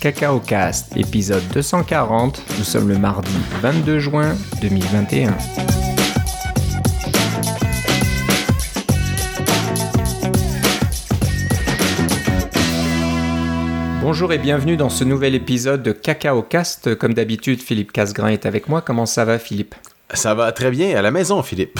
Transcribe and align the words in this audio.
Cacao 0.00 0.40
Cast, 0.40 0.96
épisode 0.96 1.42
240. 1.52 2.42
Nous 2.56 2.64
sommes 2.64 2.88
le 2.88 2.96
mardi 2.96 3.36
22 3.60 3.98
juin 3.98 4.34
2021. 4.62 5.36
Bonjour 14.00 14.32
et 14.32 14.38
bienvenue 14.38 14.78
dans 14.78 14.88
ce 14.88 15.04
nouvel 15.04 15.34
épisode 15.34 15.82
de 15.82 15.92
Cacao 15.92 16.40
Cast. 16.40 16.94
Comme 16.94 17.12
d'habitude, 17.12 17.60
Philippe 17.60 17.92
Casgrain 17.92 18.28
est 18.28 18.46
avec 18.46 18.70
moi. 18.70 18.80
Comment 18.80 19.04
ça 19.04 19.26
va, 19.26 19.38
Philippe? 19.38 19.74
Ça 20.14 20.32
va 20.32 20.50
très 20.52 20.70
bien 20.70 20.96
à 20.96 21.02
la 21.02 21.10
maison, 21.10 21.42
Philippe. 21.42 21.78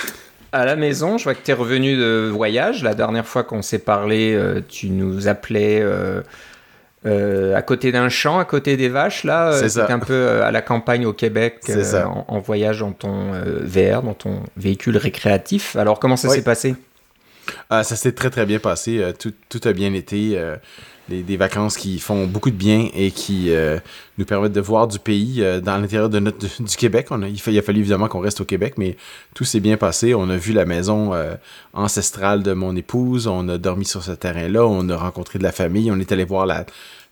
à 0.52 0.64
la 0.64 0.74
maison, 0.74 1.18
je 1.18 1.24
vois 1.24 1.34
que 1.34 1.44
tu 1.44 1.52
es 1.52 1.54
revenu 1.54 1.96
de 1.96 2.28
voyage. 2.34 2.82
La 2.82 2.96
dernière 2.96 3.28
fois 3.28 3.44
qu'on 3.44 3.62
s'est 3.62 3.78
parlé, 3.78 4.34
euh, 4.34 4.60
tu 4.68 4.90
nous 4.90 5.28
appelais 5.28 5.78
euh, 5.80 6.22
euh, 7.06 7.54
à 7.54 7.62
côté 7.62 7.92
d'un 7.92 8.08
champ, 8.08 8.38
à 8.38 8.44
côté 8.44 8.76
des 8.76 8.88
vaches. 8.88 9.24
Là, 9.24 9.52
c'est 9.68 9.80
un 9.80 9.98
peu 9.98 10.42
à 10.42 10.50
la 10.50 10.62
campagne 10.62 11.06
au 11.06 11.12
Québec, 11.12 11.60
en, 11.68 12.24
en, 12.28 12.38
voyage 12.40 12.80
dans 12.80 12.92
ton 12.92 13.32
VR, 13.62 14.02
dans 14.02 14.14
ton 14.14 14.42
véhicule 14.56 14.96
récréatif. 14.96 15.76
Alors, 15.76 15.98
comment 15.98 16.16
ça 16.16 16.28
s'est 16.28 16.42
passé? 16.42 16.74
Ah, 17.68 17.84
Ça 17.84 17.96
s'est 17.96 18.12
très 18.12 18.30
très 18.30 18.46
bien 18.46 18.58
passé. 18.58 19.02
Tout, 19.18 19.32
tout, 19.48 19.60
a 19.64 19.72
bien 19.72 19.94
été 19.94 20.38
des, 21.18 21.36
vacances 21.36 21.76
qui 21.76 21.98
font 21.98 22.26
beaucoup 22.26 22.50
de 22.50 22.56
bien 22.56 22.88
et 22.94 23.10
qui 23.10 23.50
euh, 23.50 23.78
nous 24.18 24.24
permettent 24.24 24.52
de 24.52 24.60
voir 24.60 24.86
du 24.86 24.98
pays 24.98 25.42
euh, 25.42 25.60
dans 25.60 25.76
l'intérieur 25.78 26.08
du 26.10 26.76
Québec. 26.76 27.08
Il, 27.10 27.58
a 27.58 27.62
fallu 27.62 27.80
évidemment 27.80 28.08
qu'on 28.08 28.20
reste 28.20 28.40
au 28.40 28.44
Québec, 28.44 28.74
mais 28.76 28.96
tout 29.34 29.44
s'est 29.44 29.60
bien 29.60 29.76
passé. 29.76 30.14
On 30.14 30.30
a 30.30 30.36
vu 30.36 30.52
la 30.52 30.64
maison 30.64 31.12
euh, 31.12 31.34
ancestrale 31.72 32.42
de 32.42 32.52
mon 32.52 32.76
épouse, 32.76 33.26
on 33.26 33.48
a 33.48 33.58
dormi 33.58 33.84
sur 33.84 34.02
ce 34.02 34.12
terrain-là, 34.12 34.66
on 34.66 34.88
a 34.88 34.96
rencontré 34.96 35.38
de 35.38 35.44
la 35.44 35.52
famille, 35.52 35.90
on 35.90 35.98
est 35.98 36.12
allé 36.12 36.24
voir 36.24 36.46
la, 36.46 36.64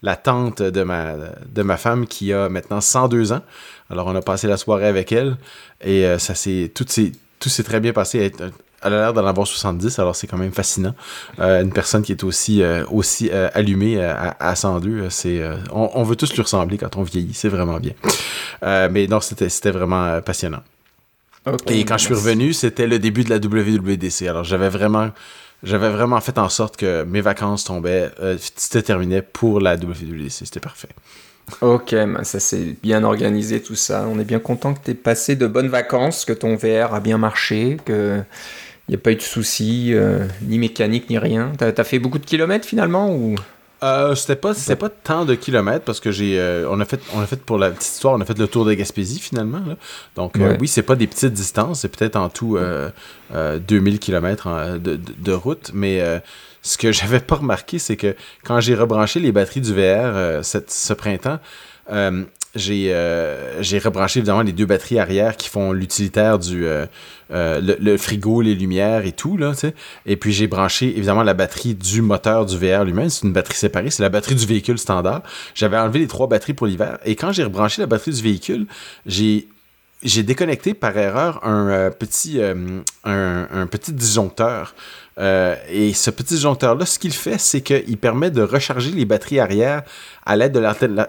la 0.03 0.17
tante 0.17 0.63
de 0.63 0.83
ma, 0.83 1.77
femme 1.77 2.07
qui 2.07 2.33
a 2.33 2.49
maintenant 2.49 2.81
102 2.81 3.33
ans. 3.33 3.43
Alors 3.91 4.07
on 4.07 4.15
a 4.15 4.23
passé 4.23 4.47
la 4.47 4.57
soirée 4.57 4.87
avec 4.87 5.13
elle 5.13 5.37
et 5.83 6.05
ça 6.19 6.35
s'est 6.35 6.71
tout 6.75 6.87
s'est 7.49 7.63
très 7.63 7.81
bien 7.81 7.93
passé 7.93 8.31
elle 8.83 8.95
a 8.95 8.99
l'air 8.99 9.13
d'en 9.13 9.27
avoir 9.27 9.47
70, 9.47 9.99
alors 9.99 10.15
c'est 10.15 10.27
quand 10.27 10.37
même 10.37 10.53
fascinant. 10.53 10.95
Euh, 11.41 11.63
une 11.63 11.73
personne 11.73 12.03
qui 12.03 12.13
est 12.13 12.23
aussi, 12.23 12.63
euh, 12.63 12.85
aussi 12.91 13.29
euh, 13.33 13.49
allumée 13.55 14.01
à, 14.01 14.55
102, 14.55 15.11
c'est, 15.11 15.43
on, 15.73 16.03
veut 16.05 16.17
tous 16.17 16.33
lui 16.33 16.43
ressembler 16.43 16.79
quand 16.79 16.97
on 16.97 17.03
vieillit, 17.03 17.35
c'est 17.35 17.49
vraiment 17.49 17.79
bien. 17.79 17.93
mais 18.63 19.07
non, 19.09 19.21
c'était, 19.21 19.49
c'était 19.49 19.71
vraiment 19.71 20.21
passionnant. 20.21 20.63
Et 21.69 21.85
quand 21.85 21.97
je 21.97 22.05
suis 22.05 22.15
revenu, 22.15 22.53
c'était 22.53 22.87
le 22.87 22.99
début 22.99 23.25
de 23.25 23.31
la 23.31 23.37
WWDC. 23.37 24.29
Alors 24.29 24.45
j'avais 24.45 24.69
vraiment, 24.69 25.11
j'avais 25.63 25.89
vraiment 25.89 26.21
fait 26.21 26.37
en 26.39 26.49
sorte 26.49 26.77
que 26.77 27.05
mes 27.05 27.23
vacances 27.23 27.65
tombaient, 27.65 28.11
c'était 28.39 28.83
terminé 28.83 29.23
pour 29.23 29.61
la 29.61 29.77
WWDC. 29.77 30.45
C'était 30.45 30.61
parfait. 30.61 30.91
Ok, 31.63 31.93
ben, 31.93 32.25
ça 32.25 32.41
c'est 32.41 32.77
bien 32.83 33.05
organisé 33.05 33.63
tout 33.63 33.75
ça. 33.75 34.07
On 34.09 34.19
est 34.19 34.25
bien 34.25 34.39
content 34.39 34.75
que 34.75 34.81
tu 34.85 34.91
aies 34.91 34.95
passé 34.95 35.35
de 35.35 35.47
bonnes 35.47 35.69
vacances, 35.69 36.25
que 36.25 36.35
ton 36.35 36.57
VR 36.57 36.95
a 36.95 37.01
bien 37.01 37.17
marché, 37.17 37.79
que 37.85 38.23
il 38.89 38.93
n'y 38.93 38.97
a 38.97 38.99
pas 38.99 39.13
eu 39.13 39.17
de 39.17 39.23
soucis, 39.23 39.91
euh, 39.93 40.27
ni 40.43 40.59
mécanique, 40.59 41.11
ni 41.11 41.19
rien. 41.19 41.53
T'as 41.59 41.73
as 41.77 41.85
fait 41.85 41.99
beaucoup 41.99 42.19
de 42.19 42.25
kilomètres 42.25 42.67
finalement 42.67 43.15
ou? 43.15 43.35
Euh, 43.85 44.17
c'était 44.17 44.35
pas 44.35 44.55
c'était 44.55 44.75
pas 44.75 44.89
tant 44.89 45.25
de 45.25 45.37
kilomètres 45.37 45.85
parce 45.85 46.01
que 46.01 46.11
j'ai 46.11 46.37
euh, 46.41 46.69
on 46.69 46.81
a 46.81 46.85
fait 46.85 47.01
on 47.15 47.21
a 47.21 47.27
fait 47.27 47.41
pour 47.41 47.59
la 47.59 47.71
petite 47.71 47.93
histoire 47.93 48.15
on 48.15 48.21
a 48.21 48.25
fait 48.25 48.37
le 48.37 48.49
tour 48.49 48.65
de 48.65 48.75
Gaspésie 48.75 49.21
finalement 49.21 49.63
donc 50.17 50.37
euh, 50.37 50.57
oui 50.59 50.67
c'est 50.67 50.83
pas 50.83 50.97
des 50.97 51.07
petites 51.07 51.33
distances 51.33 51.83
c'est 51.83 51.89
peut-être 51.89 52.17
en 52.17 52.29
tout 52.29 52.59
2000 53.33 54.01
kilomètres 54.01 54.79
de, 54.81 54.97
de, 54.97 55.33
route 55.33 55.71
mais 55.75 56.03
ce 56.63 56.77
que 56.77 56.91
j'avais 56.93 57.21
pas 57.21 57.37
remarqué 57.37 57.79
c'est 57.79 57.97
que 57.97 58.17
quand 58.43 58.59
j'ai 58.59 58.75
rebranché 58.75 59.21
les 59.21 59.31
batteries 59.31 59.61
du 59.61 59.73
VR 59.73 60.43
ce 60.43 60.93
printemps 60.95 61.39
euh, 62.57 63.63
j'ai 63.63 63.79
rebranché 63.79 64.21
évidemment 64.21 64.43
les 64.43 64.53
deux 64.53 64.65
batteries 64.65 64.99
arrière 64.99 65.37
qui 65.37 65.49
font 65.49 65.73
l'utilitaire 65.73 66.39
du 66.39 66.67
euh, 66.67 66.87
euh, 67.31 67.61
le, 67.79 67.97
frigo, 67.99 68.41
les 68.41 68.55
lumières 68.55 69.05
et 69.05 69.13
tout 69.13 69.37
là, 69.37 69.53
Et 70.07 70.17
puis 70.17 70.33
j'ai 70.33 70.47
branché 70.47 70.89
évidemment 70.97 71.23
la 71.23 71.35
batterie 71.35 71.75
du 71.75 72.01
moteur 72.01 72.47
du 72.47 72.57
VR 72.57 72.85
lui-même, 72.85 73.11
c'est 73.11 73.27
une 73.27 73.33
batterie 73.33 73.57
séparée, 73.57 73.91
c'est 73.91 74.03
la 74.03 74.09
batterie 74.09 74.35
du 74.35 74.47
véhicule 74.47 74.79
standard. 74.79 75.23
J'avais 75.55 75.77
enlevé 75.77 76.01
les 76.01 76.07
trois 76.07 76.27
batteries 76.27 76.55
pour 76.55 76.67
l'hiver. 76.67 76.99
Et 77.05 77.17
quand 77.17 77.33
j'ai 77.33 77.45
rebranché 77.45 77.83
la 77.83 77.87
batterie 77.87 78.13
du 78.13 78.23
véhicule, 78.23 78.67
j'ai 79.07 79.49
j'ai 80.05 80.23
déconnecté 80.23 80.75
par 80.75 80.97
erreur 80.97 81.45
un 81.45 81.91
petit 81.91 82.41
un, 82.41 83.67
petit 83.67 83.93
disjoncteur 83.93 84.77
euh, 85.19 85.57
et 85.69 85.93
ce 85.95 86.11
petit 86.11 86.35
disjoncteur-là, 86.35 86.87
ce 86.87 86.99
qu'il 86.99 87.13
fait, 87.13 87.39
c'est 87.39 87.61
qu'il 87.61 87.99
permet 87.99 88.31
de 88.31 88.43
recharger 88.43 88.91
les 88.91 89.05
batteries 89.05 89.41
arrière 89.41 89.83
à 90.25 90.37
l'aide 90.37 90.53
de 90.53 90.61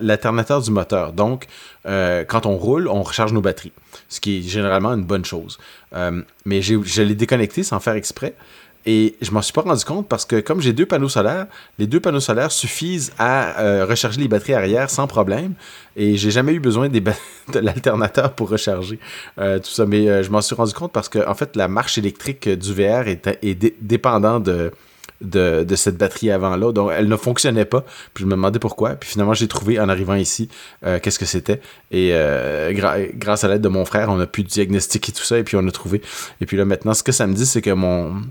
l'alternateur 0.02 0.62
du 0.62 0.72
moteur. 0.72 1.14
Donc, 1.14 1.46
euh, 1.86 2.24
quand 2.26 2.46
on 2.46 2.58
roule, 2.58 2.88
on 2.88 3.04
recharge 3.04 3.34
nos 3.34 3.42
batteries, 3.42 3.74
ce 4.08 4.20
qui 4.20 4.40
est 4.40 4.42
généralement 4.42 4.94
une 4.94 5.04
bonne 5.04 5.26
chose. 5.26 5.60
Euh, 5.94 6.22
mais 6.46 6.62
je 6.62 7.02
l'ai 7.02 7.16
déconnecté 7.16 7.64
sans 7.64 7.80
faire 7.80 7.94
exprès. 7.94 8.34
Et 8.86 9.16
je 9.22 9.32
m'en 9.32 9.42
suis 9.42 9.52
pas 9.52 9.62
rendu 9.62 9.84
compte 9.84 10.08
parce 10.08 10.26
que 10.26 10.40
comme 10.40 10.62
j'ai 10.62 10.72
deux 10.72 10.86
panneaux 10.86 11.10
solaires, 11.10 11.48
les 11.80 11.88
deux 11.88 12.00
panneaux 12.00 12.22
solaires 12.22 12.52
suffisent 12.52 13.12
à 13.18 13.60
euh, 13.60 13.86
recharger 13.86 14.22
les 14.22 14.28
batteries 14.28 14.54
arrière 14.54 14.90
sans 14.90 15.06
problème. 15.06 15.54
Et 15.98 16.16
j'ai 16.16 16.32
jamais 16.32 16.54
eu 16.54 16.60
besoin 16.60 16.88
de 17.54 17.60
l'alternateur 17.60 18.34
pour 18.34 18.50
recharger 18.50 19.00
euh, 19.38 19.60
tout 19.60 19.70
ça. 19.70 19.86
Mais 19.86 20.08
euh, 20.08 20.24
je 20.24 20.32
m'en 20.32 20.42
suis 20.42 20.56
rendu 20.56 20.74
compte 20.74 20.94
parce 20.94 21.10
que 21.10 21.28
en 21.28 21.36
fait 21.36 21.56
la 21.56 21.68
marche 21.68 21.98
électrique 21.98 22.48
du 22.48 22.74
VR 22.74 23.08
est, 23.08 23.28
est 23.42 23.82
dépendante 23.82 24.44
de, 24.44 24.72
de, 25.22 25.76
cette 25.76 25.98
batterie 25.98 26.32
avant-là. 26.32 26.72
Donc, 26.72 26.92
elle 26.96 27.10
ne 27.10 27.18
fonctionnait 27.18 27.66
pas. 27.66 27.82
Puis 28.14 28.24
je 28.24 28.26
me 28.26 28.32
demandais 28.32 28.60
pourquoi. 28.60 28.92
Puis 28.92 29.10
finalement, 29.10 29.34
j'ai 29.34 29.50
trouvé 29.50 29.78
en 29.78 29.90
arrivant 29.90 30.16
ici 30.16 30.48
qu'est-ce 30.82 31.20
que 31.20 31.26
c'était. 31.26 31.60
Et 31.92 32.14
grâce 32.72 33.44
à 33.44 33.50
l'aide 33.50 33.62
de 33.62 33.68
mon 33.68 33.84
frère, 33.84 34.08
on 34.10 34.20
a 34.22 34.26
pu 34.26 34.44
diagnostiquer 34.44 35.12
tout 35.12 35.24
ça 35.24 35.38
et 35.38 35.44
puis 35.44 35.58
on 35.58 35.68
a 35.68 35.72
trouvé. 35.72 36.02
Et 36.40 36.46
puis 36.46 36.56
là, 36.56 36.64
maintenant, 36.64 36.94
ce 36.94 37.04
que 37.04 37.12
ça 37.12 37.28
me 37.28 37.34
dit, 37.34 37.46
c'est 37.46 37.62
que 37.62 37.72
mon, 37.72 38.22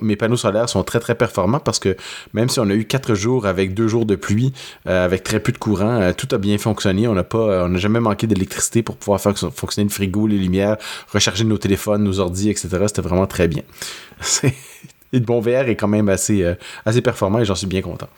mes 0.00 0.16
panneaux 0.16 0.36
solaires 0.36 0.68
sont 0.68 0.82
très 0.82 1.00
très 1.00 1.14
performants 1.14 1.60
parce 1.60 1.78
que 1.78 1.96
même 2.34 2.48
si 2.48 2.60
on 2.60 2.68
a 2.68 2.74
eu 2.74 2.84
quatre 2.84 3.14
jours 3.14 3.46
avec 3.46 3.74
deux 3.74 3.88
jours 3.88 4.06
de 4.06 4.16
pluie, 4.16 4.52
euh, 4.86 5.04
avec 5.04 5.22
très 5.22 5.40
peu 5.40 5.52
de 5.52 5.58
courant, 5.58 6.00
euh, 6.00 6.12
tout 6.12 6.28
a 6.32 6.38
bien 6.38 6.58
fonctionné. 6.58 7.08
On 7.08 7.14
n'a 7.14 7.24
pas, 7.24 7.64
on 7.64 7.68
n'a 7.68 7.78
jamais 7.78 8.00
manqué 8.00 8.26
d'électricité 8.26 8.82
pour 8.82 8.96
pouvoir 8.96 9.20
faire 9.20 9.36
fonctionner 9.36 9.88
le 9.88 9.92
frigo, 9.92 10.26
les 10.26 10.38
lumières, 10.38 10.76
recharger 11.12 11.44
nos 11.44 11.58
téléphones, 11.58 12.02
nos 12.02 12.20
ordi, 12.20 12.50
etc. 12.50 12.68
C'était 12.86 13.02
vraiment 13.02 13.26
très 13.26 13.48
bien. 13.48 13.62
Et 15.12 15.20
le 15.20 15.24
bon 15.24 15.40
VR 15.40 15.68
est 15.68 15.76
quand 15.76 15.86
même 15.86 16.08
assez, 16.08 16.42
euh, 16.42 16.54
assez 16.84 17.00
performant 17.00 17.38
et 17.38 17.44
j'en 17.44 17.54
suis 17.54 17.68
bien 17.68 17.80
content. 17.80 18.08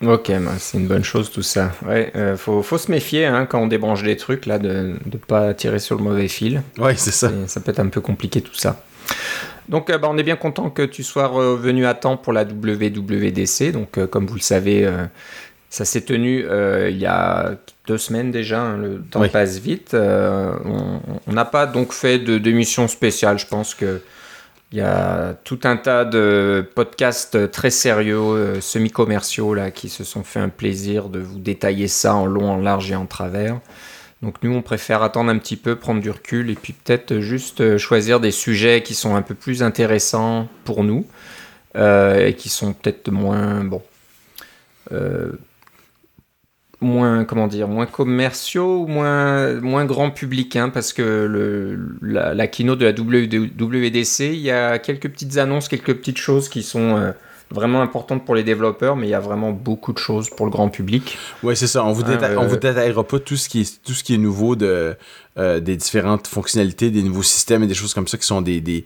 Ok, 0.00 0.28
ben, 0.28 0.52
c'est 0.58 0.78
une 0.78 0.86
bonne 0.86 1.02
chose 1.02 1.28
tout 1.28 1.42
ça. 1.42 1.72
Ouais, 1.84 2.12
faut, 2.36 2.62
faut, 2.62 2.78
se 2.78 2.88
méfier 2.88 3.26
hein, 3.26 3.46
quand 3.46 3.60
on 3.60 3.66
débranche 3.66 4.04
des 4.04 4.16
trucs 4.16 4.46
là, 4.46 4.60
de 4.60 4.94
ne 5.04 5.18
pas 5.18 5.54
tirer 5.54 5.80
sur 5.80 5.96
le 5.96 6.04
mauvais 6.04 6.28
fil. 6.28 6.62
Ouais, 6.78 6.94
c'est 6.96 7.10
ça. 7.10 7.32
ça 7.48 7.60
peut 7.60 7.72
être 7.72 7.80
un 7.80 7.88
peu 7.88 8.00
compliqué 8.00 8.40
tout 8.42 8.54
ça. 8.54 8.80
Donc, 9.68 9.90
euh, 9.90 9.98
bah, 9.98 10.08
on 10.10 10.18
est 10.18 10.22
bien 10.22 10.36
content 10.36 10.70
que 10.70 10.82
tu 10.82 11.02
sois 11.02 11.26
revenu 11.26 11.86
à 11.86 11.94
temps 11.94 12.16
pour 12.16 12.32
la 12.32 12.44
WWDC. 12.44 13.72
Donc, 13.72 13.98
euh, 13.98 14.06
comme 14.06 14.26
vous 14.26 14.34
le 14.34 14.40
savez, 14.40 14.84
euh, 14.84 15.04
ça 15.70 15.84
s'est 15.84 16.02
tenu 16.02 16.46
il 16.88 16.96
y 16.96 17.06
a 17.06 17.56
deux 17.86 17.98
semaines 17.98 18.30
déjà. 18.30 18.60
Hein, 18.60 18.78
le 18.78 19.02
temps 19.02 19.26
passe 19.28 19.58
vite. 19.58 19.94
on 19.94 21.32
n'a 21.32 21.44
pas 21.44 21.66
donc 21.66 21.92
fait 21.92 22.18
de 22.18 22.38
d'émission 22.38 22.88
spéciale. 22.88 23.38
Je 23.38 23.46
pense 23.46 23.74
que 23.74 24.00
il 24.72 24.78
y 24.78 24.80
a 24.80 25.34
tout 25.44 25.60
un 25.64 25.76
tas 25.76 26.04
de 26.04 26.66
podcasts 26.74 27.50
très 27.50 27.70
sérieux, 27.70 28.60
semi-commerciaux 28.60 29.54
là, 29.54 29.70
qui 29.70 29.88
se 29.88 30.02
sont 30.02 30.24
fait 30.24 30.40
un 30.40 30.48
plaisir 30.48 31.08
de 31.08 31.20
vous 31.20 31.38
détailler 31.38 31.88
ça 31.88 32.14
en 32.14 32.26
long, 32.26 32.50
en 32.50 32.56
large 32.56 32.90
et 32.90 32.96
en 32.96 33.06
travers. 33.06 33.60
Donc 34.22 34.36
nous, 34.42 34.52
on 34.52 34.62
préfère 34.62 35.02
attendre 35.02 35.30
un 35.30 35.38
petit 35.38 35.56
peu, 35.56 35.76
prendre 35.76 36.00
du 36.00 36.10
recul 36.10 36.50
et 36.50 36.54
puis 36.54 36.72
peut-être 36.72 37.20
juste 37.20 37.60
euh, 37.60 37.78
choisir 37.78 38.18
des 38.18 38.30
sujets 38.30 38.82
qui 38.82 38.94
sont 38.94 39.14
un 39.14 39.22
peu 39.22 39.34
plus 39.34 39.62
intéressants 39.62 40.48
pour 40.64 40.84
nous 40.84 41.06
euh, 41.76 42.26
et 42.26 42.34
qui 42.34 42.48
sont 42.48 42.72
peut-être 42.72 43.10
moins, 43.10 43.62
bon, 43.62 43.82
euh, 44.92 45.32
moins, 46.80 47.26
comment 47.26 47.46
dire, 47.46 47.68
moins 47.68 47.84
commerciaux 47.84 48.84
ou 48.84 48.86
moins, 48.86 49.60
moins 49.60 49.84
grand 49.84 50.10
public, 50.10 50.56
hein, 50.56 50.70
parce 50.70 50.94
que 50.94 51.78
la, 52.00 52.32
la 52.32 52.46
de 52.46 52.84
la 52.84 52.92
WDC, 52.92 54.20
il 54.20 54.40
y 54.40 54.50
a 54.50 54.78
quelques 54.78 55.10
petites 55.10 55.36
annonces, 55.36 55.68
quelques 55.68 55.94
petites 55.94 56.18
choses 56.18 56.48
qui 56.48 56.62
sont 56.62 57.12
vraiment 57.50 57.82
importante 57.82 58.24
pour 58.24 58.34
les 58.34 58.42
développeurs, 58.42 58.96
mais 58.96 59.06
il 59.06 59.10
y 59.10 59.14
a 59.14 59.20
vraiment 59.20 59.52
beaucoup 59.52 59.92
de 59.92 59.98
choses 59.98 60.28
pour 60.30 60.46
le 60.46 60.52
grand 60.52 60.68
public. 60.68 61.16
Oui, 61.42 61.56
c'est 61.56 61.66
ça. 61.66 61.84
On 61.84 61.92
vous, 61.92 62.02
hein, 62.02 62.46
vous 62.46 62.56
détaillera 62.56 63.04
pas 63.04 63.18
tout 63.18 63.36
ce 63.36 63.48
qui 63.48 63.60
est, 63.60 63.82
tout 63.84 63.92
ce 63.92 64.02
qui 64.02 64.14
est 64.14 64.18
nouveau 64.18 64.56
de, 64.56 64.96
euh, 65.38 65.60
des 65.60 65.76
différentes 65.76 66.26
fonctionnalités, 66.26 66.90
des 66.90 67.02
nouveaux 67.02 67.22
systèmes 67.22 67.62
et 67.62 67.66
des 67.66 67.74
choses 67.74 67.94
comme 67.94 68.08
ça 68.08 68.18
qui 68.18 68.26
sont 68.26 68.42
des, 68.42 68.60
des, 68.60 68.84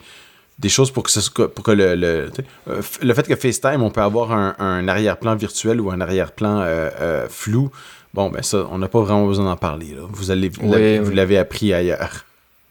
des 0.58 0.68
choses 0.68 0.90
pour 0.90 1.04
que, 1.04 1.10
ce, 1.10 1.30
pour 1.30 1.64
que 1.64 1.70
le, 1.70 1.94
le, 1.94 2.30
euh, 2.68 2.82
le, 3.02 3.14
fait 3.14 3.26
que 3.26 3.36
FaceTime, 3.36 3.82
on 3.82 3.90
peut 3.90 4.02
avoir 4.02 4.32
un, 4.32 4.54
un 4.58 4.86
arrière-plan 4.88 5.36
virtuel 5.36 5.80
ou 5.80 5.90
un 5.90 6.00
arrière-plan 6.00 6.60
euh, 6.60 7.26
flou. 7.28 7.70
Bon, 8.12 8.28
ben 8.28 8.42
ça, 8.42 8.66
on 8.70 8.78
n'a 8.78 8.88
pas 8.88 9.00
vraiment 9.00 9.26
besoin 9.26 9.44
d'en 9.44 9.56
parler. 9.56 9.96
Vous 10.10 10.30
allez, 10.30 10.50
vous 10.50 11.12
l'avez 11.12 11.38
appris 11.38 11.72
ailleurs. 11.72 12.24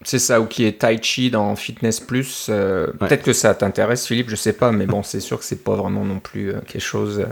C'est 0.04 0.19
ça, 0.19 0.40
ou 0.40 0.46
qui 0.46 0.66
est 0.66 0.80
Tai 0.80 0.98
Chi 1.01 1.30
dans 1.30 1.56
Fitness 1.56 2.00
Plus. 2.00 2.48
Euh, 2.50 2.88
peut-être 3.00 3.24
que 3.24 3.34
ça 3.34 3.54
t'intéresse, 3.54 4.07
Philippe, 4.07 4.30
je 4.30 4.36
sais 4.36 4.54
pas, 4.54 4.72
mais 4.72 4.86
bon, 4.86 5.04
c'est 5.04 5.19
sûr 5.19 5.40
que 5.40 5.46
c'est 5.46 5.63
pas 5.63 5.75
vraiment 5.75 6.06
non 6.06 6.19
plus 6.19 6.51
euh, 6.51 6.60
quelque 6.66 6.81
chose 6.81 7.25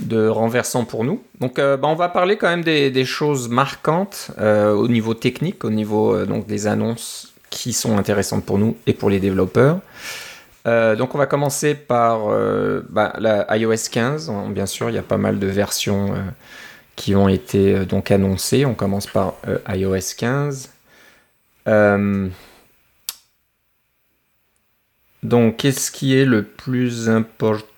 de 0.00 0.26
renversant 0.26 0.84
pour 0.84 1.04
nous. 1.04 1.22
Donc, 1.40 1.56
bah, 1.56 1.78
on 1.82 1.94
va 1.94 2.08
parler 2.08 2.36
quand 2.36 2.48
même 2.48 2.64
des, 2.64 3.04
choses 3.04 3.48
marquantes 3.48 4.32
au 4.40 4.88
niveau 4.88 5.14
technique, 5.14 5.64
au 5.64 5.70
niveau 5.70 6.24
donc 6.24 6.46
des 6.46 6.66
annonces 6.66 7.32
qui 7.48 7.72
sont 7.72 7.96
intéressantes 7.96 8.44
pour 8.44 8.58
nous 8.58 8.76
et 8.88 8.92
pour 8.92 9.08
les 9.08 9.20
développeurs. 9.20 9.78
donc 10.64 11.14
on 11.14 11.18
va 11.18 11.26
commencer 11.26 11.76
par 11.76 12.26
bah, 12.90 13.12
la 13.20 13.56
iOS 13.56 13.88
15. 13.88 14.32
Bien 14.48 14.66
sûr, 14.66 14.90
il 14.90 14.96
y 14.96 14.98
a 14.98 15.02
pas 15.02 15.16
mal 15.16 15.38
de 15.38 15.46
versions 15.46 16.12
qui 16.96 17.14
ont 17.14 17.28
été 17.28 17.86
donc 17.86 18.10
annoncées. 18.10 18.64
On 18.64 18.74
commence 18.74 19.06
par 19.06 19.34
iOS 19.68 20.16
15. 20.18 20.73
Donc, 25.22 25.56
qu'est-ce 25.56 25.90
qui 25.90 26.16
est 26.16 26.26
le 26.26 26.42
plus 26.42 27.08
important 27.08 27.68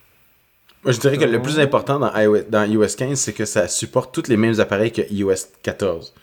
je 0.92 1.00
dirais 1.00 1.18
que 1.18 1.24
le 1.24 1.42
plus 1.42 1.58
important? 1.58 1.98
dans 1.98 2.14
iOS, 2.16 2.44
dans 2.48 2.64
iOS 2.64 2.94
15, 2.96 3.18
c'est 3.18 3.32
que 3.32 3.44
ça 3.44 3.68
supporte 3.68 4.14
tous 4.14 4.28
les 4.28 4.36
mêmes 4.36 4.60
appareils 4.60 4.92
que 4.92 5.02
iOS 5.10 5.34
14. 5.62 6.14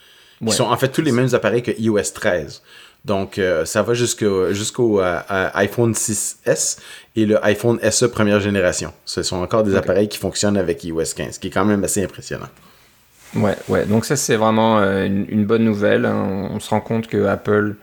Qui 0.45 0.51
sont 0.51 0.65
en 0.65 0.77
fait 0.77 0.89
tous 0.89 1.01
les 1.01 1.12
mêmes 1.12 1.33
appareils 1.33 1.63
que 1.63 1.71
iOS 1.71 2.12
13. 2.13 2.62
Donc, 3.06 3.38
euh, 3.38 3.66
ça 3.66 3.81
va 3.81 3.94
jusqu'au 3.94 5.01
euh, 5.01 5.19
iPhone 5.54 5.92
6S 5.92 6.77
et 7.16 7.25
le 7.25 7.44
iPhone 7.45 7.80
SE 7.92 8.06
première 8.06 8.39
génération. 8.39 8.94
Ce 9.06 9.24
sont 9.24 9.38
encore 9.38 9.63
des 9.63 9.75
appareils 9.75 10.07
qui 10.07 10.18
fonctionnent 10.18 10.57
avec 10.57 10.83
iOS 10.83 11.13
15, 11.16 11.36
ce 11.36 11.39
qui 11.39 11.48
est 11.48 11.51
quand 11.51 11.66
même 11.66 11.83
assez 11.83 12.04
impressionnant. 12.04 12.50
Ouais, 13.35 13.56
ouais. 13.68 13.85
Donc 13.85 14.06
ça, 14.06 14.15
c'est 14.15 14.35
vraiment 14.35 14.80
euh, 14.80 15.06
une, 15.06 15.45
bonne 15.45 15.63
nouvelle. 15.63 16.06
Hein. 16.06 16.50
On 16.51 16.59
se 16.59 16.69
rend 16.69 16.81
compte 16.81 17.07
que 17.07 17.25
Apple 17.25 17.75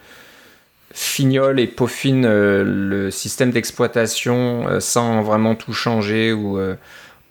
fignole 0.92 1.60
et 1.60 1.66
peaufine 1.66 2.24
euh, 2.24 2.64
le 2.64 3.10
système 3.10 3.50
d'exploitation 3.50 4.66
euh, 4.68 4.80
sans 4.80 5.22
vraiment 5.22 5.54
tout 5.54 5.72
changer 5.72 6.32
ou 6.32 6.58
euh, 6.58 6.74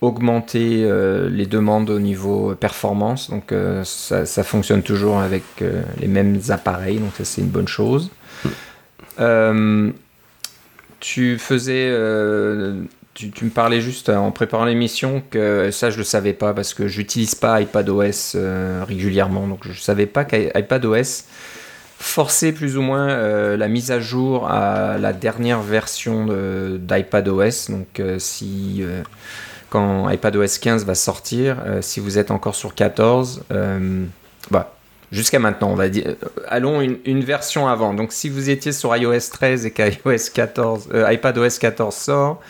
augmenter 0.02 0.90
les 1.30 1.46
demandes 1.46 1.90
au 1.90 2.00
niveau 2.00 2.56
performance. 2.56 3.30
Donc 3.30 3.54
ça, 3.84 4.44
fonctionne 4.46 4.82
toujours 4.82 5.20
avec 5.20 5.44
les 5.60 6.08
mêmes 6.08 6.40
appareils, 6.48 7.00
donc 7.00 7.12
ça 7.18 7.26
c'est 7.26 7.42
une 7.42 7.50
bonne 7.50 7.68
chose. 7.68 8.10
tu 11.02 11.38
faisais... 11.38 11.94
Tu, 13.14 13.32
me 13.44 13.50
parlais 13.50 13.82
juste 13.82 14.08
en 14.08 14.32
préparant 14.32 14.64
l'émission 14.64 15.22
que 15.30 15.72
ça 15.72 15.90
je 15.90 15.98
le 15.98 16.06
savais 16.06 16.32
pas 16.32 16.54
parce 16.54 16.74
que 16.74 16.88
j'utilise 16.88 17.36
pas 17.36 17.60
iPadOS 17.60 18.38
régulièrement 18.88 19.46
donc 19.46 19.68
je 19.68 19.78
savais 19.78 20.06
pas 20.06 20.24
qu'iPadOS 20.24 21.26
forcer 22.00 22.54
plus 22.54 22.78
ou 22.78 22.82
moins 22.82 23.10
euh, 23.10 23.58
la 23.58 23.68
mise 23.68 23.92
à 23.92 24.00
jour 24.00 24.50
à 24.50 24.98
la 24.98 25.14
dernière 25.14 25.62
version 25.62 26.28
d'iPadOS. 26.28 27.70
Donc 27.70 28.00
euh, 28.00 28.18
si 28.20 28.78
euh, 28.80 29.04
quand 29.70 30.10
iPadOS 30.10 30.60
15 30.62 30.86
va 30.86 30.96
sortir, 30.96 31.58
si 31.82 32.00
vous 32.00 32.18
êtes 32.18 32.32
encore 32.32 32.56
sur 32.56 32.74
14, 32.74 33.44
bah, 34.50 34.74
jusqu'à 35.12 35.38
maintenant, 35.38 35.70
on 35.70 35.76
va 35.76 35.90
dire, 35.90 36.16
allons 36.48 36.82
une, 36.82 37.24
version 37.24 37.68
avant. 37.68 37.94
Donc 37.94 38.12
si 38.12 38.30
vous 38.30 38.50
étiez 38.50 38.72
sur 38.72 38.96
iOS 38.96 39.30
13 39.32 39.68
et 39.68 39.72
qu'iOS 39.72 40.32
14, 40.34 40.90
iPadOS 41.12 41.60
14 41.60 41.94
sort, 41.94 42.42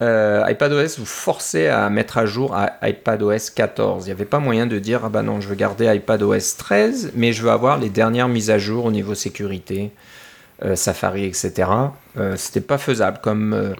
euh, 0.00 0.44
iPadOS 0.48 0.98
vous 0.98 1.06
forçait 1.06 1.68
à 1.68 1.90
mettre 1.90 2.18
à 2.18 2.26
jour 2.26 2.54
à 2.54 2.76
iPadOS 2.82 3.50
14. 3.54 4.04
Il 4.04 4.08
n'y 4.08 4.12
avait 4.12 4.24
pas 4.24 4.38
moyen 4.38 4.66
de 4.66 4.78
dire 4.78 5.00
ah 5.04 5.08
bah 5.08 5.22
non, 5.22 5.40
je 5.40 5.48
veux 5.48 5.56
garder 5.56 5.92
iPadOS 5.92 6.56
13, 6.56 7.12
mais 7.14 7.32
je 7.32 7.42
veux 7.42 7.50
avoir 7.50 7.78
les 7.78 7.90
dernières 7.90 8.28
mises 8.28 8.50
à 8.50 8.58
jour 8.58 8.84
au 8.84 8.92
niveau 8.92 9.14
sécurité, 9.14 9.90
euh, 10.64 10.76
Safari, 10.76 11.24
etc. 11.24 11.68
Euh, 12.16 12.36
C'était 12.36 12.60
pas 12.60 12.78
faisable 12.78 13.18
comme. 13.22 13.74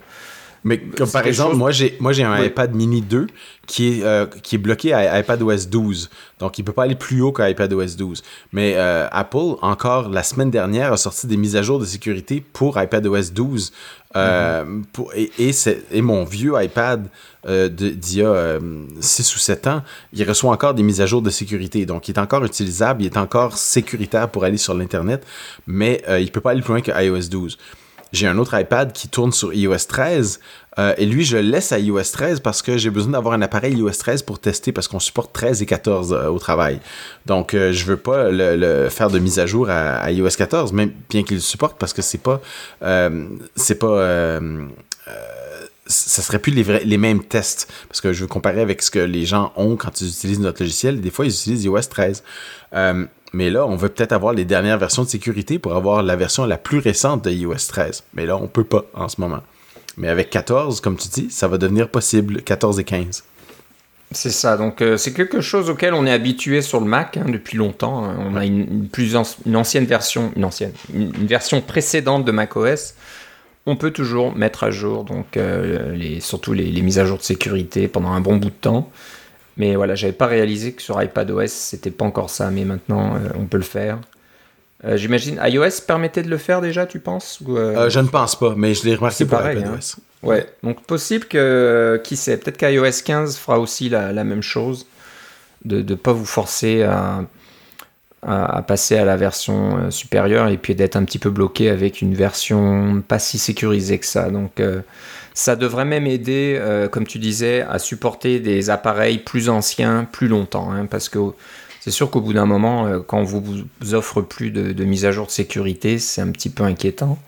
Euh, 0.59 0.69
mais 0.69 0.79
comme 0.79 1.11
par 1.11 1.27
exemple, 1.27 1.57
moi 1.57 1.71
j'ai 1.71 1.97
moi 2.01 2.13
j'ai 2.13 2.25
un 2.25 2.43
iPad 2.43 2.75
mini 2.75 3.03
2 3.03 3.27
qui 3.67 3.89
est 3.89 4.41
qui 4.43 4.57
est 4.57 4.59
bloqué 4.59 4.93
à 4.93 5.19
iPadOS 5.21 5.67
12. 5.71 6.11
Donc 6.39 6.59
il 6.59 6.65
peut 6.65 6.73
pas 6.73 6.85
aller 6.85 6.95
plus 6.95 7.21
haut 7.21 7.33
qu'iPadOS 7.33 7.97
12. 7.97 8.23
Mais 8.53 8.77
Apple 8.77 9.57
encore 9.63 10.09
la 10.09 10.23
semaine 10.23 10.51
dernière 10.51 10.93
a 10.93 10.97
sorti 10.97 11.27
des 11.27 11.37
mises 11.37 11.57
à 11.57 11.63
jour 11.63 11.79
de 11.79 11.85
sécurité 11.85 12.45
pour 12.53 12.81
iPadOS 12.81 13.31
12 13.33 13.73
euh, 14.17 14.83
et, 15.15 15.51
et, 15.93 16.03
mon 16.03 16.25
vieux 16.25 16.55
iPad 16.57 17.09
euh, 17.47 17.69
d'il 17.69 18.17
y 18.17 18.23
a 18.23 18.59
6 19.01 19.33
euh, 19.33 19.37
ou 19.37 19.39
7 19.39 19.67
ans, 19.67 19.83
il 20.15 20.27
reçoit 20.27 20.51
encore 20.51 20.73
des 20.73 20.83
mises 20.83 21.01
à 21.01 21.07
jour 21.07 21.21
de 21.21 21.31
sécurité. 21.31 21.85
Donc, 21.85 22.09
il 22.09 22.15
est 22.15 22.19
encore 22.19 22.45
utilisable, 22.45 23.03
il 23.03 23.07
est 23.07 23.17
encore 23.19 23.59
sécuritaire 23.59 24.31
pour 24.31 24.45
aller 24.45 24.57
sur 24.57 24.75
l'Internet, 24.75 25.27
mais 25.67 26.03
il 26.09 26.25
ne 26.25 26.31
peut 26.31 26.41
pas 26.41 26.53
aller 26.53 26.63
plus 26.63 26.73
loin 26.73 26.81
que 26.81 26.91
iOS 26.91 27.29
12 27.31 27.59
j'ai 28.13 28.27
un 28.27 28.39
autre 28.39 28.59
iPad 28.59 28.93
qui 28.93 29.09
tourne 29.09 29.33
sur 29.33 29.53
iOS 29.53 29.77
13 29.89 30.41
euh, 30.79 30.95
et 30.97 31.07
lui 31.07 31.25
je 31.25 31.37
le 31.37 31.43
laisse 31.43 31.73
à 31.73 31.79
iOS 31.79 32.03
13 32.13 32.41
parce 32.41 32.63
que 32.63 32.79
j'ai 32.79 32.91
besoin 32.91 33.13
d'avoir 33.13 33.35
un 33.35 33.43
appareil 33.43 33.75
iOS 33.75 33.91
13 33.91 34.23
pour 34.23 34.39
tester 34.39 34.73
parce 34.73 34.89
qu'on 34.89 35.01
supporte 35.01 35.33
13 35.33 35.63
et 35.63 35.67
14 35.67 36.13
euh, 36.13 36.29
au 36.29 36.39
travail. 36.39 36.81
Donc 37.27 37.55
euh, 37.55 37.73
je 37.73 37.85
veux 37.85 37.97
pas 37.97 38.31
le, 38.31 38.89
faire 38.89 39.11
de 39.11 39.19
mise 39.19 39.39
à 39.39 39.47
jour 39.47 39.69
à, 39.71 40.11
iOS 40.11 40.29
14 40.37 40.73
même 40.73 40.93
bien 41.11 41.23
qu'il 41.23 41.37
le 41.37 41.43
supporte 41.43 41.79
parce 41.79 41.93
que 41.93 42.03
c'est 42.03 42.19
pas 42.19 42.41
c'est 43.57 43.79
pas 43.79 44.41
ça 45.87 46.21
serait 46.21 46.39
plus 46.39 46.53
les, 46.53 46.85
les 46.85 46.99
mêmes 46.99 47.25
tests 47.25 47.73
parce 47.89 48.03
que 48.03 48.13
je 48.13 48.21
veux 48.21 48.27
comparer 48.27 48.61
avec 48.61 48.83
ce 48.83 48.91
que 48.91 48.99
les 48.99 49.25
gens 49.25 49.55
ont 49.57 49.77
quand 49.77 50.03
ils 50.03 50.09
utilisent 50.09 50.41
notre 50.41 50.63
logiciel. 50.63 51.01
Des 51.01 51.11
fois 51.11 51.25
ils 51.25 51.33
utilisent 51.33 51.65
iOS 51.65 51.81
13. 51.91 52.23
Mais 53.33 53.51
là, 53.51 53.67
on 53.67 53.77
veut 53.77 53.89
peut-être 53.89 54.13
avoir 54.13 54.33
les 54.33 54.45
dernières 54.45 54.79
versions 54.79 55.03
de 55.03 55.09
sécurité 55.09 55.59
pour 55.59 55.75
avoir 55.75 56.03
la 56.03 56.17
version 56.17 56.47
la 56.47 56.59
plus 56.59 56.79
récente 56.79 57.25
de 57.25 57.31
iOS 57.31 57.69
13. 57.69 58.05
Mais 58.15 58.27
là, 58.27 58.37
on 58.37 58.47
peut 58.47 58.65
pas 58.65 58.85
en 58.95 59.09
ce 59.09 59.21
moment. 59.21 59.43
Mais 59.97 60.09
avec 60.09 60.31
14, 60.31 60.81
comme 60.81 60.97
tu 60.97 61.09
dis, 61.09 61.31
ça 61.31 61.49
va 61.49 61.59
devenir 61.59 61.89
possible, 61.89 62.43
14 62.43 62.79
et 62.79 62.85
15. 62.85 63.25
C'est 64.11 64.31
ça, 64.31 64.57
donc 64.57 64.81
euh, 64.81 64.97
c'est 64.97 65.13
quelque 65.13 65.43
chose 65.43 65.69
auquel 65.69 65.93
on 65.93 66.07
est 66.07 66.13
habitué 66.13 66.63
sur 66.63 66.81
le 66.81 66.87
Mac 66.87 67.19
hein, 67.19 67.27
depuis 67.29 67.59
longtemps. 67.59 68.05
Hein. 68.05 68.17
On 68.21 68.37
a 68.37 68.47
une, 68.47 68.89
plus 68.89 69.15
une 69.45 69.57
ancienne 69.57 69.85
version, 69.85 70.33
une 70.35 70.47
ancienne, 70.47 70.73
une, 70.95 71.11
version 71.27 71.61
précédente 71.61 72.25
de 72.25 72.33
macOS. 72.33 72.95
On 73.67 73.77
peut 73.77 73.91
toujours 73.91 74.35
mettre 74.35 74.65
à 74.65 74.71
jour, 74.71 75.05
donc 75.05 75.37
euh, 75.37 75.95
les, 75.95 76.21
surtout 76.21 76.55
les, 76.55 76.71
les, 76.71 76.81
mises 76.81 76.99
à 76.99 77.05
jour 77.05 77.19
de 77.19 77.23
sécurité 77.23 77.87
pendant 77.87 78.13
un 78.13 78.23
bon 78.23 78.37
bout 78.37 78.49
de 78.49 78.55
temps. 78.55 78.91
Mais 79.59 79.75
voilà, 79.75 79.97
j'avais 79.97 80.13
pas 80.13 80.27
réalisé 80.27 80.73
que 80.73 80.81
sur 80.81 81.03
iPadOS, 81.03 81.49
c'était 81.49 81.91
pas 81.91 82.05
encore 82.05 82.31
ça, 82.31 82.51
mais 82.51 82.65
maintenant, 82.65 83.17
euh, 83.17 83.29
on 83.35 83.47
peut 83.47 83.57
le 83.57 83.65
faire. 83.65 83.99
Euh, 84.85 84.97
j'imagine, 84.97 85.41
iOS 85.43 85.83
permettait 85.87 86.23
de 86.23 86.31
le 86.31 86.39
faire 86.39 86.61
déjà, 86.61 86.87
tu 86.87 87.01
penses 87.01 87.41
euh, 87.49 87.91
Je 87.91 87.99
ne 87.99 88.07
pense 88.07 88.39
pas, 88.39 88.55
mais 88.57 88.75
je 88.75 88.85
l'ai 88.85 88.95
remarqué 88.95 89.25
pour 89.25 89.39
pareil, 89.39 89.59
iPadOS. 89.59 89.75
Hein. 89.75 90.03
Ouais, 90.23 90.47
donc 90.63 90.85
possible 90.85 91.25
que, 91.27 92.01
qui 92.05 92.17
sait, 92.17 92.37
peut-être 92.37 92.57
qu'iOS 92.57 93.03
15 93.05 93.37
fera 93.37 93.59
aussi 93.59 93.88
la, 93.88 94.12
même 94.25 94.43
chose, 94.43 94.87
de 95.65 95.83
ne 95.83 95.95
pas 95.97 96.12
vous 96.12 96.25
forcer 96.25 96.83
à, 96.83 97.25
à, 98.23 98.62
passer 98.62 98.97
à 98.97 99.05
la 99.05 99.17
version 99.17 99.91
supérieure 99.91 100.49
et 100.49 100.57
puis 100.57 100.77
d'être 100.77 100.97
un 100.97 101.05
petit 101.05 101.19
peu 101.19 101.31
bloqué 101.31 101.69
avec 101.69 102.00
une 102.00 102.15
version 102.15 103.03
pas 103.07 103.19
si 103.19 103.38
sécurisée 103.38 103.99
que 103.99 104.07
ça. 104.07 104.31
Donc 104.31 104.61
ça 105.38 105.54
devrait 105.54 105.85
même 105.85 106.09
aider, 106.09 106.57
euh, 106.59 106.88
comme 106.88 107.07
tu 107.07 107.21
disais, 107.21 107.61
à 107.61 107.78
supporter 107.78 108.40
des 108.40 108.71
appareils 108.71 109.18
plus 109.18 109.49
anciens 109.49 110.04
plus 110.11 110.26
longtemps. 110.26 110.73
Hein, 110.73 110.87
parce 110.87 111.09
que 111.09 111.21
c'est 111.78 111.92
sûr 111.92 112.11
qu'au 112.11 112.21
bout 112.21 112.33
d'un 112.33 112.45
moment, 112.45 112.87
euh, 112.87 112.99
quand 112.99 113.18
on 113.18 113.23
vous, 113.23 113.40
vous 113.80 113.95
offre 113.95 114.21
plus 114.21 114.50
de, 114.50 114.85
mise 114.85 115.04
à 115.04 115.12
jour 115.12 115.26
de 115.26 115.30
sécurité, 115.30 116.00
c'est 116.00 116.21
un 116.21 116.33
petit 116.33 116.50
peu 116.50 116.64
inquiétant. 116.64 117.21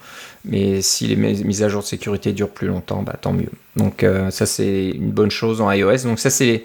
Mais 0.44 0.82
si 0.82 1.06
les 1.06 1.14
mises 1.14 1.62
à 1.62 1.68
jour 1.68 1.82
de 1.82 1.86
sécurité 1.86 2.32
durent 2.32 2.50
plus 2.50 2.66
longtemps, 2.66 3.04
bah, 3.04 3.14
tant 3.20 3.32
mieux. 3.32 3.52
Donc 3.76 4.02
euh, 4.02 4.32
ça, 4.32 4.44
c'est 4.44 4.88
une 4.88 5.12
bonne 5.12 5.30
chose 5.30 5.60
en 5.60 5.70
iOS. 5.70 6.02
Donc 6.02 6.18
ça, 6.18 6.30
c'est 6.30 6.64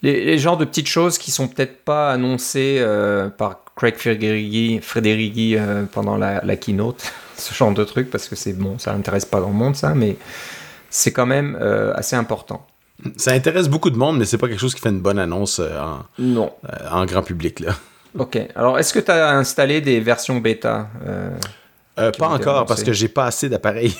les, 0.00 0.38
genres 0.38 0.56
de 0.56 0.64
petites 0.64 0.88
choses 0.88 1.18
qui 1.18 1.32
sont 1.32 1.48
peut-être 1.48 1.84
pas 1.84 2.10
annoncées 2.10 2.82
par 3.36 3.60
Craig 3.76 3.96
Federighi, 3.98 4.80
pendant 5.92 6.16
la 6.16 6.56
keynote 6.56 7.12
ce 7.40 7.54
genre 7.54 7.72
de 7.72 7.84
truc 7.84 8.10
parce 8.10 8.28
que 8.28 8.36
c'est 8.36 8.52
bon, 8.52 8.78
ça 8.78 8.92
n'intéresse 8.92 9.24
pas 9.24 9.40
grand 9.40 9.50
monde 9.50 9.74
ça, 9.76 9.94
mais 9.94 10.16
c'est 10.90 11.12
quand 11.12 11.26
même 11.26 11.56
euh, 11.60 11.92
assez 11.94 12.16
important. 12.16 12.66
Ça 13.16 13.32
intéresse 13.32 13.68
beaucoup 13.68 13.88
de 13.88 13.96
monde, 13.96 14.18
mais 14.18 14.26
c'est 14.26 14.36
pas 14.36 14.48
quelque 14.48 14.60
chose 14.60 14.74
qui 14.74 14.80
fait 14.80 14.90
une 14.90 15.00
bonne 15.00 15.18
annonce 15.18 15.60
euh, 15.60 15.80
en, 15.80 16.00
non. 16.18 16.52
Euh, 16.68 16.88
en 16.90 17.06
grand 17.06 17.22
public. 17.22 17.60
Là. 17.60 17.72
Ok. 18.18 18.36
Alors, 18.56 18.76
est-ce 18.76 18.92
que 18.92 18.98
tu 18.98 19.12
as 19.12 19.36
installé 19.36 19.80
des 19.80 20.00
versions 20.00 20.40
bêta 20.40 20.88
Pas 21.94 22.28
encore, 22.28 22.66
parce 22.66 22.82
que 22.82 22.92
j'ai 22.92 23.06
pas 23.06 23.26
assez 23.26 23.48
d'appareils. 23.48 23.94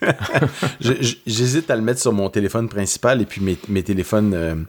J'hésite 0.80 1.70
à 1.70 1.76
le 1.76 1.82
mettre 1.82 2.00
sur 2.00 2.12
mon 2.12 2.28
téléphone 2.28 2.68
principal 2.68 3.22
et 3.22 3.24
puis 3.24 3.40
mes, 3.40 3.56
mes 3.68 3.84
téléphones 3.84 4.66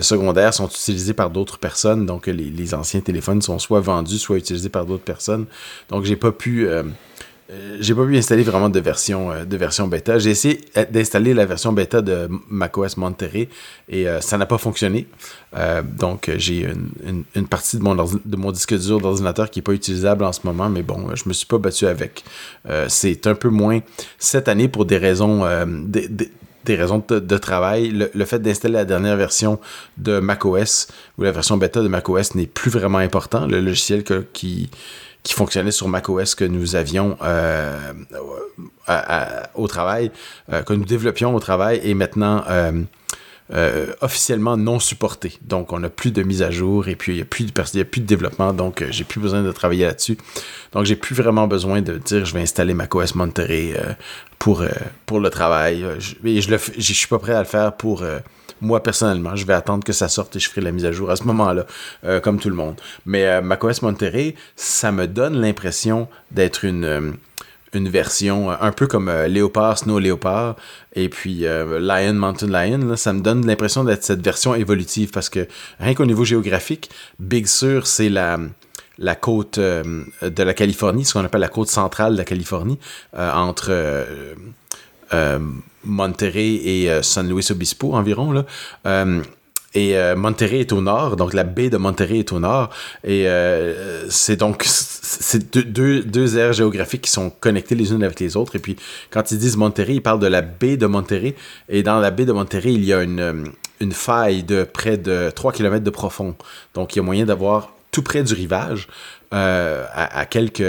secondaires 0.00 0.54
sont 0.54 0.66
utilisés 0.66 1.12
par 1.12 1.28
d'autres 1.28 1.58
personnes. 1.58 2.06
Donc, 2.06 2.26
les, 2.26 2.32
les, 2.32 2.72
anciens 2.72 3.02
téléphones 3.02 3.42
sont 3.42 3.58
soit 3.58 3.80
vendus, 3.80 4.18
soit 4.18 4.38
utilisés 4.38 4.70
par 4.70 4.86
d'autres 4.86 5.04
personnes. 5.04 5.44
Donc, 5.90 6.04
j'ai 6.04 6.16
pas 6.16 6.32
pu 6.32 6.66
euh, 6.66 6.84
j'ai 7.80 7.94
pas 7.94 8.06
pu 8.06 8.16
installer 8.16 8.42
vraiment 8.42 8.68
de 8.68 8.80
version, 8.80 9.30
euh, 9.30 9.44
de 9.44 9.56
version 9.56 9.88
bêta. 9.88 10.18
J'ai 10.18 10.30
essayé 10.30 10.60
euh, 10.76 10.84
d'installer 10.90 11.34
la 11.34 11.46
version 11.46 11.72
bêta 11.72 12.00
de 12.00 12.28
macOS 12.48 12.96
Monterey 12.96 13.48
et 13.88 14.06
ça 14.20 14.38
n'a 14.38 14.46
pas 14.46 14.58
fonctionné. 14.58 15.06
donc 15.84 16.30
j'ai 16.36 16.66
une, 17.34 17.46
partie 17.46 17.76
de 17.76 17.82
mon, 17.82 17.94
de 17.94 18.36
mon 18.36 18.52
disque 18.52 18.78
dur 18.78 19.00
d'ordinateur 19.00 19.50
qui 19.50 19.58
n'est 19.58 19.64
pas 19.64 19.72
utilisable 19.72 20.24
en 20.24 20.32
ce 20.32 20.40
moment, 20.44 20.68
mais 20.70 20.82
bon, 20.82 21.14
je 21.14 21.24
me 21.26 21.32
suis 21.34 21.46
pas 21.46 21.58
battu 21.58 21.86
avec. 21.86 22.24
c'est 22.88 23.26
un 23.26 23.34
peu 23.34 23.48
moins 23.48 23.80
cette 24.18 24.48
année 24.48 24.68
pour 24.68 24.86
des 24.86 24.96
raisons 24.96 25.44
des 26.64 26.76
raisons 26.76 27.02
de, 27.08 27.38
travail. 27.38 28.08
Le, 28.14 28.24
fait 28.24 28.38
d'installer 28.38 28.74
la 28.74 28.84
dernière 28.84 29.16
version 29.16 29.58
de 29.98 30.20
macOS 30.20 30.88
ou 31.18 31.22
la 31.22 31.32
version 31.32 31.56
bêta 31.56 31.82
de 31.82 31.88
macOS 31.88 32.34
n'est 32.34 32.46
plus 32.46 32.70
vraiment 32.70 32.98
important. 32.98 33.46
Le 33.46 33.60
logiciel 33.60 34.04
qui, 34.32 34.70
qui 35.22 35.34
fonctionnait 35.34 35.70
sur 35.70 35.88
macOS 35.88 36.34
que 36.34 36.44
nous 36.44 36.76
avions 36.76 37.16
euh, 37.22 37.92
au 39.54 39.68
travail, 39.68 40.10
euh, 40.52 40.62
que 40.62 40.72
nous 40.72 40.84
développions 40.84 41.34
au 41.34 41.40
travail, 41.40 41.80
est 41.84 41.94
maintenant 41.94 42.44
euh, 42.48 43.92
officiellement 44.00 44.56
non 44.56 44.80
supporté. 44.80 45.38
Donc, 45.42 45.72
on 45.72 45.78
n'a 45.78 45.90
plus 45.90 46.10
de 46.10 46.22
mise 46.22 46.42
à 46.42 46.50
jour 46.50 46.88
et 46.88 46.96
puis 46.96 47.12
il 47.12 47.16
n'y 47.16 47.22
a, 47.22 47.24
plus 47.24 47.44
de, 47.44 48.06
développement. 48.06 48.52
Donc, 48.52 48.84
j'ai 48.90 49.04
plus 49.04 49.20
besoin 49.20 49.42
de 49.42 49.52
travailler 49.52 49.84
là-dessus. 49.84 50.18
Donc, 50.72 50.86
j'ai 50.86 50.96
plus 50.96 51.14
vraiment 51.14 51.46
besoin 51.46 51.82
de 51.82 51.98
dire 51.98 52.24
je 52.24 52.34
vais 52.34 52.42
installer 52.42 52.74
macOS 52.74 53.14
Monterey 53.14 53.74
pour, 54.38 54.64
pour 55.06 55.20
le 55.20 55.30
travail. 55.30 55.84
Je, 55.98 56.14
et 56.26 56.40
je 56.40 56.50
ne 56.50 56.58
suis 56.80 57.08
pas 57.08 57.18
prêt 57.18 57.34
à 57.34 57.40
le 57.40 57.46
faire 57.46 57.76
pour 57.76 58.04
moi 58.62 58.82
personnellement. 58.82 59.36
Je 59.36 59.44
vais 59.46 59.52
attendre 59.52 59.84
que 59.84 59.92
ça 59.92 60.08
sorte 60.08 60.34
et 60.36 60.38
je 60.38 60.48
ferai 60.48 60.62
la 60.62 60.72
mise 60.72 60.86
à 60.86 60.92
jour 60.92 61.10
à 61.10 61.16
ce 61.16 61.24
moment-là, 61.24 61.66
comme 62.20 62.38
tout 62.38 62.48
le 62.48 62.54
monde. 62.54 62.80
Mais 63.04 63.42
macOS 63.42 63.82
Monterey, 63.82 64.34
ça 64.56 64.92
me 64.92 65.06
donne 65.06 65.40
l'impression 65.40 66.08
d'être 66.30 66.64
une 66.64 67.16
une 67.72 67.88
version 67.88 68.50
euh, 68.50 68.56
un 68.60 68.72
peu 68.72 68.86
comme 68.86 69.08
euh, 69.08 69.26
Léopard, 69.26 69.78
Snow 69.78 69.98
Léopard, 69.98 70.56
et 70.94 71.08
puis 71.08 71.46
euh, 71.46 71.78
Lion, 71.80 72.14
Mountain 72.14 72.48
Lion. 72.48 72.96
ça 72.96 73.12
me 73.12 73.20
donne 73.20 73.46
l'impression 73.46 73.84
d'être 73.84 74.04
cette 74.04 74.22
version 74.22 74.54
évolutive 74.54 75.10
parce 75.10 75.28
que 75.28 75.46
rien 75.78 75.94
qu'au 75.94 76.06
niveau 76.06 76.24
géographique, 76.24 76.90
Big 77.18 77.46
Sur, 77.46 77.86
c'est 77.86 78.08
la 78.08 78.38
côte 79.20 79.58
de 79.58 80.42
la 80.42 80.54
Californie, 80.54 81.04
ce 81.04 81.14
qu'on 81.14 81.24
appelle 81.24 81.40
la 81.40 81.48
côte 81.48 81.68
centrale 81.68 82.12
de 82.12 82.18
la 82.18 82.24
Californie, 82.24 82.78
entre 83.16 83.72
Monterey 85.84 86.54
et 86.64 87.02
San 87.02 87.28
Luis 87.28 87.48
Obispo 87.50 87.94
environ. 87.94 88.32
Là. 88.32 88.44
Et 89.74 89.96
euh, 89.96 90.16
Monterrey 90.16 90.60
est 90.60 90.72
au 90.72 90.82
nord, 90.82 91.16
donc 91.16 91.32
la 91.32 91.44
baie 91.44 91.70
de 91.70 91.78
Monterrey 91.78 92.18
est 92.18 92.32
au 92.32 92.40
nord. 92.40 92.70
Et 93.04 93.26
euh, 93.26 94.08
c'est 94.10 94.36
donc 94.36 94.64
c'est 94.66 95.56
deux, 95.56 96.38
aires 96.38 96.52
géographiques 96.52 97.02
qui 97.02 97.10
sont 97.10 97.30
connectées 97.30 97.74
les 97.74 97.92
unes 97.92 98.04
avec 98.04 98.20
les 98.20 98.36
autres. 98.36 98.56
Et 98.56 98.58
puis 98.58 98.76
quand 99.10 99.30
ils 99.30 99.38
disent 99.38 99.56
Monterrey, 99.56 99.94
ils 99.94 100.02
parlent 100.02 100.20
de 100.20 100.26
la 100.26 100.42
baie 100.42 100.76
de 100.76 100.86
Monterrey. 100.86 101.34
Et 101.68 101.82
dans 101.82 102.00
la 102.00 102.10
baie 102.10 102.26
de 102.26 102.32
Monterrey, 102.32 102.74
il 102.74 102.84
y 102.84 102.92
a 102.92 103.02
une, 103.02 103.20
euh, 103.20 103.44
faille 103.92 104.44
de 104.44 104.62
près 104.62 104.96
de 104.96 105.30
3 105.34 105.52
km 105.52 105.82
de 105.82 105.90
profond. 105.90 106.36
Donc 106.74 106.94
il 106.94 106.98
y 106.98 107.00
a 107.00 107.02
moyen 107.02 107.24
d'avoir 107.24 107.72
tout 107.90 108.02
près 108.02 108.22
du 108.22 108.32
rivage, 108.32 108.88
à 109.32 110.26
quelques 110.30 110.62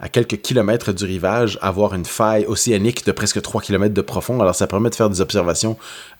à 0.00 0.08
quelques 0.08 0.40
kilomètres 0.40 0.92
du 0.92 1.04
rivage, 1.04 1.58
avoir 1.62 1.94
une 1.94 2.04
faille 2.04 2.44
océanique 2.46 3.06
de 3.06 3.12
presque 3.12 3.40
3 3.40 3.60
km 3.60 3.94
de 3.94 4.00
profond. 4.00 4.40
Alors, 4.40 4.54
ça 4.54 4.66
permet 4.66 4.90
de 4.90 4.94
faire 4.94 5.08
des 5.08 5.20
observations 5.20 5.76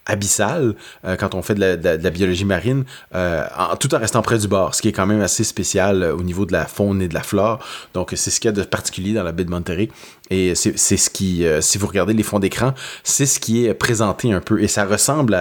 abyssale 0.06 0.74
euh, 1.04 1.16
quand 1.16 1.34
on 1.34 1.42
fait 1.42 1.54
de 1.54 1.60
la, 1.60 2.10
biologie 2.10 2.44
marine, 2.44 2.84
euh, 3.14 3.44
tout 3.78 3.94
en 3.94 3.98
restant 3.98 4.22
près 4.22 4.38
du 4.38 4.48
bord, 4.48 4.74
ce 4.74 4.82
qui 4.82 4.88
est 4.88 4.92
quand 4.92 5.06
même 5.06 5.20
assez 5.20 5.44
spécial 5.44 6.02
euh, 6.02 6.14
au 6.14 6.22
niveau 6.22 6.44
de 6.44 6.52
la 6.52 6.66
faune 6.66 7.00
et 7.02 7.08
de 7.08 7.14
la 7.14 7.22
flore. 7.22 7.60
Donc, 7.94 8.12
c'est 8.16 8.30
ce 8.30 8.40
qu'il 8.40 8.48
y 8.48 8.52
a 8.52 8.52
de 8.52 8.62
particulier 8.62 9.12
dans 9.12 9.22
la 9.22 9.32
baie 9.32 9.44
de 9.44 9.50
Monterey. 9.50 9.88
Et 10.30 10.54
c'est 10.54 10.96
ce 10.96 11.10
qui, 11.10 11.44
si 11.60 11.76
vous 11.76 11.86
regardez 11.86 12.14
les 12.14 12.22
fonds 12.22 12.38
d'écran, 12.38 12.72
c'est 13.04 13.26
ce 13.26 13.38
qui 13.38 13.66
est 13.66 13.74
présenté 13.74 14.32
un 14.32 14.40
peu. 14.40 14.62
Et 14.62 14.68
ça 14.68 14.86
ressemble 14.86 15.34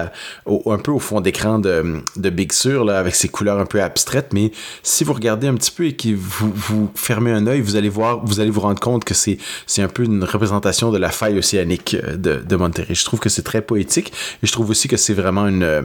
un 0.46 0.78
peu 0.78 0.90
au 0.90 0.98
fond 0.98 1.22
d'écran 1.22 1.58
de, 1.58 2.02
de, 2.16 2.28
Big 2.28 2.52
Sur, 2.52 2.84
là, 2.84 2.98
avec 2.98 3.14
ses 3.14 3.28
couleurs 3.28 3.58
un 3.58 3.64
peu 3.64 3.82
abstraites. 3.82 4.34
Mais 4.34 4.52
si 4.82 5.04
vous 5.04 5.14
regardez 5.14 5.46
un 5.46 5.54
petit 5.54 5.70
peu 5.70 5.86
et 5.86 5.96
que 5.96 6.08
vous, 6.14 6.52
vous 6.54 6.90
fermez 6.94 7.32
un 7.32 7.46
œil, 7.46 7.62
vous 7.62 7.76
allez 7.76 7.88
voir, 7.88 8.11
vous 8.24 8.40
allez 8.40 8.50
vous 8.50 8.60
rendre 8.60 8.80
compte 8.80 9.04
que 9.04 9.14
c'est 9.14 9.38
un 9.78 9.88
peu 9.88 10.04
une 10.04 10.24
représentation 10.24 10.90
de 10.90 10.98
la 10.98 11.10
faille 11.10 11.38
océanique 11.38 11.96
de, 11.96 12.36
de 12.36 12.56
Monterey. 12.56 12.94
Je 12.94 13.04
trouve 13.04 13.20
que 13.20 13.28
c'est 13.28 13.42
très 13.42 13.62
poétique. 13.62 14.12
Et 14.42 14.46
je 14.46 14.52
trouve 14.52 14.70
aussi 14.70 14.88
que 14.88 14.96
c'est 14.96 15.14
vraiment 15.14 15.46
une, 15.46 15.62
euh, 15.62 15.82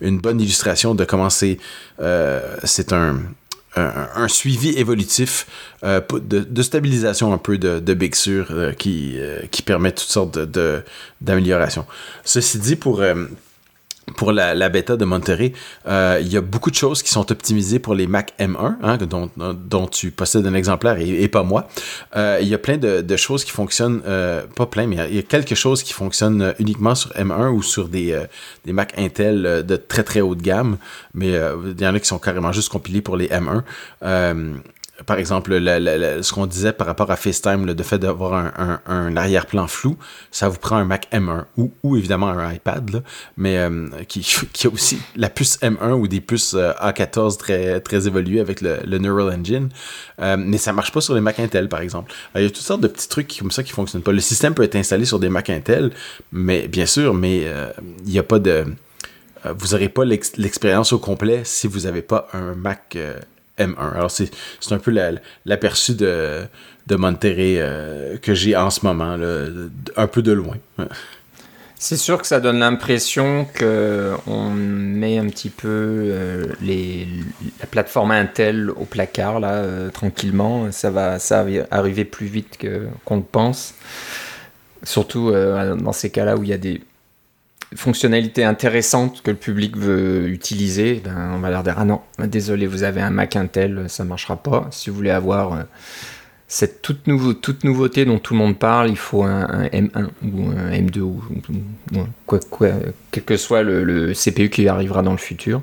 une 0.00 0.18
bonne 0.18 0.40
illustration 0.40 0.94
de 0.94 1.04
comment 1.04 1.30
c'est 1.30 1.58
euh, 2.00 2.56
un, 2.90 3.18
un, 3.76 4.28
suivi 4.28 4.70
évolutif 4.70 5.46
euh, 5.82 6.00
de, 6.12 6.40
de, 6.40 6.62
stabilisation 6.62 7.32
un 7.32 7.38
peu 7.38 7.58
de, 7.58 7.80
de 7.80 7.94
Big 7.94 8.14
Sur 8.14 8.76
qui, 8.78 9.16
qui 9.50 9.62
permet 9.62 9.92
toutes 9.92 10.08
sortes 10.08 10.38
d'améliorations. 11.20 11.86
Ceci 12.24 12.58
dit, 12.58 12.76
pour 12.76 13.02
pour 14.16 14.32
la, 14.32 14.68
bêta 14.68 14.96
de 14.96 15.04
Monterey, 15.04 15.52
euh, 15.86 16.18
il 16.20 16.32
y 16.32 16.36
a 16.36 16.40
beaucoup 16.40 16.70
de 16.70 16.76
choses 16.76 17.02
qui 17.02 17.10
sont 17.10 17.30
optimisées 17.32 17.78
pour 17.78 17.94
les 17.94 18.06
Mac 18.06 18.34
M1, 18.38 18.76
hein, 18.82 18.98
dont, 18.98 19.86
tu 19.86 20.10
possèdes 20.10 20.46
un 20.46 20.54
exemplaire 20.54 20.98
et, 20.98 21.28
pas 21.28 21.42
moi. 21.42 21.68
Euh, 22.16 22.38
il 22.40 22.48
y 22.48 22.54
a 22.54 22.58
plein 22.58 22.76
de, 22.76 23.00
de 23.00 23.16
choses 23.16 23.44
qui 23.44 23.50
fonctionnent, 23.50 24.02
euh, 24.06 24.44
pas 24.54 24.66
plein, 24.66 24.86
mais 24.86 24.96
il 25.08 25.16
y 25.16 25.18
a 25.18 25.22
quelque 25.22 25.54
chose 25.54 25.82
qui 25.82 25.92
fonctionne 25.92 26.54
uniquement 26.58 26.94
sur 26.94 27.10
M1 27.10 27.48
ou 27.48 27.62
sur 27.62 27.88
des, 27.88 28.18
des 28.64 28.72
Mac 28.72 28.92
Intel 28.98 29.64
de 29.66 29.76
très 29.76 30.02
très 30.02 30.20
haute 30.20 30.42
gamme, 30.42 30.76
mais 31.14 31.28
il 31.28 31.80
y 31.80 31.86
en 31.86 31.94
a 31.94 32.00
qui 32.00 32.08
sont 32.08 32.18
carrément 32.18 32.52
juste 32.52 32.68
compilés 32.68 33.02
pour 33.02 33.16
les 33.16 33.28
M1 33.28 33.62
par 35.06 35.18
exemple, 35.18 35.52
ce 35.52 36.32
qu'on 36.32 36.46
disait 36.46 36.72
par 36.72 36.86
rapport 36.86 37.10
à 37.10 37.16
FaceTime, 37.16 37.66
le 37.66 37.82
fait 37.82 37.98
d'avoir 37.98 38.34
un, 38.86 39.16
arrière-plan 39.16 39.66
flou, 39.66 39.96
ça 40.30 40.48
vous 40.48 40.58
prend 40.58 40.76
un 40.76 40.84
Mac 40.84 41.08
M1 41.12 41.44
ou, 41.56 41.96
évidemment 41.96 42.28
un 42.28 42.52
iPad, 42.52 43.02
mais 43.36 43.58
euh, 43.58 43.88
qui, 44.06 44.20
qui, 44.52 44.66
a 44.66 44.70
aussi 44.70 44.98
la 45.16 45.28
puce 45.28 45.58
M1 45.60 45.92
ou 45.92 46.06
des 46.06 46.20
puces 46.20 46.54
euh, 46.54 46.72
A14 46.80 47.38
très, 47.38 47.80
très 47.80 48.06
évoluées 48.06 48.40
avec 48.40 48.60
le, 48.60 48.98
Neural 48.98 49.36
Engine. 49.36 49.68
Euh, 50.20 50.36
mais 50.38 50.58
ça 50.58 50.72
marche 50.72 50.92
pas 50.92 51.00
sur 51.00 51.14
les 51.14 51.20
Mac 51.20 51.40
Intel, 51.40 51.68
par 51.68 51.80
exemple. 51.80 52.12
il 52.36 52.42
y 52.42 52.46
a 52.46 52.50
toutes 52.50 52.58
sortes 52.58 52.80
de 52.80 52.88
petits 52.88 53.08
trucs 53.08 53.36
comme 53.36 53.50
ça 53.50 53.64
qui 53.64 53.72
fonctionnent 53.72 54.02
pas. 54.02 54.12
Le 54.12 54.20
système 54.20 54.54
peut 54.54 54.62
être 54.62 54.76
installé 54.76 55.04
sur 55.06 55.18
des 55.18 55.28
Mac 55.28 55.50
Intel, 55.50 55.90
mais 56.30 56.68
bien 56.68 56.86
sûr, 56.86 57.14
mais 57.14 57.46
il 58.06 58.12
n'y 58.12 58.18
a 58.18 58.22
pas 58.22 58.38
de 58.38 58.64
vous 59.58 59.68
n'aurez 59.72 59.90
pas 59.90 60.06
l'expérience 60.06 60.94
au 60.94 60.98
complet 60.98 61.42
si 61.44 61.66
vous 61.66 61.80
n'avez 61.80 62.00
pas 62.00 62.28
un 62.32 62.54
Mac 62.54 62.96
M1. 63.58 63.94
Alors, 63.94 64.10
c'est 64.10 64.30
un 64.70 64.78
peu 64.78 64.94
l'aperçu 65.44 65.94
de, 65.94 66.42
de 66.86 66.96
Monterrey 66.96 67.56
euh, 67.58 68.16
que 68.18 68.34
j'ai 68.34 68.56
en 68.56 68.70
ce 68.70 68.84
moment, 68.84 69.16
un 69.96 70.06
peu 70.06 70.22
de 70.22 70.32
loin. 70.32 70.56
C'est 71.76 71.96
sûr 71.98 72.18
que 72.18 72.26
ça 72.26 72.40
donne 72.40 72.60
l'impression 72.60 73.46
qu'on 73.58 74.50
met 74.50 75.18
un 75.18 75.26
petit 75.26 75.50
peu 75.50 75.68
euh, 75.68 76.46
les, 76.62 77.06
la 77.60 77.66
plateforme 77.66 78.12
Intel 78.12 78.70
au 78.70 78.86
placard, 78.86 79.38
là, 79.38 79.56
euh, 79.56 79.90
tranquillement. 79.90 80.72
Ça 80.72 80.90
va, 80.90 81.18
ça 81.18 81.44
arriver 81.70 82.06
plus 82.06 82.26
vite 82.26 82.58
qu'on 83.04 83.16
le 83.16 83.22
pense. 83.22 83.74
Surtout 84.82 85.30
dans 85.30 85.92
ces 85.92 86.08
cas-là 86.08 86.36
où 86.36 86.44
il 86.44 86.50
y 86.50 86.52
a 86.54 86.58
des 86.58 86.80
fonctionnalité 87.74 88.44
intéressante 88.44 89.22
que 89.22 89.30
le 89.30 89.36
public 89.36 89.76
veut 89.76 90.28
utiliser, 90.28 91.02
ben, 91.04 91.32
on 91.34 91.38
va 91.38 91.50
leur 91.50 91.62
dire 91.62 91.74
ah 91.76 91.84
non, 91.84 92.00
désolé, 92.18 92.66
vous 92.66 92.82
avez 92.82 93.00
un 93.00 93.10
Mac 93.10 93.36
Intel, 93.36 93.84
ça 93.88 94.04
marchera 94.04 94.36
pas. 94.36 94.68
Si 94.70 94.90
vous 94.90 94.96
voulez 94.96 95.10
avoir 95.10 95.52
euh, 95.52 95.62
cette 96.48 96.82
toute, 96.82 97.06
nouveau, 97.06 97.34
toute 97.34 97.64
nouveauté 97.64 98.04
dont 98.04 98.18
tout 98.18 98.34
le 98.34 98.38
monde 98.38 98.58
parle, 98.58 98.88
il 98.90 98.96
faut 98.96 99.22
un, 99.22 99.64
M1 99.66 100.08
ou 100.22 100.50
un 100.50 100.70
M2 100.70 101.00
ou, 101.00 101.22
quoi, 102.26 102.40
quoi, 102.50 102.68
quel 103.10 103.24
que 103.24 103.36
soit 103.36 103.62
le, 103.62 104.12
CPU 104.12 104.50
qui 104.50 104.68
arrivera 104.68 105.02
dans 105.02 105.12
le 105.12 105.18
futur. 105.18 105.62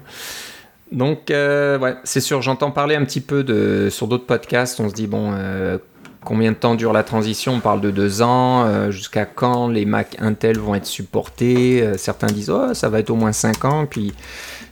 Donc, 0.92 1.32
euh, 1.32 1.80
ouais, 1.80 1.96
c'est 2.04 2.20
sûr, 2.20 2.42
j'entends 2.42 2.72
parler 2.72 2.96
un 2.96 3.06
petit 3.06 3.22
peu 3.22 3.44
de, 3.44 3.88
sur 3.90 4.08
d'autres 4.08 4.26
podcasts. 4.26 4.80
On 4.82 4.90
se 4.90 4.94
dit, 4.94 5.08
bon, 5.08 5.32
euh, 5.34 5.78
Combien 6.24 6.52
de 6.52 6.56
temps 6.56 6.76
dure 6.76 6.94
la 6.94 7.04
transition 7.04 7.54
On 7.54 7.60
parle 7.60 7.82
de 7.82 7.90
deux 7.90 8.22
ans. 8.22 8.66
Euh, 8.66 8.92
jusqu'à 8.92 9.26
quand 9.26 9.68
les 9.68 9.86
Mac 9.86 10.18
Intel 10.20 10.60
vont 10.60 10.76
être 10.76 10.86
supportés 10.86 11.82
euh, 11.82 11.98
Certains 11.98 12.28
disent 12.28 12.52
oh, 12.52 12.76
ça 12.76 12.90
va 12.90 13.00
être 13.00 13.10
au 13.10 13.16
moins 13.16 13.32
cinq 13.32 13.66
ans. 13.66 13.88
Puis 13.88 14.14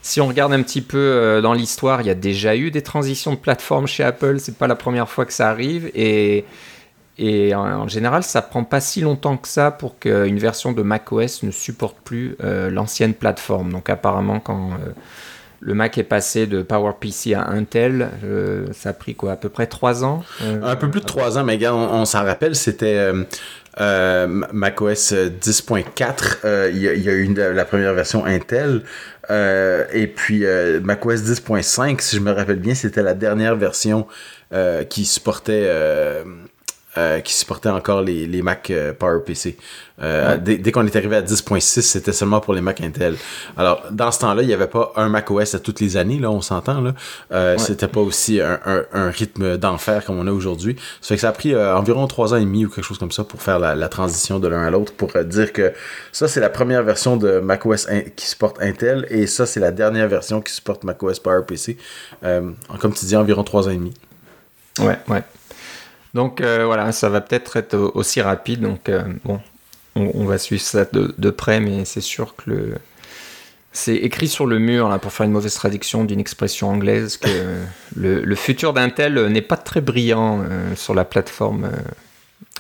si 0.04 0.22
on 0.22 0.28
regarde 0.28 0.54
un 0.54 0.62
petit 0.62 0.82
peu 0.82 0.98
euh, 0.98 1.42
dans 1.42 1.54
l'histoire, 1.54 2.02
il 2.02 2.08
y 2.08 2.12
a 2.12 2.16
déjà 2.16 2.56
eu 2.56 2.70
des 2.70 2.84
transitions 2.84 3.32
de 3.32 3.38
plateforme 3.38 3.88
chez 3.88 4.04
Apple. 4.04 4.40
C'est 4.40 4.58
pas 4.60 4.68
la 4.68 4.76
première 4.76 5.10
fois 5.10 5.26
que 5.26 5.34
ça 5.34 5.50
arrive. 5.50 5.90
Et, 5.96 6.46
en, 7.54 7.88
général, 7.88 8.24
ça 8.24 8.42
prend 8.42 8.64
pas 8.64 8.80
si 8.80 9.02
longtemps 9.02 9.36
que 9.36 9.48
ça 9.48 9.72
pour 9.72 10.00
qu'une 10.00 10.38
version 10.38 10.72
de 10.72 10.82
macOS 10.84 11.44
ne 11.44 11.52
supporte 11.52 11.98
plus 12.06 12.38
l'ancienne 12.40 13.14
plateforme. 13.14 13.74
Donc 13.74 13.90
apparemment, 13.90 14.40
quand 14.40 14.70
le 15.62 15.74
Mac 15.74 15.98
est 15.98 16.04
passé 16.04 16.48
de 16.48 16.62
PowerPC 16.62 17.34
à 17.34 17.50
Intel. 17.50 18.10
Euh, 18.24 18.68
ça 18.74 18.90
a 18.90 18.94
pris 18.94 19.16
quoi, 19.16 19.34
à 19.34 19.36
peu 19.36 19.50
près 19.50 19.68
trois 19.68 20.04
ans 20.04 20.24
euh, 20.44 20.62
Un 20.64 20.76
peu 20.76 20.90
plus 20.90 21.02
de 21.02 21.06
trois 21.06 21.38
ans, 21.38 21.44
mais 21.44 21.58
gars, 21.58 21.76
on, 21.76 22.06
s'en 22.06 22.24
rappelle, 22.24 22.56
c'était 22.56 23.12
euh, 23.80 24.28
macOS 24.28 25.14
10.4. 25.14 26.72
Il 26.72 26.78
y, 26.78 26.88
a 26.88 27.14
eu 27.14 27.34
la 27.34 27.66
première 27.66 27.94
version 27.94 28.26
Intel. 28.26 28.84
et 29.30 30.08
puis 30.08 30.46
macOS 30.84 31.22
10.5, 31.24 32.00
si 32.00 32.16
je 32.16 32.22
me 32.22 32.32
rappelle 32.32 32.60
bien, 32.60 32.76
c'était 32.76 33.04
la 33.04 33.14
dernière 33.14 33.56
version 33.56 34.08
qui 34.90 35.06
supportait 35.06 35.70
euh, 37.00 37.20
qui 37.22 37.34
supportait 37.34 37.70
encore 37.70 38.02
les, 38.02 38.28
les 38.28 38.42
Mac 38.42 38.70
euh, 38.70 38.94
PowerPC. 38.94 39.58
Euh, 40.02 40.38
Dès, 40.38 40.58
dès 40.58 40.72
qu'on 40.72 40.86
est 40.86 40.96
arrivé 40.96 41.18
à 41.18 41.22
10.6, 41.22 41.82
c'était 41.82 42.14
seulement 42.14 42.40
pour 42.40 42.54
les 42.54 42.62
Mac 42.62 42.80
Intel. 42.82 43.16
Alors, 43.58 43.84
dans 43.92 44.12
ce 44.12 44.20
temps-là, 44.20 44.44
il 44.44 44.48
n'y 44.48 44.54
avait 44.54 44.68
pas 44.68 44.94
un 44.96 45.10
Mac 45.10 45.30
OS 45.30 45.56
à 45.56 45.60
toutes 45.60 45.82
les 45.82 45.98
années, 45.98 46.20
là, 46.20 46.32
on 46.32 46.40
s'entend. 46.42 46.80
Là. 46.80 46.94
Euh, 47.34 47.58
C'était 47.58 47.90
pas 47.90 48.00
aussi 48.00 48.40
un, 48.40 48.60
un, 48.66 48.84
un 48.94 49.10
rythme 49.10 49.58
d'enfer 49.58 50.06
comme 50.06 50.18
on 50.18 50.26
a 50.28 50.32
aujourd'hui. 50.32 50.78
Ça 51.02 51.10
fait 51.10 51.16
que 51.16 51.22
ça 51.22 51.30
a 51.30 51.32
pris 51.34 51.54
euh, 51.54 51.76
environ 51.76 52.08
trois 52.08 52.34
ans 52.34 52.38
et 52.38 52.46
demi 52.46 52.66
ou 52.66 52.70
quelque 52.70 52.86
chose 52.86 52.98
comme 52.98 53.12
ça 53.12 53.24
pour 53.26 53.42
faire 53.42 53.60
la, 53.60 53.76
la 53.76 53.90
transition 53.90 54.40
de 54.40 54.48
l'un 54.48 54.64
à 54.64 54.70
l'autre, 54.70 54.94
pour 54.94 55.12
dire 55.26 55.52
que 55.52 55.74
ça, 56.14 56.28
c'est 56.30 56.40
la 56.40 56.50
première 56.50 56.84
version 56.84 57.18
de 57.18 57.40
macOS 57.40 57.88
in- 57.90 58.02
qui 58.16 58.26
supporte 58.26 58.62
Intel, 58.62 59.06
et 59.10 59.28
ça, 59.28 59.46
c'est 59.46 59.60
la 59.60 59.72
dernière 59.72 60.08
version 60.08 60.40
qui 60.42 60.54
supporte 60.54 60.86
macOS 60.86 61.20
PowerPC. 61.20 61.78
Euh, 62.24 62.52
comme 62.80 62.94
tu 62.94 63.06
dis, 63.06 63.16
environ 63.18 63.44
trois 63.44 63.68
ans 63.68 63.72
et 63.72 63.76
demi. 63.76 63.94
Ouais, 64.80 64.98
ouais. 65.10 65.24
Donc 66.14 66.42
euh, 66.42 66.66
voilà, 66.66 66.92
ça 66.92 67.10
va 67.10 67.22
peut-être 67.22 67.58
être 67.58 67.76
au- 67.76 67.92
aussi 67.96 68.22
rapide. 68.22 68.62
Donc 68.62 68.90
euh, 68.90 69.04
bon, 69.26 69.40
on, 69.96 70.12
on 70.16 70.26
va 70.26 70.38
suivre 70.38 70.62
ça 70.62 70.86
de, 70.86 71.14
de 71.18 71.30
près, 71.30 71.60
mais 71.60 71.86
c'est 71.86 72.02
sûr 72.02 72.36
que 72.36 72.50
le. 72.50 72.74
C'est 73.72 73.96
écrit 73.96 74.28
sur 74.28 74.48
le 74.48 74.58
mur, 74.58 74.90
là, 74.90 74.98
pour 74.98 75.14
faire 75.14 75.28
une 75.28 75.32
mauvaise 75.32 75.54
traduction 75.54 76.04
d'une 76.04 76.20
expression 76.20 76.70
anglaise, 76.70 77.18
que 77.18 77.30
le, 77.96 78.22
le 78.22 78.36
futur 78.36 78.74
d'Intel 78.74 79.28
n'est 79.28 79.44
pas 79.44 79.58
très 79.58 79.80
brillant 79.82 80.42
euh, 80.44 80.76
sur 80.76 80.96
la 80.96 81.06
plateforme 81.06 81.70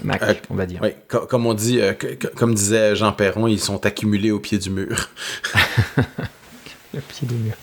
Mac, 0.03 0.21
Euh, 0.21 0.33
on 0.51 0.55
va 0.55 0.65
dire. 0.67 0.79
Oui, 0.83 0.89
co- 1.09 1.25
comme 1.25 1.45
on 1.47 1.55
dit, 1.55 1.81
euh, 1.81 1.93
comme 2.35 2.53
disait 2.53 2.95
Jean 2.95 3.11
Perron, 3.11 3.47
ils 3.47 3.59
sont 3.59 3.83
accumulés 3.87 4.29
au 4.31 4.39
pied 4.39 4.59
du 4.59 4.69
mur. 4.69 5.09
Le 6.93 7.01
pied 7.01 7.27
du 7.27 7.35
mur. 7.35 7.53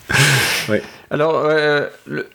Oui. 0.69 0.79
Alors, 1.11 1.37
euh, 1.47 1.87
le, 2.07 2.29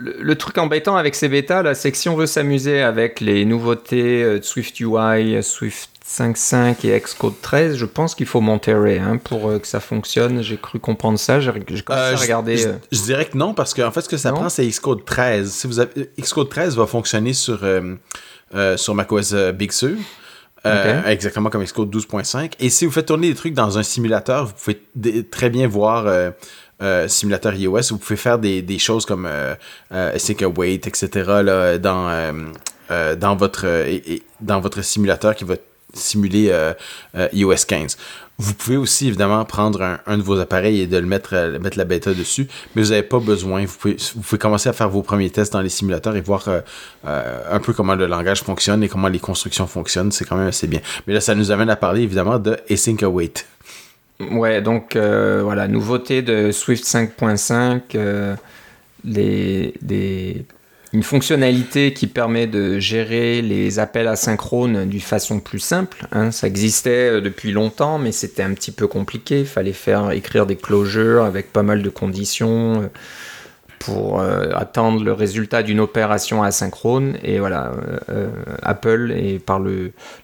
le- 0.00 0.16
le 0.20 0.34
truc 0.36 0.56
embêtant 0.58 0.96
avec 0.96 1.14
ces 1.14 1.28
bêtas, 1.28 1.62
là, 1.62 1.74
c'est 1.74 1.90
que 1.92 1.96
si 1.98 2.08
on 2.08 2.16
veut 2.16 2.26
s'amuser 2.26 2.80
avec 2.82 3.20
les 3.20 3.44
nouveautés 3.44 4.22
euh, 4.22 4.38
de 4.38 4.44
Swift 4.44 4.80
UI, 4.80 5.42
Swift 5.42 5.90
5.5 6.06 6.84
et 6.86 6.98
Xcode 7.00 7.40
13, 7.40 7.76
je 7.76 7.84
pense 7.84 8.14
qu'il 8.16 8.26
faut 8.26 8.40
Monterey 8.40 8.98
hein, 8.98 9.16
pour 9.18 9.48
euh, 9.48 9.58
que 9.60 9.66
ça 9.68 9.78
fonctionne. 9.78 10.42
J'ai 10.42 10.56
cru 10.56 10.78
comprendre 10.80 11.18
ça. 11.18 11.38
J'ai 11.38 11.50
Euh, 11.50 12.16
je-. 12.16 12.26
Je, 12.56 12.68
euh, 12.68 12.72
je 12.90 13.00
dirais 13.02 13.26
que 13.26 13.36
non, 13.38 13.54
parce 13.54 13.74
qu'en 13.74 13.90
fait, 13.92 14.00
ce 14.00 14.08
que 14.08 14.16
ça 14.16 14.30
Non? 14.30 14.38
prend, 14.38 14.48
c'est 14.48 14.66
Xcode 14.66 15.04
13. 15.04 15.50
Si 15.52 15.66
vous 15.68 15.78
avez, 15.78 16.10
Xcode 16.20 16.48
13 16.48 16.76
va 16.76 16.86
fonctionner 16.86 17.32
sur, 17.32 17.60
euh, 17.62 17.94
euh, 18.54 18.76
sur 18.76 18.94
macOS 18.94 19.34
Big 19.54 19.70
Sur. 19.70 19.90
Exactement 21.06 21.48
comme 21.48 21.62
Xcode 21.64 21.90
12.5. 21.90 22.52
Et 22.60 22.68
si 22.70 22.84
vous 22.86 22.90
faites 22.92 23.06
tourner 23.06 23.28
des 23.28 23.34
trucs 23.34 23.54
dans 23.54 23.78
un 23.78 23.82
simulateur, 23.82 24.46
vous 24.46 24.52
pouvez 24.54 25.24
très 25.24 25.48
bien 25.48 25.68
voir 25.68 26.06
euh, 26.82 27.08
simulateur 27.08 27.54
iOS. 27.54 27.80
Vous 27.90 27.98
pouvez 27.98 28.16
faire 28.16 28.38
des, 28.38 28.62
des 28.62 28.78
choses 28.78 29.04
comme 29.06 29.26
euh, 29.26 29.54
euh, 29.92 30.14
Async 30.14 30.42
Await, 30.42 30.74
etc. 30.74 31.08
Là, 31.42 31.78
dans, 31.78 32.08
euh, 32.08 32.32
euh, 32.90 33.16
dans, 33.16 33.36
votre, 33.36 33.64
et- 33.66 34.22
dans 34.40 34.60
votre 34.60 34.82
simulateur 34.82 35.34
qui 35.34 35.44
va 35.44 35.54
simuler 35.92 36.52
iOS 37.32 37.54
15. 37.66 37.96
Vous 38.38 38.54
pouvez 38.54 38.76
aussi 38.78 39.08
évidemment 39.08 39.44
prendre 39.44 39.98
un, 40.06 40.16
de 40.16 40.22
vos 40.22 40.38
appareils 40.38 40.80
et 40.80 40.86
de 40.86 40.96
le 40.96 41.04
mettre, 41.04 41.58
mettre 41.60 41.76
la 41.76 41.84
bêta 41.84 42.14
dessus, 42.14 42.46
mais 42.74 42.82
vous 42.82 42.90
n'avez 42.90 43.02
pas 43.02 43.18
besoin. 43.18 43.66
Vous 43.66 43.76
pouvez, 43.76 43.96
vous 44.14 44.20
pouvez 44.22 44.38
commencer 44.38 44.68
à 44.68 44.72
faire 44.72 44.88
vos 44.88 45.02
premiers 45.02 45.28
tests 45.30 45.52
dans 45.52 45.60
les 45.60 45.68
simulateurs 45.68 46.16
et 46.16 46.20
voir 46.22 46.48
un 47.04 47.58
peu 47.60 47.72
comment 47.74 47.96
le 47.96 48.06
langage 48.06 48.42
fonctionne 48.42 48.82
et 48.82 48.88
comment 48.88 49.08
les 49.08 49.18
constructions 49.18 49.66
fonctionnent. 49.66 50.12
C'est 50.12 50.24
quand 50.24 50.36
même 50.36 50.46
assez 50.48 50.68
bien. 50.68 50.80
Mais 51.06 51.12
là, 51.12 51.20
ça 51.20 51.34
nous 51.34 51.50
amène 51.50 51.68
à 51.70 51.76
parler 51.76 52.02
évidemment 52.02 52.38
de 52.38 52.56
Async 52.70 53.02
Await. 53.02 53.32
Ouais, 54.20 54.60
donc 54.60 54.96
euh, 54.96 55.40
voilà, 55.42 55.66
nouveauté 55.66 56.20
de 56.20 56.52
Swift 56.52 56.84
5.5, 56.84 57.80
euh, 57.94 58.36
une 60.92 61.02
fonctionnalité 61.02 61.94
qui 61.94 62.06
permet 62.06 62.46
de 62.46 62.78
gérer 62.78 63.40
les 63.40 63.78
appels 63.78 64.08
asynchrones 64.08 64.86
d'une 64.86 65.00
façon 65.00 65.40
plus 65.40 65.58
simple. 65.58 66.06
hein. 66.12 66.32
Ça 66.32 66.46
existait 66.48 67.08
euh, 67.08 67.20
depuis 67.22 67.52
longtemps, 67.52 67.98
mais 67.98 68.12
c'était 68.12 68.42
un 68.42 68.52
petit 68.52 68.72
peu 68.72 68.86
compliqué. 68.86 69.40
Il 69.40 69.46
fallait 69.46 69.72
faire 69.72 70.10
écrire 70.10 70.44
des 70.44 70.56
closures 70.56 71.24
avec 71.24 71.50
pas 71.52 71.62
mal 71.62 71.82
de 71.82 71.88
conditions. 71.88 72.90
pour 73.78 74.20
attendre 74.20 75.02
le 75.02 75.14
résultat 75.14 75.62
d'une 75.62 75.80
opération 75.80 76.42
asynchrone. 76.42 77.16
Et 77.24 77.38
voilà, 77.38 77.72
Apple, 78.62 79.10
et 79.16 79.38
par 79.38 79.58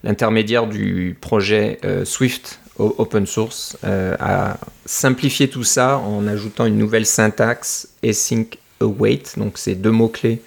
l'intermédiaire 0.04 0.66
du 0.66 1.16
projet 1.18 1.80
Swift 2.04 2.60
open 2.78 3.26
source, 3.26 3.76
euh, 3.85 4.16
a 4.21 4.59
simplifié 4.85 5.49
tout 5.49 5.64
ça 5.64 5.99
en 5.99 6.26
ajoutant 6.26 6.66
une 6.66 6.79
nouvelle 6.79 7.07
syntaxe 7.07 7.88
async 8.05 8.59
await. 8.81 9.22
Donc, 9.37 9.59
c'est 9.59 9.74
deux 9.74 9.90
mots-clés 9.90 10.42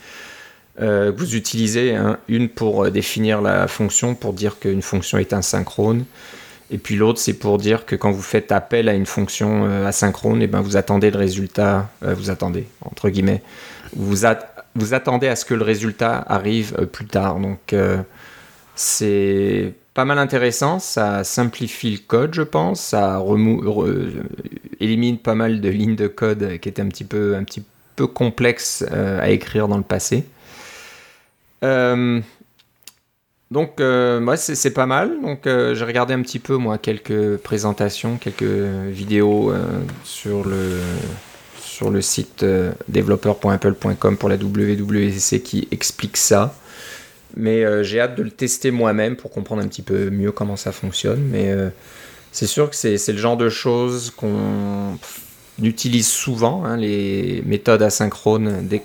euh, 0.81 1.11
vous 1.13 1.35
utilisez. 1.35 1.93
hein. 1.93 2.19
Une 2.29 2.47
pour 2.47 2.85
euh, 2.85 2.89
définir 2.89 3.41
la 3.41 3.67
fonction, 3.67 4.15
pour 4.15 4.31
dire 4.31 4.59
qu'une 4.59 4.81
fonction 4.81 5.17
est 5.17 5.33
asynchrone. 5.33 6.05
Et 6.71 6.77
puis 6.77 6.95
l'autre, 6.95 7.19
c'est 7.19 7.33
pour 7.33 7.57
dire 7.57 7.85
que 7.85 7.97
quand 7.97 8.11
vous 8.11 8.21
faites 8.21 8.53
appel 8.53 8.87
à 8.87 8.93
une 8.93 9.07
fonction 9.07 9.65
asynchrone, 9.85 10.41
et 10.41 10.47
ben 10.47 10.61
vous 10.61 10.77
attendez 10.77 11.09
le 11.09 11.17
résultat, 11.17 11.89
vous 12.03 12.29
attendez, 12.29 12.67
entre 12.85 13.09
guillemets, 13.09 13.41
vous, 13.95 14.15
vous 14.75 14.93
attendez 14.93 15.27
à 15.27 15.35
ce 15.35 15.45
que 15.45 15.55
le 15.55 15.63
résultat 15.63 16.23
arrive 16.27 16.73
plus 16.93 17.07
tard. 17.07 17.39
Donc 17.39 17.73
c'est 18.75 19.73
pas 19.93 20.05
mal 20.05 20.19
intéressant, 20.19 20.79
ça 20.79 21.23
simplifie 21.23 21.91
le 21.91 21.97
code, 21.97 22.33
je 22.33 22.41
pense, 22.41 22.81
ça 22.81 23.23
élimine 24.79 25.17
pas 25.17 25.35
mal 25.35 25.61
de 25.61 25.69
lignes 25.69 25.95
de 25.95 26.07
code 26.07 26.59
qui 26.59 26.69
étaient 26.69 26.81
un 26.81 26.89
petit 26.89 27.03
peu, 27.03 27.35
complexes 28.07 28.85
euh, 28.91 29.19
à 29.21 29.29
écrire 29.29 29.67
dans 29.67 29.77
le 29.77 29.83
passé. 29.83 30.23
Euh, 31.65 32.21
donc, 33.51 33.81
euh, 33.81 34.35
c'est 34.37 34.73
pas 34.73 34.85
mal. 34.85 35.19
Donc, 35.21 35.41
j'ai 35.45 35.83
regardé 35.83 36.13
un 36.13 36.21
petit 36.21 36.39
peu, 36.39 36.55
moi, 36.55 36.77
quelques 36.77 37.37
présentations, 37.37 38.17
quelques 38.17 38.43
vidéos 38.43 39.51
sur 40.03 40.45
le 40.45 42.01
site 42.01 42.45
developer.apple.com 42.87 44.17
pour 44.17 44.29
la 44.29 44.35
WWDC 44.35 45.41
qui 45.43 45.67
explique 45.71 46.15
ça. 46.15 46.55
Mais 47.35 47.63
euh, 47.63 47.83
j'ai 47.83 47.99
hâte 47.99 48.15
de 48.15 48.23
le 48.23 48.31
tester 48.31 48.71
moi-même 48.71 49.15
pour 49.15 49.31
comprendre 49.31 49.61
un 49.61 49.67
petit 49.67 49.81
peu 49.81 50.09
mieux 50.09 50.31
comment 50.31 50.55
ça 50.55 50.71
fonctionne. 50.71 51.21
Mais 51.21 51.51
euh, 51.51 51.69
c'est 52.31 52.47
sûr 52.47 52.69
que 52.69 52.75
c'est 52.75 52.97
le 53.07 53.17
genre 53.17 53.37
de 53.37 53.49
choses 53.49 54.11
qu'on 54.11 54.97
utilise 55.61 56.07
souvent, 56.07 56.63
hein, 56.63 56.77
les 56.77 57.43
méthodes 57.45 57.81
asynchrones, 57.81 58.67
dès 58.67 58.83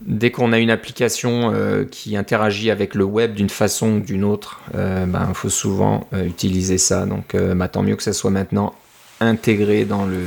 dès 0.00 0.30
qu'on 0.30 0.52
a 0.52 0.58
une 0.58 0.70
application 0.70 1.52
euh, 1.54 1.84
qui 1.84 2.16
interagit 2.16 2.70
avec 2.70 2.94
le 2.94 3.04
web 3.04 3.32
d'une 3.32 3.48
façon 3.48 3.92
ou 3.92 4.00
d'une 4.00 4.24
autre, 4.24 4.60
il 4.74 5.06
ben, 5.06 5.32
faut 5.34 5.48
souvent 5.48 6.06
utiliser 6.12 6.78
ça. 6.78 7.06
Donc, 7.06 7.36
bah, 7.36 7.68
tant 7.68 7.82
mieux 7.82 7.96
que 7.96 8.02
ça 8.02 8.12
soit 8.12 8.30
maintenant 8.30 8.74
intégré 9.20 9.84
dans 9.84 10.04
le, 10.04 10.24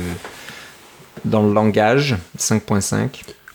dans 1.24 1.46
le 1.46 1.52
langage 1.52 2.16
5.5. 2.38 3.08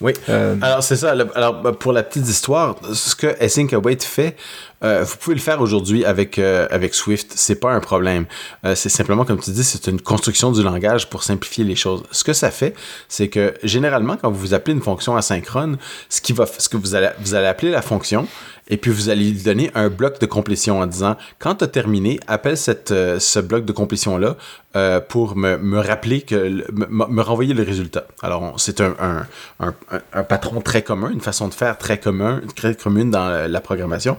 Oui. 0.04 0.12
Euh, 0.30 0.56
Alors, 0.62 0.84
c'est 0.84 0.98
ça. 0.98 1.16
le- 1.16 1.28
Alors, 1.36 1.62
bah, 1.62 1.72
pour 1.72 1.94
la 1.94 2.04
petite 2.04 2.28
histoire, 2.28 2.76
ce 2.94 3.16
que 3.16 3.42
Async 3.44 3.72
Await 3.74 3.98
fait, 4.04 4.36
euh, 4.84 5.04
vous 5.04 5.18
pouvez 5.18 5.36
le 5.36 5.42
faire 5.42 5.62
aujourd'hui 5.62 6.06
avec, 6.06 6.40
euh, 6.40 6.68
avec 6.72 6.94
Swift. 6.94 7.34
C'est 7.36 7.56
pas 7.56 7.72
un 7.72 7.80
problème. 7.80 8.26
Euh, 8.66 8.76
c'est 8.76 8.90
simplement, 8.90 9.26
comme 9.26 9.40
tu 9.40 9.52
dis, 9.52 9.64
c'est 9.64 9.88
une 9.88 10.02
construction 10.02 10.52
du 10.52 10.64
langage 10.64 11.10
pour 11.10 11.24
simplifier 11.24 11.64
les 11.64 11.76
choses. 11.76 12.04
Ce 12.12 12.24
que 12.24 12.34
ça 12.34 12.52
fait, 12.52 12.76
c'est 13.08 13.28
que 13.28 13.54
généralement, 13.64 14.18
quand 14.18 14.32
vous 14.32 14.54
appelez 14.54 14.74
une 14.74 14.82
fonction 14.82 15.16
asynchrone, 15.16 15.78
ce, 16.10 16.22
qui 16.22 16.34
va, 16.34 16.46
ce 16.46 16.70
que 16.70 16.78
vous 16.78 16.96
allez, 16.96 17.10
vous 17.20 17.36
allez 17.36 17.48
appeler 17.48 17.72
la 17.72 17.82
fonction, 17.82 18.28
et 18.70 18.78
puis 18.78 18.92
vous 18.92 19.10
allez 19.10 19.32
lui 19.32 19.44
donner 19.44 19.72
un 19.76 19.90
bloc 19.90 20.20
de 20.20 20.26
complétion 20.26 20.80
en 20.80 20.86
disant 20.86 21.18
quand 21.40 21.56
tu 21.56 21.64
as 21.64 21.68
terminé, 21.68 22.20
appelle 22.28 22.58
euh, 22.92 23.20
ce 23.20 23.40
bloc 23.40 23.66
de 23.66 23.72
complétion-là 23.72 24.38
euh, 24.76 25.00
pour 25.00 25.36
me, 25.36 25.58
me 25.58 25.80
rappeler 25.80 26.22
que 26.22 26.64
me, 26.72 27.06
me 27.08 27.22
renvoyer 27.22 27.54
le 27.54 27.64
résultat. 27.64 28.06
Alors, 28.22 28.60
c'est 28.60 28.82
un, 28.82 28.96
un, 29.60 29.74
un, 30.14 30.24
patron 30.24 30.62
très 30.62 30.82
commun, 30.82 31.10
une 31.12 31.22
façon 31.22 31.48
de 31.48 31.54
faire 31.54 31.78
très, 31.78 32.00
commun, 32.00 32.42
très 32.56 32.74
commune 32.74 33.12
dans 33.12 33.48
la, 33.48 33.62
programmation. 33.62 34.18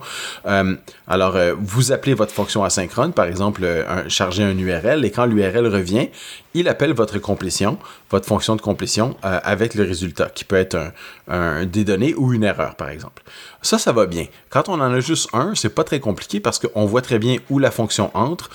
Alors, 1.07 1.37
euh, 1.37 1.55
vous 1.59 1.93
appelez 1.93 2.15
votre 2.15 2.33
fonction 2.33 2.65
asynchrone, 2.65 3.13
par 3.13 3.27
exemple, 3.27 3.63
euh, 3.65 3.85
un- 3.89 4.09
charger 4.09 4.43
un 4.45 4.57
URL, 4.57 5.05
et 5.05 5.11
quand 5.11 5.27
l'URL 5.27 5.67
revient, 5.67 6.09
il 6.55 6.69
appelle 6.69 6.93
votre 6.93 7.19
complétion, 7.19 7.79
votre 8.11 8.27
fonction 8.27 8.55
de 8.57 8.61
complétion, 8.61 9.17
euh, 9.25 9.41
avec 9.43 9.75
le 9.75 9.85
résultat, 9.85 10.29
qui 10.35 10.45
peut 10.45 10.57
être 10.57 10.77
un, 10.77 10.93
un- 11.29 11.65
des 11.67 11.85
données 11.85 12.15
ou 12.17 12.33
une 12.33 12.45
erreur, 12.45 12.75
par 12.77 12.89
exemple. 12.91 13.23
Ça, 13.63 13.79
ça 13.79 13.93
va 13.93 14.07
bien. 14.07 14.27
Quand 14.51 14.69
on 14.69 14.75
en 14.75 14.93
a 14.93 15.01
juste 15.01 15.29
un, 15.33 15.55
c'est 15.55 15.75
pas 15.75 15.85
très 15.85 15.99
compliqué 16.01 16.39
parce 16.41 16.59
qu'on 16.59 16.85
voit 16.87 17.01
très 17.03 17.19
bien 17.19 17.39
où 17.51 17.59
la 17.59 17.71
fonction 17.71 18.11
entre, 18.15 18.51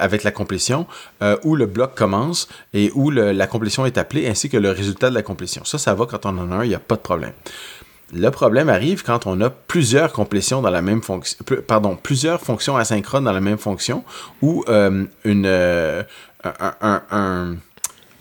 avec 0.00 0.24
la 0.24 0.30
complétion, 0.30 0.86
euh, 1.22 1.36
où 1.44 1.54
le 1.54 1.66
bloc 1.66 1.94
commence 1.94 2.48
et 2.74 2.90
où 2.94 3.10
la 3.10 3.46
complétion 3.46 3.84
est 3.86 3.98
appelée, 3.98 4.26
ainsi 4.26 4.48
que 4.48 4.56
le 4.56 4.70
résultat 4.70 5.10
de 5.10 5.14
la 5.14 5.22
complétion. 5.22 5.64
Ça, 5.64 5.78
ça 5.78 5.94
va 5.94 6.06
quand 6.06 6.24
on 6.26 6.36
en 6.38 6.50
a 6.50 6.56
un, 6.56 6.64
il 6.64 6.68
n'y 6.70 6.74
a 6.74 6.78
pas 6.80 6.96
de 6.96 7.00
problème. 7.00 7.32
Le 8.14 8.30
problème 8.30 8.68
arrive 8.70 9.02
quand 9.04 9.26
on 9.26 9.40
a 9.42 9.50
plusieurs 9.50 10.12
complétions 10.12 10.62
dans 10.62 10.70
la 10.70 10.80
même 10.80 11.02
fonction, 11.02 11.36
pardon, 11.66 11.96
plusieurs 12.02 12.40
fonctions 12.40 12.76
asynchrones 12.76 13.24
dans 13.24 13.32
la 13.32 13.40
même 13.40 13.58
fonction 13.58 14.02
ou 14.40 14.64
euh, 14.68 15.04
une, 15.24 15.44
euh, 15.46 16.02
un, 16.42 16.72
un- 16.80 17.02
un- 17.10 17.56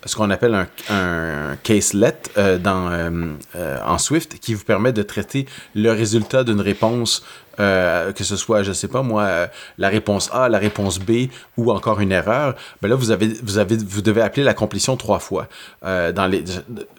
ce 0.06 0.16
qu'on 0.16 0.30
appelle 0.30 0.54
un, 0.54 0.68
un 0.90 1.56
caselet 1.64 2.18
euh, 2.38 2.58
dans, 2.58 3.38
en 3.86 3.98
Swift 3.98 4.40
qui 4.40 4.54
vous 4.54 4.64
permet 4.64 4.94
de 4.94 5.04
traiter 5.04 5.46
le 5.76 5.92
résultat 5.92 6.44
d'une 6.44 6.62
réponse 6.62 7.24
euh, 7.60 8.12
que 8.14 8.24
ce 8.24 8.36
soit, 8.36 8.62
je 8.62 8.72
sais 8.72 8.88
pas 8.88 9.02
moi, 9.02 9.24
euh, 9.24 9.48
la 9.80 9.90
réponse 9.90 10.30
A, 10.32 10.48
la 10.48 10.60
réponse 10.60 11.00
B 11.00 11.30
ou 11.58 11.72
encore 11.72 12.00
une 12.00 12.12
erreur, 12.12 12.54
ben 12.82 12.88
là, 12.88 12.96
vous, 12.96 13.10
avez, 13.10 13.30
vous, 13.42 13.58
avez, 13.58 13.78
vous 13.78 14.02
devez 14.04 14.22
appeler 14.22 14.44
la 14.44 14.54
complétion 14.54 14.96
trois 14.96 15.18
fois. 15.18 15.48
Euh, 15.84 16.12
dans 16.12 16.28
les, 16.28 16.44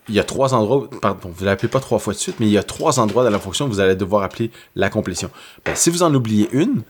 il 0.08 0.14
y 0.16 0.18
a 0.18 0.24
trois 0.24 0.54
endroits, 0.54 0.88
pardon, 1.00 1.30
vous 1.32 1.44
ne 1.44 1.46
l'appelez 1.50 1.68
pas 1.68 1.78
trois 1.78 2.00
fois 2.00 2.12
de 2.12 2.18
suite, 2.18 2.40
mais 2.40 2.46
il 2.46 2.52
y 2.52 2.58
a 2.58 2.64
trois 2.64 2.98
endroits 2.98 3.22
dans 3.22 3.30
la 3.30 3.38
fonction 3.38 3.66
où 3.66 3.68
vous 3.68 3.78
allez 3.78 3.94
devoir 3.94 4.24
appeler 4.24 4.50
la 4.74 4.90
complétion. 4.90 5.30
Ben, 5.64 5.76
si 5.76 5.90
vous 5.90 6.02
en 6.02 6.12
oubliez 6.12 6.48
une, 6.50 6.82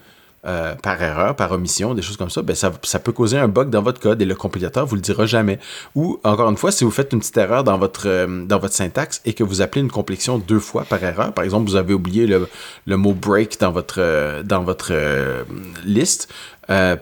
euh, 0.47 0.77
par 0.77 1.03
erreur, 1.03 1.35
par 1.35 1.51
omission, 1.51 1.95
des 1.95 2.03
choses 2.03 2.17
comme 2.17 2.31
ça, 2.31 2.43
ben 2.43 2.55
ça, 2.55 2.71
peut 2.71 3.11
causer 3.11 3.39
un 3.39 3.49
bug 3.49 3.71
dans 3.71 3.83
votre 3.83 4.01
code 4.01 4.23
et 4.23 4.25
le 4.25 4.37
compilateur 4.37 4.87
vous 4.87 4.95
le 4.95 5.01
dira 5.01 5.27
jamais. 5.27 5.59
Ou 5.97 6.21
encore 6.23 6.49
une 6.49 6.57
fois, 6.57 6.71
si 6.71 6.85
vous 6.85 6.93
faites 6.93 7.13
une 7.13 7.19
petite 7.19 7.37
erreur 7.37 7.65
dans 7.65 7.77
votre, 7.77 8.07
euh, 8.07 8.69
syntaxe 8.69 9.21
et 9.25 9.35
que 9.35 9.43
vous 9.43 9.63
appelez 9.63 9.81
une 9.81 9.91
complétion 9.91 10.39
deux 10.39 10.61
fois 10.61 10.85
par 10.85 11.03
erreur, 11.03 11.33
par 11.33 11.45
exemple, 11.45 11.69
vous 11.69 11.75
avez 11.75 11.93
oublié 11.93 12.27
le, 12.27 12.97
mot 12.97 13.15
break 13.15 13.59
dans 13.59 13.73
votre, 13.73 13.99
euh, 14.01 15.45
liste, 15.85 16.33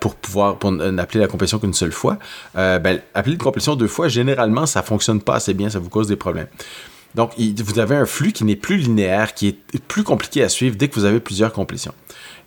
pour 0.01 0.15
pouvoir 0.15 0.57
n'appeler 0.71 1.21
la 1.21 1.29
complétion 1.29 1.59
qu'une 1.59 1.75
seule 1.75 1.93
fois, 1.93 2.19
ben, 2.55 3.01
appeler 3.15 3.35
une 3.35 3.43
complétion 3.43 3.77
deux 3.77 3.89
fois, 3.89 4.09
généralement, 4.09 4.65
ça 4.65 4.83
fonctionne 4.83 5.21
pas 5.21 5.35
assez 5.35 5.55
bien, 5.55 5.69
ça 5.69 5.79
vous 5.79 5.91
cause 5.91 6.07
des 6.09 6.17
problèmes. 6.17 6.47
Donc, 7.17 7.33
vous 7.39 7.79
avez 7.79 7.97
un 7.97 8.05
flux 8.05 8.33
qui 8.33 8.45
n'est 8.45 8.57
plus 8.57 8.77
linéaire, 8.77 9.33
qui 9.33 9.49
est 9.49 9.81
plus 9.89 10.05
compliqué 10.05 10.43
à 10.43 10.51
suivre 10.51 10.77
dès 10.77 10.89
que 10.89 10.95
vous 10.97 11.07
avez 11.07 11.19
plusieurs 11.19 11.51
complétions. 11.51 11.95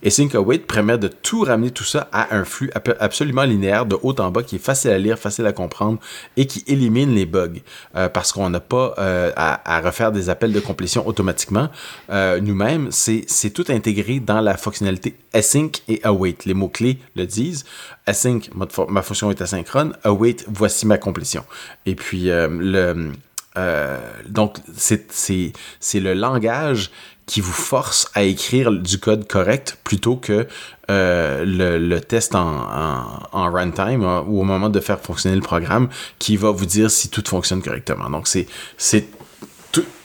Et 0.04 0.10
Sync 0.10 0.34
Await 0.36 0.60
permet 0.60 0.96
de 0.96 1.08
tout 1.08 1.42
ramener 1.42 1.72
tout 1.72 1.84
ça 1.84 2.08
à 2.12 2.36
un 2.36 2.44
flux 2.44 2.70
absolument 3.00 3.42
linéaire 3.42 3.84
de 3.84 3.98
haut 4.00 4.14
en 4.18 4.30
bas 4.30 4.44
qui 4.44 4.56
est 4.56 4.60
facile 4.60 4.92
à 4.92 4.98
lire, 4.98 5.18
facile 5.18 5.44
à 5.46 5.52
comprendre 5.52 5.98
et 6.36 6.46
qui 6.46 6.62
élimine 6.68 7.14
les 7.14 7.26
bugs 7.26 7.60
euh, 7.96 8.08
parce 8.08 8.32
qu'on 8.32 8.48
n'a 8.48 8.60
pas 8.60 8.94
euh, 8.98 9.32
à, 9.34 9.80
refaire 9.80 10.12
des 10.12 10.30
appels 10.30 10.52
de 10.52 10.60
complétion 10.60 11.06
automatiquement. 11.06 11.68
Euh, 12.08 12.40
nous-mêmes, 12.40 12.88
c'est 12.92 13.50
tout 13.52 13.64
intégré 13.68 14.20
dans 14.20 14.40
la 14.40 14.56
fonctionnalité 14.56 15.16
async 15.32 15.82
et 15.88 16.00
await. 16.04 16.36
Les 16.46 16.54
mots-clés 16.54 16.98
le 17.16 17.26
disent. 17.26 17.64
Async, 18.06 18.50
ma 18.54 19.02
fonction 19.02 19.30
est 19.30 19.42
asynchrone. 19.42 19.96
Await, 20.04 20.36
voici 20.48 20.86
ma 20.86 20.96
complétion. 20.96 21.44
Et 21.86 21.96
puis, 21.96 22.24
le... 22.26 23.12
donc, 24.26 24.58
c'est 24.76 25.52
le 25.94 26.14
langage 26.14 26.90
qui 27.30 27.40
vous 27.40 27.52
force 27.52 28.10
à 28.14 28.24
écrire 28.24 28.72
du 28.72 28.98
code 28.98 29.28
correct 29.28 29.78
plutôt 29.84 30.16
que 30.16 30.48
euh, 30.90 31.44
le, 31.46 32.00
test 32.00 32.34
en, 32.34 33.20
en, 33.30 33.52
runtime 33.52 34.02
euh, 34.02 34.20
ou 34.22 34.40
au 34.40 34.42
moment 34.42 34.68
de 34.68 34.80
faire 34.80 34.98
fonctionner 34.98 35.36
le 35.36 35.42
programme 35.42 35.88
qui 36.18 36.36
va 36.36 36.50
vous 36.50 36.66
dire 36.66 36.90
si 36.90 37.08
tout 37.08 37.22
fonctionne 37.24 37.62
correctement. 37.62 38.10
Donc, 38.10 38.26
c'est 38.26 38.48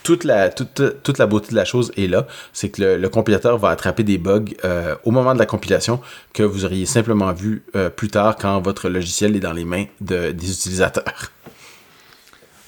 toute, 0.04 0.22
la, 0.22 0.50
toute, 0.50 1.02
toute, 1.02 1.18
la 1.18 1.26
beauté 1.26 1.50
de 1.50 1.56
la 1.56 1.64
chose 1.64 1.90
est 1.96 2.06
là. 2.06 2.28
C'est 2.52 2.68
que 2.68 2.96
le, 2.96 3.08
compilateur 3.08 3.58
va 3.58 3.70
attraper 3.70 4.04
des 4.04 4.18
bugs 4.18 4.44
euh, 4.64 4.94
au 5.02 5.10
moment 5.10 5.34
de 5.34 5.40
la 5.40 5.46
compilation 5.46 6.00
que 6.32 6.44
vous 6.44 6.64
auriez 6.64 6.86
simplement 6.86 7.32
vu 7.32 7.64
plus 7.96 8.08
tard 8.08 8.36
quand 8.36 8.60
votre 8.60 8.88
logiciel 8.88 9.34
est 9.34 9.40
dans 9.40 9.52
les 9.52 9.64
mains 9.64 9.86
de, 10.00 10.30
des 10.30 10.52
utilisateurs. 10.52 11.32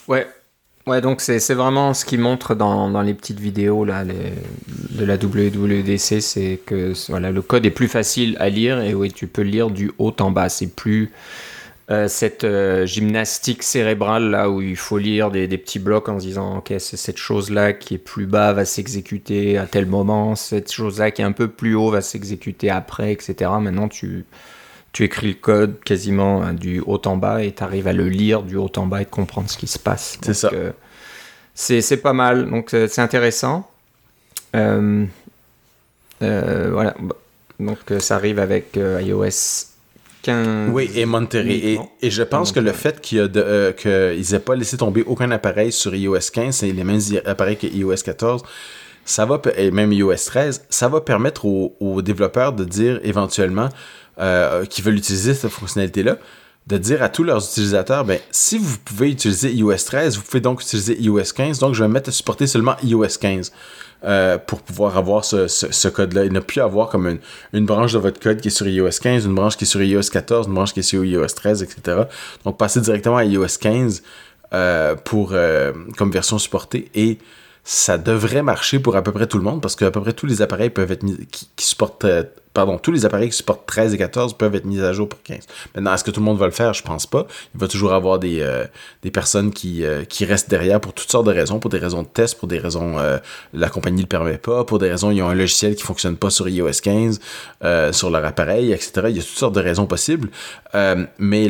Ouais, 0.08 0.26
Ouais, 0.88 1.02
donc 1.02 1.20
c'est 1.20 1.52
vraiment 1.52 1.92
ce 1.92 2.06
qu'il 2.06 2.18
montre 2.18 2.54
dans, 2.54 3.02
les 3.02 3.12
petites 3.12 3.40
vidéos 3.40 3.84
de 3.84 5.04
la 5.04 5.16
WWDC, 5.16 6.22
c'est 6.22 6.60
que 6.64 6.94
le 7.10 7.42
code 7.42 7.66
est 7.66 7.70
plus 7.70 7.88
facile 7.88 8.38
à 8.40 8.48
lire 8.48 8.80
et 8.80 8.94
oui, 8.94 9.12
tu 9.12 9.26
peux 9.26 9.42
lire 9.42 9.68
du 9.68 9.92
haut 9.98 10.14
en 10.18 10.30
bas. 10.30 10.48
C'est 10.48 10.74
plus 10.74 11.12
euh, 11.90 12.08
cette 12.08 12.44
euh, 12.44 12.86
gymnastique 12.86 13.64
cérébrale 13.64 14.30
là 14.30 14.48
où 14.48 14.62
il 14.62 14.76
faut 14.76 14.96
lire 14.96 15.30
des, 15.30 15.46
des 15.46 15.58
petits 15.58 15.78
blocs 15.78 16.08
en 16.08 16.18
se 16.20 16.24
disant 16.24 16.56
ok, 16.56 16.72
c'est 16.78 16.96
cette 16.96 17.18
chose 17.18 17.50
là 17.50 17.74
qui 17.74 17.92
est 17.92 17.98
plus 17.98 18.26
bas 18.26 18.54
va 18.54 18.64
s'exécuter 18.64 19.58
à 19.58 19.66
tel 19.66 19.84
moment, 19.84 20.36
cette 20.36 20.72
chose 20.72 21.00
là 21.00 21.10
qui 21.10 21.20
est 21.20 21.26
un 21.26 21.32
peu 21.32 21.48
plus 21.48 21.74
haut 21.74 21.90
va 21.90 22.00
s'exécuter 22.00 22.70
après, 22.70 23.12
etc. 23.12 23.50
Maintenant, 23.60 23.88
tu 23.88 24.24
tu 24.98 25.04
écris 25.04 25.28
le 25.28 25.34
code 25.34 25.78
quasiment 25.84 26.42
hein, 26.42 26.54
du 26.54 26.80
haut 26.80 27.00
en 27.04 27.16
bas 27.16 27.44
et 27.44 27.52
tu 27.52 27.62
arrives 27.62 27.86
à 27.86 27.92
le 27.92 28.08
lire 28.08 28.42
du 28.42 28.56
haut 28.56 28.72
en 28.76 28.86
bas 28.88 29.00
et 29.00 29.04
de 29.04 29.10
comprendre 29.10 29.48
ce 29.48 29.56
qui 29.56 29.68
se 29.68 29.78
passe. 29.78 30.18
C'est 30.22 30.34
ça. 30.34 30.50
Euh, 30.52 30.72
c'est 31.54 32.02
pas 32.02 32.12
mal, 32.12 32.50
donc 32.50 32.74
euh, 32.74 32.88
c'est 32.90 33.00
intéressant. 33.00 33.70
Euh, 34.56 35.06
voilà, 36.20 36.96
donc 37.60 37.78
ça 38.00 38.16
arrive 38.16 38.40
avec 38.40 38.74
iOS 38.74 39.68
15. 40.22 40.70
Oui, 40.72 40.90
et 40.96 41.06
Monterey. 41.06 41.78
Et, 42.02 42.10
je 42.10 42.24
pense 42.24 42.50
que 42.50 42.58
le 42.58 42.72
fait 42.72 43.00
qu'ils 43.00 43.22
n'aient 43.22 44.38
pas 44.40 44.56
laissé 44.56 44.78
tomber 44.78 45.04
aucun 45.06 45.30
appareil 45.30 45.70
sur 45.70 45.94
iOS 45.94 46.18
15, 46.32 46.56
c'est 46.56 46.72
les 46.72 46.82
mêmes 46.82 46.98
appareils 47.24 47.56
que 47.56 47.68
iOS 47.68 48.02
14, 48.04 48.42
ça 49.04 49.26
va, 49.26 49.40
et 49.56 49.70
même 49.70 49.92
iOS 49.92 50.16
13, 50.26 50.64
ça 50.68 50.88
va 50.88 51.00
permettre 51.02 51.44
aux 51.44 52.02
développeurs 52.02 52.52
de 52.52 52.64
dire 52.64 52.98
éventuellement 53.04 53.68
euh, 54.20 54.64
qui 54.64 54.82
veulent 54.82 54.96
utiliser 54.96 55.34
cette 55.34 55.50
fonctionnalité-là, 55.50 56.16
de 56.66 56.76
dire 56.76 57.02
à 57.02 57.08
tous 57.08 57.24
leurs 57.24 57.42
utilisateurs, 57.42 58.04
ben, 58.04 58.18
si 58.30 58.58
vous 58.58 58.76
pouvez 58.84 59.10
utiliser 59.10 59.52
iOS 59.52 59.76
13, 59.86 60.16
vous 60.16 60.22
pouvez 60.22 60.40
donc 60.40 60.60
utiliser 60.60 61.00
iOS 61.00 61.32
15, 61.34 61.60
donc 61.60 61.74
je 61.74 61.82
vais 61.82 61.88
me 61.88 61.94
mettre 61.94 62.10
à 62.10 62.12
supporter 62.12 62.46
seulement 62.46 62.76
iOS 62.82 63.06
15 63.20 63.52
euh, 64.04 64.36
pour 64.36 64.60
pouvoir 64.60 64.98
avoir 64.98 65.24
ce, 65.24 65.88
code-là. 65.88 66.26
Il 66.26 66.32
ne 66.32 66.40
plus 66.40 66.60
avoir 66.60 66.90
comme 66.90 67.18
une, 67.52 67.64
branche 67.64 67.94
de 67.94 67.98
votre 67.98 68.20
code 68.20 68.40
qui 68.40 68.48
est 68.48 68.50
sur 68.50 68.68
iOS 68.68 68.90
15, 69.00 69.24
une 69.24 69.34
branche 69.34 69.56
qui 69.56 69.64
est 69.64 69.68
sur 69.68 69.82
iOS 69.82 70.10
14, 70.12 70.46
une 70.46 70.54
branche 70.54 70.74
qui 70.74 70.80
est 70.80 70.82
sur 70.82 71.04
iOS 71.04 71.26
13, 71.26 71.62
etc. 71.62 72.02
Donc 72.44 72.58
passer 72.58 72.80
directement 72.80 73.16
à 73.16 73.24
iOS 73.24 73.46
15 73.60 74.02
euh, 74.52 74.94
pour, 74.94 75.34
comme 75.96 76.10
version 76.10 76.38
supportée 76.38 76.90
et 76.94 77.18
ça 77.64 77.98
devrait 77.98 78.42
marcher 78.42 78.78
pour 78.78 78.96
à 78.96 79.02
peu 79.02 79.12
près 79.12 79.26
tout 79.26 79.38
le 79.38 79.44
monde 79.44 79.62
parce 79.62 79.76
qu'à 79.76 79.90
peu 79.90 80.00
près 80.00 80.12
tous 80.12 80.26
les 80.26 80.42
appareils 80.42 80.70
peuvent 80.70 80.90
être 80.92 81.02
mis, 81.02 81.16
qui 81.26 81.48
supportent 81.58 82.06
pardon, 82.58 82.76
tous 82.76 82.90
les 82.90 83.06
appareils 83.06 83.30
qui 83.30 83.36
supportent 83.36 83.66
13 83.66 83.94
et 83.94 83.98
14 83.98 84.36
peuvent 84.36 84.52
être 84.56 84.64
mis 84.64 84.80
à 84.80 84.92
jour 84.92 85.08
pour 85.08 85.22
15. 85.22 85.46
Maintenant, 85.76 85.94
est-ce 85.94 86.02
que 86.02 86.10
tout 86.10 86.18
le 86.18 86.24
monde 86.24 86.38
va 86.38 86.46
le 86.46 86.50
faire? 86.50 86.74
Je 86.74 86.82
pense 86.82 87.06
pas. 87.06 87.24
Il 87.54 87.60
va 87.60 87.68
toujours 87.68 87.92
avoir 87.92 88.18
des, 88.18 88.40
euh, 88.40 88.64
des 89.04 89.12
personnes 89.12 89.52
qui, 89.52 89.84
euh, 89.84 90.04
qui 90.04 90.24
restent 90.24 90.50
derrière 90.50 90.80
pour 90.80 90.92
toutes 90.92 91.08
sortes 91.08 91.26
de 91.26 91.30
raisons, 91.30 91.60
pour 91.60 91.70
des 91.70 91.78
raisons 91.78 92.02
de 92.02 92.08
test, 92.08 92.36
pour 92.36 92.48
des 92.48 92.58
raisons 92.58 92.98
euh, 92.98 93.18
la 93.54 93.68
compagnie 93.68 94.02
le 94.02 94.08
permet 94.08 94.38
pas, 94.38 94.64
pour 94.64 94.80
des 94.80 94.90
raisons 94.90 95.12
ils 95.12 95.22
ont 95.22 95.28
un 95.28 95.36
logiciel 95.36 95.76
qui 95.76 95.84
fonctionne 95.84 96.16
pas 96.16 96.30
sur 96.30 96.48
iOS 96.48 96.80
15, 96.82 97.20
sur 97.92 98.10
leur 98.10 98.24
appareil, 98.24 98.72
etc. 98.72 99.02
Il 99.10 99.16
y 99.16 99.20
a 99.20 99.22
toutes 99.22 99.38
sortes 99.38 99.54
de 99.54 99.60
raisons 99.60 99.86
possibles. 99.86 100.28
mais 101.18 101.48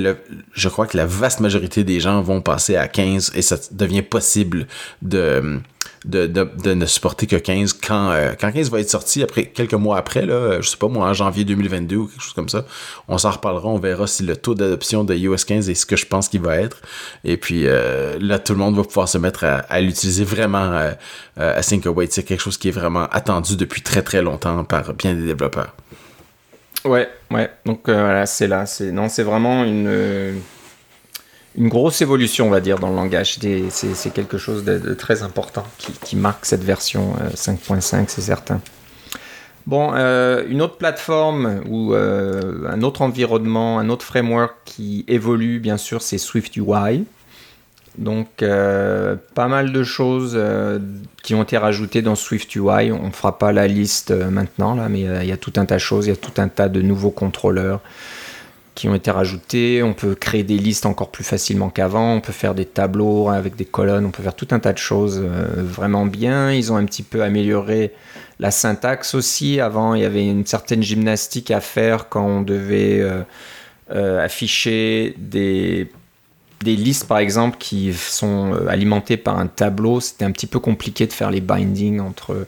je 0.52 0.68
crois 0.68 0.86
que 0.86 0.98
la 0.98 1.06
vaste 1.06 1.40
majorité 1.40 1.84
des 1.84 2.00
gens 2.00 2.20
vont 2.20 2.42
passer 2.42 2.76
à 2.76 2.86
15 2.86 3.32
et 3.34 3.40
ça 3.40 3.56
devient 3.72 4.02
possible 4.02 4.66
de 5.00 5.58
de, 6.04 6.26
de, 6.26 6.74
ne 6.74 6.86
supporter 6.86 7.26
que 7.26 7.36
15 7.36 7.72
quand, 7.72 8.10
euh, 8.10 8.32
quand 8.38 8.52
15 8.52 8.70
va 8.70 8.80
être 8.80 8.90
sorti 8.90 9.22
après 9.22 9.46
quelques 9.46 9.74
mois 9.74 9.98
après, 9.98 10.24
là, 10.26 10.60
je 10.60 10.68
sais 10.68 10.76
pas 10.76 10.88
moi, 10.88 11.08
en 11.08 11.14
janvier 11.14 11.44
2022 11.44 11.96
ou 11.96 12.06
quelque 12.06 12.22
chose 12.22 12.32
comme 12.32 12.48
ça. 12.48 12.64
On 13.08 13.18
s'en 13.18 13.30
reparlera, 13.30 13.68
on 13.68 13.78
verra 13.78 14.06
si 14.06 14.22
le 14.22 14.36
taux 14.36 14.54
d'adoption 14.54 15.04
de 15.04 15.14
iOS 15.14 15.36
15 15.46 15.68
est 15.68 15.74
ce 15.74 15.86
que 15.86 15.96
je 15.96 16.06
pense 16.06 16.28
qu'il 16.28 16.40
va 16.40 16.56
être. 16.56 16.78
Et 17.24 17.36
puis 17.36 17.66
euh, 17.66 18.16
là, 18.20 18.38
tout 18.38 18.52
le 18.52 18.58
monde 18.58 18.76
va 18.76 18.84
pouvoir 18.84 19.08
se 19.08 19.18
mettre 19.18 19.44
à, 19.44 19.80
l'utiliser 19.80 20.24
vraiment 20.24 20.72
euh, 20.72 20.92
à 21.36 21.60
Await. 21.60 22.08
C'est 22.10 22.22
quelque 22.22 22.40
chose 22.40 22.58
qui 22.58 22.68
est 22.68 22.72
vraiment 22.72 23.06
attendu 23.10 23.56
depuis 23.56 23.82
très 23.82 24.02
très 24.02 24.22
longtemps 24.22 24.64
par 24.64 24.94
bien 24.94 25.14
des 25.14 25.26
développeurs. 25.26 25.74
Ouais, 26.84 27.08
ouais. 27.30 27.50
Donc 27.66 27.88
voilà, 27.88 28.24
c'est 28.26 28.46
là. 28.46 28.66
C'est 28.66 28.92
non, 28.92 29.08
c'est 29.08 29.24
vraiment 29.24 29.64
une 29.64 30.40
une 31.56 31.68
grosse 31.68 32.02
évolution, 32.02 32.46
on 32.46 32.50
va 32.50 32.60
dire, 32.60 32.78
dans 32.78 32.88
le 32.88 32.96
langage. 32.96 33.38
C'est 33.70 34.12
quelque 34.12 34.38
chose 34.38 34.64
de, 34.64 34.94
très 34.94 35.22
important 35.22 35.64
qui, 35.78 36.16
marque 36.16 36.46
cette 36.46 36.64
version 36.64 37.14
5.5, 37.34 37.96
euh, 37.96 38.04
c'est 38.06 38.20
certain. 38.20 38.60
Bon, 39.66 39.92
euh, 39.94 40.44
une 40.48 40.62
autre 40.62 40.76
plateforme 40.76 41.60
ou 41.68 41.92
euh, 41.92 42.66
un 42.70 42.82
autre 42.82 43.02
environnement, 43.02 43.78
un 43.78 43.90
autre 43.90 44.04
framework 44.04 44.54
qui 44.64 45.04
évolue, 45.08 45.58
bien 45.60 45.76
sûr, 45.76 46.00
c'est 46.00 46.18
Swift 46.18 46.56
UI. 46.56 47.04
Donc, 47.98 48.28
pas 48.38 49.48
mal 49.48 49.72
de 49.72 49.82
choses 49.82 50.40
qui 51.24 51.34
ont 51.34 51.42
été 51.42 51.58
rajoutées 51.58 52.00
dans 52.00 52.14
Swift 52.14 52.54
UI. 52.54 52.92
On 52.92 53.08
ne 53.08 53.12
fera 53.12 53.40
pas 53.40 53.50
la 53.50 53.66
liste 53.66 54.12
maintenant, 54.12 54.76
là, 54.76 54.88
mais 54.88 55.00
il 55.00 55.26
y 55.26 55.32
a 55.32 55.36
tout 55.36 55.52
un 55.56 55.64
tas 55.64 55.74
de 55.74 55.80
choses. 55.80 56.06
Il 56.06 56.10
y 56.10 56.12
a 56.12 56.16
tout 56.16 56.40
un 56.40 56.46
tas 56.46 56.68
de 56.68 56.80
nouveaux 56.80 57.10
contrôleurs 57.10 57.80
ont 58.86 58.94
été 58.94 59.10
rajoutés. 59.10 59.82
On 59.82 59.94
peut 59.94 60.14
créer 60.14 60.44
des 60.44 60.58
listes 60.58 60.84
encore 60.84 61.10
plus 61.10 61.24
facilement 61.24 61.70
qu'avant. 61.70 62.14
On 62.14 62.20
peut 62.20 62.32
faire 62.32 62.54
des 62.54 62.66
tableaux 62.66 63.30
avec 63.30 63.56
des 63.56 63.64
colonnes. 63.64 64.04
On 64.04 64.10
peut 64.10 64.22
faire 64.22 64.36
tout 64.36 64.48
un 64.50 64.58
tas 64.58 64.74
de 64.74 64.78
choses 64.78 65.20
euh, 65.24 65.46
vraiment 65.56 66.04
bien. 66.04 66.52
Ils 66.52 66.70
ont 66.70 66.76
un 66.76 66.84
petit 66.84 67.02
peu 67.02 67.22
amélioré 67.22 67.92
la 68.38 68.50
syntaxe 68.50 69.14
aussi. 69.14 69.58
Avant, 69.58 69.94
il 69.94 70.02
y 70.02 70.04
avait 70.04 70.26
une 70.26 70.46
certaine 70.46 70.82
gymnastique 70.82 71.50
à 71.50 71.60
faire 71.60 72.08
quand 72.08 72.24
on 72.24 72.42
devait 72.42 73.00
euh, 73.00 73.22
euh, 73.90 74.22
afficher 74.22 75.14
des, 75.16 75.90
des 76.62 76.76
listes, 76.76 77.08
par 77.08 77.18
exemple, 77.18 77.56
qui 77.58 77.92
sont 77.94 78.52
alimentées 78.68 79.16
par 79.16 79.38
un 79.38 79.46
tableau. 79.46 80.00
C'était 80.00 80.26
un 80.26 80.30
petit 80.30 80.46
peu 80.46 80.60
compliqué 80.60 81.06
de 81.06 81.12
faire 81.12 81.30
les 81.30 81.40
bindings 81.40 82.00
entre 82.00 82.46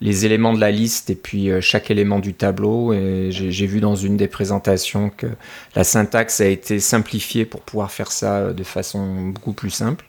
les 0.00 0.26
éléments 0.26 0.52
de 0.52 0.60
la 0.60 0.70
liste 0.70 1.10
et 1.10 1.14
puis 1.14 1.50
chaque 1.60 1.90
élément 1.90 2.18
du 2.18 2.34
tableau. 2.34 2.92
J'ai 3.30 3.66
vu 3.66 3.80
dans 3.80 3.96
une 3.96 4.16
des 4.16 4.28
présentations 4.28 5.10
que 5.10 5.26
la 5.74 5.84
syntaxe 5.84 6.40
a 6.40 6.46
été 6.46 6.80
simplifiée 6.80 7.44
pour 7.44 7.62
pouvoir 7.62 7.90
faire 7.90 8.12
ça 8.12 8.52
de 8.52 8.62
façon 8.64 9.28
beaucoup 9.28 9.52
plus 9.52 9.70
simple. 9.70 10.04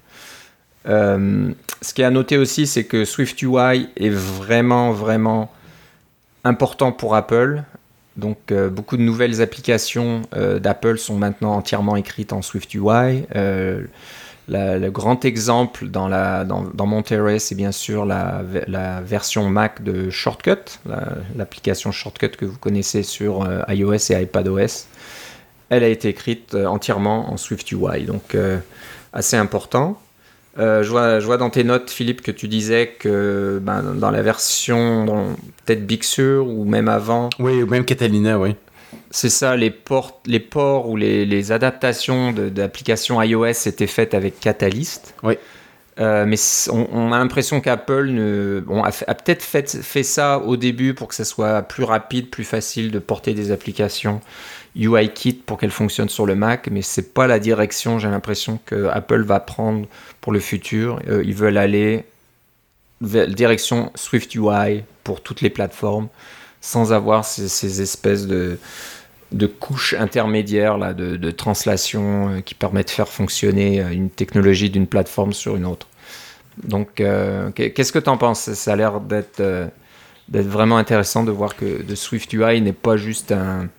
ce 0.86 1.94
qui 1.94 2.02
est 2.02 2.06
à 2.06 2.12
noter 2.12 2.38
aussi, 2.38 2.68
c'est 2.68 2.84
que 2.84 3.06
SwiftUI 3.06 3.90
est 3.98 4.10
vraiment, 4.10 4.92
vraiment 4.92 5.52
important 6.44 6.92
pour 6.92 7.16
Apple. 7.16 7.64
Donc 8.16 8.54
beaucoup 8.72 8.98
de 8.98 9.02
nouvelles 9.02 9.42
applications 9.42 10.22
d'Apple 10.62 10.98
sont 10.98 11.16
maintenant 11.16 11.54
entièrement 11.54 11.96
écrites 11.96 12.34
en 12.34 12.42
SwiftUI 12.42 13.26
le 14.50 14.90
grand 14.90 15.26
exemple 15.26 15.88
dans, 15.88 16.08
la, 16.08 16.46
Monterey, 16.46 17.40
c'est 17.40 17.56
bien 17.56 17.72
sûr 17.72 18.06
la, 18.06 18.42
version 19.04 19.50
Mac 19.50 19.84
de 19.84 20.10
Shortcut, 20.10 20.80
l'application 21.36 21.92
Shortcut 21.92 22.30
que 22.30 22.46
vous 22.46 22.58
connaissez 22.58 23.04
sur 23.04 23.44
euh, 23.44 23.62
iOS 23.70 24.12
et 24.12 24.22
iPadOS. 24.22 24.88
Elle 25.70 25.84
a 25.84 25.88
été 25.88 26.10
écrite 26.10 26.56
euh, 26.56 26.66
entièrement 26.66 27.32
en 27.32 27.38
SwiftUI, 27.38 28.06
donc 28.06 28.34
euh, 28.34 28.58
assez 29.14 29.38
important. 29.38 30.00
je, 30.58 30.90
vois, 30.90 31.20
je, 31.20 31.26
vois, 31.26 31.38
dans 31.38 31.50
tes 31.50 31.64
notes, 31.64 31.90
Philippe, 31.90 32.22
que 32.22 32.32
tu 32.32 32.48
disais 32.48 32.96
que 33.00 33.60
ben, 33.62 33.84
dans 33.96 34.12
la 34.12 34.22
version 34.22 35.36
peut-être 35.66 35.86
Big 35.86 36.04
Sur 36.04 36.48
ou 36.48 36.66
même 36.66 36.90
avant. 36.90 37.30
Oui, 37.40 37.62
ou 37.62 37.68
même 37.68 37.86
Catalina, 37.86 38.40
oui 38.40 38.56
c'est 39.12 39.30
ça, 39.30 39.56
les, 39.56 39.72
ports, 39.72 40.22
les 40.26 40.40
ports 40.40 40.90
ou 40.90 40.96
les, 40.96 41.52
adaptations 41.52 42.32
d'applications 42.32 43.22
iOS 43.22 43.68
étaient 43.68 43.88
faites 43.88 44.14
avec 44.14 44.40
Catalyst. 44.40 45.16
Oui. 45.24 45.36
Euh, 46.00 46.26
mais 46.26 46.38
on, 46.72 47.12
a 47.12 47.18
l'impression 47.18 47.60
qu'Apple 47.60 48.10
a, 49.08 49.16
peut-être 49.16 49.44
fait, 49.44 49.70
fait, 49.70 50.04
ça 50.04 50.40
au 50.40 50.56
début 50.56 50.94
pour 50.94 51.10
que 51.10 51.16
ça 51.16 51.26
soit 51.26 51.62
plus 51.64 51.84
rapide, 51.84 52.30
plus 52.30 52.46
facile 52.46 52.90
de 52.92 53.00
porter 53.00 53.34
des 53.34 53.52
applications 53.52 54.22
UIKit 54.78 55.34
pour 55.46 55.58
qu'elles 55.58 55.72
fonctionnent 55.72 56.10
sur 56.10 56.26
le 56.26 56.36
Mac, 56.36 56.70
mais 56.72 56.82
c'est 56.82 57.14
pas 57.14 57.28
la 57.28 57.38
direction, 57.40 58.00
j'ai 58.00 58.08
l'impression 58.08 58.60
que 58.66 58.88
Apple 58.88 59.24
va 59.24 59.42
prendre 59.42 59.88
pour 60.22 60.32
le 60.32 60.40
futur. 60.40 61.02
Euh, 61.10 61.22
ils 61.26 61.34
veulent 61.34 61.58
aller 61.58 62.06
direction 63.02 63.92
SwiftUI 63.96 64.84
pour 65.04 65.22
toutes 65.22 65.42
les 65.42 65.50
plateformes 65.50 66.08
sans 66.62 66.92
avoir 66.92 67.26
ces 67.26 67.82
espèces 67.82 68.28
de, 68.28 68.58
de 69.32 69.48
couches 69.48 69.94
intermédiaires 69.94 70.78
là, 70.78 70.94
de, 70.94 71.32
translation 71.32 72.30
euh, 72.30 72.42
qui 72.42 72.56
permettent 72.56 72.88
de 72.88 72.92
faire 72.92 73.08
fonctionner 73.08 73.82
euh, 73.82 73.92
une 73.92 74.10
technologie 74.10 74.70
d'une 74.70 74.88
plateforme 74.88 75.34
sur 75.34 75.56
une 75.56 75.66
autre. 75.66 75.88
Donc, 76.64 77.00
euh, 77.00 77.52
qu'est-ce 77.52 77.92
que 77.92 78.00
tu 78.00 78.10
en 78.10 78.18
penses? 78.18 78.52
Ça 78.54 78.74
a 78.74 78.76
l'air 78.76 79.00
d'être 79.00 79.42
vraiment 80.30 80.78
intéressant 80.78 81.24
de 81.24 81.32
voir 81.32 81.56
que 81.56 81.84
de 81.84 81.96
SwiftUI 81.96 82.62
n'est 82.62 82.74
pas 82.74 82.98
juste 82.98 83.32
un, 83.32 83.70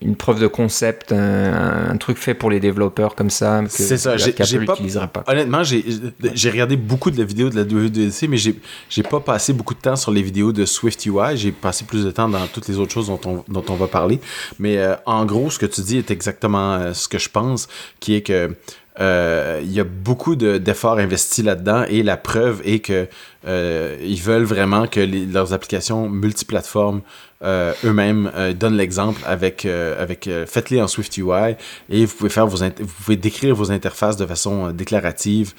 une 0.00 0.16
preuve 0.16 0.40
de 0.40 0.46
concept, 0.46 1.12
un, 1.12 1.96
truc 1.98 2.18
fait 2.18 2.34
pour 2.34 2.50
les 2.50 2.60
développeurs 2.60 3.14
comme 3.14 3.30
ça. 3.30 3.62
C'est 3.68 3.96
ça, 3.96 4.16
j'ai 4.16 4.32
pas, 4.32 4.76
pas. 5.06 5.24
Honnêtement, 5.26 5.62
j'ai 5.64 6.50
regardé 6.50 6.76
beaucoup 6.76 7.10
de 7.10 7.18
la 7.18 7.24
vidéo 7.24 7.50
de 7.50 7.56
la 7.56 7.62
WWDC, 7.62 8.28
mais 8.28 8.36
j'ai 8.36 9.02
pas 9.02 9.20
passé 9.20 9.52
beaucoup 9.52 9.74
de 9.74 9.80
temps 9.80 9.96
sur 9.96 10.10
les 10.10 10.22
vidéos 10.22 10.52
de 10.52 10.64
SwiftUI. 10.64 11.36
J'ai 11.36 11.52
passé 11.52 11.84
plus 11.84 12.04
de 12.04 12.10
temps 12.10 12.28
dans 12.28 12.46
toutes 12.46 12.68
les 12.68 12.78
autres 12.78 12.92
choses 12.92 13.08
dont 13.08 13.20
on, 13.24 13.44
dont 13.48 13.64
on 13.68 13.74
va 13.74 13.86
parler. 13.86 14.20
Mais 14.58 14.78
euh, 14.78 14.94
en 15.06 15.24
gros, 15.24 15.50
ce 15.50 15.58
que 15.58 15.66
tu 15.66 15.80
dis 15.80 15.98
est 15.98 16.10
exactement 16.10 16.74
euh, 16.74 16.92
ce 16.92 17.08
que 17.08 17.18
je 17.18 17.28
pense, 17.28 17.68
qui 18.00 18.14
est 18.14 18.22
que 18.22 18.54
euh, 18.98 19.60
il 19.62 19.70
y 19.72 19.80
a 19.80 19.84
beaucoup 19.84 20.36
d'efforts 20.36 20.98
investis 20.98 21.44
là-dedans 21.44 21.84
et 21.88 22.02
la 22.02 22.16
preuve 22.16 22.62
est 22.64 22.78
que 22.78 23.08
euh, 23.46 23.96
ils 24.00 24.20
veulent 24.20 24.44
vraiment 24.44 24.86
que 24.86 25.00
leurs 25.00 25.52
applications 25.52 26.08
multiplateformes 26.08 27.02
euh, 27.44 27.74
eux-mêmes 27.84 28.30
donnent 28.58 28.76
l'exemple 28.76 29.20
avec 29.26 29.66
avec 29.66 30.30
faites-les 30.46 30.80
en 30.80 30.88
SwiftUI 30.88 31.56
et 31.90 32.06
vous 32.06 32.14
pouvez 32.16 32.30
faire 32.30 32.46
vos 32.46 32.64
vous 32.64 32.92
pouvez 33.04 33.16
décrire 33.16 33.54
vos 33.54 33.70
interfaces 33.70 34.16
de 34.16 34.24
façon 34.24 34.70
déclarative 34.72 35.52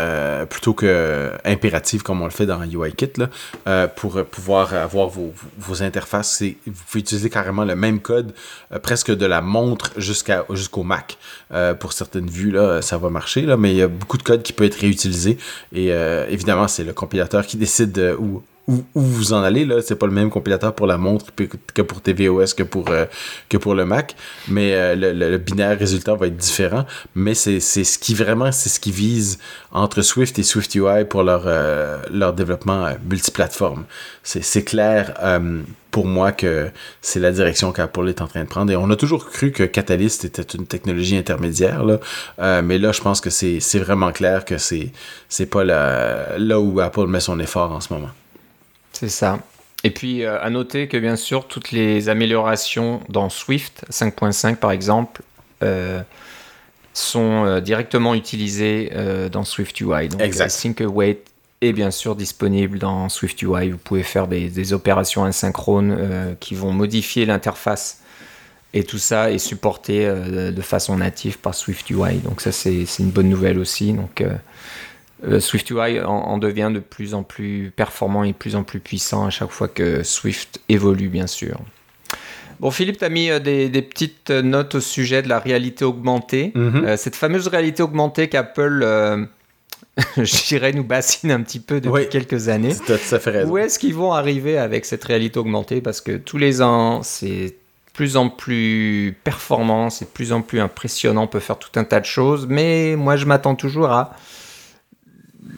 euh, 0.00 0.46
plutôt 0.46 0.72
que 0.72 1.30
impérative 1.44 2.02
comme 2.02 2.22
on 2.22 2.24
le 2.24 2.30
fait 2.30 2.46
dans 2.46 2.62
UIKit 2.62 3.12
là, 3.18 3.28
euh, 3.68 3.86
pour 3.86 4.24
pouvoir 4.24 4.72
avoir 4.72 5.08
vos, 5.08 5.32
interfaces. 5.82 6.42
Vous 6.42 6.72
pouvez 6.88 7.00
utiliser 7.00 7.28
carrément 7.28 7.64
le 7.64 7.76
même 7.76 8.00
code 8.00 8.32
euh, 8.72 8.78
presque 8.78 9.14
de 9.14 9.26
la 9.26 9.42
montre 9.42 9.92
jusqu'au 9.98 10.82
Mac. 10.82 11.18
pour 11.80 11.92
certaines 11.92 12.30
vues, 12.30 12.50
là, 12.50 12.80
ça 12.80 12.96
va 12.96 13.10
marcher, 13.10 13.42
là, 13.42 13.56
mais 13.56 13.72
il 13.72 13.76
y 13.76 13.82
a 13.82 13.88
beaucoup 13.88 14.16
de 14.16 14.22
code 14.22 14.42
qui 14.42 14.52
peut 14.52 14.64
être 14.64 14.80
réutilisé. 14.80 15.36
Et 15.72 15.88
évidemment, 16.28 16.68
c'est 16.68 16.84
le 16.84 16.92
compilateur 16.92 17.46
qui 17.46 17.56
décide 17.66 18.16
où, 18.18 18.42
où, 18.70 19.00
vous 19.00 19.32
en 19.32 19.42
allez. 19.42 19.64
Là, 19.64 19.82
c'est 19.82 19.96
pas 19.96 20.06
le 20.06 20.12
même 20.12 20.30
compilateur 20.30 20.74
pour 20.74 20.86
la 20.86 20.98
montre 20.98 21.26
que 21.34 21.82
pour 21.82 22.00
tvOS 22.00 22.54
que 22.56 22.62
pour 22.62 22.90
euh, 22.90 23.06
que 23.48 23.56
pour 23.56 23.74
le 23.74 23.84
Mac, 23.84 24.16
mais 24.48 24.74
euh, 24.74 24.94
le, 24.96 25.38
binaire 25.38 25.78
résultat 25.78 26.14
va 26.14 26.26
être 26.28 26.36
différent. 26.36 26.86
Mais 27.14 27.34
c'est 27.34 27.60
ce 27.60 27.98
qui 27.98 28.14
vraiment 28.14 28.52
c'est 28.52 28.68
ce 28.68 28.80
qui 28.80 28.92
vise 28.92 29.38
entre 29.72 30.02
Swift 30.02 30.38
et 30.38 30.42
SwiftUI 30.42 31.04
pour 31.08 31.22
leur 31.22 31.42
euh, 31.46 31.98
leur 32.12 32.32
développement 32.32 32.88
multiplateforme. 33.08 33.84
C'est 34.22 34.64
clair 34.64 35.14
pour 35.90 36.06
moi 36.06 36.30
que 36.30 36.70
c'est 37.00 37.18
la 37.18 37.32
direction 37.32 37.72
qu'Apple 37.72 38.08
est 38.08 38.20
en 38.20 38.28
train 38.28 38.44
de 38.44 38.48
prendre. 38.48 38.70
Et 38.70 38.76
on 38.76 38.90
a 38.90 38.96
toujours 38.96 39.28
cru 39.28 39.50
que 39.50 39.64
Catalyst 39.64 40.24
était 40.24 40.42
une 40.42 40.66
technologie 40.66 41.16
intermédiaire, 41.16 41.82
là. 41.84 42.62
mais 42.62 42.78
là, 42.78 42.92
je 42.92 43.00
pense 43.00 43.20
que 43.20 43.30
c'est 43.30 43.78
vraiment 43.78 44.12
clair 44.12 44.44
que 44.44 44.56
c'est 44.58 45.46
pas 45.46 45.64
là 45.64 46.60
où 46.60 46.80
Apple 46.80 47.06
met 47.06 47.20
son 47.20 47.40
effort 47.40 47.72
en 47.72 47.80
ce 47.80 47.92
moment. 47.92 48.10
C'est 49.00 49.08
ça. 49.08 49.38
Et 49.82 49.90
puis 49.90 50.24
euh, 50.24 50.38
à 50.42 50.50
noter 50.50 50.86
que 50.86 50.98
bien 50.98 51.16
sûr 51.16 51.48
toutes 51.48 51.72
les 51.72 52.10
améliorations 52.10 53.00
dans 53.08 53.30
Swift 53.30 53.86
5.5 53.90 54.56
par 54.56 54.72
exemple 54.72 55.22
euh, 55.62 56.02
sont 56.92 57.46
euh, 57.46 57.60
directement 57.60 58.14
utilisées 58.14 58.92
dans 59.32 59.44
SwiftUI. 59.44 60.08
Donc 60.08 60.20
exact. 60.20 60.50
Sync 60.50 60.82
Await 60.82 61.22
est 61.62 61.72
bien 61.72 61.90
sûr 61.90 62.14
disponible 62.14 62.78
dans 62.78 63.08
SwiftUI. 63.08 63.70
Vous 63.70 63.78
pouvez 63.78 64.02
faire 64.02 64.28
des, 64.28 64.72
opérations 64.74 65.24
asynchrones 65.24 66.36
qui 66.38 66.54
vont 66.54 66.72
modifier 66.72 67.24
l'interface 67.24 68.02
et 68.74 68.84
tout 68.84 68.98
ça 68.98 69.30
est 69.30 69.38
supporté 69.38 70.06
de 70.06 70.62
façon 70.62 70.98
native 70.98 71.38
par 71.38 71.54
SwiftUI. 71.54 72.18
Donc 72.18 72.42
ça 72.42 72.52
c'est 72.52 72.84
une 72.98 73.10
bonne 73.10 73.30
nouvelle 73.30 73.58
aussi. 73.58 73.94
Donc 73.94 74.22
SwiftUI 75.40 76.00
en, 76.00 76.38
devient 76.38 76.70
de 76.72 76.80
plus 76.80 77.14
en 77.14 77.22
plus 77.22 77.72
performant 77.74 78.24
et 78.24 78.28
de 78.28 78.36
plus 78.36 78.56
en 78.56 78.62
plus 78.62 78.80
puissant 78.80 79.26
à 79.26 79.30
chaque 79.30 79.50
fois 79.50 79.68
que 79.68 80.02
Swift 80.02 80.60
évolue, 80.68 81.08
bien 81.08 81.26
sûr. 81.26 81.60
Bon, 82.58 82.70
Philippe, 82.70 82.98
tu 82.98 83.04
as 83.04 83.08
mis 83.08 83.30
euh, 83.30 83.38
des, 83.38 83.82
petites 83.82 84.30
notes 84.30 84.74
au 84.74 84.80
sujet 84.80 85.22
de 85.22 85.28
la 85.28 85.38
réalité 85.38 85.84
augmentée. 85.84 86.52
Mhm. 86.54 86.84
Euh, 86.84 86.96
cette 86.96 87.16
fameuse 87.16 87.48
réalité 87.48 87.82
augmentée 87.82 88.28
qu'Apple, 88.28 88.84
je 90.16 90.46
dirais, 90.48 90.72
nous 90.72 90.84
bassine 90.84 91.30
un 91.30 91.42
petit 91.42 91.60
peu 91.60 91.80
depuis 91.80 92.08
quelques 92.08 92.48
années. 92.48 92.74
Ça 92.74 93.18
fait 93.18 93.30
raison. 93.30 93.50
Où 93.50 93.58
est-ce 93.58 93.78
qu'ils 93.78 93.94
vont 93.94 94.12
arriver 94.12 94.58
avec 94.58 94.84
cette 94.84 95.04
réalité 95.04 95.38
augmentée? 95.38 95.80
Parce 95.80 96.00
que 96.00 96.16
tous 96.16 96.38
les 96.38 96.62
ans, 96.62 97.02
c'est 97.02 97.56
plus 97.92 98.16
en 98.16 98.28
plus 98.28 99.16
performant, 99.24 99.90
c'est 99.90 100.06
de 100.06 100.10
plus 100.10 100.32
en 100.32 100.42
plus 100.42 100.60
impressionnant, 100.60 101.24
on 101.24 101.26
peut 101.26 101.40
faire 101.40 101.58
tout 101.58 101.78
un 101.78 101.84
tas 101.84 102.00
de 102.00 102.06
choses, 102.06 102.46
mais 102.48 102.94
moi 102.96 103.16
je 103.16 103.26
m'attends 103.26 103.54
toujours 103.54 103.90
à 103.90 104.16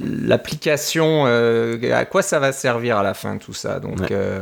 l'application, 0.00 1.24
euh, 1.26 1.78
à 1.92 2.04
quoi 2.04 2.22
ça 2.22 2.38
va 2.38 2.52
servir 2.52 2.96
à 2.96 3.02
la 3.02 3.14
fin 3.14 3.38
tout 3.38 3.52
ça? 3.52 3.80
Donc, 3.80 4.10
euh, 4.10 4.40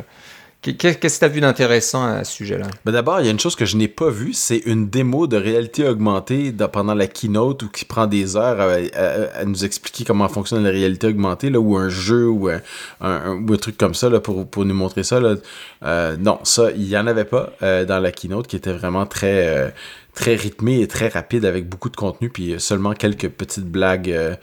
qu'est-ce 0.62 0.98
que 0.98 1.18
tu 1.18 1.24
as 1.24 1.28
vu 1.28 1.40
d'intéressant 1.40 2.04
à 2.04 2.24
ce 2.24 2.32
sujet-là? 2.32 2.66
Ben 2.84 2.92
D'abord, 2.92 3.20
il 3.20 3.26
y 3.26 3.28
a 3.28 3.32
une 3.32 3.40
chose 3.40 3.56
que 3.56 3.64
je 3.64 3.76
n'ai 3.76 3.88
pas 3.88 4.10
vue, 4.10 4.32
c'est 4.32 4.58
une 4.58 4.88
démo 4.88 5.26
de 5.26 5.36
réalité 5.36 5.86
augmentée 5.88 6.52
pendant 6.72 6.94
la 6.94 7.06
keynote 7.06 7.62
ou 7.62 7.68
qui 7.68 7.84
prend 7.84 8.06
des 8.06 8.36
heures 8.36 8.60
à, 8.60 9.44
nous 9.44 9.64
expliquer 9.64 10.04
comment 10.04 10.28
fonctionne 10.28 10.62
la 10.62 10.70
réalité 10.70 11.06
augmentée, 11.06 11.50
là, 11.50 11.58
ou 11.60 11.76
un 11.76 11.88
jeu 11.88 12.28
ou 12.28 12.48
un, 12.48 12.60
un, 13.00 13.56
truc 13.56 13.76
comme 13.76 13.94
ça 13.94 14.08
là, 14.08 14.20
pour, 14.20 14.46
pour 14.46 14.64
nous 14.64 14.74
montrer 14.74 15.02
ça. 15.02 15.20
Là. 15.20 15.36
Euh, 15.82 16.16
non, 16.18 16.38
ça, 16.44 16.70
il 16.76 16.82
n'y 16.82 16.96
en 16.96 17.06
avait 17.06 17.24
pas 17.24 17.52
dans 17.60 18.00
la 18.00 18.12
keynote 18.12 18.46
qui 18.46 18.56
était 18.56 18.72
vraiment 18.72 19.06
très 19.06 19.72
très 20.14 20.34
rythmé 20.34 20.80
et 20.80 20.88
très 20.88 21.08
rapide 21.08 21.44
avec 21.44 21.68
beaucoup 21.68 21.88
de 21.88 21.96
contenu, 21.96 22.30
puis 22.30 22.54
seulement 22.58 22.94
quelques 22.94 23.28
petites 23.28 23.64
blagues 23.64 24.10
euh, 24.10 24.34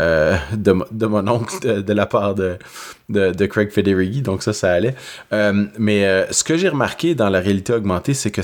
de, 0.00 0.74
de, 0.90 1.06
mon 1.06 1.26
oncle 1.28 1.82
de, 1.82 1.92
la 1.92 2.06
part 2.06 2.34
de, 2.34 3.46
Craig 3.46 3.70
Federighi, 3.70 4.22
donc 4.22 4.42
ça, 4.42 4.52
ça 4.52 4.72
allait. 4.72 4.94
Euh, 5.32 5.66
mais 5.78 6.04
euh, 6.04 6.30
ce 6.30 6.44
que 6.44 6.56
j'ai 6.56 6.68
remarqué 6.68 7.14
dans 7.14 7.28
la 7.28 7.40
réalité 7.40 7.72
augmentée, 7.72 8.14
c'est 8.14 8.30
que 8.30 8.42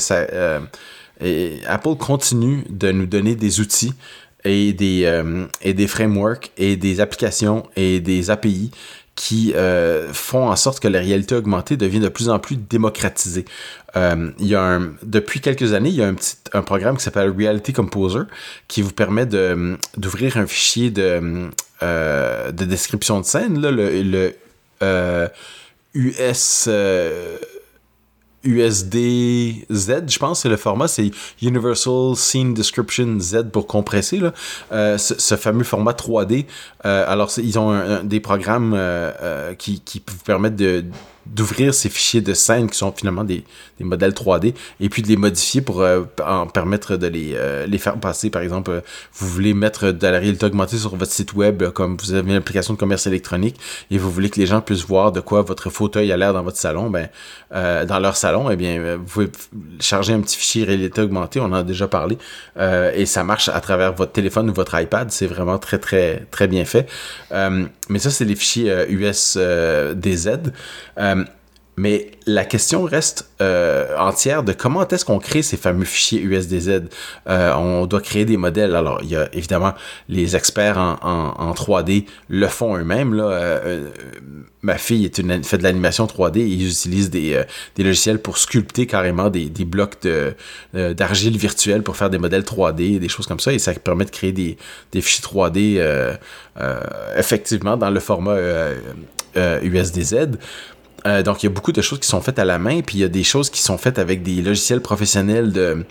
Apple 1.66 1.97
continue 1.99 2.64
de 2.69 2.92
nous 2.92 3.07
donner 3.07 3.35
des 3.35 3.61
outils 3.61 3.95
et 4.45 4.73
des 4.73 5.87
frameworks 5.88 6.51
et 6.57 6.77
des 6.77 7.01
applications 7.01 7.64
et 7.77 8.01
des 8.01 8.31
API 8.31 8.71
qui 9.16 9.55
euh, 9.55 10.12
font 10.12 10.48
en 10.50 10.57
sorte 10.57 10.79
que 10.79 10.88
la 10.88 11.00
réalité 11.00 11.35
augmentée 11.35 11.76
devient 11.76 12.00
de 12.00 12.09
plus 12.09 12.29
en 12.29 12.38
plus 12.38 12.57
démocratisée. 12.57 13.46
Euh, 13.96 14.31
y 14.38 14.55
a 14.55 14.62
un, 14.62 14.92
depuis 15.02 15.40
quelques 15.40 15.72
années, 15.72 15.88
il 15.88 15.96
y 15.96 16.02
a 16.02 16.07
un 16.07 16.14
petit 16.14 16.37
un 16.52 16.62
programme 16.62 16.98
qui 16.98 17.02
s'appelle 17.02 17.31
Reality 17.31 17.72
Composer 17.72 18.24
qui 18.68 18.83
vous 18.83 18.92
permet 18.92 19.24
de 19.24 19.79
d'ouvrir 19.96 20.37
un 20.37 20.46
fichier 20.46 20.90
de 20.90 21.48
euh, 21.83 22.52
de 22.52 22.64
description 22.66 23.18
de 23.20 23.24
scène 23.24 23.61
là, 23.61 23.70
le 23.70 24.35
US 25.94 26.68
USD 28.47 29.67
Z, 29.71 30.05
je 30.09 30.19
pense, 30.19 30.41
c'est 30.41 30.49
le 30.49 30.57
format, 30.57 30.89
c'est 30.89 31.11
Universal 31.43 32.17
Scene 32.17 32.55
Description 32.55 33.19
Z 33.21 33.51
pour 33.53 33.67
compresser. 33.67 34.21
Euh, 34.73 34.99
ce, 34.99 35.37
fameux 35.37 35.65
format 35.65 35.93
3D. 35.93 36.47
Euh, 36.85 37.05
alors, 37.07 37.31
ils 37.39 37.59
ont 37.59 38.03
des 38.03 38.21
programmes 38.21 38.73
euh, 38.75 39.55
qui, 39.55 39.81
qui 39.81 40.03
vous 40.07 40.25
permettent 40.25 40.57
de 40.57 40.85
d'ouvrir 41.35 41.75
ces 41.75 41.89
fichiers 41.89 42.21
de 42.21 42.35
scène 42.35 42.71
qui 42.71 42.79
sont 42.79 42.93
finalement 42.93 43.25
des, 43.25 43.45
des, 43.79 43.85
modèles 43.85 44.12
3D 44.12 44.55
et 44.81 44.89
puis 44.89 45.03
de 45.03 45.09
les 45.09 45.17
modifier 45.17 45.61
pour 45.61 45.81
euh, 45.81 46.03
en 46.25 46.47
permettre 46.47 46.97
de 46.97 47.07
les, 47.07 47.33
euh, 47.35 47.67
les 47.67 47.79
faire 47.79 47.99
passer. 47.99 48.31
Par 48.31 48.43
exemple, 48.43 48.71
euh, 48.71 48.81
vous 49.15 49.29
voulez 49.29 49.55
mettre 49.55 49.91
de 49.91 50.07
la 50.07 50.19
réalité 50.19 50.47
augmentée 50.47 50.77
sur 50.77 50.95
votre 50.97 51.12
site 51.12 51.35
web, 51.35 51.62
comme 51.71 51.97
vous 51.97 52.15
avez 52.15 52.31
une 52.31 52.37
application 52.37 52.75
de 52.75 52.79
commerce 52.79 53.07
électronique 53.07 53.57
et 53.91 53.99
vous 53.99 54.11
voulez 54.11 54.31
que 54.31 54.39
les 54.39 54.47
gens 54.47 54.61
puissent 54.61 54.87
voir 54.87 55.12
de 55.12 55.21
quoi 55.21 55.43
votre 55.43 55.71
fauteuil 55.71 56.12
a 56.12 56.17
l'air 56.17 56.33
dans 56.33 56.43
votre 56.43 56.59
salon, 56.59 56.91
ben, 56.91 57.09
dans 57.51 57.99
leur 58.01 58.17
salon, 58.17 58.51
eh 58.51 58.57
bien, 58.57 58.97
vous 58.97 59.05
pouvez 59.05 59.31
charger 59.81 60.12
un 60.12 60.21
petit 60.21 60.37
fichier 60.37 60.65
réalité 60.65 61.01
augmentée, 61.01 61.41
on 61.41 61.45
en 61.45 61.53
a 61.53 61.62
déjà 61.62 61.89
parlé, 61.89 62.19
et 62.59 63.07
ça 63.07 63.25
marche 63.25 63.49
à 63.49 63.61
travers 63.61 63.95
votre 63.95 64.12
téléphone 64.12 64.51
ou 64.51 64.53
votre 64.53 64.79
iPad. 64.79 65.11
C'est 65.11 65.27
vraiment 65.27 65.59
très, 65.59 65.79
très, 65.79 66.27
très 66.31 66.49
bien 66.49 66.65
fait. 66.65 66.89
mais 67.33 67.99
ça, 67.99 68.11
c'est 68.11 68.25
les 68.25 68.37
fichiers 68.37 68.87
USDZ. 68.89 70.29
Mais 71.79 72.12
la 72.27 72.47
question 72.47 72.85
reste 72.85 73.29
euh, 73.43 73.99
entière 73.99 74.43
de 74.43 74.55
comment 74.55 74.89
est-ce 74.89 75.05
qu'on 75.05 75.19
crée 75.19 75.43
ces 75.43 75.59
fameux 75.59 75.85
fichiers 75.85 76.23
USDZ. 76.23 76.85
Euh, 77.29 77.53
on 77.55 77.85
doit 77.85 78.01
créer 78.01 78.25
des 78.25 78.39
modèles. 78.39 78.75
Alors, 78.75 79.01
il 79.03 79.11
y 79.11 79.17
a 79.17 79.29
évidemment 79.35 79.75
les 80.09 80.37
experts 80.37 80.79
en, 80.79 80.97
en, 81.03 81.53
3D 81.53 82.07
le 82.31 82.47
font 82.47 82.79
eux-mêmes. 82.79 83.12
Là. 83.12 83.25
Euh, 83.25 83.91
ma 84.62 84.79
fille 84.79 85.05
est 85.05 85.19
une, 85.19 85.45
fait 85.45 85.59
de 85.59 85.65
l'animation 85.65 86.07
3D 86.07 86.39
et 86.39 86.47
ils 86.47 86.67
utilisent 86.67 87.11
des, 87.11 87.43
des 87.75 87.85
logiciels 87.85 88.21
pour 88.21 88.39
sculpter 88.39 88.87
carrément 88.87 89.29
des, 89.29 89.51
des 89.51 89.67
blocs 89.67 90.01
de, 90.03 90.35
d'argile 90.73 91.37
virtuelle 91.37 91.83
pour 91.83 91.97
faire 91.97 92.09
des 92.09 92.19
modèles 92.19 92.43
3D, 92.43 92.99
des 92.99 93.09
choses 93.11 93.27
comme 93.27 93.39
ça. 93.39 93.53
Et 93.53 93.59
ça 93.59 93.75
permet 93.75 94.07
de 94.07 94.11
créer 94.11 94.33
des, 94.33 94.57
des 94.93 95.03
fichiers 95.03 95.25
3D 95.25 96.17
effectivement 97.19 97.77
dans 97.77 97.91
le 97.91 98.01
format 98.01 98.39
USDZ. 99.62 100.39
Euh, 101.07 101.23
donc, 101.23 101.42
il 101.42 101.47
y 101.47 101.49
a 101.49 101.53
beaucoup 101.53 101.73
de 101.73 101.83
choses 101.83 102.01
qui 102.01 102.09
sont 102.09 102.21
faites 102.21 102.38
à 102.38 102.45
la 102.45 102.59
main, 102.59 102.81
puis 102.81 102.99
il 102.99 103.01
y 103.01 103.05
a 103.05 103.09
des 103.09 103.23
choses 103.23 103.49
qui 103.49 103.62
sont 103.62 103.79
faites 103.79 103.99
avec 103.99 104.23
des 104.23 104.42
logiciels 104.42 104.81
professionnels 104.81 105.53
de, 105.53 105.85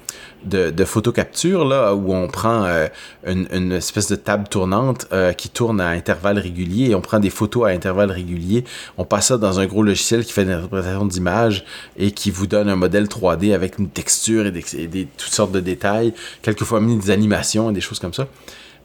de, 0.44 0.72
de 0.72 0.86
photocapture, 0.86 1.64
là, 1.64 1.96
où 1.96 2.14
on 2.14 2.28
prend 2.28 2.66
euh, 2.66 2.88
une, 3.26 3.72
espèce 3.72 4.10
de 4.10 4.18
table 4.18 4.48
tournante 4.50 5.08
euh, 5.14 5.32
qui 5.32 5.48
tourne 5.50 5.80
à 5.80 5.88
intervalles 5.90 6.40
réguliers, 6.40 6.90
et 6.90 6.96
on 6.96 7.02
prend 7.02 7.20
des 7.20 7.30
photos 7.30 7.68
à 7.68 7.70
intervalles 7.70 8.12
réguliers, 8.12 8.66
on 8.98 9.06
passe 9.06 9.28
ça 9.28 9.38
dans 9.38 9.60
un 9.60 9.66
gros 9.66 9.84
logiciel 9.84 10.26
qui 10.26 10.34
fait 10.34 10.44
une 10.44 10.52
interprétation 10.52 11.06
d'images 11.06 11.64
et 11.98 12.12
qui 12.12 12.30
vous 12.30 12.48
donne 12.48 12.68
un 12.68 12.76
modèle 12.76 13.06
3D 13.06 13.54
avec 13.54 13.80
une 13.80 13.90
texture 13.90 14.46
et, 14.46 14.52
des, 14.52 15.08
toutes 15.18 15.34
sortes 15.34 15.54
de 15.54 15.62
détails, 15.62 16.14
quelquefois 16.42 16.82
même 16.82 17.00
des 17.00 17.12
animations 17.12 17.70
et 17.70 17.74
des 17.74 17.82
choses 17.82 18.00
comme 18.00 18.14
ça. 18.14 18.28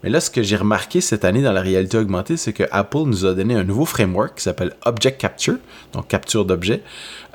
Mais 0.02 0.10
là, 0.10 0.20
ce 0.20 0.30
que 0.30 0.42
j'ai 0.42 0.56
remarqué 0.56 1.00
cette 1.00 1.24
année 1.24 1.42
dans 1.42 1.52
la 1.52 1.60
réalité 1.60 1.98
augmentée, 1.98 2.36
c'est 2.36 2.52
que 2.52 2.64
Apple 2.70 3.04
nous 3.06 3.26
a 3.26 3.34
donné 3.34 3.54
un 3.54 3.64
nouveau 3.64 3.84
framework 3.84 4.36
qui 4.36 4.42
s'appelle 4.42 4.74
Object 4.84 5.20
Capture, 5.20 5.56
donc 5.92 6.08
capture 6.08 6.44
d'objets, 6.44 6.82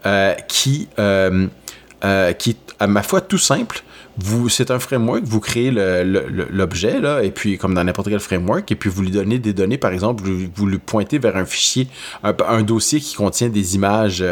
euh, 0.06 0.34
qui, 0.48 0.88
euh, 0.98 1.48
euh, 2.04 2.34
qui 2.34 2.58
à 2.80 2.88
ma 2.88 3.04
foi 3.04 3.22
tout 3.22 3.38
simple. 3.38 3.84
C'est 4.50 4.72
un 4.72 4.80
framework, 4.80 5.24
vous 5.26 5.42
créez 5.42 5.72
l'objet, 5.72 7.02
là, 7.02 7.22
et 7.22 7.32
puis 7.32 7.58
comme 7.58 7.74
dans 7.74 7.84
n'importe 7.84 8.10
quel 8.10 8.22
framework, 8.22 8.72
et 8.72 8.76
puis 8.76 8.90
vous 8.90 9.02
lui 9.02 9.12
donnez 9.12 9.40
des 9.40 9.52
données, 9.52 9.78
par 9.78 9.92
exemple, 9.92 10.24
vous, 10.24 10.68
lui 10.68 10.78
pointez 10.78 11.20
vers 11.20 11.36
un 11.36 11.44
fichier, 11.44 11.90
un, 12.24 12.62
dossier 12.62 13.02
qui 13.02 13.16
contient 13.16 13.50
des 13.50 13.76
images 13.76 14.24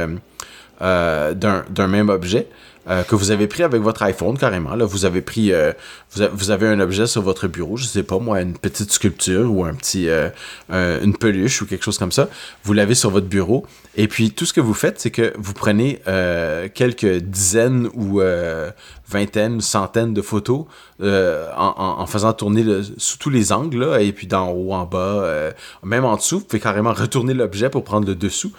d'un 0.80 1.88
même 1.90 2.08
objet. 2.08 2.48
Euh, 2.90 3.04
que 3.04 3.16
vous 3.16 3.32
avez 3.32 3.48
pris 3.48 3.64
avec 3.64 3.82
votre 3.82 4.04
iPhone 4.04 4.38
carrément. 4.38 4.76
Là, 4.76 4.84
vous 4.84 5.06
avez 5.06 5.22
pris, 5.22 5.54
euh, 5.54 5.72
vous, 6.12 6.52
avez 6.52 6.68
un 6.68 6.82
objet 6.82 7.08
sur 7.08 7.22
votre 7.22 7.48
bureau, 7.48 7.78
je 7.78 7.86
sais 7.86 8.04
pas 8.04 8.20
moi, 8.20 8.42
une 8.42 8.58
petite 8.58 8.92
sculpture 8.92 9.50
ou 9.50 9.64
un 9.64 9.74
petit, 9.74 10.10
euh, 10.10 10.30
une 10.70 11.16
peluche 11.16 11.62
ou 11.62 11.66
quelque 11.66 11.84
chose 11.84 11.98
comme 11.98 12.12
ça. 12.12 12.28
Vous 12.66 12.74
l'avez 12.74 12.96
sur 12.96 13.10
votre 13.10 13.28
bureau 13.28 13.66
et 13.96 14.10
puis 14.10 14.32
tout 14.32 14.46
ce 14.46 14.52
que 14.52 14.60
vous 14.60 14.74
faites, 14.74 15.00
c'est 15.00 15.12
que 15.12 15.34
vous 15.38 15.54
prenez 15.54 16.02
quelques 16.74 17.20
dizaines 17.20 17.88
ou 17.94 18.22
vingtaines, 19.08 19.62
centaines 19.62 20.14
de 20.14 20.22
photos 20.22 20.66
en, 21.00 22.06
faisant 22.08 22.34
tourner 22.34 22.66
sous 22.98 23.20
tous 23.20 23.30
les 23.30 23.54
angles 23.54 23.80
là, 23.80 24.02
et 24.02 24.12
puis 24.12 24.26
d'en 24.26 24.50
haut, 24.50 24.74
en 24.74 24.86
bas, 24.86 25.54
même 25.84 26.06
en 26.06 26.16
dessous. 26.16 26.40
Vous 26.40 26.46
pouvez 26.46 26.60
carrément 26.60 26.94
retourner 26.94 27.36
l'objet 27.36 27.70
pour 27.70 27.84
prendre 27.84 28.08
le 28.08 28.16
dessous 28.16 28.52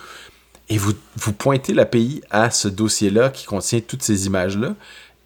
et 0.68 0.78
vous, 0.78 0.92
vous 1.16 1.32
pointez 1.32 1.74
l'API 1.74 2.22
à 2.30 2.50
ce 2.50 2.68
dossier-là 2.68 3.30
qui 3.30 3.44
contient 3.46 3.80
toutes 3.80 4.02
ces 4.02 4.26
images-là, 4.26 4.74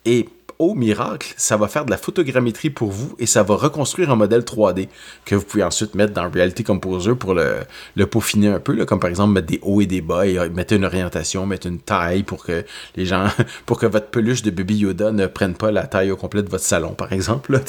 et 0.05 0.29
au 0.59 0.75
miracle, 0.75 1.35
ça 1.37 1.57
va 1.57 1.69
faire 1.69 1.85
de 1.85 1.91
la 1.91 1.97
photogrammétrie 1.97 2.71
pour 2.71 2.91
vous 2.91 3.15
et 3.19 3.27
ça 3.27 3.43
va 3.43 3.55
reconstruire 3.55 4.11
un 4.11 4.17
modèle 4.17 4.41
3D 4.41 4.89
que 5.25 5.37
vous 5.37 5.45
pouvez 5.45 5.63
ensuite 5.63 5.95
mettre 5.95 6.13
dans 6.13 6.29
Reality 6.29 6.65
Composer 6.65 7.15
pour 7.15 7.35
le, 7.35 8.07
peaufiner 8.07 8.49
un 8.49 8.59
peu, 8.59 8.73
là, 8.73 8.85
comme 8.85 8.99
par 8.99 9.11
exemple 9.11 9.35
mettre 9.35 9.47
des 9.47 9.61
hauts 9.63 9.81
et 9.81 9.87
des 9.87 10.01
bas 10.01 10.27
et 10.27 10.39
euh, 10.39 10.49
mettre 10.51 10.75
une 10.75 10.85
orientation, 10.85 11.47
mettre 11.47 11.69
une 11.69 11.79
taille 11.79 12.25
pour 12.25 12.45
que 12.45 12.65
les 12.97 13.07
gens, 13.07 13.29
pour 13.67 13.79
que 13.79 13.87
votre 13.87 14.09
peluche 14.09 14.43
de 14.43 14.51
Baby 14.51 14.79
Yoda 14.79 15.13
ne 15.13 15.27
prenne 15.27 15.55
pas 15.55 15.71
la 15.71 15.87
taille 15.87 16.11
au 16.11 16.17
complet 16.17 16.43
de 16.43 16.49
votre 16.49 16.65
salon, 16.65 16.95
par 16.95 17.13
exemple. 17.13 17.53
Là, 17.53 17.61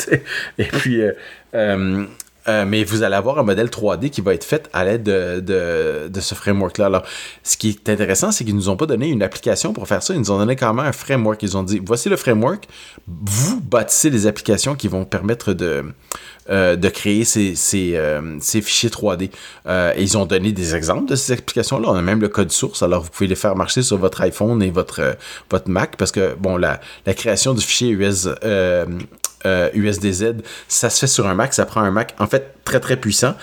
et 0.58 0.66
puis, 0.66 1.02
euh, 1.02 1.12
euh, 1.54 2.06
euh, 2.48 2.66
mais 2.66 2.84
vous 2.84 3.04
allez 3.04 3.16
avoir 3.16 3.38
un 3.38 3.44
modèle 3.44 3.68
3D 3.68 4.10
qui 4.10 4.22
va 4.22 4.34
être 4.34 4.44
fait 4.44 4.70
à 4.74 4.86
l'aide 4.86 5.04
de, 5.04 6.20
ce 6.20 6.36
framework-là. 6.36 6.86
Alors, 6.88 7.04
ce 7.44 7.58
qui 7.58 7.70
est 7.70 7.90
intéressant, 7.90 8.32
c'est 8.32 8.46
qu'ils 8.46 8.56
nous 8.56 8.70
ont 8.70 8.78
pas 8.78 8.86
donné 8.86 9.10
une 9.10 9.22
application 9.22 9.74
pour 9.74 9.88
faire 9.88 10.02
ça. 10.02 10.14
Ils 10.14 10.20
nous 10.20 10.32
ont 10.32 10.38
donné 10.38 10.56
quand 10.56 10.74
même 10.74 10.86
un 10.86 10.92
framework. 10.92 11.42
Ils 11.44 11.58
ont 11.58 11.64
dit, 11.64 11.82
voici 11.86 12.10
le 12.10 12.16
framework. 12.16 12.68
Vous 13.08 13.60
bâtissez 13.62 14.10
les 14.10 14.26
applications 14.28 14.76
qui 14.76 14.88
vont 14.88 15.06
permettre 15.06 15.54
de, 15.54 15.86
euh, 16.50 16.78
créer 16.90 17.26
ces, 17.26 17.56
euh, 17.96 18.40
fichiers 18.40 18.90
3D. 18.90 19.32
Euh, 19.68 19.94
et 19.96 20.02
ils 20.02 20.18
ont 20.18 20.26
donné 20.26 20.52
des 20.52 20.76
exemples 20.76 21.10
de 21.10 21.16
ces 21.16 21.34
applications-là. 21.34 21.90
On 21.90 21.96
a 21.96 22.02
même 22.02 22.22
le 22.22 22.30
code 22.30 22.52
source, 22.52 22.84
alors 22.84 23.04
vous 23.04 23.10
pouvez 23.10 23.28
les 23.28 23.36
faire 23.36 23.56
marcher 23.56 23.82
sur 23.82 23.98
votre 23.98 24.22
iPhone 24.22 24.64
et 24.64 24.72
votre, 24.72 25.18
votre 25.52 25.70
Mac, 25.70 25.98
parce 25.98 26.12
que, 26.12 26.36
bon, 26.36 26.58
la, 26.58 26.80
la 27.06 27.14
création 27.14 27.54
du 27.54 27.62
fichier 27.62 27.90
US, 27.90 28.28
USDZ, 29.46 30.34
ça 30.68 30.90
se 30.90 31.00
fait 31.00 31.08
sur 31.08 31.28
un 31.28 31.36
Mac, 31.36 31.54
ça 31.54 31.66
prend 31.66 31.82
un 31.82 31.92
Mac, 31.92 32.16
en 32.20 32.28
fait, 32.28 32.56
très 32.64 32.80
très 32.80 32.98
puissant, 32.98 33.36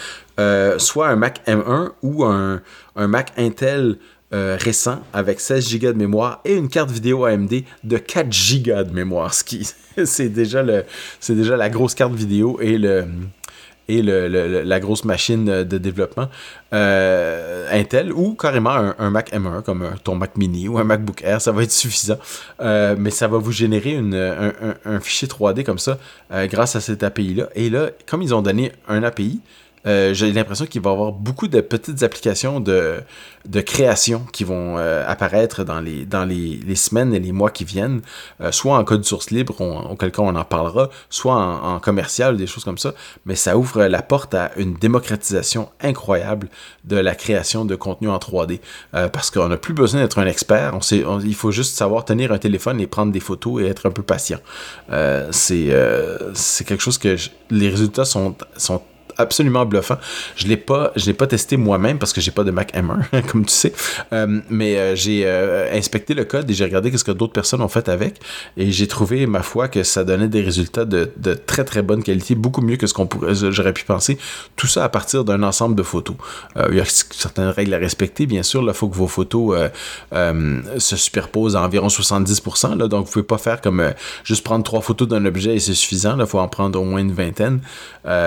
soit 0.78 1.09
un 1.09 1.16
Mac 1.16 1.40
M1 1.46 1.90
ou 2.02 2.24
un, 2.24 2.62
Mac 2.96 3.32
Intel 3.37 3.96
récent 4.32 5.00
avec 5.12 5.40
16 5.40 5.78
Go 5.78 5.92
de 5.92 5.98
mémoire 5.98 6.40
et 6.44 6.54
une 6.54 6.68
carte 6.68 6.90
vidéo 6.90 7.24
AMD 7.24 7.62
de 7.85 7.96
4 7.96 8.28
Go 8.62 8.82
de 8.82 8.92
mémoire, 8.92 9.32
ce 9.32 9.44
qui 9.44 9.66
c'est 10.04 10.28
déjà 10.28 10.62
la 10.62 11.68
grosse 11.70 11.94
carte 11.94 12.14
vidéo 12.14 12.59
et 12.61 12.76
le 12.76 13.06
et 13.88 14.03
le, 14.03 14.29
la 14.62 14.81
grosse 14.81 15.05
machine 15.05 15.64
de 15.64 15.79
développement 15.79 16.29
euh, 16.72 17.68
Intel 17.70 18.12
ou 18.12 18.35
carrément 18.35 18.92
un, 18.99 19.11
Mac 19.11 19.33
M1 19.33 19.62
comme 19.62 19.90
ton 20.03 20.16
Mac 20.16 20.37
Mini 20.37 20.68
ou 20.68 20.79
un 20.79 20.85
MacBook 20.85 21.22
Air, 21.22 21.40
ça 21.40 21.53
va 21.53 21.62
être 21.62 21.72
suffisant. 21.72 22.18
Euh, 22.61 22.96
mais 22.99 23.11
ça 23.11 23.29
va 23.29 23.38
vous 23.38 23.53
générer 23.53 23.96
un, 23.96 25.01
fichier 25.01 25.29
3D 25.29 25.64
comme 25.64 25.79
ça 25.79 25.99
euh, 26.33 26.46
grâce 26.46 26.77
à 26.77 26.81
cette 26.81 27.03
API-là. 27.03 27.49
Et 27.55 27.70
là, 27.70 27.90
comme 28.07 28.22
ils 28.22 28.35
ont 28.35 28.42
donné 28.42 28.72
un 28.88 29.03
API, 29.03 29.40
euh, 29.87 30.14
j'ai 30.14 30.33
l'impression 30.33 30.66
qu'il 30.66 30.81
va 30.81 30.90
y 30.90 30.92
avoir 30.92 31.12
beaucoup 31.12 31.49
de 31.49 31.61
petites 31.61 32.03
applications 32.03 32.61
de, 32.61 33.01
de 33.46 33.61
création 33.61 34.27
qui 34.33 34.44
vont 34.44 34.79
euh, 34.79 35.05
apparaître 35.07 35.64
dans, 35.64 35.81
les, 35.81 36.05
dans 36.05 36.25
les, 36.25 36.75
semaines 36.75 37.14
et 37.14 37.20
les 37.20 37.33
mois 37.33 37.51
qui 37.51 37.64
viennent, 37.64 38.01
euh, 38.40 38.53
soit 38.53 38.77
en 38.77 38.85
code 38.85 39.05
source 39.05 39.31
libre, 39.31 39.61
auquel 39.90 40.11
cas 40.11 40.22
on 40.22 40.35
en 40.35 40.44
parlera, 40.44 40.90
soit 41.09 41.35
en, 41.35 41.79
commercial 41.81 42.37
des 42.37 42.46
choses 42.46 42.64
comme 42.64 42.79
ça, 42.79 42.94
mais 43.25 43.35
ça 43.35 43.57
ouvre 43.57 43.85
la 43.85 44.03
porte 44.03 44.35
à 44.35 44.51
une 44.57 44.75
démocratisation 44.75 45.68
incroyable 45.81 46.49
de 46.85 46.96
la 46.96 47.14
création 47.14 47.64
de 47.64 47.77
contenu 47.77 48.09
en 48.09 48.18
3D, 48.18 48.61
parce 48.92 49.31
qu'on 49.31 49.49
n'a 49.49 49.57
plus 49.57 49.75
besoin 49.75 50.01
d'être 50.03 50.18
un 50.18 50.27
expert, 50.27 50.75
on 50.75 51.18
il 51.20 51.35
faut 51.35 51.51
juste 51.51 51.77
savoir 51.77 52.05
tenir 52.05 52.33
un 52.33 52.38
téléphone 52.38 52.81
et 52.81 52.87
prendre 52.87 53.12
des 53.12 53.20
photos 53.20 53.62
et 53.62 53.66
être 53.66 53.87
un 53.87 53.90
peu 53.90 54.03
patient. 54.03 54.38
c'est 55.31 56.64
quelque 56.64 56.83
chose 56.83 56.99
que 56.99 57.16
les 57.51 57.68
résultats 57.68 58.05
sont, 58.05 58.35
sont 58.57 58.83
absolument 59.18 59.64
bluffant. 59.66 59.96
Je 60.37 60.46
l'ai 60.46 60.57
pas, 60.57 60.92
je 60.96 61.07
l'ai 61.07 61.14
pas 61.14 61.26
testé 61.26 61.57
moi-même 61.57 61.98
parce 61.98 62.12
que 62.12 62.20
j'ai 62.20 62.31
pas 62.31 62.44
de 62.44 62.50
Mac 62.50 62.74
M1, 62.74 63.22
comme 63.31 63.44
tu 63.44 63.55
sais. 63.55 63.72
Euh, 64.12 64.40
mais 64.50 64.76
euh, 64.76 64.96
j'ai 64.96 65.22
euh, 65.26 65.72
inspecté 65.72 66.14
le 66.14 66.24
code 66.24 66.50
et 66.50 66.55
j'ai 66.55 66.64
regardé 66.64 66.96
ce 66.96 67.05
que 67.05 67.12
d'autres 67.12 67.33
personnes 67.33 67.62
ont 67.62 67.68
fait 67.68 67.88
avec. 67.88 68.20
Et 68.57 68.70
j'ai 68.70 68.87
trouvé, 68.87 69.26
ma 69.26 69.42
foi, 69.42 69.68
que 69.68 69.83
ça 69.83 70.05
donnait 70.05 70.29
des 70.29 70.42
résultats 70.42 70.85
de, 70.85 71.11
très 71.46 71.64
très 71.64 71.83
bonne 71.83 72.02
qualité, 72.02 72.35
beaucoup 72.35 72.61
mieux 72.61 72.76
que 72.76 72.87
ce 72.87 72.94
qu'on 72.94 73.07
pourrait, 73.07 73.35
j'aurais 73.35 73.72
pu 73.72 73.85
penser. 73.85 74.18
Tout 74.57 74.66
ça 74.66 74.85
à 74.85 74.88
partir 74.88 75.24
d'un 75.24 75.42
ensemble 75.42 75.75
de 75.75 75.83
photos. 75.83 76.17
il 76.71 76.77
y 76.77 76.81
a 76.81 76.85
certaines 76.85 77.48
règles 77.48 77.75
à 77.75 77.79
respecter, 77.79 78.27
bien 78.27 78.42
sûr. 78.42 78.62
Il 78.62 78.75
faut 78.75 78.88
que 78.88 78.96
vos 78.96 79.08
photos 79.08 79.71
se 80.12 80.96
superposent 80.96 81.56
à 81.56 81.62
environ 81.62 81.88
70%. 81.88 82.77
Là, 82.77 82.88
donc, 82.88 83.06
vous 83.06 83.12
pouvez 83.12 83.25
pas 83.25 83.38
faire 83.38 83.60
comme 83.60 83.92
juste 84.25 84.44
prendre 84.44 84.64
trois 84.64 84.81
photos 84.81 85.08
d'un 85.08 85.25
objet 85.25 85.54
et 85.54 85.60
c'est 85.60 85.75
suffisant. 85.75 86.19
Il 86.19 86.27
faut 86.27 86.38
en 86.38 86.48
prendre 86.48 86.81
au 86.81 86.85
moins 86.85 87.00
une 87.00 87.12
vingtaine 87.12 87.60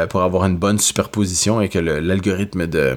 pour 0.10 0.22
avoir 0.22 0.46
une 0.46 0.58
bonne 0.58 0.79
superposition 0.82 1.62
et 1.62 1.70
que 1.70 1.80
l'algorithme 1.80 2.68
de, 2.68 2.96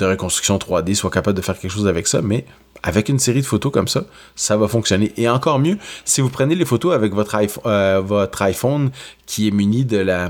reconstruction 0.00 0.56
3D 0.58 0.94
soit 0.94 1.10
capable 1.10 1.36
de 1.36 1.42
faire 1.42 1.58
quelque 1.58 1.70
chose 1.70 1.86
avec 1.86 2.06
ça, 2.06 2.22
mais 2.22 2.44
avec 2.82 3.08
une 3.08 3.18
série 3.18 3.40
de 3.40 3.46
photos 3.46 3.72
comme 3.72 3.88
ça, 3.88 4.04
ça 4.34 4.56
va 4.56 4.66
fonctionner. 4.66 5.12
Et 5.16 5.28
encore 5.28 5.58
mieux, 5.58 5.78
si 6.04 6.20
vous 6.20 6.30
prenez 6.30 6.54
les 6.54 6.64
photos 6.64 6.94
avec 6.94 7.12
votre, 7.14 7.34
iPhone, 7.36 7.62
euh, 7.66 8.00
votre 8.04 8.42
iPhone 8.42 8.90
qui 9.26 9.48
est 9.48 9.52
muni 9.52 9.84
de 9.84 9.98
la, 9.98 10.28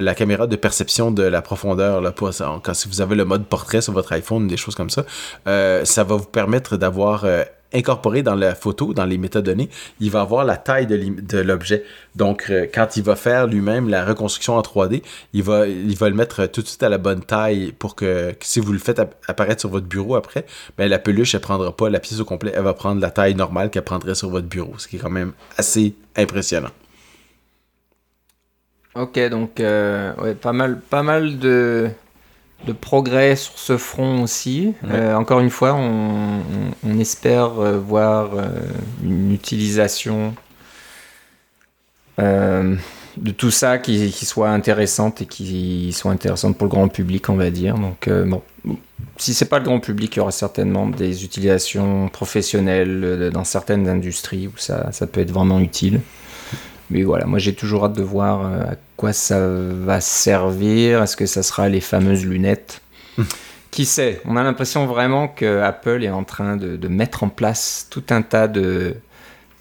la 0.00 0.14
caméra 0.14 0.46
de 0.46 0.56
perception 0.56 1.10
de 1.10 1.22
la 1.22 1.42
profondeur, 1.42 2.00
là, 2.00 2.12
quand 2.12 2.74
si 2.74 2.88
vous 2.88 3.00
avez 3.00 3.14
le 3.14 3.24
mode 3.24 3.44
portrait 3.46 3.80
sur 3.80 3.92
votre 3.92 4.12
iPhone, 4.12 4.46
des 4.46 4.56
choses 4.56 4.74
comme 4.74 4.90
ça, 4.90 5.04
euh, 5.46 5.84
ça 5.84 6.04
va 6.04 6.16
vous 6.16 6.24
permettre 6.24 6.76
d'avoir 6.76 7.24
euh, 7.24 7.44
incorporé 7.72 8.22
dans 8.22 8.34
la 8.34 8.54
photo, 8.54 8.94
dans 8.94 9.04
les 9.04 9.18
métadonnées, 9.18 9.68
il 10.00 10.10
va 10.10 10.20
avoir 10.20 10.44
la 10.44 10.56
taille 10.56 10.86
de 10.86 11.38
l'objet. 11.38 11.84
Donc, 12.14 12.46
euh, 12.48 12.66
quand 12.72 12.96
il 12.96 13.02
va 13.02 13.16
faire 13.16 13.46
lui-même 13.46 13.88
la 13.88 14.04
reconstruction 14.04 14.56
en 14.56 14.62
3D, 14.62 15.02
il 15.32 15.42
va, 15.42 15.66
il 15.66 15.96
va 15.96 16.08
le 16.08 16.14
mettre 16.14 16.46
tout 16.46 16.62
de 16.62 16.66
suite 16.66 16.82
à 16.82 16.88
la 16.88 16.98
bonne 16.98 17.22
taille 17.22 17.72
pour 17.72 17.94
que, 17.94 18.34
si 18.40 18.60
vous 18.60 18.72
le 18.72 18.78
faites 18.78 19.00
apparaître 19.26 19.60
sur 19.60 19.70
votre 19.70 19.86
bureau 19.86 20.14
après, 20.14 20.46
ben, 20.78 20.88
la 20.88 20.98
peluche, 20.98 21.34
elle 21.34 21.40
prendra 21.40 21.74
pas 21.74 21.90
la 21.90 22.00
pièce 22.00 22.20
au 22.20 22.24
complet, 22.24 22.52
elle 22.54 22.62
va 22.62 22.74
prendre 22.74 23.00
la 23.00 23.10
taille 23.10 23.34
normale 23.34 23.70
qu'elle 23.70 23.82
prendrait 23.82 24.14
sur 24.14 24.30
votre 24.30 24.46
bureau, 24.46 24.74
ce 24.78 24.88
qui 24.88 24.96
est 24.96 25.00
quand 25.00 25.10
même 25.10 25.32
assez 25.58 25.94
impressionnant. 26.16 26.70
Ok, 28.96 29.18
donc 29.28 29.60
euh, 29.60 30.14
ouais, 30.16 30.34
pas 30.34 30.52
mal, 30.52 30.80
pas 30.80 31.02
mal 31.02 31.38
de, 31.38 31.90
de 32.66 32.72
progrès 32.72 33.36
sur 33.36 33.58
ce 33.58 33.76
front 33.76 34.22
aussi. 34.22 34.74
Euh, 34.84 35.14
encore 35.14 35.40
une 35.40 35.50
fois, 35.50 35.74
on, 35.74 36.98
espère 36.98 37.58
euh, 37.58 37.78
voir 37.78 38.34
euh, 38.34 38.44
une 39.02 39.32
utilisation 39.32 40.34
de 42.18 43.30
tout 43.36 43.50
ça 43.50 43.78
qui, 43.78 44.10
soit 44.12 44.50
intéressante 44.50 45.22
et 45.22 45.26
qui 45.26 45.92
soit 45.92 46.12
intéressante 46.12 46.56
pour 46.56 46.66
le 46.66 46.70
grand 46.70 46.88
public, 46.88 47.28
on 47.28 47.34
va 47.34 47.50
dire. 47.50 47.74
Donc, 47.76 48.08
bon, 48.08 48.40
si 49.16 49.34
c'est 49.34 49.46
pas 49.46 49.58
le 49.58 49.64
grand 49.64 49.80
public, 49.80 50.14
il 50.14 50.18
y 50.18 50.20
aura 50.20 50.30
certainement 50.30 50.86
des 50.86 51.24
utilisations 51.24 52.08
professionnelles 52.08 53.30
dans 53.32 53.42
certaines 53.42 53.88
industries 53.88 54.46
où 54.46 54.56
ça, 54.56 54.92
ça 54.92 55.08
peut 55.08 55.20
être 55.20 55.32
vraiment 55.32 55.58
utile. 55.58 56.00
Mais 56.90 57.02
voilà, 57.02 57.26
moi 57.26 57.38
j'ai 57.38 57.54
toujours 57.54 57.84
hâte 57.84 57.94
de 57.94 58.02
voir 58.02 58.44
euh, 58.44 58.72
à 58.72 58.74
quoi 58.96 59.12
ça 59.12 59.38
va 59.40 60.00
servir. 60.00 61.02
Est-ce 61.02 61.16
que 61.16 61.26
ça 61.26 61.42
sera 61.42 61.68
les 61.68 61.80
fameuses 61.80 62.24
lunettes? 62.24 62.80
Qui 63.70 63.86
sait? 63.86 64.20
On 64.24 64.36
a 64.36 64.42
l'impression 64.42 64.86
vraiment 64.86 65.26
que 65.26 65.60
Apple 65.60 66.04
est 66.04 66.10
en 66.10 66.22
train 66.22 66.56
de, 66.56 66.88
mettre 66.88 67.24
en 67.24 67.28
place 67.28 67.88
tout 67.90 68.04
un 68.10 68.22
tas 68.22 68.46
de 68.46 68.94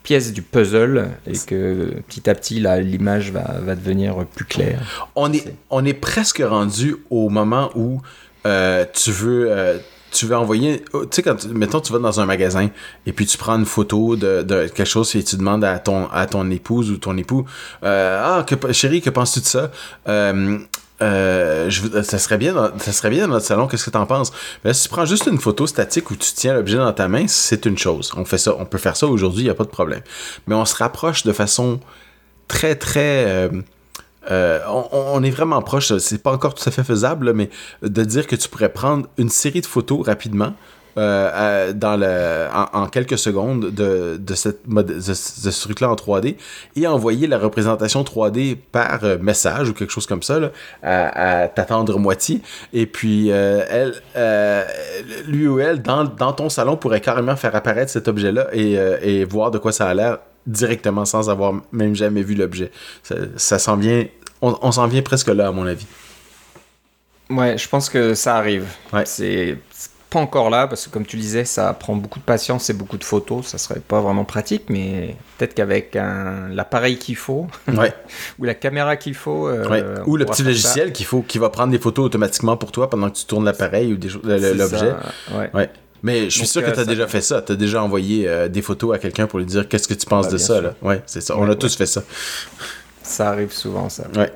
pièces 0.03 0.33
du 0.33 0.43
puzzle 0.43 1.09
et 1.25 1.37
que 1.47 1.95
petit 2.07 2.29
à 2.29 2.35
petit 2.35 2.59
l'image 2.59 3.31
va, 3.31 3.55
va, 3.61 3.73
devenir 3.73 4.25
plus 4.35 4.45
claire. 4.45 5.07
On 5.15 5.33
est, 5.33 5.55
on 5.71 5.83
est 5.83 5.93
presque 5.93 6.43
rendu 6.45 6.97
au 7.09 7.29
moment 7.29 7.71
où 7.73 8.01
euh, 8.45 8.85
tu 8.93 9.11
veux 9.11 9.47
euh, 9.49 9.77
tu 10.13 10.25
veux 10.25 10.35
envoyer, 10.35 10.85
oh, 10.93 11.05
tu 11.05 11.15
sais, 11.15 11.23
quand, 11.23 11.45
mettons, 11.47 11.81
tu 11.81 11.91
vas 11.91 11.99
dans 11.99 12.19
un 12.19 12.25
magasin 12.25 12.69
et 13.05 13.13
puis 13.13 13.25
tu 13.25 13.37
prends 13.37 13.57
une 13.57 13.65
photo 13.65 14.15
de, 14.15 14.43
quelque 14.67 14.85
chose 14.85 15.15
et 15.15 15.23
tu 15.23 15.35
demandes 15.37 15.63
à 15.63 15.79
ton, 15.79 16.07
à 16.07 16.25
ton 16.25 16.49
épouse 16.49 16.91
ou 16.91 16.97
ton 16.97 17.17
époux, 17.17 17.45
euh, 17.83 18.21
ah, 18.23 18.45
chérie, 18.71 19.01
que 19.01 19.09
penses-tu 19.09 19.41
de 19.41 19.45
ça? 19.45 19.71
Euh, 20.07 20.59
euh, 21.01 21.69
ça 22.03 22.19
serait 22.19 22.37
bien 22.37 22.53
dans, 22.53 22.77
ça 22.79 22.91
serait 22.91 23.09
bien 23.09 23.27
dans 23.27 23.33
notre 23.33 23.45
salon 23.45 23.67
qu'est-ce 23.67 23.83
que 23.83 23.89
tu 23.89 23.97
en 23.97 24.05
penses? 24.05 24.31
Mais 24.63 24.73
si 24.73 24.83
tu 24.83 24.89
prends 24.89 25.05
juste 25.05 25.25
une 25.25 25.39
photo 25.39 25.67
statique 25.67 26.11
où 26.11 26.15
tu 26.15 26.31
tiens 26.33 26.53
l'objet 26.53 26.77
dans 26.77 26.93
ta 26.93 27.07
main 27.07 27.25
c'est 27.27 27.65
une 27.65 27.77
chose. 27.77 28.11
On 28.15 28.23
fait 28.25 28.37
ça 28.37 28.55
on 28.57 28.65
peut 28.65 28.77
faire 28.77 28.95
ça 28.95 29.07
aujourd'hui 29.07 29.43
il 29.43 29.47
y 29.47 29.49
a 29.49 29.55
pas 29.55 29.63
de 29.63 29.69
problème. 29.69 30.01
Mais 30.47 30.55
on 30.55 30.65
se 30.65 30.75
rapproche 30.75 31.23
de 31.23 31.33
façon 31.33 31.79
très 32.47 32.75
très 32.75 33.49
euh, 34.31 34.59
on, 34.93 35.21
est 35.23 35.29
vraiment 35.29 35.61
proche, 35.61 35.97
c'est 35.97 36.21
pas 36.21 36.31
encore 36.31 36.53
tout 36.53 36.67
à 36.67 36.71
fait 36.71 36.83
faisable, 36.83 37.33
mais 37.33 37.49
de 37.81 38.03
dire 38.03 38.27
que 38.27 38.35
tu 38.35 38.47
pourrais 38.47 38.69
prendre 38.69 39.07
une 39.17 39.29
série 39.29 39.61
de 39.61 39.65
photos 39.65 40.05
rapidement. 40.05 40.53
Euh, 40.95 41.73
dans 41.73 41.97
le, 41.97 42.45
en, 42.53 42.85
quelques 42.85 43.17
secondes 43.17 43.71
de, 43.71 44.19
ce 44.35 45.61
truc-là 45.63 45.89
en 45.89 45.95
3D 45.95 46.35
et 46.75 46.85
envoyer 46.85 47.25
la 47.25 47.39
représentation 47.39 48.03
3D 48.03 48.55
par 48.71 49.03
euh, 49.03 49.17
message 49.17 49.69
ou 49.69 49.73
quelque 49.73 49.89
chose 49.89 50.05
comme 50.05 50.21
ça 50.21 50.51
à, 50.83 51.47
ta 51.47 51.63
tendre 51.63 51.97
moitié 51.97 52.43
et 52.73 52.85
puis 52.85 53.29
elle 53.29 53.99
lui 55.25 55.47
ou 55.47 55.59
elle 55.59 55.81
dans, 55.81 56.05
ton 56.05 56.49
salon 56.49 56.77
pourrait 56.77 57.01
carrément 57.01 57.35
faire 57.35 57.55
apparaître 57.55 57.91
cet 57.91 58.07
objet-là 58.07 58.49
et, 58.53 58.73
et 58.73 59.25
voir 59.25 59.49
de 59.49 59.57
quoi 59.57 59.71
ça 59.71 59.87
a 59.87 59.95
l'air 59.95 60.19
directement 60.45 61.05
sans 61.05 61.29
avoir 61.29 61.53
même 61.71 61.95
jamais 61.95 62.23
vu 62.23 62.35
l'objet. 62.35 62.71
Ça, 63.03 63.15
ça 63.37 63.59
s'en 63.59 63.77
vient, 63.77 64.05
on, 64.41 64.71
s'en 64.71 64.87
vient 64.87 65.01
presque 65.01 65.27
là 65.27 65.47
à 65.47 65.51
mon 65.51 65.65
avis. 65.65 65.87
Ouais, 67.29 67.57
je 67.57 67.67
pense 67.67 67.89
que 67.89 68.13
ça 68.13 68.35
arrive. 68.35 68.65
Ouais. 68.91 69.03
C'est 69.05 69.57
pas 70.09 70.19
encore 70.19 70.49
là 70.49 70.67
parce 70.67 70.85
que 70.85 70.91
comme 70.91 71.05
tu 71.05 71.17
disais, 71.17 71.45
ça 71.45 71.73
prend 71.73 71.95
beaucoup 71.95 72.19
de 72.19 72.23
patience 72.23 72.69
et 72.69 72.73
beaucoup 72.73 72.97
de 72.97 73.03
photos. 73.03 73.47
Ça 73.47 73.57
serait 73.57 73.79
pas 73.79 74.01
vraiment 74.01 74.25
pratique, 74.25 74.65
mais 74.69 75.15
peut-être 75.37 75.55
qu'avec 75.55 75.95
l'appareil 75.95 76.97
qu'il 76.97 77.15
faut, 77.15 77.47
ouais. 77.69 77.93
ou 78.37 78.43
la 78.43 78.53
caméra 78.53 78.95
qu'il 78.97 79.15
faut, 79.15 79.47
euh, 79.47 80.03
ou 80.05 80.17
le 80.17 80.25
petit 80.25 80.43
logiciel 80.43 80.91
qu'il 80.91 81.05
faut, 81.05 81.21
qui 81.21 81.39
va 81.39 81.49
prendre 81.49 81.71
des 81.71 81.79
photos 81.79 82.05
automatiquement 82.05 82.57
pour 82.57 82.71
toi 82.71 82.89
pendant 82.89 83.09
que 83.09 83.15
tu 83.15 83.25
tournes 83.25 83.45
l'appareil 83.45 83.93
ou 83.93 83.97
l'objet. 84.23 84.93
Ouais. 85.53 85.69
Mais 86.03 86.29
je 86.29 86.37
suis 86.37 86.47
sûr 86.47 86.63
que 86.63 86.69
tu 86.69 86.79
as 86.79 86.85
déjà 86.85 87.07
fait 87.07 87.21
ça. 87.21 87.41
Tu 87.41 87.53
as 87.53 87.55
déjà 87.55 87.81
envoyé 87.81 88.27
euh, 88.27 88.49
des 88.49 88.61
photos 88.61 88.93
à 88.93 88.99
quelqu'un 88.99 89.25
pour 89.25 89.39
lui 89.39 89.45
dire 89.45 89.69
qu'est-ce 89.69 89.87
que 89.87 89.93
tu 89.93 90.05
penses 90.05 90.27
bah, 90.27 90.33
de 90.33 90.37
ça. 90.37 90.61
Là? 90.61 90.73
Ouais, 90.81 91.01
c'est 91.05 91.21
ça. 91.21 91.35
On 91.37 91.49
a 91.49 91.55
tous 91.55 91.75
fait 91.77 91.85
ça. 91.85 92.03
Ça 93.01 93.29
arrive 93.29 93.53
souvent, 93.53 93.87
ça. 93.87 94.03
Ouais. 94.15 94.31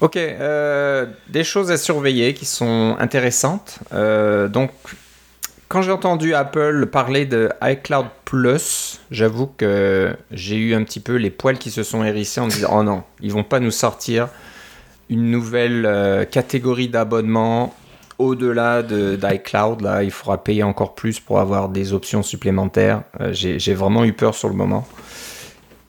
Ok, 0.00 0.16
euh, 0.16 1.06
des 1.28 1.44
choses 1.44 1.70
à 1.70 1.76
surveiller 1.76 2.34
qui 2.34 2.44
sont 2.44 2.96
intéressantes. 2.98 3.78
Euh, 3.94 4.48
donc, 4.48 4.72
quand 5.68 5.80
j'ai 5.80 5.92
entendu 5.92 6.34
Apple 6.34 6.86
parler 6.86 7.24
de 7.24 7.48
iCloud 7.62 8.06
Plus, 8.24 9.00
j'avoue 9.12 9.46
que 9.46 10.12
j'ai 10.32 10.56
eu 10.56 10.74
un 10.74 10.82
petit 10.82 10.98
peu 10.98 11.14
les 11.14 11.30
poils 11.30 11.58
qui 11.58 11.70
se 11.70 11.84
sont 11.84 12.02
hérissés 12.02 12.40
en 12.40 12.46
me 12.46 12.50
disant 12.50 12.70
Oh 12.72 12.82
non, 12.82 13.04
ils 13.20 13.32
vont 13.32 13.44
pas 13.44 13.60
nous 13.60 13.70
sortir 13.70 14.28
une 15.08 15.30
nouvelle 15.30 16.26
catégorie 16.30 16.88
d'abonnement 16.88 17.74
au-delà 18.22 18.82
d'iCloud, 18.82 19.80
là, 19.80 20.02
il 20.02 20.10
faudra 20.10 20.42
payer 20.42 20.62
encore 20.62 20.94
plus 20.94 21.20
pour 21.20 21.40
avoir 21.40 21.68
des 21.68 21.92
options 21.92 22.22
supplémentaires. 22.22 23.02
Euh, 23.20 23.32
j'ai 23.32 23.74
vraiment 23.74 24.04
eu 24.04 24.12
peur 24.12 24.34
sur 24.34 24.48
le 24.48 24.54
moment. 24.54 24.86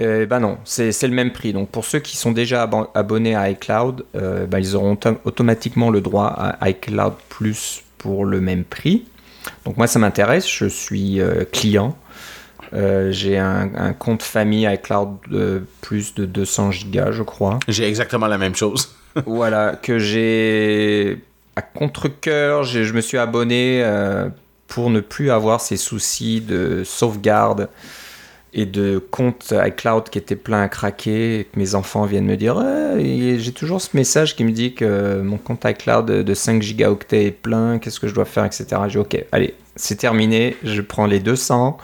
Euh, 0.01 0.25
ben 0.25 0.39
non, 0.39 0.57
c'est 0.65 0.89
le 1.03 1.13
même 1.13 1.31
prix. 1.31 1.53
Donc 1.53 1.69
pour 1.69 1.85
ceux 1.85 1.99
qui 1.99 2.17
sont 2.17 2.31
déjà 2.31 2.69
abonnés 2.95 3.35
à 3.35 3.49
iCloud, 3.51 4.05
euh, 4.15 4.47
ben 4.47 4.59
ils 4.59 4.75
auront 4.75 4.97
automatiquement 5.23 5.91
le 5.91 6.01
droit 6.01 6.25
à 6.25 6.69
iCloud 6.69 7.13
Plus 7.29 7.83
pour 7.97 8.25
le 8.25 8.41
même 8.41 8.63
prix. 8.63 9.05
Donc 9.65 9.77
moi 9.77 9.87
ça 9.87 9.99
m'intéresse, 9.99 10.49
je 10.49 10.65
suis 10.65 11.21
client. 11.51 11.95
j'ai 12.73 13.37
un, 13.37 13.69
un, 13.75 13.93
compte 13.93 14.23
famille 14.23 14.67
iCloud 14.73 15.17
de 15.29 15.63
plus 15.81 16.15
de 16.15 16.25
200 16.25 16.71
gigas, 16.71 17.11
je 17.11 17.23
crois. 17.23 17.59
J'ai 17.67 17.87
exactement 17.87 18.27
la 18.27 18.39
même 18.39 18.55
chose. 18.55 18.95
voilà, 19.25 19.75
que 19.75 19.99
j'ai 19.99 21.21
à 21.55 21.61
contre-coeur, 21.61 22.63
je, 22.63 22.93
me 22.93 23.01
suis 23.01 23.17
abonné 23.17 23.81
euh, 23.83 24.29
pour 24.67 24.89
ne 24.89 24.99
plus 24.99 25.29
avoir 25.29 25.61
ces 25.61 25.77
soucis 25.77 26.41
de 26.41 26.83
sauvegarde 26.83 27.69
et 28.53 28.65
de 28.65 28.99
compte 28.99 29.53
iCloud 29.65 30.09
qui 30.09 30.19
était 30.19 30.35
plein 30.35 30.61
à 30.61 30.69
craquer 30.69 31.39
et 31.39 31.43
que 31.45 31.57
mes 31.57 31.73
enfants 31.73 32.05
viennent 32.05 32.25
me 32.25 32.37
dire 32.37 32.63
j'ai 32.97 33.51
toujours 33.51 33.81
ce 33.81 33.97
message 33.97 34.35
qui 34.35 34.43
me 34.43 34.51
dit 34.51 34.75
que 34.75 35.21
mon 35.21 35.37
compte 35.37 35.65
iCloud 35.65 36.05
de 36.05 36.33
5 36.33 36.61
gigaoctets 36.61 37.25
est 37.25 37.31
plein, 37.31 37.79
qu'est-ce 37.79 37.99
que 37.99 38.07
je 38.07 38.13
dois 38.13 38.25
faire, 38.25 38.45
etc. 38.45 38.65
J'ai 38.89 38.99
ok, 38.99 39.25
allez, 39.31 39.55
c'est 39.75 39.95
terminé, 39.95 40.55
je 40.63 40.81
prends 40.81 41.07
les 41.07 41.19
200 41.19 41.77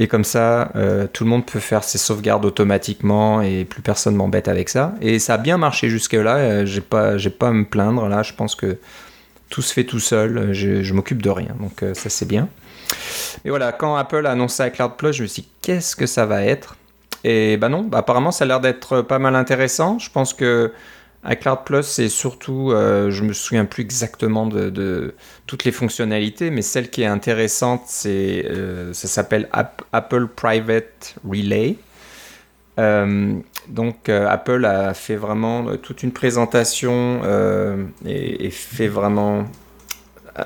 et 0.00 0.08
comme 0.08 0.24
ça, 0.24 0.72
euh, 0.76 1.06
tout 1.12 1.24
le 1.24 1.30
monde 1.30 1.44
peut 1.44 1.60
faire 1.60 1.84
ses 1.84 1.98
sauvegardes 1.98 2.46
automatiquement 2.46 3.42
et 3.42 3.66
plus 3.66 3.82
personne 3.82 4.16
m'embête 4.16 4.48
avec 4.48 4.70
ça. 4.70 4.94
Et 5.02 5.18
ça 5.18 5.34
a 5.34 5.36
bien 5.36 5.58
marché 5.58 5.90
jusque-là. 5.90 6.36
Euh, 6.36 6.64
j'ai 6.64 6.80
pas, 6.80 7.18
j'ai 7.18 7.28
pas 7.28 7.48
à 7.48 7.52
me 7.52 7.66
plaindre. 7.66 8.08
Là, 8.08 8.22
je 8.22 8.32
pense 8.32 8.54
que 8.54 8.78
tout 9.50 9.60
se 9.60 9.74
fait 9.74 9.84
tout 9.84 10.00
seul. 10.00 10.54
Je, 10.54 10.82
je 10.82 10.94
m'occupe 10.94 11.20
de 11.20 11.28
rien. 11.28 11.54
Donc 11.60 11.82
euh, 11.82 11.92
ça, 11.92 12.08
c'est 12.08 12.26
bien. 12.26 12.48
Et 13.44 13.50
voilà, 13.50 13.72
quand 13.72 13.94
Apple 13.94 14.24
a 14.24 14.30
annoncé 14.30 14.70
Cloud 14.70 14.92
Plus, 14.96 15.12
je 15.12 15.22
me 15.22 15.28
suis 15.28 15.42
dit, 15.42 15.48
qu'est-ce 15.60 15.94
que 15.94 16.06
ça 16.06 16.24
va 16.24 16.44
être? 16.44 16.76
Et 17.22 17.58
ben 17.58 17.68
non, 17.68 17.82
bah, 17.82 17.98
apparemment, 17.98 18.30
ça 18.30 18.44
a 18.44 18.48
l'air 18.48 18.60
d'être 18.60 19.02
pas 19.02 19.18
mal 19.18 19.36
intéressant. 19.36 19.98
Je 19.98 20.08
pense 20.10 20.32
que 20.32 20.72
iCloud 21.28 21.64
Plus, 21.64 21.82
c'est 21.82 22.08
surtout, 22.08 22.70
euh, 22.72 23.10
je 23.10 23.22
me 23.22 23.32
souviens 23.32 23.66
plus 23.66 23.82
exactement 23.82 24.46
de, 24.46 25.14
toutes 25.46 25.64
les 25.64 25.72
fonctionnalités, 25.72 26.50
mais 26.50 26.62
celle 26.62 26.88
qui 26.88 27.02
est 27.02 27.06
intéressante, 27.06 27.82
c'est, 27.86 28.46
euh, 28.48 28.92
ça 28.94 29.08
s'appelle 29.08 29.48
Apple 29.92 30.28
Private 30.28 31.16
Relay. 31.28 31.76
Euh, 32.78 33.34
donc 33.68 34.08
Apple 34.08 34.64
a 34.64 34.94
fait 34.94 35.16
vraiment 35.16 35.76
toute 35.76 36.02
une 36.02 36.12
présentation 36.12 37.20
et, 38.06 38.50
fait 38.50 38.88
vraiment 38.88 39.44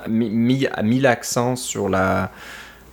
mis, 0.09 0.67
a 0.67 0.83
mis 0.83 0.99
l'accent 0.99 1.55
sur 1.55 1.87
la 1.87 2.31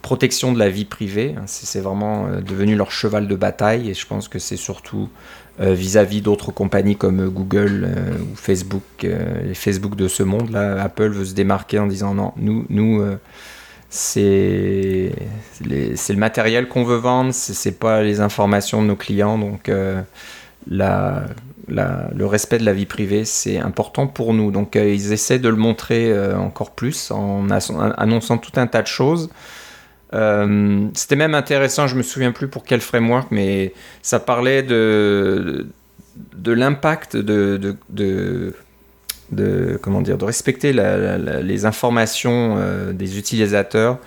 protection 0.00 0.52
de 0.52 0.58
la 0.58 0.68
vie 0.68 0.84
privée. 0.84 1.34
C'est 1.46 1.80
vraiment 1.80 2.28
devenu 2.40 2.76
leur 2.76 2.92
cheval 2.92 3.26
de 3.26 3.34
bataille 3.34 3.90
et 3.90 3.94
je 3.94 4.06
pense 4.06 4.28
que 4.28 4.38
c'est 4.38 4.56
surtout 4.56 5.08
euh, 5.08 5.41
vis-à-vis 5.70 6.20
d'autres 6.20 6.52
compagnies 6.52 6.96
comme 6.96 7.28
Google 7.28 7.84
euh, 7.84 8.18
ou 8.18 8.34
Facebook, 8.34 8.82
euh, 9.04 9.42
les 9.44 9.54
Facebook 9.54 9.96
de 9.96 10.08
ce 10.08 10.22
monde. 10.22 10.50
Là, 10.50 10.82
Apple 10.82 11.10
veut 11.10 11.24
se 11.24 11.34
démarquer 11.34 11.78
en 11.78 11.86
disant 11.86 12.14
non, 12.14 12.32
nous, 12.36 12.64
nous 12.68 13.02
c'est 13.90 15.12
le 15.68 16.16
matériel 16.16 16.68
qu'on 16.68 16.84
veut 16.84 16.96
vendre, 16.96 17.32
c'est 17.32 17.78
pas 17.78 18.02
les 18.02 18.20
informations 18.20 18.82
de 18.82 18.86
nos 18.88 18.96
clients. 18.96 19.38
Donc, 19.38 19.70
la, 20.70 21.26
le 21.68 22.24
respect 22.26 22.58
de 22.58 22.64
la 22.64 22.72
vie 22.72 22.86
privée, 22.86 23.24
c'est 23.24 23.58
important 23.58 24.06
pour 24.06 24.32
nous. 24.32 24.50
Donc, 24.50 24.76
ils 24.76 25.12
essaient 25.12 25.38
de 25.38 25.48
le 25.48 25.56
montrer 25.56 26.12
encore 26.34 26.70
plus 26.70 27.10
en 27.10 27.50
annonçant 27.50 28.38
tout 28.38 28.58
un 28.58 28.66
tas 28.66 28.82
de 28.82 28.86
choses. 28.86 29.28
Euh, 30.14 30.88
c'était 30.94 31.16
même 31.16 31.34
intéressant, 31.34 31.86
je 31.86 31.96
me 31.96 32.02
souviens 32.02 32.32
plus 32.32 32.48
pour 32.48 32.64
quel 32.64 32.80
framework, 32.80 33.28
mais 33.30 33.72
ça 34.02 34.20
parlait 34.20 34.62
de, 34.62 35.66
de 36.34 36.52
l'impact 36.52 37.16
de, 37.16 37.76
de, 37.90 39.78
comment 39.80 40.02
dire, 40.02 40.18
de 40.18 40.24
respecter 40.24 40.72
les 40.72 41.64
informations 41.64 42.56
euh, 42.58 42.92
des 42.92 43.18
utilisateurs. 43.18 43.98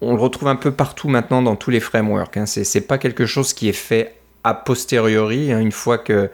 On 0.00 0.14
le 0.14 0.20
retrouve 0.20 0.48
un 0.48 0.56
peu 0.56 0.70
partout 0.70 1.08
maintenant 1.08 1.42
dans 1.42 1.56
tous 1.56 1.70
les 1.70 1.80
frameworks. 1.80 2.36
Hein. 2.36 2.46
C'est 2.46 2.86
pas 2.86 2.98
quelque 2.98 3.26
chose 3.26 3.52
qui 3.52 3.68
est 3.68 3.72
fait 3.72 4.14
a 4.46 4.52
posteriori, 4.52 5.52
hein. 5.52 5.58
une 5.58 5.72
fois 5.72 5.96
que 5.96 6.30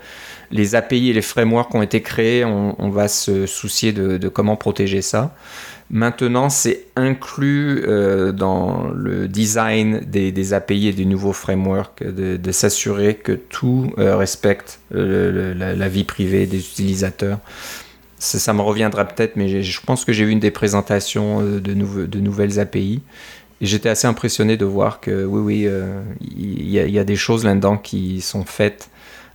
les 0.51 0.74
API 0.74 1.11
et 1.11 1.12
les 1.12 1.22
frameworks 1.22 1.72
ont 1.76 1.82
été 1.82 2.03
créés, 2.03 2.44
on 2.44 2.88
va 2.88 3.07
se 3.07 3.46
soucier 3.46 3.92
de, 3.92 4.28
comment 4.28 4.57
protéger 4.57 5.01
ça. 5.01 5.32
Maintenant, 5.93 6.51
c'est 6.51 6.86
inclus 6.95 7.82
euh, 7.84 8.30
dans 8.30 8.88
le 8.95 9.26
design 9.26 9.99
des, 10.07 10.55
API 10.55 10.86
et 10.86 10.93
des 10.93 11.05
nouveaux 11.05 11.32
frameworks 11.32 12.05
de, 12.05 12.53
s'assurer 12.53 13.16
que 13.16 13.32
tout 13.32 13.93
euh, 13.99 14.16
respecte 14.16 14.78
la, 14.93 15.88
vie 15.88 16.05
privée 16.05 16.47
des 16.47 16.59
utilisateurs. 16.59 17.41
Ça, 18.20 18.53
me 18.53 18.61
reviendra 18.61 19.05
peut-être, 19.05 19.34
mais 19.34 19.62
je 19.62 19.80
pense 19.80 20.05
que 20.05 20.12
j'ai 20.12 20.24
vu 20.24 20.30
une 20.30 20.38
des 20.38 20.53
présentations 20.53 21.41
euh, 21.41 21.61
de, 21.61 22.20
nouvelles 22.20 22.61
API. 22.61 23.03
J'étais 23.61 23.88
assez 23.88 24.07
impressionné 24.07 24.57
de 24.57 24.64
voir 24.64 25.01
que 25.01 25.24
oui, 25.24 25.66
oui, 25.66 25.68
il 26.36 26.70
y, 26.70 26.99
a 26.99 27.05
des 27.05 27.16
choses 27.16 27.45
là-dedans 27.45 27.76
qui 27.76 28.20
sont 28.20 28.45
faites 28.45 28.88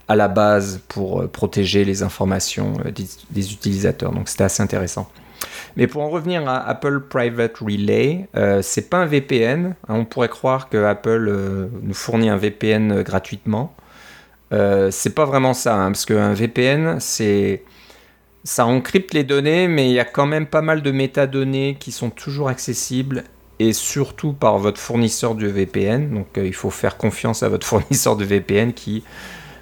à 0.08 0.16
la 0.16 0.30
base 0.30 0.80
pour 0.88 1.30
protéger 1.30 1.84
les 1.84 2.02
informations 2.02 2.78
des 3.30 3.52
utilisateurs. 3.52 4.14
Donc 4.14 4.30
c'était 4.30 4.46
assez 4.46 4.64
intéressant. 4.64 5.12
Mais 5.78 5.88
pour 5.88 6.04
en 6.04 6.10
revenir 6.10 6.48
à 6.48 6.66
Apple 6.68 7.02
Private 7.02 7.58
Relay, 7.58 8.28
euh, 8.36 8.62
c'est 8.62 8.90
pas 8.90 8.98
un 8.98 9.06
VPN. 9.06 9.76
Hein, 9.88 9.96
on 9.96 10.06
pourrait 10.06 10.30
croire 10.30 10.70
que 10.70 10.78
Apple 10.84 11.28
euh, 11.30 11.68
nous 11.82 11.94
fournit 11.94 12.30
un 12.30 12.38
VPN 12.38 13.02
gratuitement. 13.04 13.76
Euh, 14.54 14.90
c'est 14.90 15.14
pas 15.14 15.26
vraiment 15.26 15.54
ça, 15.54 15.76
hein, 15.76 15.88
parce 15.88 16.06
qu'un 16.06 16.34
VPN, 16.34 17.00
c'est 17.00 17.64
ça 18.44 18.66
encrypte 18.66 19.14
les 19.14 19.24
données, 19.24 19.68
mais 19.68 19.90
il 19.90 19.94
y 19.94 20.00
a 20.00 20.06
quand 20.06 20.28
même 20.28 20.46
pas 20.46 20.62
mal 20.62 20.82
de 20.82 20.92
métadonnées 20.92 21.76
qui 21.80 21.92
sont 21.92 22.10
toujours 22.10 22.48
accessibles 22.48 23.24
et 23.58 23.74
surtout 23.74 24.34
par 24.34 24.60
votre 24.60 24.80
fournisseur 24.80 25.36
de 25.36 25.48
VPN. 25.48 26.14
Donc 26.14 26.28
il 26.38 26.54
faut 26.54 26.70
faire 26.70 26.96
confiance 26.96 27.44
à 27.44 27.50
votre 27.50 27.68
fournisseur 27.68 28.16
de 28.16 28.24
VPN 28.24 28.72
qui 28.72 29.04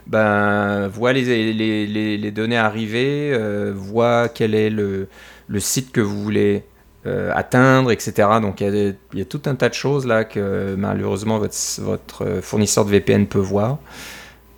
ben, 0.06 0.90
voit 0.90 1.14
les 1.14 2.32
données 2.32 2.58
arriver, 2.58 3.72
voit 3.74 4.28
quel 4.28 4.54
est 4.54 4.70
le, 4.70 5.08
le 5.48 5.60
site 5.60 5.92
que 5.92 6.02
vous 6.02 6.22
voulez 6.22 6.64
euh, 7.06 7.32
atteindre, 7.36 7.92
etc. 7.92 8.30
Donc 8.42 8.62
il 8.62 8.96
y, 9.14 9.22
a 9.22 9.26
tout 9.26 9.42
un 9.46 9.56
tas 9.56 9.68
de 9.68 9.74
choses 9.74 10.08
là 10.08 10.24
que 10.24 10.74
malheureusement 10.78 11.38
votre, 11.38 11.58
votre, 11.80 12.40
fournisseur 12.42 12.86
de 12.86 12.92
VPN 12.92 13.28
peut 13.28 13.40
voir. 13.40 13.80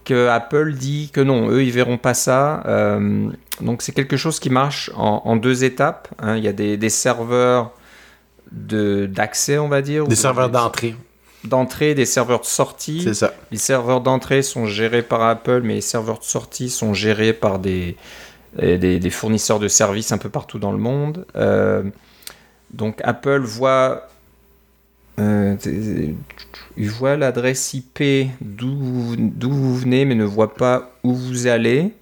Que 0.04 0.28
Apple 0.28 0.74
dit 0.74 1.10
que 1.12 1.22
non, 1.22 1.50
eux 1.50 1.64
ils 1.64 1.72
verront 1.72 1.98
pas 1.98 2.14
ça. 2.14 2.62
Euh, 2.68 3.32
donc 3.62 3.82
c'est 3.82 3.94
quelque 3.94 4.16
chose 4.16 4.40
qui 4.40 4.52
marche 4.52 4.92
en, 4.96 5.36
deux 5.38 5.64
étapes. 5.64 6.10
Hein. 6.20 6.38
Il 6.38 6.44
y 6.44 6.48
a 6.48 6.54
des, 6.54 6.90
serveurs 6.90 7.72
d'accès, 8.52 9.58
on 9.58 9.68
va 9.68 9.82
dire. 9.82 10.08
Des 10.08 10.16
serveurs 10.16 10.52
d'entrée. 10.52 10.96
D'entrée, 11.46 11.96
des 11.96 12.06
serveurs 12.06 12.42
de 12.42 12.46
sortie. 12.46 13.02
C'est 13.04 13.16
ça. 13.16 13.34
Les 13.52 13.58
serveurs 13.58 14.02
d'entrée 14.02 14.44
sont 14.44 14.68
gérés 14.68 15.02
par 15.02 15.24
Apple, 15.24 15.62
mais 15.64 15.76
les 15.76 15.82
serveurs 15.82 16.20
de 16.20 16.24
sortie 16.24 16.70
sont 16.70 16.94
gérés 16.94 17.34
par 17.34 17.58
des, 17.58 17.98
des, 18.58 19.10
fournisseurs 19.10 19.60
de 19.60 19.68
services 19.68 20.12
un 20.12 20.18
peu 20.18 20.30
partout 20.30 20.60
dans 20.60 20.72
le 20.72 20.78
monde. 20.78 21.26
Euh, 21.36 21.84
donc 22.74 22.99
Apple 23.03 23.41
voit, 23.41 24.08
euh, 25.20 25.56
il 26.78 26.89
voit 26.89 27.16
l'adresse 27.16 27.74
IP 27.74 28.30
d'où 28.41 29.16
vous 29.41 29.76
venez, 29.76 30.06
mais 30.06 30.16
ne 30.16 30.26
voit 30.26 30.53
pas 30.53 30.91
où 31.03 31.14
vous 31.14 31.47
allez. 31.47 31.93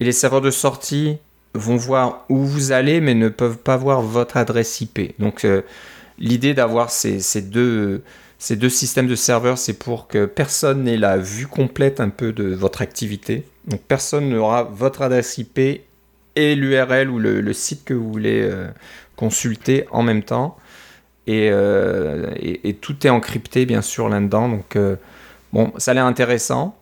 Et 0.00 0.04
les 0.04 0.12
serveurs 0.12 0.40
de 0.40 0.50
sortie 0.50 1.18
vont 1.54 1.76
voir 1.76 2.24
où 2.28 2.38
vous 2.44 2.72
allez, 2.72 3.00
mais 3.00 3.14
ne 3.14 3.28
peuvent 3.28 3.58
pas 3.58 3.76
voir 3.76 4.02
votre 4.02 4.36
adresse 4.36 4.80
IP. 4.80 5.18
Donc 5.18 5.44
euh, 5.44 5.62
l'idée 6.18 6.54
d'avoir 6.54 6.90
ces, 6.90 7.42
deux 7.42 8.02
systèmes 8.68 9.08
de 9.08 9.14
serveurs, 9.14 9.58
c'est 9.58 9.78
pour 9.78 10.08
que 10.08 10.24
personne 10.26 10.84
n'ait 10.84 10.96
la 10.96 11.18
vue 11.18 11.46
complète 11.46 12.00
un 12.00 12.08
peu 12.08 12.32
de 12.32 12.54
votre 12.54 12.80
activité. 12.82 13.44
Donc 13.66 13.80
personne 13.82 14.30
n'aura 14.30 14.62
votre 14.62 15.02
adresse 15.02 15.36
IP 15.38 15.82
et 16.40 16.54
l'URL 16.54 17.10
ou 17.10 17.18
le, 17.18 17.52
site 17.52 17.84
que 17.84 17.94
vous 17.94 18.10
voulez 18.10 18.40
euh, 18.42 18.68
consulter 19.16 19.86
en 19.90 20.02
même 20.02 20.22
temps. 20.22 20.56
Euh, 21.28 22.30
et, 22.36 22.74
tout 22.74 23.06
est 23.06 23.10
encrypté, 23.10 23.66
bien 23.66 23.82
sûr, 23.82 24.08
là-dedans. 24.08 24.48
Donc, 24.48 24.74
euh, 24.74 24.96
bon, 25.52 25.72
ça 25.76 25.92
a 25.92 25.94
l'air 25.94 26.06
intéressant. 26.06 26.76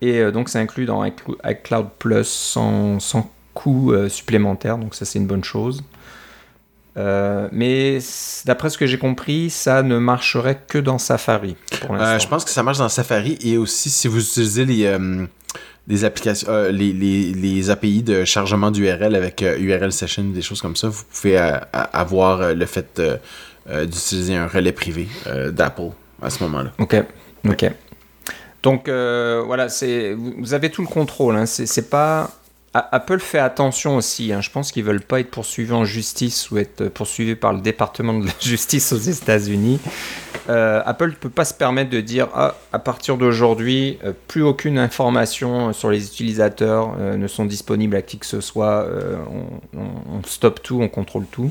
Et 0.00 0.32
donc, 0.32 0.48
ça 0.48 0.58
inclut 0.58 0.86
dans 0.86 1.04
iCloud 1.04 1.88
Plus 1.98 2.26
sans, 2.26 2.98
sans 2.98 3.30
coût 3.52 3.92
supplémentaire. 4.08 4.78
Donc, 4.78 4.94
ça, 4.94 5.04
c'est 5.04 5.18
une 5.18 5.26
bonne 5.26 5.44
chose. 5.44 5.82
mais 6.96 7.98
d'après 8.46 8.70
ce 8.70 8.78
que 8.78 8.86
j'ai 8.86 8.98
compris, 8.98 9.50
ça 9.50 9.82
ne 9.82 9.98
marcherait 9.98 10.62
que 10.66 10.78
dans 10.78 10.98
Safari. 10.98 11.54
Pour 11.82 11.96
je 11.98 12.26
pense 12.28 12.46
que 12.46 12.50
ça 12.50 12.62
marche 12.62 12.78
dans 12.78 12.88
Safari 12.88 13.38
et 13.42 13.58
aussi 13.58 13.90
si 13.90 14.08
vous 14.08 14.26
utilisez 14.26 14.64
les, 14.64 14.86
des 15.86 16.04
applications, 16.04 16.48
euh, 16.50 16.70
les, 16.70 16.92
les, 16.92 17.32
les, 17.32 17.70
API 17.70 18.02
de 18.02 18.24
chargement 18.24 18.70
d'URL 18.70 19.14
avec 19.14 19.42
URL 19.42 19.84
euh, 19.84 19.90
session, 19.90 20.24
des 20.24 20.42
choses 20.42 20.60
comme 20.60 20.76
ça, 20.76 20.88
vous 20.88 21.02
pouvez 21.10 21.38
euh, 21.38 21.58
avoir 21.72 22.54
le 22.54 22.66
fait 22.66 23.00
d'utiliser 23.66 24.36
un 24.36 24.46
relais 24.46 24.72
privé 24.72 25.08
d'Apple 25.52 25.90
à 26.22 26.30
ce 26.30 26.42
moment-là. 26.44 26.72
Ok, 26.78 26.96
ok. 27.48 27.72
Donc 28.62 28.88
voilà, 28.88 29.68
c'est 29.68 30.14
vous 30.14 30.54
avez 30.54 30.70
tout 30.70 30.82
le 30.82 30.88
contrôle. 30.88 31.36
Hein. 31.36 31.46
C'est 31.46 31.88
pas 31.88 32.30
Apple 32.72 33.18
fait 33.18 33.40
attention 33.40 33.96
aussi. 33.96 34.32
Hein. 34.32 34.40
Je 34.40 34.50
pense 34.50 34.70
qu'ils 34.70 34.84
veulent 34.84 35.00
pas 35.00 35.18
être 35.18 35.30
poursuivis 35.30 35.72
en 35.72 35.84
justice 35.84 36.52
ou 36.52 36.58
être 36.58 36.88
poursuivis 36.88 37.34
par 37.34 37.52
le 37.52 37.60
département 37.60 38.14
de 38.14 38.26
la 38.26 38.32
justice 38.40 38.92
aux 38.92 38.98
États-Unis. 38.98 39.80
Euh, 40.48 40.80
Apple 40.86 41.10
ne 41.10 41.14
peut 41.14 41.30
pas 41.30 41.44
se 41.44 41.52
permettre 41.52 41.90
de 41.90 42.00
dire 42.00 42.28
ah, 42.32 42.54
à 42.72 42.78
partir 42.78 43.16
d'aujourd'hui, 43.16 43.98
euh, 44.04 44.12
plus 44.28 44.42
aucune 44.42 44.78
information 44.78 45.72
sur 45.72 45.90
les 45.90 46.06
utilisateurs 46.06 46.94
euh, 46.98 47.16
ne 47.16 47.26
sont 47.26 47.44
disponibles 47.44 47.96
à 47.96 48.02
qui 48.02 48.18
que 48.18 48.26
ce 48.26 48.40
soit. 48.40 48.86
On, 49.74 50.22
stoppe 50.24 50.62
tout, 50.62 50.80
on 50.80 50.88
contrôle 50.88 51.26
tout. 51.26 51.50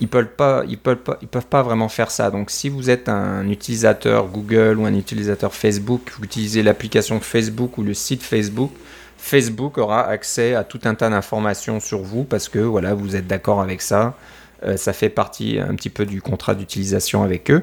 Ils 0.00 0.08
peuvent 0.08 0.26
pas, 0.26 0.62
ils 0.68 0.78
peuvent 0.78 0.96
pas, 0.96 1.18
ils 1.20 1.28
peuvent 1.28 1.46
pas 1.46 1.62
vraiment 1.62 1.88
faire 1.88 2.10
ça. 2.10 2.30
Donc, 2.30 2.50
si 2.50 2.70
vous 2.70 2.88
êtes 2.88 3.08
un 3.08 3.48
utilisateur 3.48 4.28
Google 4.28 4.78
ou 4.78 4.86
un 4.86 4.94
utilisateur 4.94 5.52
Facebook, 5.52 6.12
vous 6.16 6.24
utilisez 6.24 6.62
l'application 6.62 7.20
Facebook 7.20 7.76
ou 7.76 7.82
le 7.82 7.92
site 7.94 8.22
Facebook 8.22 8.70
Facebook 9.18 9.78
aura 9.78 10.06
accès 10.06 10.54
à 10.54 10.64
tout 10.64 10.80
un 10.84 10.94
tas 10.94 11.10
d'informations 11.10 11.80
sur 11.80 12.00
vous 12.00 12.24
parce 12.24 12.48
que 12.48 12.60
voilà, 12.60 12.94
vous 12.94 13.16
êtes 13.16 13.26
d'accord 13.26 13.60
avec 13.60 13.82
ça. 13.82 14.14
Euh, 14.64 14.76
ça 14.76 14.92
fait 14.92 15.08
partie 15.08 15.58
un 15.60 15.74
petit 15.74 15.90
peu 15.90 16.06
du 16.06 16.22
contrat 16.22 16.54
d'utilisation 16.54 17.22
avec 17.22 17.50
eux. 17.50 17.62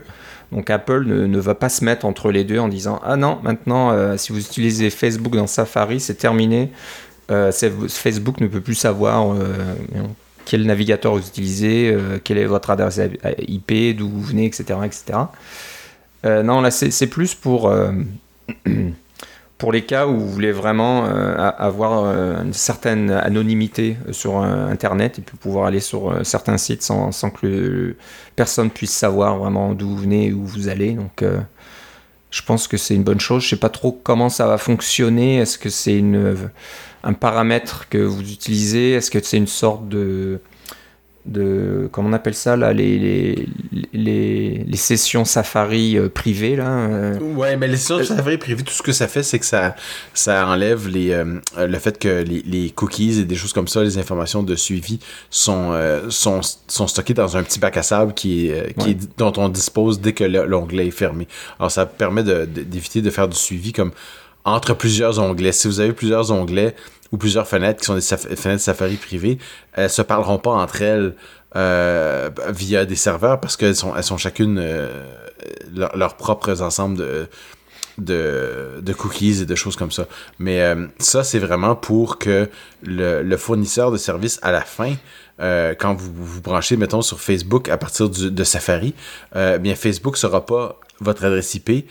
Donc 0.51 0.69
Apple 0.69 1.05
ne, 1.05 1.39
va 1.39 1.55
pas 1.55 1.69
se 1.69 1.83
mettre 1.83 2.05
entre 2.05 2.31
les 2.31 2.43
deux 2.43 2.59
en 2.59 2.67
disant 2.67 3.01
ah 3.03 3.17
non 3.17 3.39
maintenant 3.41 3.91
euh, 3.91 4.15
si 4.15 4.31
vous 4.31 4.39
utilisez 4.39 4.89
Facebook 4.89 5.35
dans 5.35 5.47
Safari 5.47 5.99
c'est 5.99 6.15
terminé. 6.15 6.71
Euh, 7.31 7.51
Facebook 7.51 8.39
ne 8.39 8.47
peut 8.47 8.61
plus 8.61 8.75
savoir 8.75 9.35
quel 10.45 10.65
navigateur 10.67 11.15
vous 11.15 11.27
utilisez, 11.27 11.97
quelle 12.23 12.37
est 12.37 12.45
votre 12.45 12.69
adresse 12.69 13.01
IP, 13.47 13.97
d'où 13.97 14.07
vous 14.07 14.21
venez, 14.21 14.45
etc. 14.45 14.79
etc. 14.85 15.19
non 16.23 16.61
là 16.61 16.69
c'est 16.69 17.07
plus 17.07 17.33
pour 17.33 17.73
pour 19.57 19.71
les 19.71 19.85
cas 19.85 20.05
où 20.07 20.19
vous 20.19 20.29
voulez 20.29 20.51
vraiment 20.51 21.05
avoir 21.05 22.05
une 22.41 22.53
certaine 22.53 23.09
anonymité 23.09 23.97
sur 24.11 24.37
Internet 24.37 25.19
et 25.19 25.21
puis 25.21 25.37
pouvoir 25.37 25.67
aller 25.67 25.79
sur 25.79 26.25
certains 26.25 26.57
sites 26.57 26.81
sans, 26.81 27.11
que 27.29 27.95
personne 28.35 28.69
puisse 28.69 28.91
savoir 28.91 29.37
vraiment 29.37 29.73
d'où 29.73 29.89
vous 29.89 29.97
venez 29.97 30.33
où 30.33 30.45
vous 30.45 30.67
allez. 30.67 30.91
Donc, 30.91 31.23
je 32.31 32.41
pense 32.41 32.67
que 32.67 32.75
c'est 32.75 32.95
une 32.95 33.03
bonne 33.03 33.21
chose. 33.21 33.43
Je 33.43 33.49
sais 33.49 33.55
pas 33.55 33.69
trop 33.69 33.93
comment 33.93 34.27
ça 34.27 34.45
va 34.45 34.57
fonctionner. 34.57 35.37
Est-ce 35.37 35.57
que 35.57 35.69
c'est 35.69 36.03
un 37.03 37.13
paramètre 37.13 37.87
que 37.87 37.97
vous 37.97 38.29
utilisez? 38.29 38.91
Est-ce 38.91 39.09
que 39.09 39.23
c'est 39.23 39.37
une 39.37 39.47
sorte 39.47 39.87
de 39.87 40.41
de 41.25 41.89
comment 41.91 42.09
on 42.09 42.13
appelle 42.13 42.35
ça 42.35 42.55
là 42.55 42.71
les, 42.71 42.99
les, 42.99 43.47
les, 43.93 44.63
les 44.67 44.77
sessions 44.77 45.25
Safari 45.25 45.97
euh, 45.97 46.07
privées 46.07 46.55
là 46.55 46.69
euh? 46.69 47.19
ouais 47.19 47.57
mais 47.57 47.67
les 47.67 47.77
sessions 47.77 48.03
Safari 48.03 48.37
privées 48.37 48.63
tout 48.63 48.73
ce 48.73 48.83
que 48.83 48.91
ça 48.91 49.07
fait 49.07 49.23
c'est 49.23 49.39
que 49.39 49.45
ça 49.45 49.75
ça 50.13 50.47
enlève 50.47 50.87
les 50.87 51.11
euh, 51.11 51.39
le 51.57 51.79
fait 51.79 51.97
que 51.97 52.21
les, 52.21 52.43
les, 52.45 52.69
cookies 52.69 53.21
et 53.21 53.25
des 53.25 53.35
choses 53.35 53.53
comme 53.53 53.67
ça 53.67 53.83
les 53.83 53.97
informations 53.97 54.43
de 54.43 54.55
suivi 54.55 54.99
sont 55.29 55.73
sont, 56.09 56.41
sont 56.67 56.87
stockées 56.87 57.13
dans 57.13 57.37
un 57.37 57.43
petit 57.43 57.59
bac 57.59 57.77
à 57.77 57.83
sable 57.83 58.13
qui 58.13 58.47
est, 58.47 58.77
qui 58.77 58.95
dont 59.17 59.33
on 59.37 59.49
dispose 59.49 59.99
dès 59.99 60.13
que 60.13 60.23
l'onglet 60.23 60.87
est 60.87 60.91
fermé. 60.91 61.27
Alors 61.59 61.71
ça 61.71 61.85
permet 61.85 62.23
d'éviter 62.23 63.01
de, 63.01 63.05
de 63.05 63.09
faire 63.09 63.27
du 63.27 63.35
suivi 63.35 63.73
comme 63.73 63.91
entre 64.45 64.75
plusieurs 64.75 65.19
onglets. 65.19 65.51
Si 65.51 65.67
vous 65.67 65.79
avez 65.79 65.91
plusieurs 65.91 66.31
onglets 66.31 66.75
ou 67.15 67.17
plusieurs 67.17 67.47
fenêtres 67.47 67.79
qui 67.79 67.85
sont 67.85 67.95
des 67.95 68.35
fenêtres 68.35 68.61
Safari 68.61 68.97
privées, 68.97 69.37
elles 69.71 69.89
se 69.89 70.01
parleront 70.01 70.37
pas 70.37 70.51
entre 70.51 70.81
elles 70.81 71.15
euh, 71.55 72.29
via 72.49 72.85
des 72.85 72.97
serveurs 72.97 73.39
parce 73.39 73.55
qu'elles 73.55 73.77
sont, 73.77 73.95
elles 73.95 74.03
sont 74.03 74.17
chacune 74.17 74.57
euh, 74.59 75.05
leurs 75.73 76.17
propres 76.17 76.61
ensembles 76.61 76.97
de, 76.97 78.81
de, 78.81 78.93
cookies 78.93 79.43
et 79.43 79.45
de 79.45 79.55
choses 79.55 79.77
comme 79.77 79.91
ça. 79.91 80.07
Mais 80.39 80.59
euh, 80.59 80.87
ça, 80.99 81.23
c'est 81.23 81.39
vraiment 81.39 81.77
pour 81.77 82.19
que 82.19 82.49
le, 82.83 83.37
fournisseur 83.37 83.91
de 83.91 83.97
services 83.97 84.37
à 84.41 84.51
la 84.51 84.61
fin, 84.61 84.95
quand 85.39 85.95
vous 85.95 86.11
vous 86.13 86.41
branchez, 86.41 86.75
mettons, 86.75 87.01
sur 87.01 87.21
Facebook 87.21 87.69
à 87.69 87.77
partir 87.77 88.09
du, 88.09 88.29
de 88.29 88.43
Safari, 88.43 88.93
bien 89.33 89.75
Facebook 89.75 90.17
sera 90.17 90.45
pas 90.45 90.81
votre 90.99 91.23
adresse 91.23 91.55
IP, 91.55 91.87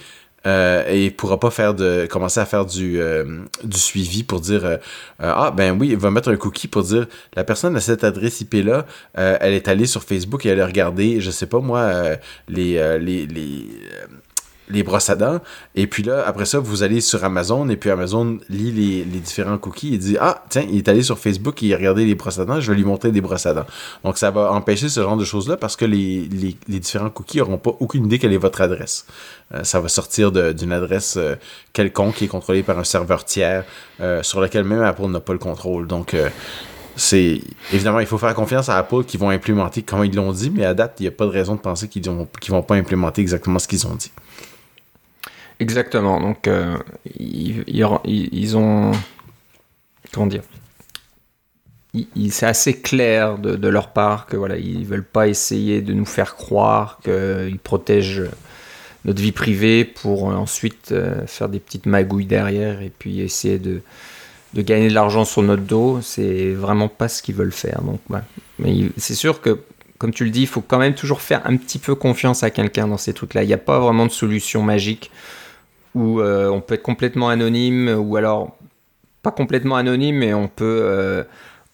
euh, 0.46 0.84
et 0.88 1.10
pourra 1.10 1.40
pas 1.40 1.50
faire 1.50 1.74
de 1.74 2.06
commencer 2.10 2.38
à 2.38 2.44
faire 2.44 2.66
du, 2.66 3.00
euh, 3.00 3.24
du 3.62 3.78
suivi 3.78 4.24
pour 4.24 4.40
dire 4.40 4.64
euh, 4.64 4.76
ah 5.18 5.50
ben 5.56 5.78
oui 5.78 5.88
il 5.90 5.96
va 5.96 6.10
mettre 6.10 6.30
un 6.30 6.36
cookie 6.36 6.68
pour 6.68 6.82
dire 6.82 7.06
la 7.34 7.44
personne 7.44 7.76
à 7.76 7.80
cette 7.80 8.04
adresse 8.04 8.42
IP 8.42 8.54
là 8.64 8.84
elle 9.14 9.54
est 9.54 9.68
allée 9.68 9.86
sur 9.86 10.02
Facebook 10.02 10.44
et 10.44 10.50
elle 10.50 10.60
a 10.60 10.66
regardé 10.66 11.20
je 11.20 11.30
sais 11.30 11.46
pas 11.46 11.60
moi 11.60 11.90
les, 12.48 12.98
les 12.98 13.26
les 14.74 14.82
brosses 14.82 15.10
à 15.10 15.16
dents. 15.16 15.40
Et 15.74 15.86
puis 15.86 16.02
là, 16.02 16.24
après 16.26 16.44
ça, 16.44 16.58
vous 16.58 16.82
allez 16.82 17.00
sur 17.00 17.24
Amazon 17.24 17.68
et 17.68 17.76
puis 17.76 17.90
Amazon 17.90 18.38
lit 18.48 18.72
les, 18.72 19.04
les 19.04 19.20
différents 19.20 19.58
cookies 19.58 19.94
et 19.94 19.98
dit 19.98 20.16
Ah, 20.20 20.44
tiens, 20.48 20.64
il 20.68 20.78
est 20.78 20.88
allé 20.88 21.02
sur 21.02 21.18
Facebook 21.18 21.62
il 21.62 21.72
a 21.74 21.76
regardé 21.76 22.04
les 22.04 22.14
brosses 22.14 22.38
à 22.38 22.44
dents, 22.44 22.60
je 22.60 22.70
vais 22.70 22.76
lui 22.76 22.84
montrer 22.84 23.10
des 23.10 23.20
brosses 23.20 23.46
à 23.46 23.54
dents. 23.54 23.66
Donc 24.04 24.18
ça 24.18 24.30
va 24.30 24.52
empêcher 24.52 24.88
ce 24.88 25.00
genre 25.00 25.16
de 25.16 25.24
choses-là 25.24 25.56
parce 25.56 25.76
que 25.76 25.84
les, 25.84 26.28
les, 26.30 26.56
les 26.68 26.80
différents 26.80 27.10
cookies 27.10 27.38
n'auront 27.38 27.58
pas 27.58 27.74
aucune 27.80 28.06
idée 28.06 28.18
quelle 28.18 28.32
est 28.32 28.38
votre 28.38 28.60
adresse. 28.60 29.06
Euh, 29.52 29.64
ça 29.64 29.80
va 29.80 29.88
sortir 29.88 30.32
d'une 30.32 30.72
adresse 30.72 31.16
euh, 31.16 31.36
quelconque 31.72 32.16
qui 32.16 32.24
est 32.24 32.28
contrôlée 32.28 32.62
par 32.62 32.78
un 32.78 32.84
serveur 32.84 33.24
tiers 33.24 33.64
euh, 34.00 34.22
sur 34.22 34.40
lequel 34.40 34.64
même 34.64 34.82
Apple 34.82 35.06
n'a 35.06 35.20
pas 35.20 35.32
le 35.32 35.38
contrôle. 35.38 35.86
Donc 35.86 36.16
c'est 36.96 37.40
évidemment 37.72 38.00
il 38.00 38.06
faut 38.06 38.18
faire 38.18 38.34
confiance 38.34 38.68
à 38.68 38.78
Apple 38.78 39.04
qui 39.04 39.16
vont 39.16 39.30
implémenter 39.30 39.82
comme 39.82 40.04
ils 40.04 40.14
l'ont 40.14 40.32
dit, 40.32 40.50
mais 40.50 40.64
à 40.64 40.74
date 40.74 40.96
il 41.00 41.04
n'y 41.04 41.08
a 41.08 41.12
pas 41.12 41.24
de 41.24 41.30
raison 41.30 41.54
de 41.54 41.60
penser 41.60 41.88
qu'ils 41.88 42.02
ne 42.10 42.24
vont 42.48 42.62
pas 42.62 42.74
implémenter 42.76 43.20
exactement 43.20 43.58
ce 43.58 43.68
qu'ils 43.68 43.86
ont 43.86 43.94
dit. 43.94 44.12
Exactement. 45.60 46.20
Donc, 46.20 46.48
euh, 46.48 46.76
ils, 47.18 48.56
ont. 48.56 48.92
Comment 50.12 50.26
dire 50.26 50.42
C'est 52.30 52.46
assez 52.46 52.80
clair 52.80 53.38
de, 53.38 53.68
leur 53.68 53.92
part 53.92 54.26
que 54.26 54.36
voilà, 54.36 54.56
ils 54.56 54.84
veulent 54.84 55.04
pas 55.04 55.28
essayer 55.28 55.80
de 55.80 55.92
nous 55.92 56.06
faire 56.06 56.36
croire 56.36 56.98
qu'ils 57.04 57.58
protègent 57.62 58.24
notre 59.04 59.20
vie 59.20 59.32
privée 59.32 59.84
pour 59.84 60.24
ensuite 60.24 60.92
euh, 60.92 61.26
faire 61.26 61.50
des 61.50 61.60
petites 61.60 61.84
magouilles 61.84 62.24
derrière 62.24 62.80
et 62.80 62.90
puis 62.90 63.20
essayer 63.20 63.58
de, 63.58 63.82
gagner 64.56 64.88
de 64.88 64.94
l'argent 64.94 65.24
sur 65.24 65.42
notre 65.42 65.62
dos. 65.62 66.00
C'est 66.02 66.52
vraiment 66.52 66.88
pas 66.88 67.08
ce 67.08 67.22
qu'ils 67.22 67.34
veulent 67.34 67.52
faire. 67.52 67.82
Donc, 67.82 68.00
Mais 68.58 68.74
c'est 68.96 69.14
sûr 69.14 69.40
que 69.40 69.60
comme 69.98 70.12
tu 70.12 70.24
le 70.24 70.30
dis, 70.30 70.42
il 70.42 70.46
faut 70.48 70.60
quand 70.60 70.78
même 70.78 70.94
toujours 70.94 71.20
faire 71.20 71.42
un 71.46 71.56
petit 71.56 71.78
peu 71.78 71.94
confiance 71.94 72.42
à 72.42 72.50
quelqu'un 72.50 72.88
dans 72.88 72.98
ces 72.98 73.14
trucs-là. 73.14 73.42
Il 73.42 73.46
n'y 73.46 73.54
a 73.54 73.58
pas 73.58 73.78
vraiment 73.78 74.06
de 74.06 74.10
solution 74.10 74.62
magique 74.62 75.10
où 75.94 76.20
euh, 76.20 76.48
on 76.48 76.60
peut 76.60 76.74
être 76.74 76.82
complètement 76.82 77.28
anonyme, 77.28 77.88
ou 77.88 78.16
alors 78.16 78.56
pas 79.22 79.30
complètement 79.30 79.76
anonyme, 79.76 80.16
mais 80.18 80.34
on 80.34 80.48
peut 80.48 80.80
euh, 80.82 81.24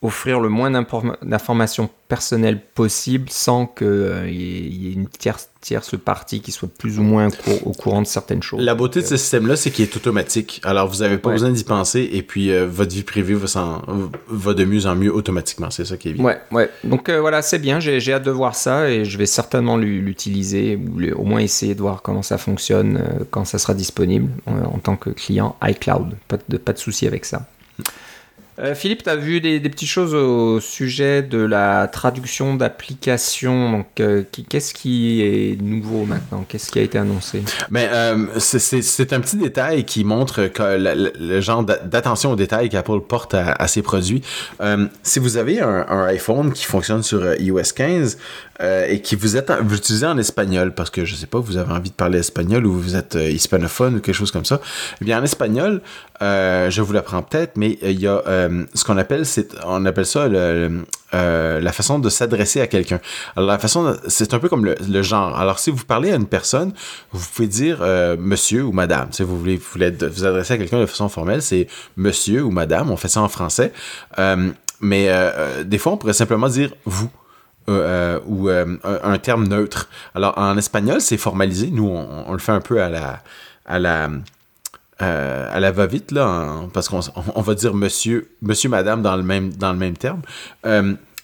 offrir 0.03 0.41
le 0.41 0.49
moins 0.49 0.71
d'informations 0.71 1.91
personnelles 2.09 2.59
possible 2.75 3.29
sans 3.29 3.67
qu'il 3.67 3.87
euh, 3.87 4.31
y, 4.31 4.89
ait 4.89 4.93
une 4.93 5.07
tierce, 5.07 5.51
tierce 5.61 5.95
partie 5.99 6.41
qui 6.41 6.53
soit 6.53 6.71
plus 6.71 6.99
ou 6.99 7.03
moins 7.03 7.29
au 7.67 7.73
courant 7.73 8.01
de 8.01 8.07
certaines 8.07 8.43
choses. 8.43 8.65
La 8.65 8.75
beauté 8.75 9.03
de 9.03 9.07
ce 9.07 9.19
système-là, 9.19 9.57
c'est 9.57 9.71
qu'il 9.71 9.85
est 9.85 9.95
automatique. 9.95 10.63
Alors, 10.65 10.89
vous 10.89 11.01
n'avez 11.01 11.19
pas 11.19 11.31
besoin 11.31 11.51
d'y 11.51 11.65
penser 11.65 12.09
et 12.13 12.23
puis 12.23 12.51
votre 12.67 12.95
vie 12.95 13.03
privée 13.03 13.35
va, 13.35 13.83
va, 14.29 14.55
de 14.55 14.65
mieux 14.65 14.87
en 14.87 14.97
mieux 14.97 15.15
automatiquement. 15.15 15.71
C'est 15.71 15.85
ça 15.85 15.99
qui 15.99 16.09
est 16.09 16.13
bien. 16.15 16.25
Ouais, 16.25 16.41
ouais. 16.51 16.71
Donc 16.83 17.11
voilà, 17.11 17.43
c'est 17.43 17.59
bien. 17.59 17.79
J'ai 17.79 18.13
hâte 18.13 18.25
de 18.25 18.31
voir 18.31 18.55
ça 18.55 18.89
et 18.89 19.05
je 19.05 19.19
vais 19.19 19.27
certainement 19.27 19.77
l'utiliser 19.77 20.77
ou 20.77 21.21
au 21.21 21.25
moins 21.25 21.41
essayer 21.41 21.75
de 21.75 21.81
voir 21.83 22.01
comment 22.01 22.23
ça 22.23 22.39
fonctionne 22.39 23.03
quand 23.31 23.45
ça 23.45 23.59
sera 23.59 23.75
disponible 23.75 24.31
en 24.47 24.79
tant 24.79 24.97
que 24.97 25.11
client 25.11 25.57
iCloud. 25.63 26.17
Pas 26.27 26.39
de, 26.49 26.57
pas 26.57 26.73
de 26.73 26.79
souci 26.79 27.07
avec 27.07 27.27
ça. 27.27 27.47
Euh, 28.61 28.75
Philippe, 28.75 29.05
tu 29.05 29.11
as 29.11 29.17
vu 29.17 29.41
des, 29.41 29.61
petites 29.61 29.89
choses 29.89 30.15
au 30.15 30.61
sujet 30.61 31.23
de 31.23 31.39
la 31.39 31.89
traduction 31.89 32.55
d'applications. 32.55 33.73
Donc, 33.73 34.01
euh, 34.01 34.23
qu'est-ce 34.49 34.75
qui 34.75 35.23
est 35.23 35.61
nouveau 35.61 36.05
maintenant? 36.05 36.45
Qu'est-ce 36.47 36.71
qui 36.71 36.79
a 36.79 36.83
été 36.83 36.99
annoncé? 36.99 37.43
Mais 37.71 37.89
euh, 37.91 38.27
c'est 38.39 39.13
un 39.13 39.21
petit 39.21 39.37
détail 39.37 39.85
qui 39.85 40.05
montre 40.05 40.47
que 40.49 40.77
le, 41.19 41.41
genre 41.41 41.63
d'attention 41.65 42.33
aux 42.33 42.37
détails 42.37 42.69
qu'Apple 42.69 43.01
porte 43.01 43.35
à, 43.35 43.67
ses 43.67 43.83
produits. 43.83 44.23
si 45.03 45.19
vous 45.19 45.37
avez 45.37 45.61
un, 45.61 45.87
un, 45.89 46.05
iPhone 46.07 46.53
qui 46.53 46.65
fonctionne 46.65 47.03
sur 47.03 47.35
iOS 47.41 47.73
15, 47.75 48.19
euh, 48.63 48.87
et 48.87 49.01
qui 49.01 49.17
vous 49.17 49.39
êtes 49.39 49.51
vous 49.63 49.77
utilisez 49.77 50.05
en 50.05 50.19
espagnol 50.19 50.75
parce 50.75 50.91
que 50.91 51.07
je 51.07 51.15
sais 51.15 51.27
pas 51.27 51.39
vous 51.39 51.57
avez 51.57 51.73
envie 51.73 51.89
de 51.89 51.95
parler 51.95 52.19
espagnol 52.19 52.67
ou 52.67 52.75
vous 52.75 52.95
êtes 52.95 53.17
euh, 53.17 53.31
hispanophone 53.31 53.97
ou 53.97 54.01
quelque 54.01 54.15
chose 54.15 54.31
comme 54.31 54.45
ça. 54.45 54.61
Eh 55.01 55.05
bien 55.07 55.19
en 55.19 55.25
espagnol 55.25 55.81
euh, 56.21 56.69
je 56.69 56.83
vous 56.83 56.93
l'apprends 56.93 57.23
peut-être 57.23 57.57
mais 57.57 57.79
il 57.81 57.99
y 57.99 58.07
a 58.07 58.23
ce 58.75 58.85
qu'on 58.85 58.99
appelle 58.99 59.25
c'est 59.25 59.57
on 59.65 59.87
appelle 59.87 60.05
ça 60.05 60.29
la 60.29 61.73
façon 61.73 61.99
de 62.01 62.11
s'adresser 62.11 62.61
à 62.61 62.67
quelqu'un. 62.67 63.01
Alors 63.35 63.49
la 63.49 63.59
façon 63.59 63.97
c'est 64.09 64.35
un 64.35 64.39
peu 64.39 64.51
comme 64.51 64.67
le, 64.67 65.03
genre. 65.03 65.39
Alors 65.39 65.59
si 65.59 65.71
vous 65.71 65.85
parlez 65.87 66.13
à 66.13 66.17
une 66.17 66.27
personne 66.27 66.75
vous 67.13 67.27
pouvez 67.35 67.49
dire 67.49 67.79
monsieur 68.19 68.65
ou 68.65 68.73
madame. 68.73 69.09
Si 69.13 69.23
vous 69.23 69.39
voulez 69.39 69.57
vous 69.57 69.67
voulez 69.73 69.91
vous 69.91 70.27
adresser 70.27 70.55
à 70.55 70.59
quelqu'un 70.59 70.81
de 70.81 70.87
façon 70.87 71.09
formelle 71.09 71.41
c'est 71.41 71.67
monsieur 71.97 72.43
ou 72.43 72.51
madame. 72.51 72.91
On 72.91 72.99
fait 72.99 73.09
ça 73.09 73.23
en 73.23 73.29
français. 73.29 73.73
Mais 74.83 75.09
des 75.65 75.79
fois 75.79 75.93
on 75.93 75.97
pourrait 75.97 76.13
simplement 76.13 76.49
dire 76.49 76.75
vous 76.85 77.11
euh, 77.71 77.83
euh, 77.83 78.21
ou 78.27 78.49
euh, 78.49 78.77
un, 78.85 79.19
terme 79.19 79.47
neutre. 79.47 79.89
Alors 80.15 80.37
en 80.37 80.57
espagnol, 80.57 81.01
c'est 81.01 81.17
formalisé. 81.17 81.71
Nous, 81.71 81.87
on, 81.87 82.33
le 82.33 82.39
fait 82.39 82.53
un 82.53 82.61
peu 82.61 82.83
à 82.83 82.89
la 82.89 83.23
à 83.65 83.79
la 83.79 84.11
à 84.99 85.59
la 85.61 85.71
va-vite 85.71 86.13
là, 86.13 86.63
parce 86.75 86.89
qu'on 86.91 87.01
on 87.35 87.41
va 87.41 87.55
dire 87.55 87.73
monsieur, 87.73 88.29
monsieur, 88.43 88.69
madame 88.69 89.01
dans 89.01 89.17
le 89.17 89.23
même 89.23 89.51
dans 89.51 89.73
le 89.73 89.79
même 89.79 89.97
terme. 89.97 90.21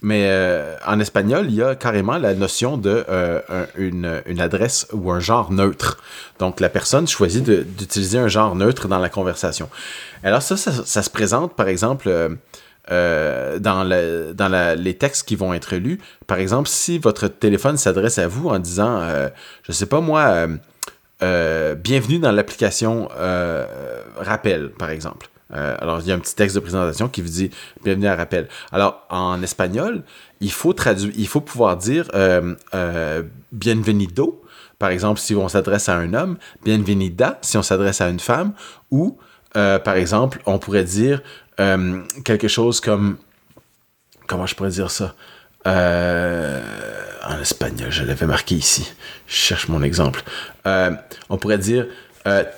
mais 0.03 0.77
en 0.87 1.01
espagnol, 1.01 1.47
il 1.49 1.57
y 1.57 1.63
a 1.63 1.75
carrément 1.75 2.17
la 2.17 2.33
notion 2.35 2.79
de 2.79 3.05
une, 3.77 4.23
une, 4.25 4.41
adresse 4.41 4.87
ou 4.93 5.11
un 5.11 5.21
genre 5.21 5.53
neutre. 5.53 5.99
Donc 6.39 6.61
la 6.61 6.71
personne 6.71 7.07
choisit 7.07 7.45
d'utiliser 7.45 8.19
un 8.19 8.29
genre 8.29 8.55
neutre 8.55 8.89
dans 8.89 8.99
la 8.99 9.11
conversation. 9.11 9.69
Alors 10.23 10.43
ça, 10.43 10.57
ça, 10.57 10.73
ça 10.73 11.03
se 11.03 11.11
présente 11.11 11.55
par 11.55 11.69
exemple 11.69 12.39
euh, 12.91 13.59
dans, 13.59 13.85
dans 14.35 14.77
les 14.79 14.95
textes 14.95 15.27
qui 15.27 15.35
vont 15.35 15.53
être 15.53 15.75
lus. 15.77 15.99
Par 16.27 16.39
exemple, 16.39 16.69
si 16.69 16.99
votre 16.99 17.27
téléphone 17.27 17.77
s'adresse 17.77 18.19
à 18.19 18.29
vous 18.29 18.49
en 18.49 18.61
disant, 18.61 19.01
euh, 19.01 19.29
je 19.65 19.73
sais 19.73 19.87
pas 19.87 20.01
moi, 20.01 20.47
euh, 21.23 21.75
bienvenue 21.75 22.19
dans 22.21 22.31
l'application 22.31 23.09
Rappel, 24.19 24.71
par 24.71 24.91
exemple. 24.91 25.29
alors, 25.51 26.01
il 26.01 26.07
y 26.07 26.13
a 26.13 26.15
un 26.15 26.21
petit 26.21 26.37
texte 26.37 26.55
de 26.55 26.61
présentation 26.61 27.09
qui 27.09 27.23
vous 27.23 27.29
dit 27.29 27.51
bienvenue 27.83 28.07
à 28.07 28.15
Rappel. 28.15 28.47
Alors, 28.71 29.05
en 29.11 29.43
espagnol, 29.43 30.03
il 30.41 30.53
faut 30.53 30.73
traduire, 30.73 31.13
il 31.17 31.27
faut 31.27 31.41
pouvoir 31.41 31.77
dire 31.77 32.09
bienvenido, 33.53 34.43
par 34.79 34.91
exemple, 34.91 35.21
si 35.21 35.35
on 35.35 35.49
s'adresse 35.49 35.89
à 35.89 35.97
un 35.97 36.13
homme, 36.15 36.37
bienvenida, 36.65 37.39
si 37.43 37.57
on 37.57 37.63
s'adresse 37.63 38.01
à 38.01 38.09
une 38.09 38.21
femme, 38.21 38.53
ou 38.91 39.19
par 39.57 39.97
exemple, 39.97 40.41
on 40.47 40.59
pourrait 40.59 40.85
dire 40.85 41.23
euh, 41.61 42.03
quelque 42.25 42.49
chose 42.49 42.81
comme. 42.81 43.17
Comment 44.27 44.47
je 44.47 44.55
pourrais 44.55 44.71
dire 44.71 44.91
ça? 44.91 45.15
Euh, 45.67 46.63
En 47.25 47.41
espagnol, 47.41 47.91
je 47.91 48.05
l'avais 48.05 48.27
marqué 48.27 48.55
ici. 48.55 48.93
Je 49.27 49.37
cherche 49.37 49.69
mon 49.69 49.83
exemple. 49.83 50.23
Euh, 50.67 50.91
on 51.29 51.39
pourrait 51.39 51.59
dire 51.59 51.87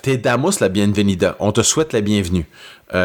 te 0.03 0.16
damos 0.16 0.61
la 0.61 0.70
bienvenida. 0.70 1.36
On 1.40 1.53
te 1.53 1.61
souhaite 1.61 1.92
la 1.92 2.01
bienvenue. 2.01 2.46
ou 2.94 2.96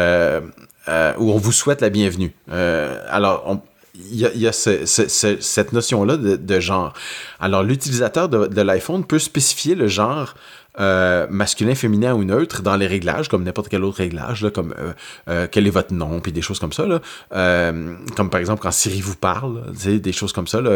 on 1.32 1.36
vous 1.36 1.52
souhaite 1.52 1.82
la 1.82 1.90
bienvenue. 1.90 2.32
alors, 2.48 3.62
il 3.94 4.18
y 4.18 4.48
a, 4.48 4.52
cette 4.52 5.72
notion-là 5.72 6.16
de, 6.16 6.60
genre. 6.60 6.94
Alors, 7.38 7.62
l'utilisateur 7.62 8.30
de 8.30 8.60
l'iPhone 8.62 9.04
peut 9.04 9.18
spécifier 9.18 9.74
le 9.74 9.88
genre 9.88 10.34
euh, 10.80 11.26
masculin, 11.30 11.74
féminin 11.74 12.14
ou 12.14 12.24
neutre 12.24 12.62
dans 12.62 12.76
les 12.76 12.86
réglages, 12.86 13.28
comme 13.28 13.44
n'importe 13.44 13.68
quel 13.68 13.84
autre 13.84 13.98
réglage, 13.98 14.46
comme 14.52 14.74
euh, 14.78 14.92
euh, 15.28 15.46
quel 15.50 15.66
est 15.66 15.70
votre 15.70 15.94
nom, 15.94 16.20
puis 16.20 16.32
des 16.32 16.42
choses 16.42 16.58
comme 16.58 16.72
ça. 16.72 16.84
Comme 17.30 18.30
par 18.30 18.40
exemple 18.40 18.62
quand 18.62 18.72
Siri 18.72 19.00
vous 19.00 19.16
parle, 19.16 19.72
des 19.72 20.12
choses 20.12 20.32
comme 20.32 20.46
ça, 20.46 20.60
là, 20.60 20.70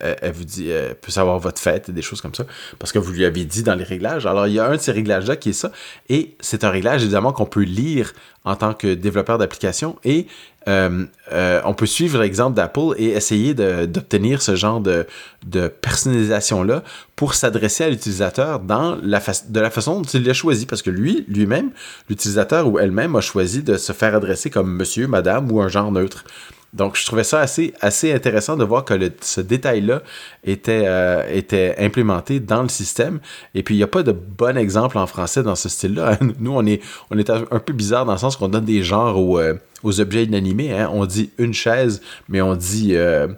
elle, 0.00 0.32
vous 0.32 0.44
dit, 0.44 0.68
elle 0.70 0.96
peut 0.96 1.12
savoir 1.12 1.38
votre 1.38 1.60
fête, 1.60 1.90
des 1.90 2.02
choses 2.02 2.20
comme 2.20 2.34
ça, 2.34 2.44
parce 2.78 2.92
que 2.92 2.98
vous 2.98 3.12
lui 3.12 3.24
avez 3.24 3.44
dit 3.44 3.62
dans 3.62 3.74
les 3.74 3.84
réglages. 3.84 4.26
Alors 4.26 4.46
il 4.46 4.54
y 4.54 4.58
a 4.58 4.66
un 4.66 4.76
de 4.76 4.80
ces 4.80 4.92
réglages-là 4.92 5.36
qui 5.36 5.50
est 5.50 5.54
ça, 5.54 5.70
et 6.08 6.36
c'est 6.40 6.64
un 6.64 6.70
réglage 6.70 7.02
évidemment 7.02 7.32
qu'on 7.32 7.46
peut 7.46 7.62
lire 7.62 8.12
en 8.44 8.56
tant 8.56 8.74
que 8.74 8.94
développeur 8.94 9.38
d'application 9.38 9.96
et 10.04 10.26
euh, 10.66 11.04
euh, 11.32 11.60
on 11.64 11.74
peut 11.74 11.86
suivre 11.86 12.20
l'exemple 12.20 12.56
d'Apple 12.56 12.94
et 12.96 13.08
essayer 13.08 13.54
d'obtenir 13.54 14.40
ce 14.40 14.56
genre 14.56 14.80
de, 14.80 15.06
personnalisation-là 15.80 16.82
pour 17.16 17.34
s'adresser 17.34 17.84
à 17.84 17.90
l'utilisateur 17.90 18.60
de 18.60 19.60
la 19.60 19.70
façon 19.70 20.00
dont 20.00 20.08
il 20.08 20.24
l'a 20.24 20.32
choisi. 20.32 20.66
Parce 20.66 20.82
que 20.82 20.90
lui, 20.90 21.24
lui-même, 21.28 21.70
l'utilisateur 22.08 22.68
ou 22.68 22.78
elle-même 22.78 23.16
a 23.16 23.20
choisi 23.20 23.62
de 23.62 23.76
se 23.76 23.92
faire 23.92 24.14
adresser 24.14 24.50
comme 24.50 24.74
monsieur, 24.74 25.06
madame 25.06 25.50
ou 25.52 25.60
un 25.60 25.68
genre 25.68 25.92
neutre. 25.92 26.24
Donc, 26.74 26.96
je 26.96 27.06
trouvais 27.06 27.22
ça 27.24 27.38
assez, 27.38 27.72
assez 27.80 28.12
intéressant 28.12 28.56
de 28.56 28.64
voir 28.64 28.84
que 28.84 28.94
ce 29.20 29.40
détail-là 29.40 30.02
était, 30.42 30.82
euh, 30.86 31.24
était 31.32 31.76
implémenté 31.78 32.40
dans 32.40 32.62
le 32.62 32.68
système. 32.68 33.20
Et 33.54 33.62
puis, 33.62 33.76
il 33.76 33.78
n'y 33.78 33.84
a 33.84 33.88
pas 33.88 34.02
de 34.02 34.10
bon 34.10 34.58
exemple 34.58 34.98
en 34.98 35.06
français 35.06 35.44
dans 35.44 35.54
ce 35.54 35.68
style-là. 35.68 36.18
Nous, 36.40 36.52
on 36.52 36.66
est, 36.66 36.82
on 37.10 37.18
est 37.18 37.30
un 37.30 37.60
peu 37.60 37.72
bizarre 37.72 38.04
dans 38.04 38.12
le 38.12 38.18
sens 38.18 38.36
qu'on 38.36 38.48
donne 38.48 38.64
des 38.64 38.82
genres 38.82 39.16
aux, 39.16 39.38
euh, 39.38 39.54
objets 39.84 40.24
inanimés. 40.24 40.72
Hein. 40.72 40.90
On 40.92 41.06
dit 41.06 41.30
une 41.38 41.54
chaise, 41.54 42.02
mais 42.28 42.42
on 42.42 42.56
dit 42.56 42.96
euh, 42.96 43.28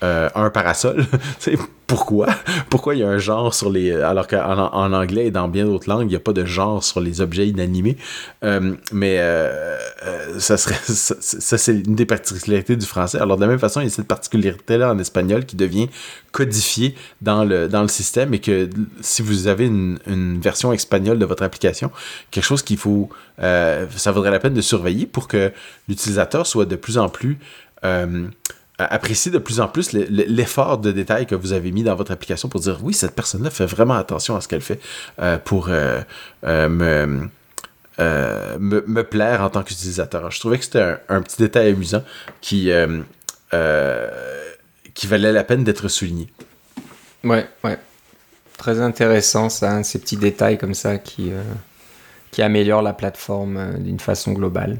un 0.00 0.50
parasol. 0.50 1.04
pourquoi? 1.86 2.28
Pourquoi 2.70 2.94
il 2.94 3.00
y 3.00 3.02
a 3.02 3.08
un 3.08 3.18
genre 3.18 3.54
sur 3.54 3.70
les. 3.70 3.92
Alors 3.92 4.26
qu'en 4.26 4.70
en 4.72 4.92
anglais 4.92 5.26
et 5.26 5.30
dans 5.30 5.48
bien 5.48 5.64
d'autres 5.64 5.88
langues, 5.88 6.06
il 6.06 6.08
n'y 6.08 6.16
a 6.16 6.20
pas 6.20 6.32
de 6.32 6.44
genre 6.44 6.82
sur 6.82 7.00
les 7.00 7.20
objets 7.20 7.48
inanimés. 7.48 7.96
Euh, 8.42 8.74
mais 8.92 9.18
euh, 9.18 9.78
ça 10.38 10.56
serait. 10.56 10.78
Ça, 10.84 11.58
c'est 11.58 11.72
une 11.72 11.94
des 11.94 12.06
particularités 12.06 12.76
du 12.76 12.86
français. 12.86 13.18
Alors, 13.18 13.36
de 13.36 13.42
la 13.42 13.48
même 13.48 13.58
façon, 13.58 13.80
il 13.80 13.84
y 13.84 13.86
a 13.86 13.90
cette 13.90 14.08
particularité-là 14.08 14.92
en 14.92 14.98
espagnol 14.98 15.44
qui 15.44 15.56
devient 15.56 15.88
codifiée 16.32 16.94
dans 17.20 17.44
le, 17.44 17.68
dans 17.68 17.82
le 17.82 17.88
système 17.88 18.34
et 18.34 18.40
que 18.40 18.68
si 19.00 19.22
vous 19.22 19.46
avez 19.46 19.66
une 19.66 20.40
version 20.40 20.72
espagnole 20.72 21.18
de 21.18 21.24
votre 21.24 21.42
application, 21.42 21.90
quelque 22.30 22.44
chose 22.44 22.62
qu'il 22.62 22.78
faut. 22.78 23.08
ça 23.38 24.12
vaudrait 24.12 24.30
la 24.30 24.38
peine 24.38 24.54
de 24.54 24.60
surveiller 24.60 25.06
pour 25.06 25.28
que 25.28 25.52
l'utilisateur 25.88 26.46
soit 26.46 26.66
de 26.66 26.76
plus 26.76 26.98
en 26.98 27.08
plus 27.08 27.38
apprécier 28.78 29.30
de 29.30 29.38
plus 29.38 29.60
en 29.60 29.68
plus 29.68 29.92
l'effort 29.92 30.78
de 30.78 30.90
détail 30.90 31.26
que 31.26 31.34
vous 31.34 31.52
avez 31.52 31.70
mis 31.70 31.84
dans 31.84 31.94
votre 31.94 32.10
application 32.12 32.48
pour 32.48 32.60
dire 32.60 32.80
oui, 32.82 32.92
cette 32.92 33.14
personne-là 33.14 33.50
fait 33.50 33.66
vraiment 33.66 33.94
attention 33.94 34.34
à 34.36 34.40
ce 34.40 34.48
qu'elle 34.48 34.62
fait 34.62 34.80
euh, 35.20 35.38
pour 35.38 35.68
euh, 35.68 36.00
euh, 36.44 36.68
me, 36.68 37.30
me, 38.58 39.02
plaire 39.02 39.42
en 39.42 39.50
tant 39.50 39.62
qu'utilisateur. 39.62 40.28
Je 40.32 40.40
trouvais 40.40 40.58
que 40.58 40.64
c'était 40.64 40.96
un, 41.08 41.22
petit 41.22 41.36
détail 41.38 41.68
amusant 41.68 42.02
qui, 42.40 42.72
qui 44.94 45.06
valait 45.06 45.32
la 45.32 45.44
peine 45.44 45.62
d'être 45.62 45.86
souligné. 45.86 46.32
Ouais, 47.22 47.46
ouais. 47.62 47.78
Très 48.58 48.80
intéressant, 48.80 49.48
ça, 49.50 49.82
ces 49.84 50.00
petits 50.00 50.16
détails 50.16 50.58
comme 50.58 50.74
ça 50.74 50.98
qui, 50.98 51.30
qui 52.32 52.42
améliorent 52.42 52.82
la 52.82 52.92
plateforme 52.92 53.78
d'une 53.78 54.00
façon 54.00 54.32
globale. 54.32 54.78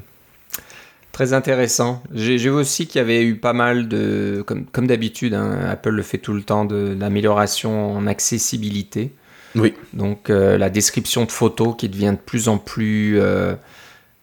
Très 1.14 1.32
intéressant. 1.32 2.02
J'ai 2.12 2.36
vu 2.38 2.50
aussi 2.50 2.88
qu'il 2.88 2.98
y 2.98 3.00
avait 3.00 3.22
eu 3.22 3.36
pas 3.36 3.52
mal 3.52 3.86
de, 3.86 4.42
comme, 4.44 4.66
comme 4.66 4.88
d'habitude, 4.88 5.32
hein, 5.34 5.60
Apple 5.70 5.90
le 5.90 6.02
fait 6.02 6.18
tout 6.18 6.32
le 6.32 6.42
temps, 6.42 6.64
d'amélioration 6.64 7.92
en 7.92 8.08
accessibilité. 8.08 9.12
Oui. 9.54 9.74
Donc 9.92 10.28
euh, 10.28 10.58
la 10.58 10.70
description 10.70 11.24
de 11.24 11.30
photos 11.30 11.76
qui 11.78 11.88
devient 11.88 12.14
de 12.16 12.24
plus 12.24 12.48
en 12.48 12.58
plus 12.58 13.20
euh, 13.20 13.54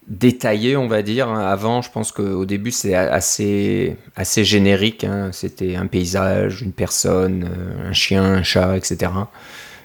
détaillée, 0.10 0.76
on 0.76 0.90
va 0.90 1.02
dire. 1.02 1.30
Avant, 1.30 1.82
je 1.82 1.90
pense 1.90 2.12
qu'au 2.12 2.44
début, 2.44 2.72
c'était 2.72 2.96
assez, 2.96 3.96
assez 4.18 4.44
générique. 4.44 5.06
Hein. 5.06 5.30
C'était 5.32 5.78
un 5.78 5.88
paysage, 5.88 6.62
une 6.62 6.74
personne, 6.74 7.46
euh, 7.46 7.90
un 7.90 7.94
chien, 7.94 8.26
un 8.26 8.44
chat, 8.44 8.76
etc. 8.76 9.14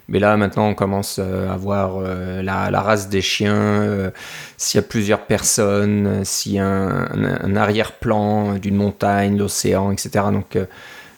Mais 0.09 0.21
là, 0.21 0.37
maintenant, 0.37 0.69
on 0.69 0.75
commence 0.75 1.19
euh, 1.19 1.51
à 1.51 1.57
voir 1.57 1.97
euh, 1.99 2.41
la, 2.43 2.81
race 2.81 3.09
des 3.09 3.23
chiens, 3.23 3.55
euh, 3.55 4.11
s'il 4.57 4.81
y 4.81 4.85
a 4.85 4.87
plusieurs 4.87 5.27
personnes, 5.27 6.25
s'il 6.25 6.53
y 6.53 6.59
a 6.61 6.67
un, 6.67 7.57
arrière-plan 7.57 8.55
d'une 8.55 8.77
montagne, 8.77 9.37
l'océan, 9.37 9.91
etc. 9.91 10.27
Donc, 10.31 10.57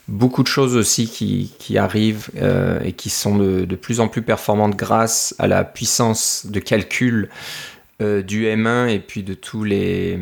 beaucoup 0.09 0.43
de 0.43 0.49
choses 0.49 0.75
aussi 0.75 1.07
qui, 1.07 1.79
arrivent 1.79 2.31
et 2.83 2.93
qui 2.93 3.11
sont 3.11 3.37
de, 3.37 3.75
plus 3.75 4.01
en 4.01 4.09
plus 4.09 4.23
performantes 4.23 4.77
grâce 4.77 5.35
à 5.39 5.47
la 5.47 5.65
puissance 5.65 6.47
de 6.47 6.61
calcul 6.61 7.29
du 8.01 8.47
M1 8.47 8.89
et 8.89 9.01
puis 9.01 9.23
de 9.23 9.35
tous 9.35 9.65
les. 9.65 10.19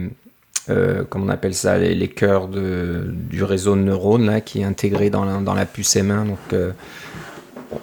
comment 0.67 1.27
on 1.27 1.29
appelle 1.29 1.55
ça, 1.55 1.79
les, 1.79 2.09
cœurs 2.09 2.49
du 2.49 3.45
réseau 3.45 3.77
de 3.77 3.83
neurones 3.83 4.27
là, 4.27 4.41
qui 4.41 4.61
est 4.61 4.65
intégré 4.65 5.11
dans 5.11 5.25
la, 5.25 5.35
dans 5.35 5.55
la 5.55 5.67
puce 5.67 5.95
M1. 5.95 6.27
Donc, 6.27 6.55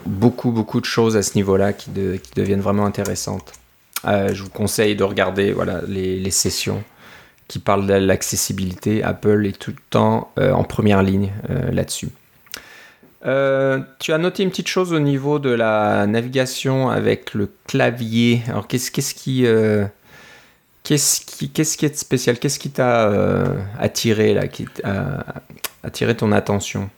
beaucoup, 0.05 0.51
beaucoup 0.51 0.79
de 0.79 0.85
choses 0.85 1.17
à 1.17 1.21
ce 1.21 1.35
niveau-là 1.35 1.73
qui, 1.73 1.89
deviennent 2.35 2.61
vraiment 2.61 2.85
intéressantes. 2.85 3.53
Euh, 4.05 4.33
je 4.33 4.43
vous 4.43 4.49
conseille 4.49 4.95
de 4.95 5.03
regarder 5.03 5.51
voilà, 5.51 5.81
les, 5.87 6.31
sessions 6.31 6.83
qui 7.47 7.59
parlent 7.59 7.87
de 7.87 7.93
l'accessibilité. 7.93 9.03
Apple 9.03 9.45
est 9.45 9.57
tout 9.57 9.71
le 9.71 9.77
temps 9.89 10.31
euh, 10.39 10.51
en 10.51 10.63
première 10.63 11.03
ligne 11.03 11.31
euh, 11.49 11.71
là-dessus. 11.71 12.09
tu 13.23 14.13
as 14.13 14.17
noté 14.17 14.43
une 14.43 14.49
petite 14.49 14.67
chose 14.67 14.91
au 14.93 14.99
niveau 14.99 15.39
de 15.39 15.49
la 15.49 16.05
navigation 16.07 16.89
avec 16.89 17.33
le 17.33 17.49
clavier. 17.67 18.41
Alors, 18.49 18.67
qu'est-ce 18.67 18.91
qui, 18.91 19.45
qu'est-ce 20.83 21.21
qui, 21.21 21.49
qu'est-ce 21.49 21.77
qui 21.77 21.85
est 21.85 21.95
spécial? 21.95 22.39
Qu'est-ce 22.39 22.59
qui 22.59 22.71
t'a 22.71 23.11
attiré 23.79 24.33
là, 24.33 24.47
qui 24.47 24.67
attiré 25.83 26.15
ton 26.15 26.31
attention? 26.31 26.89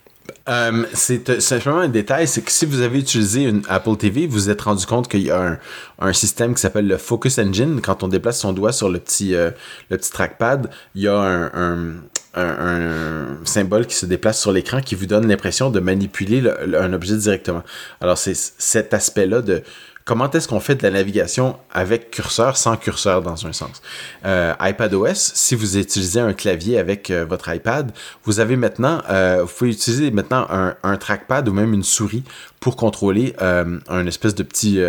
Euh, 0.48 0.86
c'est 0.94 1.42
simplement 1.42 1.80
un 1.80 1.88
détail, 1.88 2.28
c'est 2.28 2.42
que 2.42 2.52
si 2.52 2.66
vous 2.66 2.82
avez 2.82 3.00
utilisé 3.00 3.44
une 3.44 3.64
Apple 3.68 3.96
TV, 3.98 4.28
vous 4.28 4.34
vous 4.34 4.50
êtes 4.50 4.62
rendu 4.62 4.86
compte 4.86 5.08
qu'il 5.08 5.24
y 5.24 5.32
a 5.32 5.42
un, 5.42 5.60
un 6.00 6.14
système 6.14 6.54
qui 6.54 6.62
s'appelle 6.62 6.88
le 6.88 6.98
Focus 6.98 7.40
Engine. 7.40 7.82
Quand 7.82 8.04
on 8.04 8.08
déplace 8.08 8.40
son 8.40 8.54
doigt 8.54 8.72
sur 8.72 8.90
le 8.90 9.00
petit, 9.00 9.34
euh, 9.34 9.52
le 9.90 9.98
petit 9.98 10.12
trackpad, 10.12 10.70
il 10.94 11.02
y 11.02 11.08
a 11.08 11.18
un, 11.18 11.52
un, 11.54 11.94
un, 12.36 13.38
symbole 13.44 13.88
qui 13.88 13.96
se 13.96 14.06
déplace 14.06 14.40
sur 14.40 14.52
l'écran 14.52 14.82
qui 14.82 14.94
vous 14.94 15.08
donne 15.08 15.28
l'impression 15.28 15.70
de 15.70 15.80
manipuler 15.80 16.44
un 16.78 16.94
objet 16.94 17.18
directement. 17.18 17.64
Alors 18.02 18.18
c'est 18.18 18.36
cet 18.36 18.94
aspect-là 18.94 19.42
de 19.42 19.64
comment 20.06 20.30
est-ce 20.30 20.48
qu'on 20.48 20.60
fait 20.60 20.76
de 20.76 20.84
la 20.84 20.92
navigation 20.92 21.58
avec 21.74 22.12
curseur 22.12 22.56
sans 22.56 22.78
curseur 22.78 23.24
dans 23.24 23.48
un 23.48 23.54
sens? 23.54 23.82
Euh, 24.24 24.54
iPadOS, 24.62 25.16
si 25.16 25.56
vous 25.56 25.78
utilisez 25.78 26.20
un 26.20 26.34
clavier 26.34 26.78
avec 26.78 27.10
euh, 27.10 27.26
votre 27.26 27.54
iPad, 27.54 27.92
vous 28.24 28.40
avez 28.40 28.56
maintenant, 28.56 29.02
euh, 29.10 29.42
vous 29.42 29.52
pouvez 29.52 29.72
utiliser 29.72 30.12
maintenant 30.12 30.48
un, 30.50 30.98
trackpad 30.98 31.50
ou 31.50 31.54
même 31.54 31.74
une 31.74 31.84
souris 31.84 32.24
pour 32.60 32.76
contrôler 32.76 33.36
euh, 33.42 33.80
un 33.90 34.06
espèce 34.06 34.36
de 34.36 34.44
petit 34.44 34.80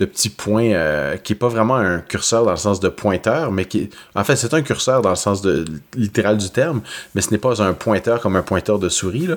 de 0.00 0.06
petits 0.06 0.30
points 0.30 0.72
euh, 0.72 1.16
qui 1.18 1.34
est 1.34 1.36
pas 1.36 1.48
vraiment 1.48 1.76
un 1.76 1.98
curseur 1.98 2.44
dans 2.44 2.52
le 2.52 2.56
sens 2.56 2.80
de 2.80 2.88
pointeur, 2.88 3.52
mais 3.52 3.66
qui 3.66 3.90
en 4.14 4.24
fait 4.24 4.34
c'est 4.34 4.54
un 4.54 4.62
curseur 4.62 5.02
dans 5.02 5.10
le 5.10 5.16
sens 5.16 5.46
littéral 5.94 6.38
du 6.38 6.48
terme, 6.48 6.80
mais 7.14 7.20
ce 7.20 7.30
n'est 7.30 7.38
pas 7.38 7.62
un 7.62 7.74
pointeur 7.74 8.20
comme 8.20 8.34
un 8.34 8.42
pointeur 8.42 8.78
de 8.78 8.88
souris. 8.88 9.28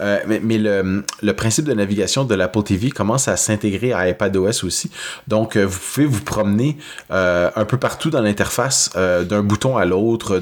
Euh, 0.00 0.18
mais, 0.28 0.58
le, 0.58 1.32
principe 1.32 1.64
de 1.64 1.74
navigation 1.74 2.24
de 2.24 2.34
l'Apple 2.36 2.62
TV 2.62 2.90
commence 2.90 3.26
à 3.26 3.36
s'intégrer 3.36 3.92
à 3.92 4.08
iPadOS 4.08 4.64
aussi. 4.64 4.92
Donc 5.26 5.56
euh, 5.56 5.64
vous 5.64 5.78
pouvez 5.78 6.06
vous 6.06 6.22
promener 6.22 6.76
un 7.10 7.64
peu 7.64 7.78
partout 7.78 8.10
dans 8.10 8.20
l'interface 8.20 8.90
d'un 8.94 9.42
bouton 9.42 9.76
à 9.76 9.84
l'autre, 9.84 10.40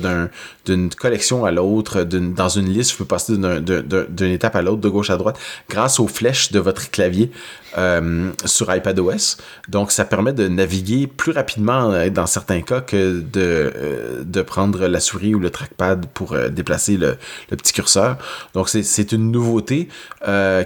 d'une 0.67 0.91
collection 0.91 1.45
à 1.45 1.51
l'autre, 1.51 2.03
dans 2.03 2.49
une 2.49 2.69
liste, 2.69 2.93
vous 2.93 2.99
pouvez 2.99 3.09
passer 3.09 3.37
d'une 3.37 4.31
étape 4.31 4.57
à 4.57 4.63
l'autre, 4.63 4.81
de 4.81 4.89
gauche 4.89 5.11
à 5.11 5.17
droite, 5.17 5.39
grâce 5.69 6.01
aux 6.01 6.09
flèches 6.09 6.53
de 6.53 6.59
votre 6.59 6.91
clavier 6.91 7.31
euh, 7.79 8.31
sur 8.45 8.75
iPadOS. 8.75 9.37
Donc, 9.69 9.93
ça 9.93 10.05
permet 10.05 10.33
de 10.33 10.49
naviguer 10.49 11.07
plus 11.07 11.33
rapidement 11.33 11.93
euh, 11.93 12.11
dans 12.11 12.27
certains 12.27 12.63
cas 12.63 12.81
que 12.81 13.21
de, 13.21 13.31
euh, 13.37 14.25
de 14.25 14.43
prendre 14.43 14.87
la 14.87 14.99
souris 14.99 15.35
ou 15.35 15.39
le 15.39 15.51
trackpad 15.51 16.07
pour 16.07 16.37
déplacer 16.51 16.97
le, 16.97 17.17
le, 17.51 17.57
petit 17.57 17.73
curseur. 17.73 18.19
Donc, 18.55 18.69
c'est 18.69 19.13
une 19.13 19.31
nouveauté 19.31 19.89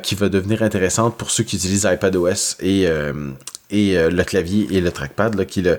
qui 0.02 0.14
va 0.14 0.28
devenir 0.28 0.62
intéressante 0.62 1.16
pour 1.16 1.30
ceux 1.30 1.44
qui 1.44 1.56
utilisent 1.56 1.88
iPadOS 1.90 2.56
et, 2.60 2.84
et 3.70 3.96
le 3.96 4.22
clavier 4.22 4.66
et 4.70 4.80
le 4.80 4.90
trackpad, 4.90 5.34
là, 5.34 5.44
qui 5.44 5.62
le 5.62 5.78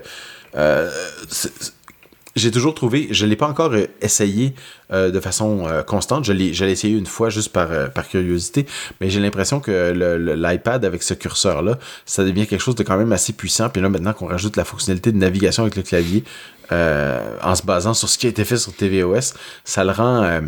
j'ai 2.36 2.50
toujours 2.50 2.74
trouvé, 2.74 3.08
je 3.10 3.24
ne 3.24 3.30
l'ai 3.30 3.36
pas 3.36 3.48
encore 3.48 3.72
euh, 3.72 3.86
essayé 4.02 4.54
euh, 4.92 5.10
de 5.10 5.18
façon 5.20 5.66
euh, 5.66 5.82
constante, 5.82 6.24
je 6.24 6.32
l'ai, 6.32 6.50
essayé 6.70 6.96
une 6.96 7.06
fois 7.06 7.30
juste 7.30 7.50
par, 7.50 7.90
par 7.90 8.06
curiosité, 8.06 8.66
mais 9.00 9.08
j'ai 9.08 9.20
l'impression 9.20 9.58
que 9.58 10.34
l'iPad 10.36 10.84
avec 10.84 11.02
ce 11.02 11.14
curseur-là, 11.14 11.78
ça 12.04 12.24
devient 12.24 12.46
quelque 12.46 12.60
chose 12.60 12.74
de 12.74 12.82
quand 12.82 12.98
même 12.98 13.12
assez 13.12 13.32
puissant. 13.32 13.70
Puis 13.70 13.80
là, 13.80 13.88
maintenant 13.88 14.12
qu'on 14.12 14.26
rajoute 14.26 14.56
la 14.56 14.64
fonctionnalité 14.64 15.12
de 15.12 15.16
navigation 15.16 15.62
avec 15.62 15.76
le 15.76 15.82
clavier, 15.82 16.24
en 16.70 17.54
se 17.54 17.62
basant 17.64 17.94
sur 17.94 18.08
ce 18.08 18.18
qui 18.18 18.26
a 18.26 18.28
été 18.28 18.44
fait 18.44 18.56
sur 18.56 18.74
tvOS, 18.74 19.34
ça 19.64 19.84
le 19.84 19.92
rend... 19.92 20.40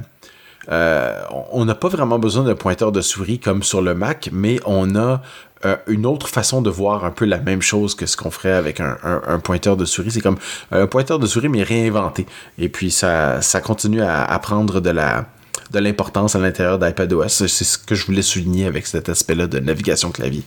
on 0.69 1.65
n'a 1.65 1.75
pas 1.75 1.89
vraiment 1.89 2.19
besoin 2.19 2.45
d'un 2.45 2.55
pointeur 2.55 2.93
de 2.93 3.01
souris 3.01 3.39
comme 3.39 3.63
sur 3.63 3.81
le 3.81 3.95
Mac, 3.95 4.29
mais 4.33 4.61
on 4.67 4.95
a 4.95 5.23
euh, 5.65 5.77
une 5.89 6.07
autre 6.07 6.29
façon 6.29 6.63
de 6.63 6.71
voir 6.71 7.05
un 7.05 7.11
peu 7.11 7.25
la 7.25 7.39
même 7.39 7.63
chose 7.63 7.95
que 7.95 8.07
ce 8.07 8.17
qu'on 8.17 8.31
ferait 8.31 8.53
avec 8.53 8.81
un, 8.81 9.41
pointeur 9.43 9.77
de 9.77 9.85
souris. 9.85 10.13
C'est 10.13 10.21
comme 10.21 10.39
un 10.71 10.87
pointeur 10.87 11.19
de 11.19 11.27
souris, 11.27 11.49
mais 11.49 11.63
réinventé. 11.63 12.27
Et 12.59 12.69
puis, 12.69 12.91
ça, 12.91 13.43
ça 13.43 13.61
continue 13.61 14.03
à, 14.03 14.39
prendre 14.39 14.81
de 14.81 14.91
la 14.91 15.27
de 15.71 15.81
l'importance 15.81 16.35
à 16.35 16.39
l'intérieur 16.39 16.79
d'iPadOS. 16.79 17.29
C'est 17.29 17.49
ce 17.49 17.77
que 17.77 17.95
je 17.95 18.07
voulais 18.07 18.23
souligner 18.23 18.65
avec 18.65 18.87
cet 18.87 19.11
aspect-là 19.11 19.47
de 19.47 19.59
navigation 19.59 20.11
clavier. 20.11 20.43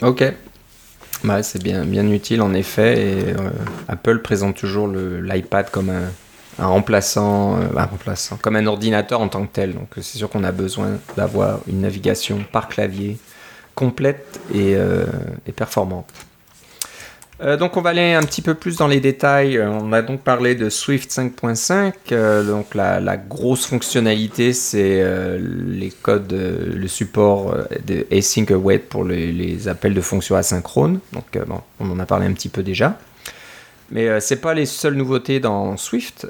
Ok. 0.00 0.24
Ouais, 1.24 1.42
c'est 1.42 1.62
bien, 1.62 1.84
bien 1.84 2.08
utile 2.08 2.40
en 2.40 2.54
effet. 2.54 2.98
Et 2.98 3.30
euh, 3.32 3.50
Apple 3.88 4.20
présente 4.20 4.56
toujours 4.56 4.88
l'iPad 4.88 5.70
comme 5.70 5.90
un, 5.90 6.66
remplaçant, 6.66 7.58
euh, 7.58 7.66
un 7.76 7.84
remplaçant, 7.84 8.38
comme 8.40 8.56
un 8.56 8.66
ordinateur 8.66 9.20
en 9.20 9.28
tant 9.28 9.44
que 9.44 9.52
tel. 9.52 9.74
Donc 9.74 9.88
c'est 9.96 10.16
sûr 10.16 10.30
qu'on 10.30 10.44
a 10.44 10.52
besoin 10.52 10.98
d'avoir 11.16 11.58
une 11.66 11.82
navigation 11.82 12.38
par 12.52 12.68
clavier 12.68 13.18
complète 13.74 14.40
et, 14.54 14.74
euh, 14.74 15.04
performante. 15.56 16.06
Euh, 17.42 17.56
donc 17.56 17.78
on 17.78 17.80
va 17.80 17.90
aller 17.90 18.12
un 18.12 18.22
petit 18.22 18.42
peu 18.42 18.54
plus 18.54 18.76
dans 18.76 18.86
les 18.86 19.00
détails. 19.00 19.56
Euh, 19.56 19.70
on 19.70 19.92
a 19.92 20.02
donc 20.02 20.20
parlé 20.20 20.54
de 20.54 20.68
Swift 20.68 21.10
5.5. 21.10 22.44
donc 22.44 22.74
la, 22.74 23.16
grosse 23.16 23.64
fonctionnalité, 23.66 24.52
c'est 24.52 25.02
les 25.38 25.90
codes, 25.90 26.32
le 26.32 26.88
support 26.88 27.56
de 27.86 28.06
async 28.12 28.50
await 28.50 28.78
pour 28.78 29.04
les, 29.04 29.68
appels 29.68 29.94
de 29.94 30.02
fonctions 30.02 30.36
asynchrones. 30.36 31.00
Donc 31.12 31.38
on 31.78 31.90
en 31.90 31.98
a 31.98 32.06
parlé 32.06 32.26
un 32.26 32.32
petit 32.32 32.50
peu 32.50 32.62
déjà. 32.62 32.98
Mais 33.90 34.20
c'est 34.20 34.40
pas 34.40 34.54
les 34.54 34.66
seules 34.66 34.94
nouveautés 34.94 35.40
dans 35.40 35.76
Swift. 35.76 36.26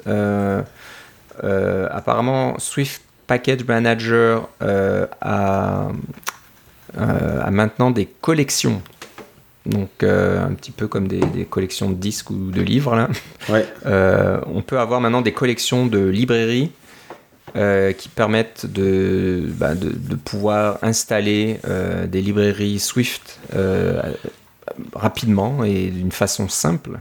apparemment, 1.43 2.57
Swift 2.57 3.01
Package 3.27 3.65
Manager 3.65 4.47
a 4.61 5.89
a 6.97 7.51
maintenant 7.51 7.91
des 7.91 8.05
collections. 8.05 8.81
Donc 9.65 9.89
euh, 10.01 10.43
un 10.43 10.53
petit 10.53 10.71
peu 10.71 10.87
comme 10.87 11.07
des, 11.07 11.45
collections 11.45 11.89
de 11.89 11.95
disques 11.95 12.31
ou 12.31 12.51
de 12.51 12.61
livres. 12.61 12.95
Là. 12.95 13.09
Euh, 13.85 14.39
on 14.45 14.61
peut 14.61 14.79
avoir 14.79 15.01
maintenant 15.01 15.21
des 15.21 15.33
collections 15.33 15.85
de 15.85 15.99
librairies 15.99 16.71
qui 17.53 18.07
permettent 18.07 18.65
de, 18.65 19.43
bah, 19.57 19.75
de, 19.75 20.15
pouvoir 20.15 20.77
installer 20.83 21.59
des 22.07 22.21
librairies 22.21 22.79
Swift 22.79 23.39
rapidement 24.93 25.63
et 25.65 25.87
d'une 25.87 26.13
façon 26.13 26.47
simple. 26.47 26.99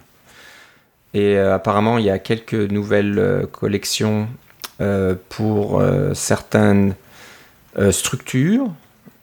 Et 1.14 1.38
apparemment, 1.38 1.98
il 1.98 2.06
y 2.06 2.10
a 2.10 2.18
quelques 2.18 2.54
nouvelles 2.54 3.46
collections 3.52 4.28
pour 5.28 5.82
certaines 6.14 6.94
structures. 7.90 8.72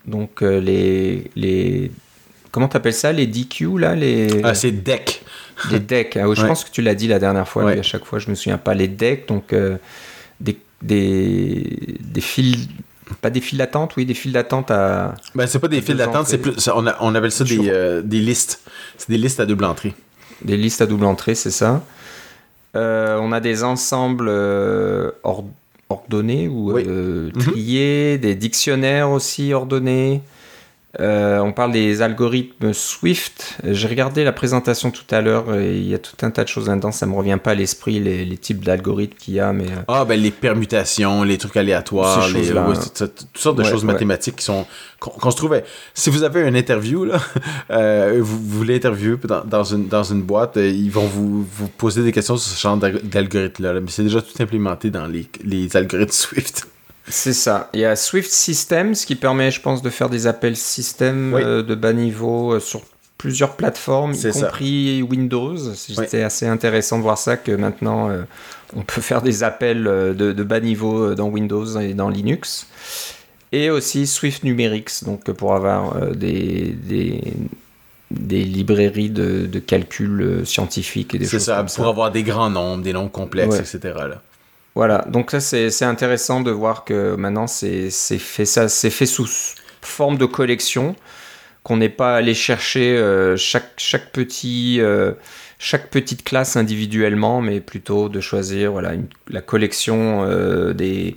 Donc 0.08 0.41
euh, 0.41 0.60
les, 0.60 1.30
les 1.36 1.91
comment 2.51 2.68
t'appelles 2.68 2.93
ça 2.93 3.12
les 3.12 3.28
DQ 3.28 3.78
là 3.78 3.93
les 3.93 4.41
ah, 4.43 4.55
c'est 4.55 4.72
deck 4.72 5.24
les 5.70 5.80
decks 5.80 6.16
hein. 6.16 6.34
je 6.34 6.45
pense 6.45 6.64
que 6.64 6.72
tu 6.72 6.82
l'as 6.82 6.95
dit 6.95 7.08
la 7.08 7.20
dernière 7.20 7.47
fois 7.47 7.70
à 7.72 7.82
chaque 7.82 8.05
fois 8.05 8.18
je 8.20 8.30
me 8.30 8.36
souviens 8.36 8.58
pas 8.58 8.74
les 8.74 8.88
decks 8.88 9.28
donc 9.28 9.51
euh, 9.51 9.78
des, 10.39 10.58
des, 10.82 11.97
des 11.99 12.22
fils 12.22 12.70
pas 13.22 13.30
des 13.30 13.39
files 13.39 13.58
d'attente, 13.58 13.95
oui, 13.95 14.05
des 14.05 14.14
files 14.14 14.34
d'attente 14.34 14.70
à. 14.70 15.16
Ben, 15.34 15.47
c'est 15.47 15.60
pas 15.60 15.70
des 15.70 15.80
files 15.80 15.95
d'attente, 15.95 16.28
c'est 16.28 16.39
plus. 16.39 16.68
on, 16.68 16.86
on, 16.99 17.16
appelle 17.16 17.32
ça 17.32 17.45
des, 17.45 17.70
euh, 17.70 18.01
des 18.01 18.20
listes. 18.20 18.60
C'est 18.97 19.10
des 19.10 19.18
listes 19.18 19.39
à 19.39 19.45
double 19.45 19.64
entrée. 19.64 19.93
Des 20.43 20.58
listes 20.58 20.82
à 20.82 20.86
double 20.86 21.05
entrée, 21.05 21.34
c'est 21.34 21.51
ça. 21.51 21.82
on 22.76 23.32
a 23.32 23.39
des 23.39 23.64
ensembles 23.64 24.28
hors 25.24 25.45
ordonnés 25.90 26.48
ou 26.48 26.78
euh, 26.78 27.32
mhm. 27.36 27.54
des 28.18 28.36
dictionnaires 28.36 29.10
aussi 29.12 29.54
ordonnés? 29.54 30.22
Euh, 31.00 31.40
on 31.40 31.52
parle 31.52 31.74
des 31.74 32.02
algorithmes 32.02 32.74
Swift. 32.74 33.58
J'ai 33.64 33.88
regardé 33.88 34.24
la 34.24 34.32
présentation 34.32 34.90
tout 34.90 35.04
à 35.12 35.22
l'heure 35.22 35.54
et 35.54 35.78
il 35.78 35.88
y 35.88 35.94
a 35.94 36.00
tout 36.00 36.16
un 36.26 36.32
tas 36.32 36.44
de 36.44 36.50
choses 36.50 36.70
là-dedans. 36.70 36.92
Ça 36.92 37.06
me 37.06 37.14
revient 37.14 37.38
pas 37.44 37.52
à 37.52 37.56
l'esprit 37.56 38.00
les, 38.00 38.38
types 38.38 38.64
d'algorithmes 38.64 39.16
qu'il 39.18 39.36
y 39.36 39.40
a, 39.40 39.52
mais 39.52 39.66
euh, 39.66 39.84
ah 39.90 40.06
ben 40.06 40.20
les 40.20 40.32
permutations, 40.32 41.24
les 41.24 41.38
trucs 41.38 41.58
aléatoires, 41.58 42.28
les, 42.30 42.52
toutes 43.00 43.28
sortes 43.36 43.58
de 43.58 43.64
choses 43.64 43.84
mathématiques 43.84 44.38
qui 44.38 44.46
sont 44.46 44.66
qu'on 45.00 45.30
se 45.30 45.38
trouvait. 45.38 45.66
Si 45.94 46.10
vous 46.10 46.24
avez 46.24 46.48
une 46.48 46.56
interview 46.56 47.04
là, 47.04 47.20
euh, 47.72 48.20
vous, 48.22 48.40
voulez 48.40 48.78
interviewer 48.78 49.18
dans, 49.46 49.64
une 49.64 49.88
dans 49.88 50.04
une 50.04 50.24
boîte, 50.24 50.56
ils 50.56 50.90
vont 50.90 51.06
vous, 51.06 51.44
vous 51.44 51.68
poser 51.68 52.04
des 52.04 52.12
questions 52.12 52.38
sur 52.38 52.56
ce 52.56 52.62
genre 52.62 52.78
d'algorithme 52.78 53.64
là, 53.64 53.74
mais 53.80 53.90
c'est 53.90 54.04
déjà 54.04 54.22
tout 54.22 54.42
implémenté 54.42 54.90
dans 54.90 55.06
les, 55.06 55.28
les 55.44 55.76
algorithmes 55.76 56.12
Swift. 56.12 56.68
C'est 57.10 57.34
ça. 57.34 57.70
Il 57.74 57.80
y 57.80 57.86
a 57.86 57.95
Swift 57.95 58.30
Systems 58.30 58.93
qui 58.93 59.16
permet, 59.16 59.51
je 59.51 59.62
pense, 59.62 59.82
de 59.82 59.89
faire 59.89 60.10
des 60.10 60.28
appels 60.28 60.58
système 60.58 61.34
euh, 61.36 61.64
de 61.64 61.74
bas 61.74 61.93
niveau 61.93 62.53
euh, 62.53 62.60
sur 62.60 62.82
plusieurs 63.18 63.55
plateformes, 63.55 64.14
y 64.14 64.32
compris 64.32 65.01
Windows. 65.01 65.58
C'était 65.74 66.24
assez 66.24 66.45
intéressant 66.45 66.97
de 66.97 67.03
voir 67.03 67.18
ça, 67.18 67.38
que 67.38 67.51
maintenant 67.51 68.10
euh, 68.10 68.24
on 68.76 68.82
peut 68.82 69.01
faire 69.01 69.22
des 69.22 69.43
appels 69.43 69.84
de, 69.84 70.43
bas 70.43 70.60
niveau 70.60 71.16
dans 71.16 71.28
Windows 71.28 71.80
et 71.80 71.93
dans 71.93 72.10
Linux. 72.10 72.68
Et 73.53 73.70
aussi 73.70 74.05
Swift 74.05 74.43
Numerics, 74.43 75.05
donc 75.05 75.32
pour 75.32 75.55
avoir 75.55 76.12
des, 76.12 76.76
des, 78.12 78.43
librairies 78.43 79.10
de, 79.10 79.60
calcul 79.60 80.45
scientifique 80.45 81.16
et 81.16 81.18
des 81.18 81.26
choses 81.26 81.45
ça, 81.45 81.58
comme 81.58 81.70
ça. 81.70 81.78
Pour 81.78 81.88
avoir 81.88 82.12
des 82.12 82.24
grands 82.24 82.49
nombres, 82.49 82.84
des 82.84 82.93
nombres 82.93 83.12
complexes, 83.12 83.58
etc. 83.58 83.95
Là. 84.10 84.22
Voilà, 84.78 85.03
donc 85.09 85.32
ça 85.32 85.39
c'est 85.39 85.86
intéressant 85.86 86.41
de 86.41 86.51
voir 86.51 86.86
que 86.86 87.15
maintenant 87.15 87.47
c'est 87.47 87.89
fait, 87.89 88.45
ça, 88.45 88.69
fait 88.69 89.07
sous 89.07 89.28
forme 89.82 90.19
de 90.19 90.25
collection, 90.25 90.95
qu'on 91.63 91.78
n'est 91.78 91.89
pas 91.89 92.15
allé 92.15 92.36
chercher 92.36 92.95
euh, 92.95 93.36
chaque, 93.38 93.71
chaque, 93.78 94.11
petit, 94.11 94.78
euh, 94.80 95.13
chaque 95.57 95.89
petite 95.89 96.23
classe 96.23 96.57
individuellement, 96.57 97.41
mais 97.41 97.59
plutôt 97.59 98.07
de 98.07 98.21
choisir 98.21 98.71
voilà, 98.71 98.91
la 99.30 99.41
collection 99.41 100.23
euh, 100.25 100.73
des, 100.73 101.15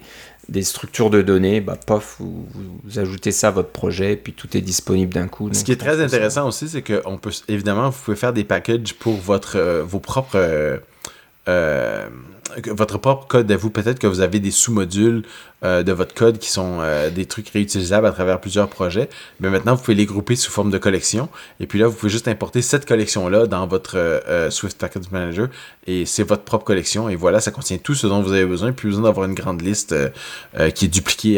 des 0.48 0.62
structures 0.62 1.10
de 1.10 1.20
données, 1.20 1.60
bah, 1.60 1.78
pof, 1.86 2.16
vous, 2.18 2.98
ajoutez 2.98 3.30
ça 3.30 3.48
à 3.48 3.50
votre 3.50 3.72
projet, 3.72 4.14
et 4.14 4.16
puis 4.16 4.32
tout 4.32 4.56
est 4.56 4.62
disponible 4.62 5.12
d'un 5.12 5.28
coup. 5.28 5.50
Ce 5.52 5.64
qui 5.64 5.72
est 5.72 5.76
très 5.76 6.00
intéressant 6.00 6.48
aussi, 6.48 6.66
c'est 6.66 6.80
que 6.80 7.02
on 7.04 7.18
peut, 7.18 7.32
évidemment, 7.46 7.90
vous 7.90 8.00
pouvez 8.06 8.16
faire 8.16 8.32
des 8.32 8.44
packages 8.44 8.94
pour 8.94 9.16
votre, 9.16 9.82
vos 9.82 10.00
propres 10.00 10.80
votre 11.46 12.98
propre 12.98 13.26
code 13.26 13.50
à 13.50 13.56
vous. 13.56 13.70
Peut-être 13.70 13.98
que 13.98 14.06
vous 14.06 14.20
avez 14.20 14.40
des 14.40 14.50
sous-modules 14.50 15.22
euh, 15.62 15.82
de 15.82 15.92
votre 15.92 16.14
code 16.14 16.38
qui 16.38 16.48
sont 16.50 16.78
euh, 16.80 17.10
des 17.10 17.26
trucs 17.26 17.50
réutilisables 17.50 18.06
à 18.06 18.12
travers 18.12 18.40
plusieurs 18.40 18.68
projets. 18.68 19.08
Mais 19.40 19.50
maintenant, 19.50 19.74
vous 19.74 19.82
pouvez 19.82 19.94
les 19.94 20.06
grouper 20.06 20.36
sous 20.36 20.50
forme 20.50 20.70
de 20.70 20.78
collection. 20.78 21.28
Et 21.60 21.66
puis 21.66 21.78
là, 21.78 21.86
vous 21.86 21.94
pouvez 21.94 22.10
juste 22.10 22.28
importer 22.28 22.62
cette 22.62 22.86
collection-là 22.86 23.46
dans 23.46 23.66
votre 23.66 23.96
euh, 23.98 24.50
Swift 24.50 24.78
Package 24.78 25.10
Manager. 25.10 25.48
Et 25.86 26.06
c'est 26.06 26.22
votre 26.22 26.44
propre 26.44 26.64
collection. 26.64 27.08
Et 27.08 27.16
voilà, 27.16 27.40
ça 27.40 27.50
contient 27.50 27.78
tout 27.78 27.94
ce 27.94 28.06
dont 28.06 28.22
vous 28.22 28.32
avez 28.32 28.46
besoin. 28.46 28.72
Plus 28.72 28.88
besoin 28.88 29.04
d'avoir 29.04 29.26
une 29.26 29.34
grande 29.34 29.60
liste 29.60 29.94
qui 30.74 30.84
est 30.84 30.88
dupliquée 30.88 31.36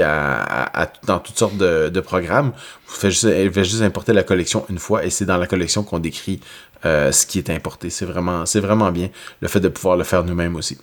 dans 1.06 1.18
toutes 1.18 1.38
sortes 1.38 1.56
de, 1.56 2.00
programmes. 2.00 2.52
Vous 2.86 2.94
faites 2.94 3.10
juste, 3.10 3.62
juste 3.62 3.82
importer 3.82 4.12
la 4.12 4.22
collection 4.22 4.66
une 4.68 4.78
fois. 4.78 5.04
Et 5.04 5.10
c'est 5.10 5.24
dans 5.24 5.38
la 5.38 5.46
collection 5.46 5.82
qu'on 5.82 5.98
décrit 5.98 6.40
ce 6.84 7.26
qui 7.26 7.38
est 7.38 7.50
importé. 7.50 7.90
C'est 7.90 8.06
vraiment, 8.06 8.46
c'est 8.46 8.60
vraiment 8.60 8.90
bien 8.90 9.08
le 9.40 9.48
fait 9.48 9.60
de 9.60 9.68
pouvoir 9.68 9.96
le 9.96 10.04
faire 10.04 10.24
nous-mêmes 10.24 10.56
aussi. 10.56 10.78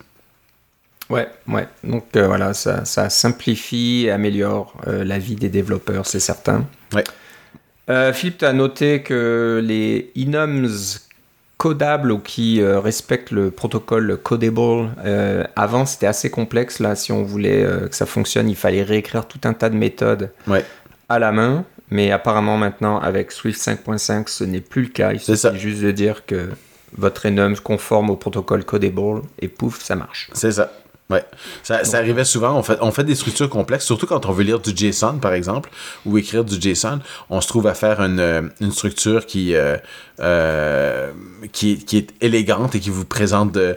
Ouais, 1.10 1.28
ouais. 1.48 1.66
Donc 1.82 2.04
euh, 2.16 2.26
voilà, 2.28 2.54
ça, 2.54 3.10
simplifie 3.10 4.04
et 4.06 4.10
améliore 4.12 4.74
euh, 4.86 5.04
la 5.04 5.18
vie 5.18 5.34
des 5.34 5.48
développeurs, 5.48 6.06
c'est 6.06 6.20
certain. 6.20 6.64
Ouais. 6.94 7.04
Euh, 7.90 8.12
Philippe, 8.12 8.38
tu 8.38 8.44
as 8.44 8.52
noté 8.52 9.02
que 9.02 9.60
les 9.62 10.12
enums 10.16 10.68
codables 11.58 12.12
ou 12.12 12.20
qui 12.20 12.62
respectent 12.62 13.32
le 13.32 13.50
protocole 13.50 14.16
Codable, 14.22 14.88
avant 15.56 15.84
c'était 15.84 16.06
assez 16.06 16.30
complexe. 16.30 16.78
Là, 16.78 16.94
si 16.94 17.12
on 17.12 17.22
voulait 17.22 17.66
que 17.90 17.94
ça 17.94 18.06
fonctionne, 18.06 18.48
il 18.48 18.56
fallait 18.56 18.82
réécrire 18.82 19.26
tout 19.26 19.40
un 19.44 19.52
tas 19.52 19.68
de 19.68 19.76
méthodes 19.76 20.30
à 21.10 21.18
la 21.18 21.32
main. 21.32 21.64
Mais 21.90 22.10
apparemment 22.12 22.56
maintenant, 22.56 22.98
avec 22.98 23.32
Swift 23.32 23.60
5.5, 23.60 24.28
ce 24.28 24.44
n'est 24.44 24.60
plus 24.60 24.82
le 24.82 24.88
cas. 24.88 25.12
Il 25.12 25.20
suffit 25.20 25.58
juste 25.58 25.82
de 25.82 25.90
dire 25.90 26.24
que 26.24 26.50
votre 26.96 27.26
enum 27.26 27.56
conforme 27.56 28.10
au 28.10 28.16
protocole 28.16 28.64
Codable 28.64 29.22
et 29.38 29.48
pouf, 29.48 29.82
ça 29.82 29.96
marche. 29.96 30.30
C'est 30.32 30.52
ça. 30.52 30.72
Ouais, 31.10 31.24
ça, 31.64 31.82
ça, 31.82 31.98
arrivait 31.98 32.24
souvent. 32.24 32.56
On 32.56 32.62
fait, 32.62 32.78
on 32.80 32.92
fait 32.92 33.02
des 33.02 33.16
structures 33.16 33.50
complexes, 33.50 33.84
surtout 33.84 34.06
quand 34.06 34.26
on 34.26 34.32
veut 34.32 34.44
lire 34.44 34.60
du 34.60 34.70
JSON, 34.70 35.18
par 35.18 35.32
exemple, 35.32 35.68
ou 36.06 36.16
écrire 36.18 36.44
du 36.44 36.60
JSON. 36.60 37.00
On 37.30 37.40
se 37.40 37.48
trouve 37.48 37.66
à 37.66 37.74
faire 37.74 38.00
une, 38.00 38.20
euh, 38.20 38.42
une 38.60 38.70
structure 38.70 39.26
qui, 39.26 39.56
euh, 39.56 39.76
euh, 40.20 41.10
qui, 41.50 41.72
est, 41.72 41.84
qui 41.84 41.96
est 41.96 42.10
élégante 42.20 42.76
et 42.76 42.80
qui 42.80 42.90
vous 42.90 43.04
présente 43.04 43.50
de, 43.50 43.76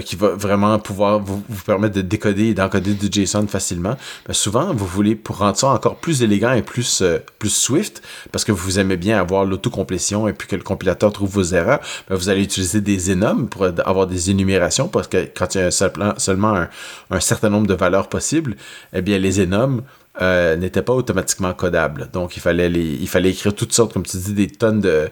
qui 0.00 0.16
va 0.16 0.28
vraiment 0.30 0.78
pouvoir 0.78 1.18
vous, 1.18 1.42
vous 1.46 1.62
permettre 1.64 1.94
de 1.94 2.00
décoder 2.00 2.46
et 2.46 2.54
d'encoder 2.54 2.94
du 2.94 3.08
JSON 3.12 3.46
facilement. 3.46 3.96
Ben, 4.26 4.32
souvent, 4.32 4.72
vous 4.72 4.86
voulez 4.86 5.16
pour 5.16 5.36
rendre 5.38 5.58
ça 5.58 5.68
encore 5.68 5.96
plus 5.96 6.22
élégant 6.22 6.54
et 6.54 6.62
plus, 6.62 7.02
plus 7.38 7.50
swift, 7.50 8.00
parce 8.32 8.44
que 8.44 8.52
vous 8.52 8.78
aimez 8.78 8.96
bien 8.96 9.18
avoir 9.20 9.44
l'autocomplétion 9.44 10.26
et 10.26 10.32
puis 10.32 10.48
que 10.48 10.56
le 10.56 10.62
compilateur 10.62 11.12
trouve 11.12 11.28
vos 11.28 11.44
erreurs, 11.54 11.80
ben, 12.08 12.16
vous 12.16 12.30
allez 12.30 12.44
utiliser 12.44 12.80
des 12.80 13.12
enums 13.12 13.46
pour 13.46 13.66
avoir 13.84 14.06
des 14.06 14.30
énumérations, 14.30 14.88
parce 14.88 15.08
que 15.08 15.28
quand 15.34 15.54
il 15.54 15.60
y 15.60 15.64
a 15.64 15.70
seulement 16.18 16.54
un, 16.54 16.68
un 17.10 17.20
certain 17.20 17.50
nombre 17.50 17.66
de 17.66 17.74
valeurs 17.74 18.08
possibles, 18.08 18.56
eh 18.92 19.02
bien, 19.02 19.18
les 19.18 19.40
enums 19.40 19.82
euh, 20.20 20.56
n'étaient 20.56 20.82
pas 20.82 20.92
automatiquement 20.92 21.52
codables. 21.54 22.08
Donc, 22.12 22.36
il 22.36 22.40
fallait, 22.40 22.70
il 22.70 23.08
fallait 23.08 23.30
écrire 23.30 23.54
toutes 23.54 23.72
sortes, 23.72 23.92
comme 23.92 24.04
tu 24.04 24.16
dis, 24.16 24.32
des 24.32 24.48
tonnes 24.48 24.80
de, 24.80 25.08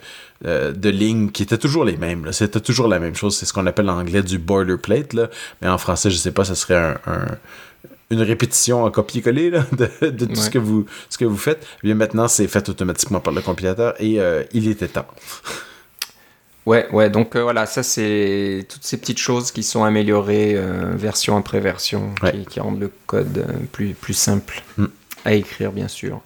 euh, 0.47 0.73
de 0.73 0.89
lignes 0.91 1.31
qui 1.31 1.43
étaient 1.43 1.59
toujours 1.59 1.85
les 1.85 1.97
mêmes. 1.97 2.33
C'était 2.33 2.61
toujours 2.61 2.89
la 2.89 3.01
même 3.01 3.15
chose. 3.15 3.37
C'est 3.37 3.47
ce 3.47 3.53
qu'on 3.53 3.67
appelle 3.67 3.91
en 3.91 3.99
anglais 3.99 4.23
du 4.23 4.39
boilerplate. 4.39 5.13
Là. 5.13 5.29
Mais 5.61 5.69
en 5.69 5.79
français, 5.79 6.11
je 6.11 6.17
sais 6.17 6.33
pas, 6.33 6.45
ce 6.45 6.55
serait 6.55 6.97
un, 7.07 7.27
une 8.11 8.23
répétition 8.23 8.85
en 8.85 8.91
copier-coller 8.91 9.51
de, 9.51 10.11
de 10.11 10.27
tout 10.27 10.37
ce, 10.37 10.51
que 10.51 10.59
vous, 10.59 10.85
ce 11.09 11.19
que 11.19 11.25
vous 11.25 11.37
faites. 11.37 11.67
Et 11.83 11.87
bien 11.87 11.95
maintenant, 11.95 12.29
c'est 12.29 12.47
fait 12.47 12.69
automatiquement 12.69 13.21
par 13.21 13.33
le 13.33 13.41
compilateur 13.41 13.95
et 13.99 14.21
euh, 14.21 14.45
il 14.53 14.69
était 14.69 14.89
temps. 14.89 15.07
Ouais, 16.65 16.87
ouais, 16.93 17.11
donc 17.11 17.35
euh, 17.35 17.43
voilà, 17.43 17.67
ça 17.67 17.83
c'est 17.83 18.67
toutes 18.69 18.85
ces 18.85 18.97
petites 18.97 19.19
choses 19.19 19.51
qui 19.51 19.65
sont 19.65 19.83
améliorées 19.83 20.55
euh, 20.55 20.93
version 20.95 21.37
après 21.37 21.59
version, 21.59 22.15
qui, 22.49 22.61
rendent 22.61 22.79
le 22.79 22.91
code 23.07 23.39
euh, 23.39 23.53
plus, 23.73 23.95
plus 23.95 24.15
simple 24.15 24.63
mm. 24.77 24.87
à 25.25 25.33
écrire, 25.33 25.73
bien 25.73 25.89
sûr. 25.89 26.21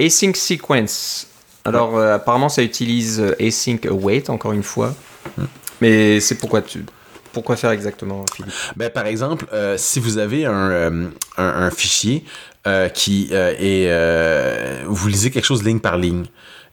Async 0.00 0.36
sequence. 0.36 1.28
Alors 1.64 2.00
apparemment 2.00 2.48
ça 2.48 2.62
utilise 2.62 3.22
async 3.40 3.86
await, 3.86 4.28
encore 4.28 4.52
une 4.52 4.62
fois. 4.62 4.94
Mm. 5.36 5.44
Mais 5.80 6.20
c'est 6.20 6.36
pourquoi 6.36 6.62
tu... 6.62 6.84
Pourquoi 7.32 7.56
faire 7.56 7.70
exactement, 7.70 8.24
Philippe? 8.34 8.52
Ben, 8.74 8.90
Par 8.90 9.06
exemple, 9.06 9.46
si 9.76 10.00
vous 10.00 10.18
avez 10.18 10.46
un, 10.46 11.10
un, 11.36 11.70
fichier 11.70 12.24
qui 12.94 13.28
est... 13.30 14.84
vous 14.84 15.08
lisez 15.08 15.30
quelque 15.30 15.44
chose 15.44 15.62
ligne 15.62 15.78
par 15.78 15.98
ligne, 15.98 16.24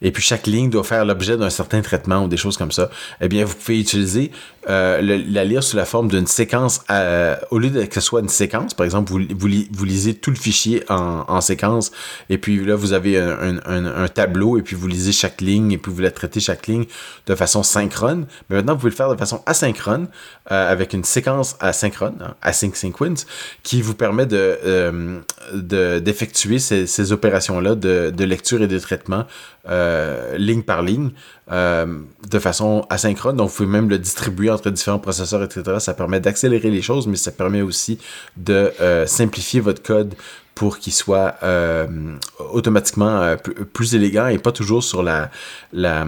et 0.01 0.11
puis 0.11 0.23
chaque 0.23 0.47
ligne 0.47 0.69
doit 0.69 0.83
faire 0.83 1.05
l'objet 1.05 1.37
d'un 1.37 1.49
certain 1.49 1.81
traitement 1.81 2.23
ou 2.23 2.27
des 2.27 2.37
choses 2.37 2.57
comme 2.57 2.71
ça, 2.71 2.89
eh 3.21 3.27
bien, 3.27 3.45
vous 3.45 3.55
pouvez 3.55 3.79
utiliser 3.79 4.31
euh, 4.67 4.99
la 5.01 5.43
lire 5.43 5.63
sous 5.63 5.77
la 5.77 5.85
forme 5.85 6.07
d'une 6.07 6.25
séquence, 6.25 6.81
euh, 6.89 7.35
au 7.51 7.59
lieu 7.59 7.69
de 7.69 7.83
que 7.85 7.93
ce 7.93 8.01
soit 8.01 8.21
une 8.21 8.29
séquence, 8.29 8.73
par 8.73 8.85
exemple, 8.85 9.11
vous, 9.11 9.19
vous, 9.29 9.85
lisez 9.85 10.15
tout 10.15 10.31
le 10.31 10.35
fichier 10.35 10.83
en, 10.89 11.23
en, 11.27 11.39
séquence, 11.39 11.91
et 12.29 12.39
puis 12.39 12.65
là, 12.65 12.75
vous 12.75 12.93
avez 12.93 13.19
un, 13.19 14.07
tableau, 14.07 14.57
et 14.57 14.63
puis 14.63 14.75
vous 14.75 14.87
lisez 14.87 15.11
chaque 15.11 15.41
ligne, 15.41 15.71
et 15.71 15.77
puis 15.77 15.91
vous 15.91 16.01
la 16.01 16.09
traitez 16.09 16.39
chaque 16.39 16.65
ligne 16.65 16.85
de 17.27 17.35
façon 17.35 17.61
synchrone. 17.61 18.25
Mais 18.49 18.57
maintenant, 18.57 18.73
vous 18.73 18.79
pouvez 18.79 18.91
le 18.91 18.95
faire 18.95 19.09
de 19.09 19.17
façon 19.17 19.43
asynchrone, 19.45 20.07
euh, 20.51 20.71
avec 20.71 20.93
une 20.93 21.03
séquence 21.03 21.55
asynchrone, 21.59 22.17
hein, 22.21 22.35
async 22.41 22.75
sequence, 22.75 23.27
qui 23.61 23.81
vous 23.81 23.93
permet 23.93 24.25
de 24.25 25.21
d'effectuer 25.53 26.57
ces, 26.59 27.11
opérations-là 27.11 27.75
de, 27.75 28.23
lecture 28.23 28.63
et 28.63 28.67
de 28.67 28.79
traitement 28.79 29.25
ligne 30.37 30.63
par 30.63 30.81
ligne 30.81 31.11
euh, 31.51 31.85
de 32.29 32.39
façon 32.39 32.85
asynchrone. 32.89 33.37
Donc, 33.37 33.49
vous 33.49 33.55
pouvez 33.55 33.69
même 33.69 33.89
le 33.89 33.99
distribuer 33.99 34.49
entre 34.49 34.69
différents 34.69 34.99
processeurs, 34.99 35.43
etc. 35.43 35.77
Ça 35.79 35.93
permet 35.93 36.19
d'accélérer 36.19 36.71
les 36.71 36.81
choses, 36.81 37.07
mais 37.07 37.17
ça 37.17 37.31
permet 37.31 37.61
aussi 37.61 37.99
de 38.37 38.73
euh, 38.81 39.05
simplifier 39.05 39.59
votre 39.59 39.83
code 39.83 40.15
pour 40.55 40.79
qu'il 40.79 40.93
soit 40.93 41.35
euh, 41.43 41.87
automatiquement 42.51 43.35
plus 43.73 43.93
élégant 43.93 44.27
et 44.27 44.37
pas 44.37 44.53
toujours 44.53 44.83
sur 44.83 45.03
la, 45.03 45.29
la 45.73 46.05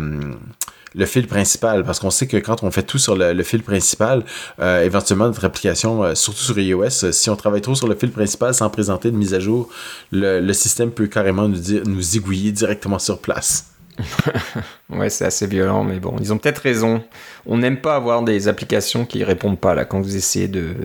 le 0.96 1.06
fil 1.06 1.28
principal, 1.28 1.84
parce 1.84 2.00
qu'on 2.00 2.10
sait 2.10 2.28
que 2.28 2.38
quand 2.38 2.64
on 2.64 2.72
fait 2.72 2.84
tout 2.84 2.98
sur 2.98 3.16
le, 3.16 3.44
fil 3.44 3.64
principal, 3.64 4.24
éventuellement 4.60 5.26
notre 5.26 5.46
application, 5.46 6.16
surtout 6.16 6.42
sur 6.42 6.58
iOS, 6.58 7.12
si 7.12 7.30
on 7.30 7.36
travaille 7.36 7.62
trop 7.62 7.76
sur 7.76 7.88
le 7.88 7.96
fil 7.96 8.12
principal 8.12 8.54
sans 8.54 8.70
présenter 8.70 9.12
de 9.12 9.18
mise 9.18 9.34
à 9.34 9.40
jour, 9.40 9.70
le, 10.12 10.54
système 10.54 10.92
peut 10.92 11.08
carrément 11.08 11.48
nous, 11.48 11.62
nous 11.86 12.18
aiguiller 12.18 12.52
directement 12.52 13.00
sur 13.00 13.20
place. 13.20 13.72
ouais, 14.90 15.10
c'est 15.10 15.26
assez 15.26 15.48
violent, 15.48 15.84
mais 15.84 16.00
bon, 16.00 16.16
ils 16.20 16.32
ont 16.32 16.38
peut-être 16.38 16.60
raison. 16.60 17.04
On 17.46 17.58
n'aime 17.58 17.82
pas 17.82 17.96
avoir 17.96 18.24
des 18.24 18.48
applications 18.48 19.06
qui 19.06 19.24
répondent 19.24 19.60
pas 19.60 19.76
là. 19.76 19.86
Quand 19.86 20.02
vous 20.02 20.16
essayez 20.16 20.48
de, 20.48 20.76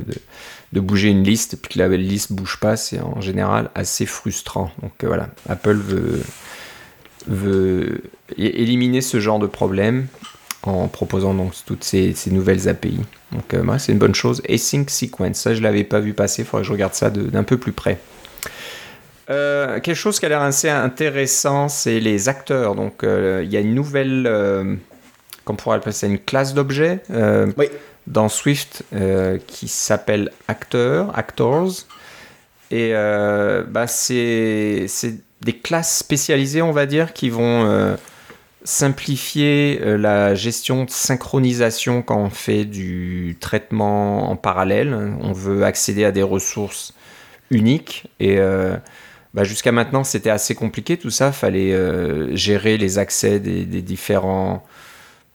de, 0.72 0.80
bouger 0.80 1.08
une 1.08 1.22
liste 1.22 1.56
puis 1.60 1.74
que 1.74 1.78
la 1.78 1.88
liste 1.88 2.32
bouge 2.32 2.58
pas, 2.60 2.76
c'est 2.76 3.00
en 3.00 3.20
général 3.20 3.70
assez 3.74 4.06
frustrant. 4.06 4.70
Donc 4.80 4.92
euh, 5.04 5.06
voilà, 5.06 5.28
Apple 5.48 5.76
veut, 5.76 6.22
veut 7.26 8.02
éliminer 8.38 9.00
ce 9.00 9.20
genre 9.20 9.38
de 9.38 9.46
problème 9.46 10.06
en 10.62 10.86
proposant 10.88 11.34
donc 11.34 11.52
toutes 11.66 11.84
ces, 11.84 12.14
ces 12.14 12.30
nouvelles 12.30 12.68
API. 12.68 13.00
Donc 13.32 13.54
euh, 13.54 13.78
c'est 13.78 13.92
une 13.92 13.98
bonne 13.98 14.14
chose. 14.14 14.42
Async 14.48 14.90
Sequence, 14.90 15.36
ça 15.36 15.54
je 15.54 15.62
l'avais 15.62 15.84
pas 15.84 16.00
vu 16.00 16.14
passer, 16.14 16.42
il 16.42 16.44
faudrait 16.44 16.62
que 16.62 16.68
je 16.68 16.72
regarde 16.72 16.94
ça 16.94 17.10
d'un 17.10 17.42
peu 17.42 17.56
plus 17.56 17.72
près. 17.72 17.98
Euh, 19.30 19.80
quelque 19.80 19.96
chose 19.96 20.18
qui 20.18 20.26
a 20.26 20.28
l'air 20.28 20.42
assez 20.42 20.68
intéressant, 20.68 21.68
c'est 21.68 22.00
les 22.00 22.28
acteurs. 22.28 22.74
Donc, 22.74 23.04
euh, 23.04 23.42
il 23.44 23.52
y 23.52 23.56
a 23.56 23.60
une 23.60 23.74
nouvelle, 23.74 24.26
euh, 24.26 24.74
qu'on 25.44 25.56
pourrait 25.56 25.76
appeler 25.76 25.92
ça, 25.92 26.06
une 26.06 26.18
classe 26.18 26.54
d'objets 26.54 27.02
dans 28.08 28.28
Swift 28.28 28.84
qui 29.46 29.68
s'appelle 29.68 30.32
acteurs, 30.48 31.16
actors. 31.16 31.86
Et 32.72 32.92
bah, 32.92 33.86
c'est 33.86 34.86
des 35.40 35.52
classes 35.52 35.98
spécialisées, 35.98 36.62
on 36.62 36.72
va 36.72 36.86
dire, 36.86 37.12
qui 37.12 37.30
vont 37.30 37.96
simplifier 38.64 39.78
la 39.96 40.34
gestion 40.34 40.84
de 40.84 40.90
synchronisation 40.90 42.02
quand 42.02 42.18
on 42.18 42.30
fait 42.30 42.64
du 42.64 43.36
traitement 43.40 44.30
en 44.30 44.36
parallèle. 44.36 44.94
On 45.20 45.32
veut 45.32 45.64
accéder 45.64 46.04
à 46.04 46.12
des 46.12 46.22
ressources 46.22 46.94
uniques 47.50 48.08
et 48.20 48.38
bah, 49.34 49.44
jusqu'à 49.44 49.72
maintenant, 49.72 50.04
c'était 50.04 50.30
assez 50.30 50.54
compliqué 50.54 50.96
tout 50.96 51.10
ça. 51.10 51.32
Fallait 51.32 51.72
euh, 51.72 52.34
gérer 52.36 52.76
les 52.76 52.98
accès 52.98 53.40
des 53.40 53.64
différents 53.82 54.64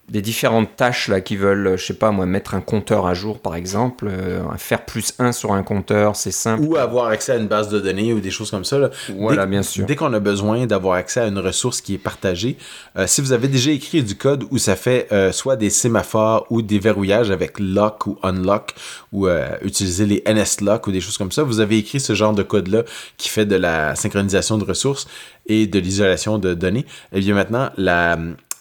des 0.10 0.22
différentes 0.22 0.76
tâches 0.78 1.10
là 1.10 1.20
qui 1.20 1.36
veulent, 1.36 1.78
je 1.78 1.86
sais 1.86 1.94
pas 1.94 2.12
moi, 2.12 2.26
mettre 2.26 2.56
un 2.56 2.62
compteur 2.62 3.08
à 3.08 3.14
jour 3.14 3.40
par 3.40 3.56
exemple, 3.56 4.08
euh, 4.08 4.42
faire 4.58 4.86
plus 4.86 5.14
1 5.20 5.34
sur 5.34 5.52
un 5.52 5.64
compteur, 5.64 6.16
c'est 6.16 6.32
simple. 6.32 6.64
Ou 6.64 6.78
avoir 6.78 7.08
accès 7.08 7.34
à 7.34 7.36
une 7.36 7.48
base 7.48 7.68
de 7.68 7.80
données 7.80 8.14
ou 8.14 8.22
des 8.22 8.32
choses 8.32 8.50
comme 8.50 8.64
ça. 8.64 8.80
Là. 8.80 8.90
Voilà, 9.18 9.46
bien 9.46 9.64
sûr. 9.64 9.86
Dès 9.86 9.98
qu'on 9.98 10.14
a 10.14 10.20
besoin 10.20 10.66
d'avoir 10.66 10.96
accès 10.96 11.20
à 11.20 11.28
une 11.28 11.40
ressource 11.40 11.82
qui 11.82 11.94
est 11.94 11.98
partagée, 11.98 12.58
euh, 12.98 13.06
si 13.06 13.20
vous 13.20 13.34
avez 13.34 13.50
déjà 13.50 13.72
écrit 13.72 14.02
du 14.02 14.16
code 14.16 14.46
où 14.50 14.58
ça 14.58 14.78
fait 14.78 15.08
euh, 15.12 15.34
soit 15.34 15.58
des 15.58 15.70
sémaphores 15.70 16.48
ou 16.50 16.62
des 16.62 16.80
verrouillages 16.80 17.30
avec 17.30 17.60
lock 17.60 18.08
ou 18.08 18.18
unlock 18.24 18.76
ou 19.12 19.28
utiliser 19.62 20.06
les 20.06 20.24
NSLock 20.26 20.88
ou 20.88 20.92
des 20.92 21.02
choses 21.02 21.18
comme 21.18 21.32
ça, 21.32 21.44
vous 21.44 21.60
avez 21.60 21.78
écrit 21.78 22.00
ce 22.00 22.14
genre 22.14 22.34
de 22.34 22.44
code-là 22.44 22.84
qui 23.18 23.30
fait 23.30 23.46
de 23.46 23.56
la 23.56 23.96
synchronisation 23.96 24.58
de 24.58 24.64
ressources 24.64 25.08
et 25.48 25.68
de 25.68 25.80
l'isolation 25.80 26.38
de 26.38 26.54
données. 26.54 26.86
Et 27.12 27.18
eh 27.18 27.20
bien 27.20 27.34
maintenant, 27.34 27.70
la, 27.78 28.18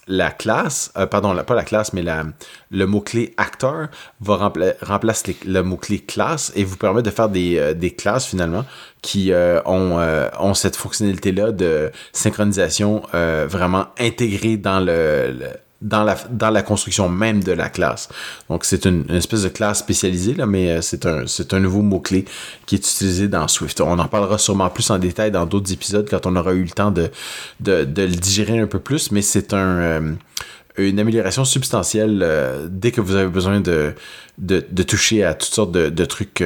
la 0.07 0.31
classe, 0.31 0.93
euh, 0.97 1.07
pardon, 1.07 1.35
pas 1.45 1.55
la 1.55 1.65
classe, 1.65 1.93
mais 1.93 2.05
le 2.71 2.87
mot-clé 2.87 3.35
actor 3.37 3.87
va 4.21 4.53
remplacer 4.83 5.37
le 5.45 5.63
mot-clé 5.63 5.99
classe 5.99 6.53
et 6.55 6.65
vous 6.65 6.77
permet 6.77 7.03
de 7.03 7.11
faire 7.11 7.29
des, 7.29 7.59
euh, 7.59 7.75
classes 7.97 8.27
finalement 8.27 8.65
qui 9.03 9.33
euh, 9.33 9.61
ont, 9.65 9.99
ont 10.41 10.55
cette 10.55 10.77
fonctionnalité-là 10.77 11.53
de 11.53 11.91
synchronisation 12.13 13.03
vraiment 13.13 13.87
intégrée 13.99 14.57
dans 14.57 14.81
le 14.81 15.51
dans 15.83 16.05
la, 16.05 16.17
dans 16.31 16.51
la 16.51 16.63
construction 16.63 17.09
même 17.09 17.43
de 17.43 17.53
la 17.53 17.69
classe. 17.69 18.09
Donc, 18.49 18.65
c'est 18.65 18.87
une, 18.87 19.05
espèce 19.11 19.43
de 19.43 19.49
classe 19.49 19.81
spécialisée, 19.81 20.35
là, 20.35 20.47
mais 20.47 20.71
euh, 20.71 20.81
c'est 20.81 21.07
un, 21.07 21.25
un 21.53 21.61
nouveau 21.61 21.83
mot-clé 21.83 22.25
qui 22.65 22.77
est 22.77 22.79
utilisé 22.79 23.29
dans 23.29 23.47
Swift. 23.49 23.81
On 23.81 23.99
en 23.99 24.09
parlera 24.09 24.39
sûrement 24.39 24.71
plus 24.71 24.91
en 24.91 24.99
détail 24.99 25.31
dans 25.31 25.47
d'autres 25.47 25.73
épisodes 25.73 26.09
quand 26.09 26.27
on 26.27 26.37
aura 26.37 26.55
eu 26.55 26.63
le 26.63 26.71
temps 26.71 26.91
de, 26.91 27.11
de, 27.61 27.85
de 27.85 28.03
le 28.03 28.09
digérer 28.09 28.59
un 28.59 28.67
peu 28.67 28.79
plus, 28.79 29.13
mais 29.13 29.23
c'est 29.23 29.53
un, 29.53 29.59
euh, 29.59 30.15
une 30.79 30.99
amélioration 30.99 31.45
substantielle 31.45 32.21
euh, 32.23 32.69
dès 32.71 32.91
que 32.91 33.01
vous 33.01 33.15
avez 33.15 33.29
besoin 33.29 33.61
de, 33.61 33.95
de, 34.39 34.65
de, 34.71 34.83
toucher 34.83 35.25
à 35.25 35.35
toutes 35.35 35.55
sortes 35.55 35.73
de, 35.73 35.89
de 35.91 36.05
trucs 36.05 36.43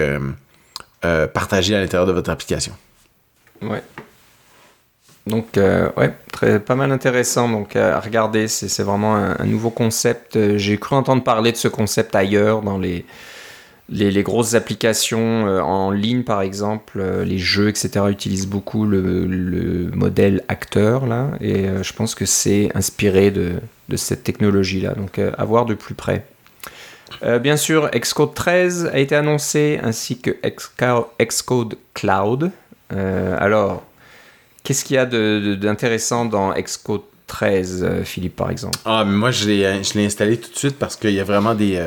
partagés 1.01 1.74
à 1.74 1.81
l'intérieur 1.81 2.07
de 2.07 2.12
votre 2.12 2.31
application. 2.31 2.72
Ouais, 3.62 3.83
donc, 5.27 5.59
euh, 5.59 5.91
ouais, 5.97 6.12
très, 6.33 6.59
pas 6.61 6.75
mal 6.75 6.91
intéressant 6.93 7.49
donc, 7.49 7.77
à 7.77 8.01
regarder. 8.01 8.49
C'est 8.49 8.83
vraiment 8.83 9.16
un, 9.16 9.45
nouveau 9.45 9.71
concept. 9.71 10.37
Euh, 10.37 10.59
j'ai 10.59 10.79
cru 10.79 10.97
entendre 10.97 11.23
parler 11.23 11.53
de 11.53 11.57
ce 11.57 11.68
concept 11.68 12.14
ailleurs, 12.14 12.62
dans 12.62 12.79
les, 12.79 13.05
les, 13.91 14.23
grosses 14.23 14.55
applications 14.55 15.47
euh, 15.47 15.61
en 15.61 15.91
ligne, 15.91 16.23
par 16.23 16.41
exemple. 16.41 17.03
les 17.25 17.39
jeux, 17.39 17.68
etc., 17.68 18.07
utilisent 18.09 18.49
beaucoup 18.49 18.87
le, 18.87 19.91
modèle 19.95 20.43
acteur, 20.49 21.07
là. 21.07 21.31
Et 21.41 21.66
je 21.83 21.93
pense 21.93 22.14
que 22.14 22.25
c'est 22.25 22.71
inspiré 22.75 23.31
de, 23.31 23.61
de 23.89 23.97
cette 23.97 24.25
technologie-là. 24.25 24.95
Donc, 24.95 25.18
à 25.18 25.45
voir 25.45 25.66
de 25.66 25.75
plus 25.75 25.95
près. 25.95 26.25
bien 27.43 27.59
sûr, 27.59 27.91
Xcode 27.91 28.35
13 28.35 28.91
a 28.93 28.99
été 28.99 29.14
annoncé, 29.14 29.79
ainsi 29.83 30.18
que 30.18 30.31
Xcode 31.21 31.77
Cloud. 31.93 32.51
alors, 32.91 33.85
Qu'est-ce 34.62 34.84
qu'il 34.84 34.96
y 34.96 34.98
a 34.98 35.06
d'intéressant 35.06 36.24
dans 36.24 36.52
Xcode 36.52 37.02
13, 37.26 38.02
Philippe, 38.04 38.36
par 38.36 38.50
exemple? 38.50 38.78
Ah, 38.84 39.04
mais 39.06 39.16
moi, 39.16 39.30
je 39.30 39.46
l'ai 39.46 40.04
installé 40.04 40.38
tout 40.38 40.50
de 40.50 40.56
suite 40.56 40.78
parce 40.78 40.96
qu'il 40.96 41.12
y 41.12 41.20
a 41.20 41.24
vraiment 41.24 41.54
des, 41.54 41.82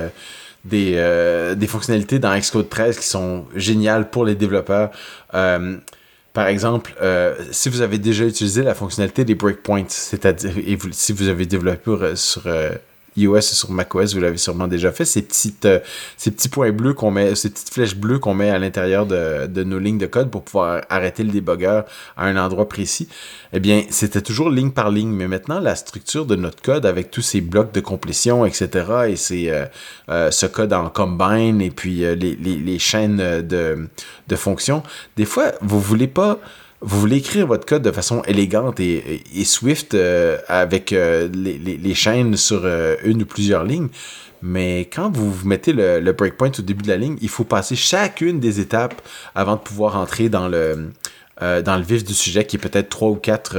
des, 0.65 1.53
des, 1.55 1.67
fonctionnalités 1.67 2.19
dans 2.19 2.37
Xcode 2.37 2.69
13 2.69 2.97
qui 2.97 3.07
sont 3.07 3.45
géniales 3.55 4.09
pour 4.09 4.25
les 4.25 4.35
développeurs. 4.35 4.91
par 5.31 6.47
exemple, 6.47 6.95
si 7.51 7.69
vous 7.69 7.81
avez 7.81 7.99
déjà 7.99 8.25
utilisé 8.25 8.63
la 8.63 8.73
fonctionnalité 8.73 9.23
des 9.23 9.35
breakpoints, 9.35 9.85
c'est-à-dire 9.89 10.51
si 10.91 11.13
vous 11.13 11.27
avez 11.27 11.45
développé 11.45 12.15
sur 12.15 12.43
iOS 13.17 13.41
sur 13.41 13.71
macOS, 13.71 14.13
vous 14.13 14.21
l'avez 14.21 14.37
sûrement 14.37 14.67
déjà 14.67 14.91
fait, 14.91 15.05
ces, 15.05 15.21
petites, 15.21 15.65
euh, 15.65 15.79
ces 16.17 16.31
petits 16.31 16.49
points 16.49 16.71
bleus 16.71 16.93
qu'on 16.93 17.11
met, 17.11 17.35
ces 17.35 17.49
petites 17.49 17.73
flèches 17.73 17.95
bleues 17.95 18.19
qu'on 18.19 18.33
met 18.33 18.49
à 18.49 18.59
l'intérieur 18.59 19.05
de, 19.05 19.63
nos 19.63 19.79
lignes 19.79 19.97
de 19.97 20.05
code 20.05 20.29
pour 20.29 20.43
pouvoir 20.43 20.81
arrêter 20.89 21.23
le 21.23 21.31
débugger 21.31 21.81
à 22.17 22.25
un 22.25 22.37
endroit 22.37 22.67
précis, 22.67 23.07
eh 23.53 23.59
bien, 23.59 23.83
c'était 23.89 24.21
toujours 24.21 24.49
ligne 24.49 24.71
par 24.71 24.89
ligne. 24.89 25.11
Mais 25.11 25.27
maintenant, 25.27 25.59
la 25.59 25.75
structure 25.75 26.25
de 26.25 26.35
notre 26.35 26.61
code 26.61 26.85
avec 26.85 27.11
tous 27.11 27.21
ces 27.21 27.41
blocs 27.41 27.73
de 27.73 27.79
complétion, 27.79 28.45
etc., 28.45 28.69
et 29.09 29.15
c'est 29.15 29.49
euh, 29.49 29.65
euh, 30.09 30.31
ce 30.31 30.45
code 30.45 30.73
en 30.73 30.89
combine 30.89 31.61
et 31.61 31.71
puis 31.71 32.03
les, 32.15 32.79
chaînes 32.79 33.41
de, 33.41 33.87
de 34.27 34.35
fonctions, 34.35 34.83
des 35.15 35.25
fois, 35.25 35.51
vous 35.61 35.79
voulez 35.79 36.07
pas 36.07 36.39
vous 36.83 36.99
voulez 36.99 37.17
écrire 37.17 37.47
votre 37.47 37.65
code 37.65 37.81
de 37.81 37.91
façon 37.91 38.21
élégante 38.23 38.79
et, 38.79 39.23
swift 39.45 39.93
euh, 39.93 40.37
avec 40.47 40.91
euh, 40.91 41.29
les, 41.33 41.93
chaînes 41.95 42.35
sur 42.35 42.61
euh, 42.65 42.97
une 43.05 43.23
ou 43.23 43.25
plusieurs 43.25 43.63
lignes, 43.63 43.87
mais 44.41 44.81
quand 44.93 45.09
vous 45.09 45.47
mettez 45.47 45.71
le, 45.71 46.11
breakpoint 46.11 46.51
au 46.59 46.61
début 46.61 46.83
de 46.83 46.89
la 46.89 46.97
ligne, 46.97 47.17
il 47.21 47.29
faut 47.29 47.45
passer 47.45 47.77
chacune 47.77 48.41
des 48.41 48.59
étapes 48.59 49.01
avant 49.33 49.55
de 49.55 49.61
pouvoir 49.61 49.97
entrer 49.97 50.27
dans 50.27 50.49
le, 50.49 50.91
dans 51.39 51.77
le 51.77 51.83
vif 51.83 52.03
du 52.03 52.13
sujet, 52.13 52.45
qui 52.45 52.57
est 52.57 52.59
peut-être 52.59 52.89
trois 52.89 53.09
ou 53.09 53.15
quatre 53.15 53.57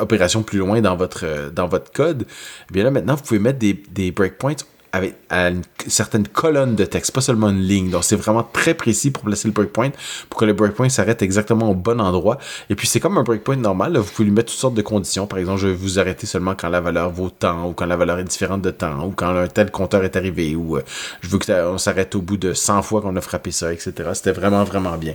opérations 0.00 0.42
plus 0.42 0.58
loin 0.58 0.80
dans 0.80 0.96
votre, 0.96 1.52
dans 1.54 1.68
votre 1.68 1.92
code. 1.92 2.26
Eh 2.68 2.72
bien 2.72 2.82
là, 2.82 2.90
maintenant, 2.90 3.14
vous 3.14 3.22
pouvez 3.22 3.38
mettre 3.38 3.60
des, 3.60 3.80
des 3.90 4.10
breakpoints 4.10 4.56
avec 4.92 5.16
à 5.30 5.48
une 5.48 5.62
certaine 5.86 6.28
colonne 6.28 6.76
de 6.76 6.84
texte, 6.84 7.12
pas 7.12 7.22
seulement 7.22 7.48
une 7.48 7.62
ligne. 7.62 7.90
Donc 7.90 8.04
c'est 8.04 8.16
vraiment 8.16 8.42
très 8.42 8.74
précis 8.74 9.10
pour 9.10 9.24
placer 9.24 9.48
le 9.48 9.52
breakpoint, 9.52 9.90
pour 10.28 10.38
que 10.38 10.44
le 10.44 10.52
breakpoint 10.52 10.90
s'arrête 10.90 11.22
exactement 11.22 11.70
au 11.70 11.74
bon 11.74 12.00
endroit. 12.00 12.38
Et 12.68 12.74
puis 12.74 12.86
c'est 12.86 13.00
comme 13.00 13.16
un 13.16 13.22
breakpoint 13.22 13.56
normal, 13.56 13.96
vous 13.96 14.10
pouvez 14.10 14.26
lui 14.26 14.34
mettre 14.34 14.52
toutes 14.52 14.60
sortes 14.60 14.74
de 14.74 14.82
conditions. 14.82 15.26
Par 15.26 15.38
exemple, 15.38 15.60
je 15.60 15.68
vais 15.68 15.74
vous 15.74 15.98
arrêter 15.98 16.26
seulement 16.26 16.54
quand 16.54 16.68
la 16.68 16.80
valeur 16.80 17.10
vaut 17.10 17.30
tant, 17.30 17.68
ou 17.68 17.72
quand 17.72 17.86
la 17.86 17.96
valeur 17.96 18.18
est 18.18 18.24
différente 18.24 18.60
de 18.60 18.70
temps, 18.70 19.06
ou 19.06 19.12
quand 19.12 19.34
un 19.34 19.48
tel 19.48 19.70
compteur 19.70 20.04
est 20.04 20.16
arrivé, 20.16 20.54
ou 20.54 20.76
euh, 20.76 20.82
je 21.22 21.28
veux 21.28 21.38
qu'on 21.38 21.78
s'arrête 21.78 22.14
au 22.14 22.20
bout 22.20 22.36
de 22.36 22.52
100 22.52 22.82
fois 22.82 23.00
qu'on 23.00 23.16
a 23.16 23.20
frappé 23.22 23.50
ça, 23.50 23.72
etc. 23.72 24.10
C'était 24.12 24.32
vraiment, 24.32 24.64
vraiment 24.64 24.98
bien. 24.98 25.14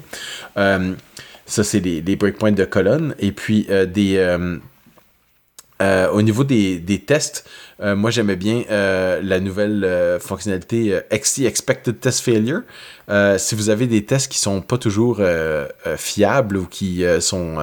Euh, 0.57 0.93
ça, 1.45 1.63
c'est 1.63 1.79
des, 1.79 2.15
breakpoints 2.15 2.51
de 2.51 2.65
colonne. 2.65 3.15
Et 3.19 3.31
puis 3.31 3.67
euh, 3.69 3.85
des... 3.85 4.17
au 5.81 6.21
niveau 6.21 6.43
des, 6.43 6.79
des 6.79 6.99
tests, 6.99 7.47
euh, 7.81 7.95
moi, 7.95 8.09
j'aimais 8.11 8.35
bien 8.35 8.63
euh, 8.71 9.21
la 9.23 9.39
nouvelle 9.39 9.83
euh, 9.83 10.19
fonctionnalité 10.19 10.99
XC 11.11 11.45
Expected 11.45 11.99
Test 11.99 12.21
Failure. 12.21 12.61
si 13.37 13.55
vous 13.55 13.69
avez 13.69 13.87
des 13.87 14.05
tests 14.05 14.31
qui 14.31 14.39
sont 14.39 14.61
pas 14.61 14.77
toujours 14.77 15.21
fiables 15.97 16.57
ou 16.57 16.65
qui 16.65 17.03
sont 17.19 17.57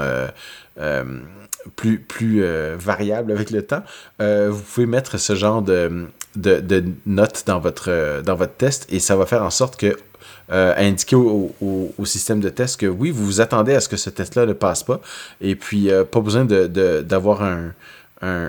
plus, 1.76 1.98
plus 1.98 2.44
variables 2.76 3.32
avec 3.32 3.50
le 3.50 3.62
temps, 3.62 3.82
vous 4.20 4.60
pouvez 4.74 4.86
mettre 4.86 5.18
ce 5.18 5.34
genre 5.34 5.62
de, 5.62 6.06
de, 6.36 6.60
de 6.60 6.84
notes 7.06 7.44
dans 7.46 7.58
votre, 7.58 8.22
dans 8.22 8.36
votre 8.36 8.54
test 8.54 8.86
et 8.90 9.00
ça 9.00 9.16
va 9.16 9.26
faire 9.26 9.42
en 9.42 9.50
sorte 9.50 9.76
que 9.76 9.96
indiquer 10.48 11.16
au, 11.16 11.54
au, 11.60 12.04
système 12.04 12.40
de 12.40 12.48
test 12.48 12.80
que 12.80 12.86
oui, 12.86 13.10
vous 13.10 13.24
vous 13.24 13.40
attendez 13.40 13.74
à 13.74 13.80
ce 13.80 13.88
que 13.88 13.96
ce 13.96 14.10
test-là 14.10 14.46
ne 14.46 14.52
passe 14.52 14.82
pas. 14.82 15.00
Et 15.40 15.56
puis, 15.56 15.90
pas 16.10 16.20
besoin 16.20 16.44
d'avoir 16.44 17.40
de, 17.40 17.44
un, 17.44 17.72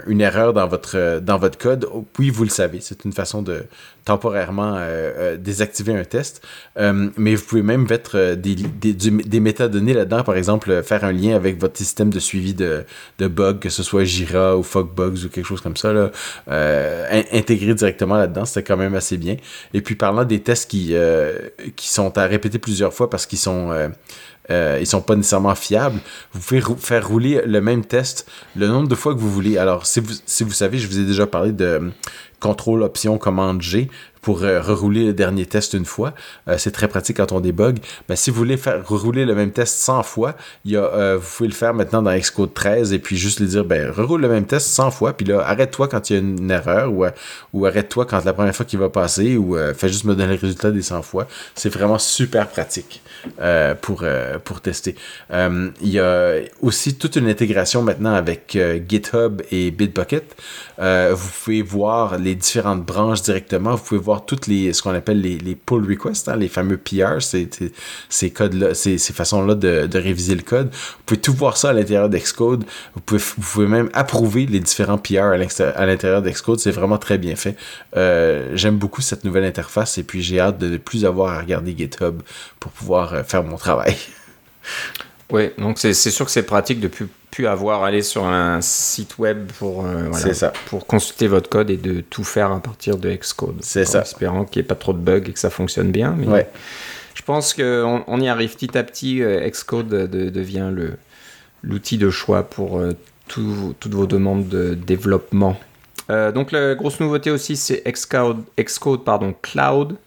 une 0.07 0.21
erreur 0.21 0.53
dans 0.53 0.67
votre, 0.67 1.57
code, 1.57 1.87
oui, 2.19 2.29
vous 2.29 2.43
le 2.43 2.49
savez. 2.49 2.79
C'est 2.81 3.05
une 3.05 3.13
façon 3.13 3.41
de 3.41 3.65
temporairement 4.05 4.75
euh, 4.75 5.11
euh, 5.17 5.37
désactiver 5.37 5.95
un 5.95 6.03
test. 6.03 6.45
Euh, 6.77 7.09
mais 7.17 7.35
vous 7.35 7.43
pouvez 7.43 7.63
même 7.63 7.87
mettre 7.89 8.35
des, 8.35 8.55
des, 8.55 8.93
des 8.93 9.39
métadonnées 9.39 9.93
là-dedans, 9.93 10.23
par 10.23 10.37
exemple, 10.37 10.83
faire 10.83 11.03
un 11.03 11.11
lien 11.11 11.35
avec 11.35 11.59
votre 11.59 11.77
système 11.77 12.11
de 12.11 12.19
suivi 12.19 12.53
de, 12.53 12.85
de 13.17 13.27
bugs, 13.27 13.55
que 13.59 13.69
ce 13.69 13.81
soit 13.83 14.03
Jira 14.03 14.55
ou 14.57 14.63
Fogbugs 14.63 15.25
ou 15.25 15.29
quelque 15.29 15.45
chose 15.45 15.61
comme 15.61 15.75
ça, 15.75 15.91
là, 15.91 16.11
intégrer 17.31 17.73
directement 17.73 18.17
là-dedans, 18.17 18.45
c'était 18.45 18.63
quand 18.63 18.77
même 18.77 18.95
assez 18.95 19.17
bien. 19.17 19.37
Et 19.73 19.81
puis 19.81 19.95
parlant 19.95 20.23
des 20.23 20.41
tests 20.41 20.69
qui 20.69 20.95
sont 21.77 22.17
à 22.17 22.25
répéter 22.25 22.59
plusieurs 22.59 22.93
fois 22.93 23.09
parce 23.09 23.25
qu'ils 23.25 23.39
sont 23.39 23.71
euh, 24.51 24.77
ils 24.79 24.87
sont 24.87 25.01
pas 25.01 25.15
nécessairement 25.15 25.55
fiables. 25.55 25.99
Vous 26.33 26.39
pouvez 26.39 26.61
faire 26.77 27.07
rouler 27.07 27.41
le 27.45 27.61
même 27.61 27.85
test 27.85 28.29
le 28.55 28.67
nombre 28.67 28.87
de 28.87 28.95
fois 28.95 29.13
que 29.13 29.19
vous 29.19 29.31
voulez. 29.31 29.57
Alors, 29.57 29.85
si 29.85 29.99
vous, 29.99 30.13
si 30.25 30.43
vous 30.43 30.51
savez, 30.51 30.77
je 30.77 30.87
vous 30.87 30.99
ai 30.99 31.05
déjà 31.05 31.27
parlé 31.27 31.51
de 31.51 31.91
contrôle 32.39 32.83
option 32.83 33.17
commande 33.17 33.61
G 33.61 33.89
pour 34.25 34.41
euh, 34.41 34.59
rerouler 34.59 35.05
le 35.05 35.13
dernier 35.13 35.45
test 35.45 35.73
une 35.73 35.85
fois. 35.85 36.15
Euh, 36.47 36.57
c'est 36.57 36.71
très 36.71 36.87
pratique 36.87 37.17
quand 37.17 37.31
on 37.31 37.39
débug. 37.41 37.77
Mais 38.09 38.15
si 38.15 38.31
vous 38.31 38.37
voulez 38.37 38.57
faire 38.57 38.83
rerouler 38.83 39.23
le 39.23 39.35
même 39.35 39.51
test 39.51 39.77
100 39.77 40.01
fois, 40.01 40.33
y 40.65 40.75
a, 40.75 40.83
euh, 40.83 41.19
vous 41.21 41.29
pouvez 41.37 41.47
le 41.47 41.53
faire 41.53 41.75
maintenant 41.75 42.01
dans 42.01 42.17
Xcode 42.17 42.51
13 42.55 42.91
et 42.91 42.97
puis 42.97 43.17
juste 43.17 43.39
lui 43.39 43.45
dire, 43.45 43.63
ben, 43.63 43.91
reroule 43.91 44.21
le 44.21 44.27
même 44.27 44.47
test 44.47 44.65
100 44.65 44.89
fois, 44.89 45.13
puis 45.13 45.27
là, 45.27 45.41
arrête-toi 45.47 45.87
quand 45.87 46.09
il 46.09 46.13
y 46.13 46.15
a 46.15 46.19
une 46.19 46.49
erreur 46.49 46.91
ou, 46.91 47.05
ou 47.53 47.67
arrête-toi 47.67 48.07
quand 48.07 48.25
la 48.25 48.33
première 48.33 48.55
fois 48.55 48.65
qu'il 48.65 48.79
va 48.79 48.89
passer 48.89 49.37
ou 49.37 49.55
fais 49.75 49.89
juste 49.89 50.05
me 50.05 50.15
donner 50.15 50.33
le 50.33 50.41
résultat 50.41 50.71
des 50.71 50.81
100 50.81 51.03
fois. 51.03 51.27
C'est 51.53 51.69
vraiment 51.69 51.99
super 51.99 52.47
pratique 52.47 53.03
pour, 53.81 54.03
pour 54.43 54.61
tester. 54.61 54.95
il 55.31 55.71
y 55.89 55.99
a 55.99 56.37
aussi 56.61 56.95
toute 56.95 57.15
une 57.15 57.27
intégration 57.27 57.83
maintenant 57.83 58.15
avec 58.15 58.57
GitHub 58.89 59.43
et 59.51 59.69
Bitbucket. 59.69 60.35
Vous 60.77 61.29
pouvez 61.43 61.61
voir 61.61 62.17
les 62.17 62.35
différentes 62.35 62.85
branches 62.85 63.21
directement. 63.21 63.75
Vous 63.75 63.83
pouvez 63.83 63.99
voir 63.99 64.25
toutes 64.25 64.47
les, 64.47 64.73
ce 64.73 64.81
qu'on 64.81 64.93
appelle 64.93 65.21
les, 65.21 65.37
les, 65.37 65.55
pull 65.55 65.85
requests, 65.87 66.29
hein, 66.29 66.35
les 66.35 66.47
fameux 66.47 66.77
PR, 66.77 67.21
ces, 67.21 67.49
ces 68.09 68.31
codes-là, 68.31 68.73
ces, 68.73 68.97
ces 68.97 69.13
façons-là 69.13 69.55
de, 69.55 69.87
de, 69.87 69.99
réviser 69.99 70.35
le 70.35 70.41
code. 70.41 70.71
Vous 70.71 71.03
pouvez 71.05 71.21
tout 71.21 71.33
voir 71.33 71.57
ça 71.57 71.69
à 71.69 71.73
l'intérieur 71.73 72.09
d'Excode. 72.09 72.65
Vous 72.93 73.01
pouvez, 73.01 73.21
vous 73.37 73.41
pouvez 73.41 73.67
même 73.67 73.89
approuver 73.93 74.45
les 74.45 74.59
différents 74.59 74.97
PR 74.97 75.33
à 75.33 75.85
l'intérieur 75.85 76.21
d'Excode. 76.21 76.59
C'est 76.59 76.71
vraiment 76.71 76.97
très 76.97 77.17
bien 77.17 77.35
fait. 77.35 77.55
Euh, 77.95 78.51
J'aime 78.55 78.77
beaucoup 78.77 79.01
cette 79.01 79.23
nouvelle 79.23 79.45
interface 79.45 79.97
et 79.97 80.03
puis 80.03 80.21
j'ai 80.21 80.39
hâte 80.39 80.57
de 80.57 80.69
ne 80.69 80.77
plus 80.77 81.05
avoir 81.05 81.33
à 81.33 81.39
regarder 81.39 81.75
GitHub 81.77 82.21
pour 82.59 82.71
pouvoir 82.71 83.13
euh, 83.13 83.23
faire 83.23 83.43
mon 83.43 83.57
travail. 83.57 83.95
Oui, 85.31 85.49
donc 85.57 85.79
c'est 85.79 85.93
sûr 85.93 86.25
que 86.25 86.31
c'est 86.31 86.43
pratique 86.43 86.79
de 86.79 86.87
plus, 86.87 87.07
plus 87.31 87.47
avoir 87.47 87.83
aller 87.83 88.01
sur 88.01 88.25
un 88.25 88.61
site 88.61 89.17
web 89.17 89.51
pour, 89.59 89.85
euh, 89.85 90.09
pour 90.67 90.87
consulter 90.87 91.27
votre 91.27 91.49
code 91.49 91.69
et 91.69 91.77
de 91.77 92.01
tout 92.01 92.23
faire 92.23 92.51
à 92.51 92.59
partir 92.59 92.97
de 92.97 93.13
Xcode. 93.13 93.57
C'est 93.61 93.85
ça. 93.85 94.01
espérant 94.01 94.45
qu'il 94.45 94.61
n'y 94.61 94.65
ait 94.65 94.67
pas 94.67 94.75
trop 94.75 94.93
de 94.93 94.99
bugs 94.99 95.23
et 95.27 95.31
que 95.31 95.39
ça 95.39 95.49
fonctionne 95.49 95.91
bien. 95.91 96.15
Mais 96.17 96.47
Je 97.13 97.21
pense 97.23 97.53
qu'on 97.53 98.03
on 98.07 98.21
y 98.21 98.27
arrive 98.27 98.55
petit 98.55 98.77
à 98.77 98.83
petit. 98.83 99.21
Euh, 99.21 99.49
Xcode 99.49 99.89
devient 99.89 100.71
l'outil 101.63 101.97
de 101.97 102.09
choix 102.09 102.43
pour 102.43 102.79
euh, 102.79 102.91
toutes 103.27 103.93
vos 103.93 104.07
demandes 104.07 104.47
de 104.47 104.73
développement. 104.73 105.57
donc 106.09 106.51
la 106.51 106.75
grosse 106.75 106.99
nouveauté 106.99 107.31
aussi, 107.31 107.55
c'est 107.57 107.83
Xcode, 107.85 108.43
Xcode 108.59 109.03
pardon, 109.03 109.33
Cloud, 109.41 109.97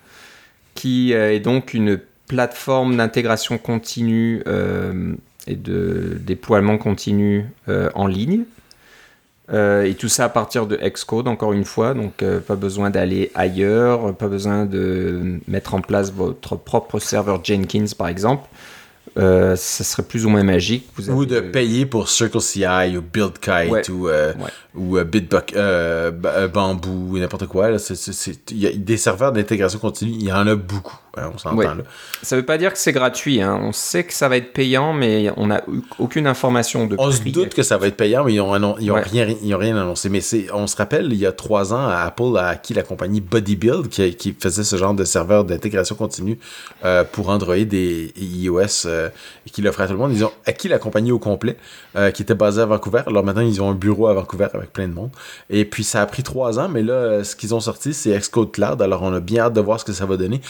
qui 0.74 1.12
est 1.12 1.40
donc 1.40 1.74
une 1.74 2.00
plateforme 2.28 2.96
d'intégration 2.96 3.58
continue 3.58 4.42
et 5.48 5.56
de 5.56 6.18
déploiement 6.20 6.78
continu 6.78 7.46
euh, 7.68 7.90
en 7.94 8.06
ligne. 8.06 8.44
Euh, 9.50 9.84
et 9.84 9.94
tout 9.94 10.08
ça 10.08 10.26
à 10.26 10.28
partir 10.28 10.66
de 10.66 10.76
Xcode, 10.76 11.26
encore 11.26 11.54
une 11.54 11.64
fois. 11.64 11.94
Donc, 11.94 12.22
pas 12.46 12.54
besoin 12.54 12.90
d'aller 12.90 13.32
ailleurs, 13.34 14.14
pas 14.14 14.28
besoin 14.28 14.66
de 14.66 15.40
mettre 15.48 15.74
en 15.74 15.80
place 15.80 16.12
votre 16.12 16.56
propre 16.56 16.98
serveur 16.98 17.42
Jenkins, 17.42 17.86
par 17.96 18.08
exemple. 18.08 18.46
ça 19.16 19.56
serait 19.56 20.02
plus 20.02 20.26
ou 20.26 20.28
moins 20.28 20.42
magique. 20.42 20.86
Vous 20.96 21.10
ou 21.10 21.24
de 21.24 21.40
payer 21.40 21.86
pour 21.86 22.10
CircleCI 22.10 22.98
ou 22.98 23.00
BuildKite 23.00 23.88
ou, 23.88 24.10
ou 24.74 25.02
Bitbuck, 25.02 25.54
Bamboo 26.52 27.14
ou 27.14 27.18
n'importe 27.18 27.46
quoi. 27.46 27.70
Il 28.50 28.58
y 28.58 28.66
a 28.66 28.72
des 28.72 28.96
serveurs 28.98 29.32
d'intégration 29.32 29.78
continue, 29.78 30.12
il 30.12 30.24
y 30.24 30.32
en 30.32 30.46
a 30.46 30.54
beaucoup 30.56 30.98
on 31.32 31.38
s'entend 31.38 31.56
là. 31.56 31.76
Ça 32.22 32.36
veut 32.36 32.44
pas 32.44 32.58
dire 32.58 32.72
que 32.72 32.78
c'est 32.78 32.92
gratuit. 32.92 33.40
Hein. 33.40 33.58
On 33.62 33.72
sait 33.72 34.04
que 34.04 34.12
ça 34.12 34.28
va 34.28 34.36
être 34.36 34.52
payant, 34.52 34.92
mais 34.92 35.30
on 35.36 35.46
n'a 35.46 35.62
aucune 35.98 36.26
information 36.26 36.86
de 36.86 36.96
On 36.98 37.10
se 37.10 37.22
doute 37.22 37.54
que 37.54 37.62
ça 37.62 37.76
va 37.78 37.86
être 37.86 37.96
payant, 37.96 38.24
mais 38.24 38.34
ils 38.34 38.38
n'ont 38.38 38.52
rien, 38.52 39.34
ils 39.42 39.54
ont 39.54 39.58
rien 39.58 39.76
annoncé. 39.76 40.08
Mais 40.08 40.20
on 40.52 40.66
se 40.66 40.76
rappelle, 40.76 41.12
il 41.12 41.18
y 41.18 41.26
a 41.26 41.32
trois 41.32 41.72
ans, 41.72 41.88
Apple 41.88 42.36
a 42.36 42.48
acquis 42.48 42.74
la 42.74 42.82
compagnie 42.82 43.20
Bodybuild 43.20 43.88
qui, 43.88 44.14
qui 44.14 44.36
faisait 44.38 44.64
ce 44.64 44.76
genre 44.76 44.94
de 44.94 45.04
serveur 45.04 45.44
d'intégration 45.44 45.94
continue 45.94 46.38
euh, 46.84 47.04
pour 47.04 47.28
Android 47.28 47.56
et, 47.56 48.12
iOS 48.16 48.86
euh, 48.86 49.08
et 49.46 49.50
qui 49.50 49.62
l'offrait 49.62 49.84
à 49.84 49.86
tout 49.86 49.92
le 49.94 49.98
monde. 49.98 50.12
Ils 50.12 50.24
ont 50.24 50.32
acquis 50.46 50.68
la 50.68 50.78
compagnie 50.78 51.12
au 51.12 51.18
complet 51.18 51.56
euh, 51.96 52.10
qui 52.10 52.22
était 52.22 52.34
basée 52.34 52.62
à 52.62 52.66
Vancouver. 52.66 53.02
Alors 53.06 53.24
maintenant, 53.24 53.42
ils 53.42 53.62
ont 53.62 53.70
un 53.70 53.74
bureau 53.74 54.06
à 54.08 54.14
Vancouver 54.14 54.48
avec 54.54 54.72
plein 54.72 54.88
de 54.88 54.94
monde. 54.94 55.10
Et 55.50 55.64
puis 55.64 55.84
ça 55.84 56.02
a 56.02 56.06
pris 56.06 56.22
trois 56.22 56.58
ans, 56.58 56.68
mais 56.68 56.82
là, 56.82 57.24
ce 57.24 57.36
qu'ils 57.36 57.54
ont 57.54 57.60
sorti, 57.60 57.94
c'est 57.94 58.16
Xcode 58.18 58.52
Cloud. 58.52 58.82
Alors 58.82 59.02
on 59.02 59.12
a 59.12 59.20
bien 59.20 59.44
hâte 59.44 59.54
de 59.54 59.60
voir 59.60 59.80
ce 59.80 59.84
que 59.84 59.92
ça 59.92 60.06
va 60.06 60.16
donner 60.16 60.40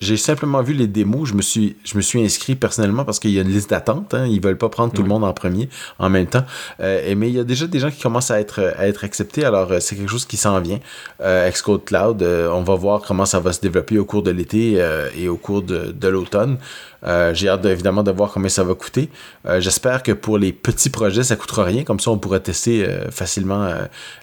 j'ai 0.00 0.16
simplement 0.16 0.62
vu 0.62 0.72
les 0.72 0.86
démos. 0.86 1.28
Je 1.28 1.34
me 1.34 1.42
suis, 1.42 1.76
je 1.84 1.96
me 1.96 2.02
suis 2.02 2.22
inscrit 2.22 2.54
personnellement 2.54 3.04
parce 3.04 3.18
qu'il 3.18 3.30
y 3.30 3.38
a 3.38 3.42
une 3.42 3.48
liste 3.50 3.70
d'attente. 3.70 4.14
Hein. 4.14 4.26
Ils 4.26 4.40
veulent 4.40 4.58
pas 4.58 4.68
prendre 4.68 4.92
tout 4.92 5.02
le 5.02 5.08
monde 5.08 5.24
en 5.24 5.32
premier 5.32 5.68
en 5.98 6.10
même 6.10 6.26
temps. 6.26 6.44
et, 6.80 7.14
mais 7.14 7.28
il 7.28 7.36
y 7.36 7.40
a 7.40 7.44
déjà 7.44 7.66
des 7.66 7.78
gens 7.78 7.90
qui 7.90 8.00
commencent 8.00 8.30
à 8.30 8.40
être, 8.40 8.74
à 8.76 8.86
être 8.86 9.04
acceptés. 9.04 9.44
Alors, 9.44 9.72
c'est 9.80 9.96
quelque 9.96 10.10
chose 10.10 10.26
qui 10.26 10.36
s'en 10.36 10.60
vient. 10.60 10.80
Xcode 11.20 11.84
Cloud, 11.84 12.22
on 12.22 12.62
va 12.62 12.74
voir 12.74 13.02
comment 13.02 13.26
ça 13.26 13.40
va 13.40 13.52
se 13.52 13.60
développer 13.60 13.98
au 13.98 14.04
cours 14.04 14.22
de 14.22 14.30
l'été 14.30 14.84
et 15.16 15.28
au 15.28 15.36
cours 15.36 15.62
de, 15.62 15.92
de 15.92 16.08
l'automne. 16.08 16.58
Euh, 17.04 17.32
j'ai 17.34 17.48
hâte 17.48 17.64
évidemment 17.64 18.02
de 18.02 18.10
voir 18.10 18.32
combien 18.32 18.48
ça 18.48 18.64
va 18.64 18.74
coûter. 18.74 19.08
Euh, 19.46 19.60
j'espère 19.60 20.02
que 20.02 20.12
pour 20.12 20.38
les 20.38 20.52
petits 20.52 20.90
projets, 20.90 21.22
ça 21.22 21.36
coûtera 21.36 21.64
rien. 21.64 21.84
Comme 21.84 22.00
ça, 22.00 22.10
on 22.10 22.18
pourra 22.18 22.40
tester 22.40 22.86
euh, 22.86 23.10
facilement 23.10 23.70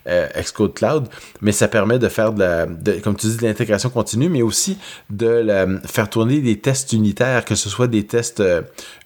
Xcode 0.08 0.74
Cloud. 0.74 1.08
Mais 1.42 1.52
ça 1.52 1.68
permet 1.68 2.00
de 2.00 2.08
faire 2.08 2.34
de 2.34 2.40
la, 2.40 2.68
comme 3.04 3.16
tu 3.16 3.28
dis, 3.28 3.38
de 3.38 3.44
l'intégration 3.44 3.90
continue, 3.90 4.30
mais 4.30 4.42
aussi 4.42 4.78
de 5.10 5.80
faire 5.86 6.10
tourner 6.10 6.40
des 6.40 6.60
tests 6.60 6.94
unitaires, 6.94 7.46
que 7.46 7.56
ce 7.56 7.70
soit 7.70 7.88
des 7.88 8.06
tests 8.06 8.44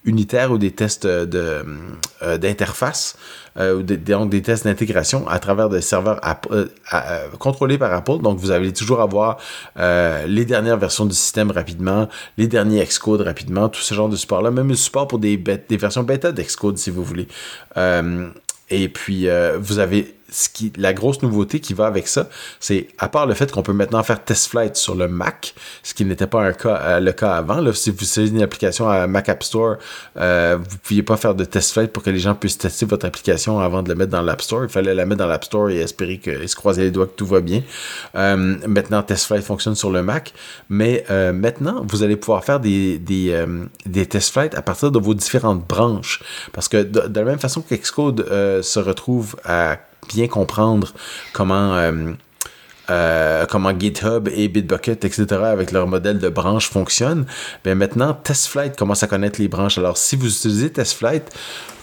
unitaires 0.06 0.52
ou 0.52 0.58
des 0.58 0.72
tests 0.72 1.08
d'interface. 1.08 3.18
Euh, 3.58 3.82
des, 3.84 4.42
tests 4.42 4.64
d'intégration 4.64 5.28
à 5.28 5.38
travers 5.40 5.68
des 5.68 5.82
serveurs 5.82 6.22
euh, 6.52 6.68
euh, 6.94 7.28
contrôlés 7.38 7.78
par 7.78 7.94
Apple. 7.94 8.20
Donc, 8.20 8.38
vous 8.38 8.52
allez 8.52 8.72
toujours 8.72 9.02
avoir 9.02 9.38
les 9.76 10.46
dernières 10.46 10.78
versions 10.78 11.06
du 11.06 11.16
système 11.16 11.52
rapidement, 11.52 12.08
les 12.38 12.48
derniers 12.48 12.86
Xcode 12.86 13.22
rapidement, 13.22 13.68
tout 13.68 13.82
ce 13.82 13.94
genre 13.94 14.10
de 14.10 14.16
support-là, 14.16 14.52
même 14.52 14.70
le 14.70 14.76
support 14.76 15.08
pour 15.08 15.20
des, 15.20 15.38
des 15.38 15.78
versions 15.78 16.04
bêta 16.04 16.32
d'Xcode 16.32 16.78
si 16.78 16.90
vous 16.92 17.04
voulez. 17.04 17.28
et 18.70 18.90
puis, 18.90 19.28
vous 19.60 19.80
avez 19.80 20.16
ce 20.32 20.50
qui, 20.50 20.72
la 20.78 20.94
grosse 20.94 21.22
nouveauté 21.22 21.60
qui 21.60 21.74
va 21.74 21.86
avec 21.86 22.08
ça, 22.08 22.30
c'est 22.60 22.88
à 22.98 23.10
part 23.10 23.28
le 23.28 23.34
fait 23.34 23.52
qu'on 23.52 23.64
peut 23.64 23.74
maintenant 23.74 24.02
faire 24.02 24.24
test 24.24 24.48
flight 24.48 24.78
sur 24.78 24.96
le 24.96 25.08
Mac, 25.08 25.54
ce 25.84 25.94
qui 25.94 26.06
n'était 26.06 26.28
pas 26.28 26.42
un 26.42 26.54
cas, 26.54 26.80
euh, 26.82 27.00
le 27.02 27.12
cas 27.12 27.34
avant. 27.34 27.60
Là, 27.60 27.74
si 27.74 27.92
vous 27.92 27.98
utilisez 27.98 28.34
une 28.34 28.42
application 28.42 28.90
à 28.90 29.08
Mac 29.08 29.28
App 29.28 29.44
Store, 29.44 29.76
euh, 30.18 30.58
vous 30.58 30.76
ne 30.76 30.80
pouviez 30.80 31.04
pas 31.04 31.18
faire 31.18 31.36
de 31.36 31.44
test 31.44 31.74
flight 31.74 31.92
pour 31.92 32.02
que 32.02 32.10
les 32.10 32.20
gens 32.20 32.34
puissent 32.34 32.58
tester 32.58 32.86
votre 32.86 33.06
application 33.06 33.60
avant 33.60 33.84
de 33.84 33.90
la 33.90 33.96
mettre 33.96 34.12
dans 34.12 34.22
l'App 34.22 34.42
Store. 34.42 34.64
Il 34.64 34.70
fallait 34.70 34.96
la 34.96 35.06
mettre 35.06 35.20
dans 35.20 35.28
l'App 35.28 35.44
Store 35.44 35.70
et 35.70 35.80
espérer 35.80 36.22
et 36.26 36.48
se 36.48 36.56
croiser 36.56 36.84
les 36.84 36.92
doigts 36.92 37.08
que 37.08 37.16
tout 37.16 37.26
va 37.26 37.42
bien. 37.42 37.62
Euh, 38.16 38.58
maintenant, 38.68 39.04
test 39.04 39.26
flight 39.26 39.44
fonctionne 39.44 39.76
sur 39.76 39.92
le 39.92 40.02
Mac, 40.02 40.34
mais 40.70 41.06
maintenant, 41.34 41.86
vous 41.88 42.04
allez 42.04 42.16
pouvoir 42.16 42.44
faire 42.44 42.60
des, 42.60 42.98
des, 42.98 43.46
des 43.86 44.06
test 44.06 44.32
flight 44.32 44.56
à 44.56 44.62
partir 44.62 44.92
de 44.92 45.00
vos 45.00 45.14
différentes 45.14 45.68
branches. 45.68 46.24
Parce 46.54 46.68
que 46.70 46.78
de, 46.78 47.08
de 47.08 47.20
la 47.20 47.26
même 47.26 47.40
façon 47.40 47.62
qu'Xcode 47.62 48.26
se 48.62 48.80
retrouve 48.80 49.36
à 49.44 49.78
bien 50.08 50.28
comprendre 50.28 50.94
comment, 51.34 51.76
euh, 51.76 52.14
euh, 52.90 53.46
comment 53.46 53.78
GitHub 53.78 54.28
et 54.34 54.48
Bitbucket, 54.48 55.06
etc., 55.06 55.26
avec 55.44 55.72
leur 55.72 55.88
modèle 55.88 56.20
de 56.20 56.30
branche 56.30 56.70
fonctionnent, 56.70 57.26
bien 57.64 57.76
maintenant, 57.76 58.14
TestFlight 58.14 58.76
commence 58.76 59.04
à 59.04 59.08
connaître 59.08 59.40
les 59.40 59.48
branches. 59.48 59.78
Alors, 59.78 59.98
si 59.98 60.16
vous 60.16 60.28
utilisez 60.28 60.72
TestFlight, 60.72 61.30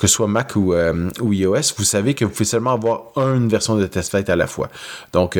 que 0.00 0.06
ce 0.06 0.14
soit 0.14 0.26
Mac 0.26 0.56
ou, 0.56 0.74
euh, 0.74 1.10
iOS, 1.20 1.74
vous 1.76 1.84
savez 1.84 2.14
que 2.14 2.24
vous 2.24 2.30
pouvez 2.30 2.44
seulement 2.44 2.72
avoir 2.72 3.12
une 3.16 3.48
version 3.48 3.76
de 3.76 3.86
TestFlight 3.86 4.28
à 4.28 4.36
la 4.36 4.46
fois. 4.46 4.68
Donc, 5.12 5.38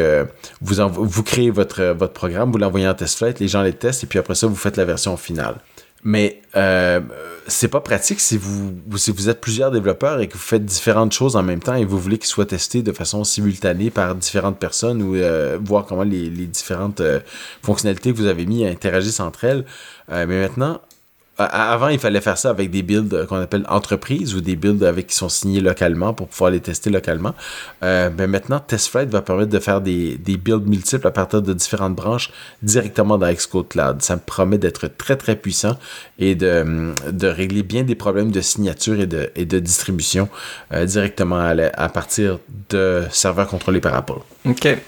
vous, 0.61 0.77
vous 0.89 1.23
créez 1.23 1.51
votre, 1.51 1.85
votre 1.93 2.13
programme, 2.13 2.51
vous 2.51 2.59
l'envoyez 2.59 2.89
en 2.89 2.95
TestFlight, 2.95 3.41
les 3.41 3.49
gens 3.49 3.63
les 3.63 3.73
testent, 3.73 4.05
et 4.05 4.07
puis 4.07 4.19
après 4.19 4.35
ça, 4.35 4.47
vous 4.47 4.57
faites 4.57 4.77
la 4.77 4.85
version 4.85 5.17
finale. 5.17 5.57
Mais 6.05 6.43
euh, 6.57 7.01
c'est 7.49 7.69
pas 7.69 7.81
pratique 7.81 8.21
si 8.21 8.37
vous, 8.37 8.75
si 8.97 9.11
vous 9.11 9.29
êtes 9.29 9.41
plusieurs 9.41 9.71
développeurs 9.71 10.21
et 10.21 10.29
que 10.29 10.35
vous 10.35 10.39
faites 10.39 10.65
différentes 10.65 11.13
choses 11.13 11.35
en 11.35 11.43
même 11.43 11.61
temps 11.61 11.75
et 11.75 11.85
vous 11.85 11.99
voulez 11.99 12.19
qu'ils 12.19 12.29
soient 12.29 12.47
testés 12.47 12.83
de 12.83 12.93
façon 12.93 13.25
simultanée 13.25 13.91
par 13.91 14.15
différentes 14.15 14.59
personnes 14.59 15.03
ou 15.03 15.17
euh, 15.17 15.59
voir 15.61 15.87
comment 15.87 16.05
les, 16.05 16.31
les 16.31 16.47
différentes 16.47 17.01
euh, 17.01 17.21
fonctionnalités 17.63 18.13
que 18.13 18.17
vous 18.17 18.27
avez 18.27 18.47
mis 18.47 18.67
interagissent 18.67 19.21
entre 19.21 19.45
elles. 19.45 19.65
Euh, 20.11 20.27
mais 20.29 20.41
maintenant, 20.41 20.81
avant, 21.39 21.89
il 21.89 21.99
fallait 21.99 22.21
faire 22.21 22.37
ça 22.37 22.51
avec 22.51 22.71
des 22.71 22.83
builds 22.83 23.15
euh, 23.15 23.27
qu'on 23.27 23.41
appelle 23.41 23.65
entreprises 23.69 24.35
ou 24.35 24.41
des 24.41 24.57
builds 24.57 24.85
avec 24.85 25.07
qui 25.07 25.15
sont 25.15 25.29
signés 25.29 25.61
localement 25.61 26.13
pour 26.13 26.29
pouvoir 26.29 26.51
les 26.51 26.61
tester 26.61 26.91
localement. 26.91 27.35
Euh, 27.83 28.11
ben 28.11 28.29
maintenant, 28.29 28.59
TestFlight 28.59 29.09
va 29.09 29.23
permettre 29.23 29.51
de 29.51 29.59
faire 29.59 29.81
des, 29.81 30.19
builds 30.19 30.69
multiples 30.69 31.07
à 31.07 31.11
partir 31.11 31.43
de 31.43 31.53
différentes 31.53 31.95
branches 31.95 32.31
directement 32.63 33.19
dans 33.19 33.33
Xcode 33.33 33.69
Cloud. 33.69 34.03
Ça 34.03 34.17
me 34.17 34.21
promet 34.21 34.59
d'être 34.59 34.89
très 34.89 35.17
très 35.17 35.37
puissant 35.37 35.79
et 36.19 36.35
de, 36.35 36.93
régler 37.23 37.63
bien 37.63 37.85
des 37.85 37.95
problèmes 37.95 38.31
de 38.31 38.41
signature 38.41 39.01
et 39.01 39.07
de, 39.07 39.31
et 39.37 39.45
de 39.45 39.59
distribution 39.59 40.29
euh, 40.73 40.87
directement 40.87 41.39
à, 41.39 41.55
à, 41.75 41.89
partir 41.89 42.39
de 42.71 43.05
serveurs 43.11 43.47
contrôlés 43.47 43.81
par 43.81 43.95
Apple. 43.95 44.19
OK. 44.45 44.79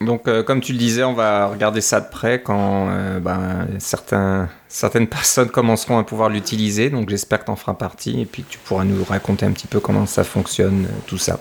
Donc, 0.00 0.28
euh, 0.28 0.42
comme 0.42 0.60
tu 0.60 0.72
le 0.72 0.78
disais, 0.78 1.04
on 1.04 1.12
va 1.12 1.46
regarder 1.46 1.82
ça 1.82 2.00
de 2.00 2.08
près 2.08 2.40
quand 2.40 2.88
euh, 2.88 3.20
ben, 3.20 3.66
certaines 3.78 5.06
personnes 5.08 5.50
commenceront 5.50 5.98
à 5.98 6.04
pouvoir 6.04 6.30
l'utiliser. 6.30 6.88
Donc, 6.88 7.10
j'espère 7.10 7.40
que 7.40 7.46
tu 7.46 7.50
en 7.50 7.56
feras 7.56 7.74
partie 7.74 8.22
et 8.22 8.26
puis 8.26 8.44
que 8.44 8.52
tu 8.52 8.58
pourras 8.58 8.84
nous 8.84 9.04
raconter 9.04 9.44
un 9.44 9.52
petit 9.52 9.66
peu 9.66 9.80
comment 9.80 10.06
ça 10.06 10.24
fonctionne, 10.24 10.86
euh, 10.86 11.00
tout 11.06 11.18
ça. 11.18 11.38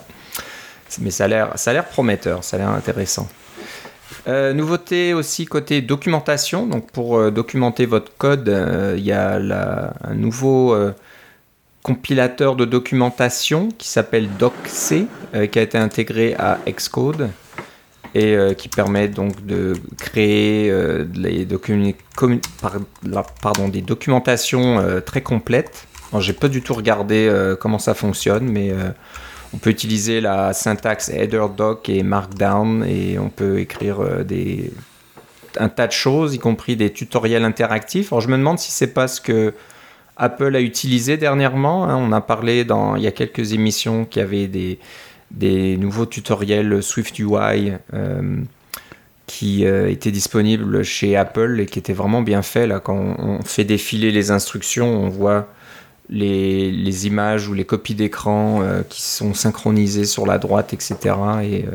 Mais 0.99 1.09
ça 1.09 1.25
a 1.25 1.73
l'air 1.73 1.85
prometteur, 1.85 2.43
ça 2.43 2.57
a 2.57 2.59
l'air 2.59 2.69
intéressant. 2.69 3.27
nouveauté 4.27 5.15
aussi 5.15 5.45
côté 5.45 5.81
documentation. 5.81 6.67
Donc, 6.67 6.91
pour 6.91 7.31
documenter 7.31 7.87
votre 7.87 8.15
code, 8.15 8.47
il 8.95 9.03
y 9.03 9.11
a 9.11 9.39
un 10.03 10.13
nouveau 10.13 10.77
compilateur 11.81 12.55
de 12.55 12.65
documentation 12.65 13.69
qui 13.75 13.87
s'appelle 13.87 14.29
DocC, 14.37 15.07
qui 15.51 15.59
a 15.59 15.61
été 15.63 15.79
intégré 15.79 16.35
à 16.37 16.59
Xcode 16.69 17.31
et 18.15 18.35
euh, 18.35 18.53
qui 18.53 18.67
permet 18.67 19.07
donc 19.07 19.45
de 19.45 19.73
créer 19.97 20.69
euh, 20.69 21.05
les 21.15 21.47
pardon, 23.41 23.69
des 23.69 23.81
documentations 23.81 24.79
euh, 24.79 24.99
très 24.99 25.21
complètes. 25.21 25.87
J'ai 26.19 26.33
pas 26.33 26.47
du 26.47 26.61
tout 26.61 26.75
regardé 26.75 27.27
comment 27.59 27.79
ça 27.79 27.95
fonctionne, 27.95 28.47
mais 28.47 28.71
on 29.51 29.57
peut 29.57 29.71
utiliser 29.71 30.21
la 30.21 30.53
syntaxe 30.53 31.09
header 31.09 31.47
doc 31.57 31.89
et 31.89 32.03
markdown 32.03 32.85
et 32.87 33.17
on 33.17 33.29
peut 33.29 33.57
écrire 33.57 34.23
des, 34.23 34.71
un 35.57 35.69
tas 35.69 35.87
de 35.87 35.91
choses, 35.91 36.35
y 36.35 36.37
compris 36.37 36.75
des 36.75 36.93
tutoriels 36.93 37.43
interactifs. 37.43 38.13
Alors 38.13 38.21
je 38.21 38.27
me 38.27 38.37
demande 38.37 38.59
si 38.59 38.71
c'est 38.71 38.93
pas 38.93 39.07
ce 39.07 39.21
que 39.21 39.55
Apple 40.15 40.55
a 40.55 40.61
utilisé 40.61 41.17
dernièrement. 41.17 41.89
Hein. 41.89 41.95
On 41.95 42.11
a 42.11 42.21
parlé 42.21 42.63
dans, 42.63 42.95
il 42.95 43.01
y 43.01 43.07
a 43.07 43.11
quelques 43.11 43.53
émissions 43.53 44.05
qu'il 44.05 44.21
y 44.21 44.23
avait 44.23 44.47
des, 44.47 44.77
des 45.33 45.77
nouveaux 45.77 46.05
tutoriels 46.05 46.81
Swift 46.81 47.17
UI 47.19 47.73
euh, 47.93 48.41
qui 49.25 49.65
euh, 49.65 49.89
étaient 49.89 50.11
disponibles 50.11 50.83
chez 50.83 51.17
Apple 51.17 51.59
et 51.59 51.65
qui 51.65 51.79
étaient 51.79 51.93
vraiment 51.93 52.21
bien 52.21 52.41
faits. 52.41 52.69
Là, 52.69 52.79
quand 52.79 53.15
on, 53.17 53.41
fait 53.43 53.63
défiler 53.63 54.11
les 54.11 54.31
instructions, 54.31 54.87
on 54.87 55.09
voit 55.09 55.47
les, 56.09 57.07
images 57.07 57.47
ou 57.47 57.53
les 57.53 57.65
copies 57.65 57.95
d'écran 57.95 58.61
euh, 58.61 58.83
qui 58.87 59.01
sont 59.01 59.33
synchronisées 59.33 60.05
sur 60.05 60.25
la 60.25 60.37
droite, 60.37 60.73
etc. 60.73 61.15
Et 61.43 61.65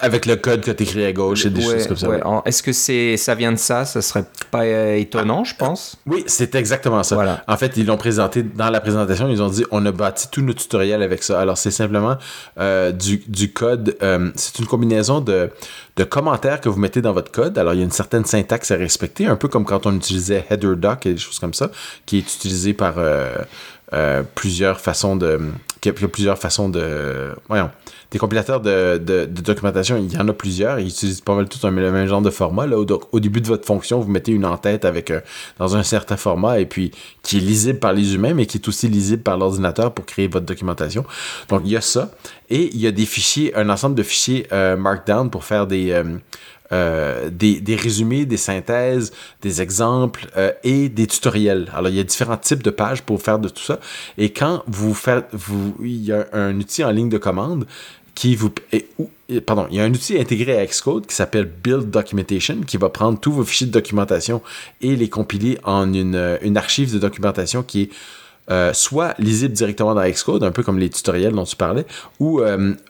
avec 0.00 0.26
le 0.26 0.36
code 0.36 0.62
que 0.62 0.70
tu 0.70 0.82
écrit 0.82 1.04
à 1.04 1.12
gauche 1.12 1.46
et 1.46 1.50
des 1.50 1.62
choses 1.62 1.86
comme 1.86 1.96
ça. 1.96 2.08
Est-ce 2.44 2.62
que 2.62 2.72
c'est 2.72 3.16
ça 3.16 3.34
vient 3.34 3.52
de 3.52 3.58
ça? 3.58 3.84
Ce 3.84 4.00
serait 4.00 4.24
pas 4.50 4.64
euh, 4.64 4.96
étonnant, 4.96 5.44
je 5.44 5.54
pense. 5.54 5.96
Oui, 6.06 6.24
c'est 6.26 6.54
exactement 6.54 7.02
ça. 7.02 7.14
Voilà. 7.14 7.44
En 7.46 7.56
fait, 7.56 7.76
ils 7.76 7.86
l'ont 7.86 7.96
présenté 7.96 8.42
dans 8.42 8.70
la 8.70 8.80
présentation. 8.80 9.28
Ils 9.28 9.42
ont 9.42 9.48
dit 9.48 9.64
on 9.70 9.84
a 9.86 9.92
bâti 9.92 10.28
tout 10.30 10.42
nos 10.42 10.52
tutoriels 10.52 11.02
avec 11.02 11.22
ça. 11.22 11.40
Alors, 11.40 11.58
c'est 11.58 11.70
simplement 11.70 12.16
euh, 12.58 12.92
du, 12.92 13.22
du, 13.26 13.52
code. 13.52 13.96
Euh, 14.02 14.30
c'est 14.36 14.58
une 14.58 14.66
combinaison 14.66 15.20
de, 15.20 15.50
de 15.96 16.04
commentaires 16.04 16.60
que 16.60 16.68
vous 16.68 16.80
mettez 16.80 17.02
dans 17.02 17.12
votre 17.12 17.30
code. 17.30 17.58
Alors, 17.58 17.74
il 17.74 17.78
y 17.78 17.82
a 17.82 17.84
une 17.84 17.90
certaine 17.90 18.24
syntaxe 18.24 18.70
à 18.70 18.76
respecter, 18.76 19.26
un 19.26 19.36
peu 19.36 19.48
comme 19.48 19.64
quand 19.64 19.86
on 19.86 19.94
utilisait 19.94 20.46
header 20.50 20.76
doc 20.76 21.06
et 21.06 21.12
des 21.12 21.18
choses 21.18 21.38
comme 21.38 21.54
ça, 21.54 21.70
qui 22.06 22.18
est 22.18 22.34
utilisé 22.34 22.72
par 22.72 22.94
plusieurs 24.34 24.80
façons 24.80 25.16
de. 25.16 25.40
Qui 25.80 25.88
a 25.88 25.92
plusieurs 25.92 26.38
façons 26.38 26.68
de. 26.68 27.34
Voyons 27.48 27.70
des 28.10 28.18
compilateurs 28.18 28.60
de, 28.60 28.98
de, 28.98 29.24
documentation, 29.26 29.96
il 29.96 30.12
y 30.12 30.18
en 30.18 30.26
a 30.26 30.32
plusieurs. 30.32 30.80
Ils 30.80 30.88
utilisent 30.88 31.20
pas 31.20 31.34
mal 31.34 31.48
tout 31.48 31.64
un, 31.66 31.70
même 31.70 32.06
genre 32.06 32.22
de 32.22 32.30
format. 32.30 32.66
Là, 32.66 32.84
donc, 32.84 33.04
au 33.12 33.20
début 33.20 33.40
de 33.40 33.46
votre 33.46 33.64
fonction, 33.64 34.00
vous 34.00 34.10
mettez 34.10 34.32
une 34.32 34.44
en-tête 34.44 34.84
avec 34.84 35.10
euh, 35.10 35.20
dans 35.58 35.76
un 35.76 35.84
certain 35.84 36.16
format 36.16 36.58
et 36.58 36.66
puis 36.66 36.90
qui 37.22 37.36
est 37.36 37.40
lisible 37.40 37.78
par 37.78 37.92
les 37.92 38.14
humains, 38.14 38.34
mais 38.34 38.46
qui 38.46 38.58
est 38.58 38.68
aussi 38.68 38.88
lisible 38.88 39.22
par 39.22 39.38
l'ordinateur 39.38 39.94
pour 39.94 40.06
créer 40.06 40.26
votre 40.26 40.46
documentation. 40.46 41.04
Donc, 41.48 41.62
il 41.64 41.70
y 41.70 41.76
a 41.76 41.80
ça. 41.80 42.10
Et 42.48 42.70
il 42.74 42.80
y 42.80 42.88
a 42.88 42.92
des 42.92 43.06
fichiers, 43.06 43.54
un 43.56 43.68
ensemble 43.70 43.94
de 43.94 44.02
fichiers 44.02 44.48
euh, 44.52 44.76
Markdown 44.76 45.30
pour 45.30 45.44
faire 45.44 45.68
des, 45.68 46.02
euh, 46.72 47.30
des, 47.30 47.76
résumés, 47.76 48.26
des 48.26 48.36
synthèses, 48.36 49.12
des 49.42 49.60
exemples 49.60 50.28
euh, 50.36 50.52
et 50.62 50.88
des 50.88 51.06
tutoriels. 51.06 51.70
Alors, 51.74 51.90
il 51.90 51.96
y 51.96 52.00
a 52.00 52.04
différents 52.04 52.36
types 52.36 52.62
de 52.62 52.70
pages 52.70 53.02
pour 53.02 53.20
faire 53.20 53.38
de 53.38 53.48
tout 53.48 53.62
ça. 53.62 53.80
Et 54.18 54.32
quand 54.32 54.62
vous 54.66 54.94
faites, 54.94 55.26
vous, 55.32 55.74
il 55.82 56.04
y 56.04 56.12
a 56.12 56.26
un 56.32 56.56
outil 56.58 56.84
en 56.84 56.90
ligne 56.90 57.08
de 57.08 57.18
commande 57.18 57.66
qui 58.14 58.36
vous, 58.36 58.50
pardon, 59.46 59.66
il 59.70 59.76
y 59.76 59.80
a 59.80 59.84
un 59.84 59.90
outil 59.90 60.18
intégré 60.18 60.58
à 60.58 60.66
Xcode 60.66 61.06
qui 61.06 61.14
s'appelle 61.14 61.46
Build 61.46 61.90
Documentation 61.90 62.60
qui 62.66 62.76
va 62.76 62.88
prendre 62.88 63.18
tous 63.18 63.32
vos 63.32 63.44
fichiers 63.44 63.66
de 63.66 63.72
documentation 63.72 64.42
et 64.80 64.94
les 64.94 65.08
compiler 65.08 65.58
en 65.64 65.92
une, 65.92 66.38
une 66.42 66.56
archive 66.56 66.92
de 66.92 66.98
documentation 66.98 67.62
qui 67.62 67.82
est 67.82 67.90
soit 68.72 69.14
lisible 69.18 69.54
directement 69.54 69.94
dans 69.94 70.08
Xcode, 70.08 70.42
un 70.42 70.50
peu 70.50 70.62
comme 70.62 70.78
les 70.78 70.90
tutoriels 70.90 71.32
dont 71.32 71.44
tu 71.44 71.56
parlais, 71.56 71.86
ou 72.18 72.40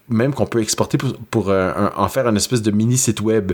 même 0.09 0.35
qu'on 0.35 0.47
peut 0.47 0.61
exporter 0.61 0.99
pour, 1.31 1.51
en 1.51 2.09
faire 2.09 2.27
un 2.27 2.35
espèce 2.35 2.63
de 2.63 2.71
mini 2.71 2.97
site 2.97 3.21
web 3.21 3.53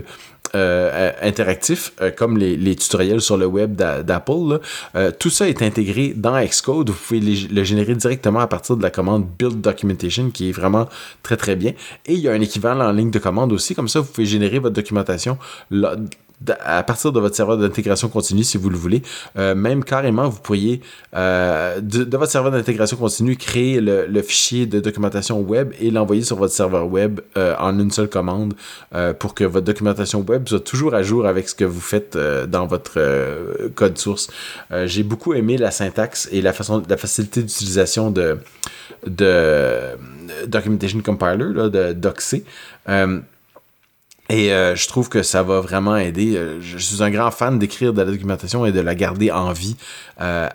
interactif, 0.53 1.93
comme 2.15 2.37
les, 2.37 2.55
les, 2.55 2.75
tutoriels 2.75 3.21
sur 3.21 3.37
le 3.37 3.45
web 3.45 3.75
d'Apple. 3.75 4.59
tout 5.19 5.29
ça 5.29 5.49
est 5.49 5.61
intégré 5.61 6.13
dans 6.15 6.41
Xcode. 6.43 6.89
Vous 6.89 6.95
pouvez 6.95 7.19
le 7.19 7.63
générer 7.63 7.95
directement 7.95 8.39
à 8.39 8.47
partir 8.47 8.77
de 8.77 8.83
la 8.83 8.89
commande 8.89 9.27
Build 9.37 9.61
Documentation, 9.61 10.31
qui 10.31 10.49
est 10.49 10.53
vraiment 10.53 10.87
très 11.23 11.37
très 11.37 11.55
bien. 11.55 11.73
Et 12.05 12.13
il 12.13 12.19
y 12.19 12.29
a 12.29 12.33
un 12.33 12.41
équivalent 12.41 12.85
en 12.85 12.91
ligne 12.91 13.11
de 13.11 13.19
commande 13.19 13.53
aussi. 13.53 13.75
Comme 13.75 13.87
ça, 13.87 13.99
vous 13.99 14.07
pouvez 14.07 14.25
générer 14.25 14.59
votre 14.59 14.75
documentation 14.75 15.37
à 16.63 16.83
partir 16.83 17.11
de 17.11 17.19
votre 17.19 17.35
serveur 17.35 17.57
d'intégration 17.57 18.09
continue, 18.09 18.43
si 18.43 18.57
vous 18.57 18.69
le 18.69 18.77
voulez. 18.77 19.01
Euh, 19.37 19.55
même 19.55 19.83
carrément, 19.83 20.29
vous 20.29 20.39
pourriez, 20.39 20.81
euh, 21.15 21.81
de, 21.81 22.15
votre 22.15 22.31
serveur 22.31 22.51
d'intégration 22.51 22.97
continue, 22.97 23.35
créer 23.35 23.81
le, 23.81 24.21
fichier 24.21 24.65
de 24.65 24.79
documentation 24.79 25.39
web 25.41 25.73
et 25.79 25.89
l'envoyer 25.89 26.21
sur 26.21 26.35
votre 26.35 26.53
serveur 26.53 26.87
web 26.87 27.21
euh, 27.37 27.55
en 27.59 27.79
une 27.79 27.91
seule 27.91 28.09
commande 28.09 28.53
pour 29.19 29.33
que 29.33 29.43
votre 29.43 29.65
documentation 29.65 30.25
web 30.27 30.47
soit 30.47 30.59
toujours 30.59 30.93
à 30.93 31.03
jour 31.03 31.25
avec 31.25 31.47
ce 31.49 31.55
que 31.55 31.65
vous 31.65 31.79
faites 31.79 32.17
dans 32.17 32.65
votre 32.67 32.99
code 33.75 33.97
source. 33.97 34.29
J'ai 34.85 35.03
beaucoup 35.03 35.33
aimé 35.33 35.57
la 35.57 35.71
syntaxe 35.71 36.27
et 36.31 36.41
la, 36.41 36.53
façon, 36.53 36.83
la 36.87 36.97
facilité 36.97 37.41
d'utilisation 37.41 38.11
de, 38.11 38.37
de 39.05 39.79
Documentation 40.47 41.01
Compiler, 41.01 41.53
là, 41.53 41.69
de 41.69 41.93
DocC. 41.93 42.43
Et 44.29 44.51
euh, 44.51 44.75
je 44.75 44.87
trouve 44.87 45.07
que 45.07 45.23
ça 45.23 45.41
va 45.41 45.61
vraiment 45.61 45.95
aider. 45.95 46.35
Euh, 46.35 46.59
je 46.61 46.77
suis 46.77 47.01
un 47.01 47.09
grand 47.09 47.31
fan 47.31 47.59
d'écrire 47.59 47.93
de 47.93 48.01
la 48.01 48.05
documentation 48.05 48.65
et 48.65 48.71
de 48.71 48.81
la 48.81 48.93
garder 48.93 49.31
en 49.31 49.53
vie 49.53 49.77
euh, 50.19 50.49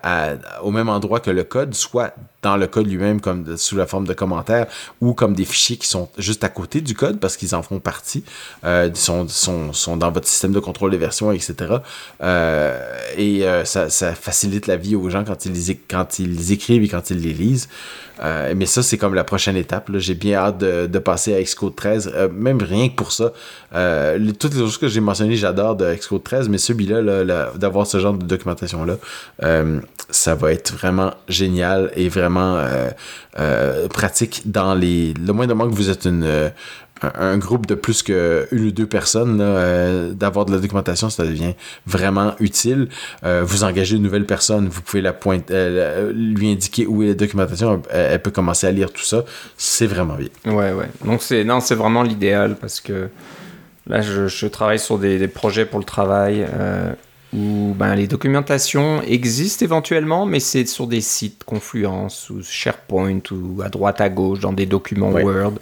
au 0.61 0.71
même 0.71 0.89
endroit 0.89 1.19
que 1.19 1.31
le 1.31 1.43
code, 1.43 1.73
soit 1.73 2.13
dans 2.43 2.57
le 2.57 2.67
code 2.67 2.87
lui-même 2.87 3.21
comme 3.21 3.57
sous 3.57 3.75
la 3.75 3.87
forme 3.87 4.05
de 4.05 4.13
commentaires 4.13 4.67
ou 5.01 5.13
comme 5.13 5.33
des 5.33 5.45
fichiers 5.45 5.77
qui 5.77 5.87
sont 5.87 6.09
juste 6.17 6.43
à 6.43 6.49
côté 6.49 6.81
du 6.81 6.93
code 6.93 7.19
parce 7.19 7.37
qu'ils 7.37 7.55
en 7.55 7.63
font 7.63 7.79
partie, 7.79 8.23
euh, 8.65 8.89
sont, 8.93 9.27
sont, 9.27 9.73
sont, 9.73 9.97
dans 9.97 10.11
votre 10.11 10.27
système 10.27 10.51
de 10.51 10.59
contrôle 10.59 10.91
des 10.91 10.97
versions, 10.97 11.31
etc. 11.31 11.77
Euh, 12.21 12.99
et 13.17 13.45
euh, 13.45 13.65
ça, 13.65 13.89
ça, 13.89 14.13
facilite 14.13 14.67
la 14.67 14.75
vie 14.75 14.95
aux 14.95 15.09
gens 15.09 15.23
quand 15.23 15.45
ils, 15.45 15.77
quand 15.89 16.19
ils 16.19 16.51
écrivent 16.51 16.83
et 16.83 16.89
quand 16.89 17.09
ils 17.09 17.19
les 17.19 17.33
lisent. 17.33 17.69
Euh, 18.21 18.53
mais 18.55 18.65
ça, 18.65 18.83
c'est 18.83 18.97
comme 18.97 19.15
la 19.15 19.23
prochaine 19.23 19.55
étape. 19.57 19.89
J'ai 19.95 20.13
bien 20.13 20.37
hâte 20.37 20.59
de, 20.59 20.85
de, 20.85 20.99
passer 20.99 21.35
à 21.35 21.41
Xcode 21.41 21.75
13, 21.75 22.11
euh, 22.13 22.29
même 22.29 22.61
rien 22.61 22.89
que 22.89 22.95
pour 22.95 23.11
ça. 23.11 23.33
toutes 24.39 24.53
les 24.53 24.59
choses 24.59 24.77
que 24.77 24.87
j'ai 24.87 24.99
mentionnées, 24.99 25.35
j'adore 25.35 25.75
de 25.75 25.93
Xcode 25.93 26.23
13, 26.23 26.49
mais 26.49 26.57
celui-là, 26.57 27.01
là, 27.01 27.51
d'avoir 27.55 27.87
ce 27.87 27.99
genre 27.99 28.13
de 28.13 28.25
documentation-là, 28.25 28.97
ça 30.09 30.35
va 30.35 30.51
être 30.51 30.73
vraiment 30.73 31.13
génial 31.27 31.91
et 31.95 32.07
vraiment 32.07 32.32
euh, 32.41 32.89
euh, 33.39 33.87
pratique 33.87 34.43
dans 34.45 34.73
les. 34.73 35.13
Le 35.13 35.33
moins 35.33 35.47
de 35.47 35.53
moins 35.53 35.69
que 35.69 35.75
vous 35.75 35.89
êtes 35.89 36.05
une, 36.05 36.23
euh, 36.23 36.49
un 37.15 37.37
groupe 37.37 37.65
de 37.65 37.75
plus 37.75 38.01
qu'une 38.03 38.45
ou 38.51 38.71
deux 38.71 38.85
personnes, 38.85 39.37
d'avoir 40.15 40.45
de 40.45 40.53
la 40.53 40.59
documentation, 40.59 41.09
ça 41.09 41.25
devient 41.25 41.53
vraiment 41.85 42.33
utile. 42.39 42.87
vous 43.23 43.63
engagez 43.65 43.97
une 43.97 44.03
nouvelle 44.03 44.25
personne, 44.25 44.69
vous 44.69 44.81
pouvez 44.81 45.01
la 45.01 45.11
pointer, 45.11 46.11
lui 46.13 46.49
indiquer 46.49 46.85
où 46.87 47.03
est 47.03 47.07
la 47.07 47.13
documentation, 47.13 47.81
elle, 47.89 48.21
peut 48.21 48.31
commencer 48.31 48.67
à 48.67 48.71
lire 48.71 48.89
tout 48.89 49.03
ça. 49.03 49.25
C'est 49.57 49.87
vraiment 49.87 50.15
bien. 50.15 50.29
Ouais, 50.45 50.71
ouais. 50.71 50.87
Donc 51.03 51.21
c'est 51.21 51.43
non, 51.43 51.59
c'est 51.59 51.75
vraiment 51.75 52.03
l'idéal 52.03 52.55
parce 52.55 52.79
que 52.79 53.09
là, 53.87 53.99
je, 53.99 54.47
travaille 54.47 54.79
sur 54.79 54.97
des, 54.97 55.27
projets 55.27 55.65
pour 55.65 55.79
le 55.79 55.85
travail 55.85 56.47
où 57.33 57.73
ben, 57.75 57.95
les 57.95 58.07
documentations 58.07 59.01
existent 59.01 59.65
éventuellement, 59.65 60.25
mais 60.25 60.39
c'est 60.39 60.65
sur 60.65 60.87
des 60.87 61.01
sites 61.01 61.43
Confluence 61.43 62.29
ou 62.29 62.41
SharePoint 62.43 63.21
ou 63.31 63.61
à 63.61 63.69
droite 63.69 64.01
à 64.01 64.09
gauche 64.09 64.39
dans 64.39 64.53
des 64.53 64.65
documents 64.65 65.11
Word. 65.11 65.53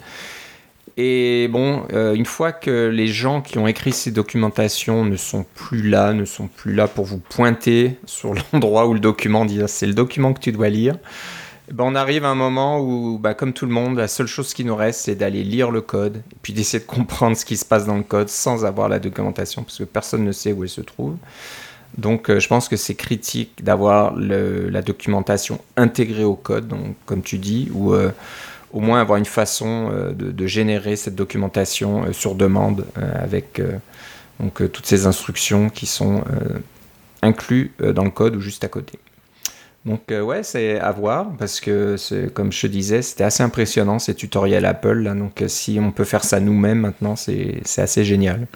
Et 0.96 1.48
bon, 1.48 1.84
euh, 1.92 2.12
une 2.12 2.26
fois 2.26 2.52
que 2.52 2.88
les 2.88 3.06
gens 3.06 3.40
qui 3.40 3.58
ont 3.58 3.66
écrit 3.66 3.92
ces 3.92 4.10
documentations 4.10 5.04
ne 5.04 5.16
sont 5.16 5.46
plus 5.54 5.88
là, 5.88 6.12
ne 6.12 6.26
sont 6.26 6.48
plus 6.48 6.74
là 6.74 6.86
pour 6.86 7.06
vous 7.06 7.18
pointer 7.18 7.96
sur 8.04 8.34
l'endroit 8.52 8.86
où 8.86 8.94
le 8.94 9.00
document 9.00 9.46
dit 9.46 9.62
ah, 9.62 9.68
c'est 9.68 9.86
le 9.86 9.94
document 9.94 10.34
que 10.34 10.40
tu 10.40 10.52
dois 10.52 10.68
lire, 10.68 10.98
ben 11.70 11.84
on 11.84 11.94
arrive 11.94 12.24
à 12.24 12.28
un 12.28 12.34
moment 12.34 12.80
où, 12.80 13.18
bah, 13.18 13.34
comme 13.34 13.52
tout 13.52 13.66
le 13.66 13.72
monde, 13.72 13.96
la 13.96 14.08
seule 14.08 14.26
chose 14.26 14.52
qui 14.52 14.64
nous 14.64 14.74
reste, 14.74 15.02
c'est 15.02 15.14
d'aller 15.14 15.44
lire 15.44 15.70
le 15.70 15.80
code 15.80 16.16
et 16.16 16.36
puis 16.42 16.52
d'essayer 16.52 16.80
de 16.80 16.88
comprendre 16.88 17.36
ce 17.36 17.44
qui 17.44 17.56
se 17.56 17.64
passe 17.64 17.86
dans 17.86 17.96
le 17.96 18.02
code 18.02 18.28
sans 18.28 18.64
avoir 18.64 18.88
la 18.88 18.98
documentation, 18.98 19.62
parce 19.62 19.78
que 19.78 19.84
personne 19.84 20.24
ne 20.24 20.32
sait 20.32 20.52
où 20.52 20.64
elle 20.64 20.68
se 20.68 20.80
trouve. 20.80 21.16
Donc, 21.96 22.30
euh, 22.30 22.40
je 22.40 22.48
pense 22.48 22.68
que 22.68 22.76
c'est 22.76 22.94
critique 22.94 23.62
d'avoir 23.62 24.14
la 24.16 24.82
documentation 24.82 25.60
intégrée 25.76 26.24
au 26.24 26.34
code, 26.34 26.66
donc, 26.66 26.96
comme 27.06 27.22
tu 27.22 27.38
dis, 27.38 27.70
ou 27.72 27.92
euh, 27.92 28.10
au 28.72 28.80
moins 28.80 29.00
avoir 29.00 29.18
une 29.18 29.26
façon 29.26 29.90
euh, 29.92 30.12
de, 30.12 30.46
générer 30.46 30.96
cette 30.96 31.14
documentation 31.14 32.12
sur 32.12 32.34
demande 32.34 32.86
avec 32.96 33.60
donc, 34.40 34.72
toutes 34.72 34.86
ces 34.86 35.06
instructions 35.06 35.68
qui 35.68 35.86
sont 35.86 36.24
incluses 37.20 37.70
dans 37.78 38.04
le 38.04 38.10
code 38.10 38.34
ou 38.36 38.40
juste 38.40 38.64
à 38.64 38.68
côté. 38.68 38.98
Donc 39.84 40.02
ouais, 40.10 40.42
c'est 40.42 40.78
à 40.78 40.92
voir 40.92 41.32
parce 41.38 41.60
que 41.60 41.96
comme 42.28 42.52
je 42.52 42.62
te 42.62 42.66
disais, 42.68 43.02
c'était 43.02 43.24
assez 43.24 43.42
impressionnant 43.42 43.98
ces 43.98 44.14
tutoriels 44.14 44.64
Apple. 44.64 45.04
donc 45.16 45.42
si 45.48 45.78
on 45.80 45.90
peut 45.90 46.04
faire 46.04 46.24
ça 46.24 46.38
nous-mêmes 46.38 46.78
maintenant, 46.78 47.16
c'est 47.16 47.62
assez 47.78 48.04
génial. 48.04 48.46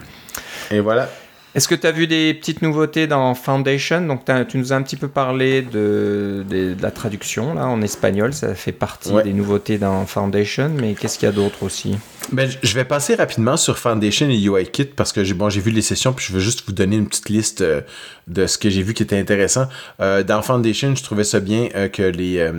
Et 0.71 0.81
voilà, 0.81 1.09
est-ce 1.57 1.69
que 1.69 1.75
tu 1.75 1.87
as 1.87 1.91
vu 1.91 2.07
des 2.07 2.35
petites 2.35 2.61
nouveautés 2.61 3.07
dans 3.07 3.35
Foundation? 3.35 4.03
Donc, 4.03 4.27
tu 4.47 4.59
nous 4.59 4.75
as 4.75 4.77
un 4.77 4.83
petit 4.83 4.97
peu 4.97 5.09
parlé 5.09 5.63
de, 5.63 6.45
la 6.83 6.91
traduction 6.91 7.55
là, 7.55 7.67
en 7.67 7.81
espagnol. 7.81 8.35
Ça 8.35 8.55
fait 8.55 8.73
partie 8.73 9.11
des 9.25 9.33
nouveautés 9.33 9.79
dans 9.79 10.05
Foundation. 10.05 10.71
Mais 10.79 10.93
qu'est-ce 10.93 11.19
qu'il 11.19 11.25
y 11.25 11.31
a 11.31 11.33
d'autre 11.33 11.63
aussi? 11.63 11.97
Ben, 12.31 12.47
Je 12.63 12.75
vais 12.75 12.85
passer 12.85 13.15
rapidement 13.15 13.57
sur 13.57 13.79
Foundation 13.79 14.29
et 14.29 14.39
UIKit 14.39 14.85
parce 14.85 15.15
que 15.15 15.25
j'ai 15.25 15.33
bon, 15.33 15.49
vu 15.49 15.71
les 15.71 15.81
sessions 15.81 16.13
puis 16.13 16.27
je 16.29 16.35
veux 16.35 16.41
juste 16.41 16.63
vous 16.67 16.75
donner 16.75 16.97
une 16.97 17.09
petite 17.09 17.31
liste 17.31 17.63
euh, 17.63 17.81
de 18.27 18.47
ce 18.47 18.59
que 18.59 18.69
j'ai 18.69 18.83
vu 18.83 18.93
qui 18.93 19.05
était 19.05 19.19
intéressant. 19.19 19.67
Euh, 20.01 20.23
dans 20.23 20.43
Foundation, 20.43 20.95
je 20.95 21.03
trouvais 21.03 21.25
ça 21.25 21.41
bien 21.41 21.71
euh, 21.75 21.89
que 21.89 22.03
les. 22.03 22.53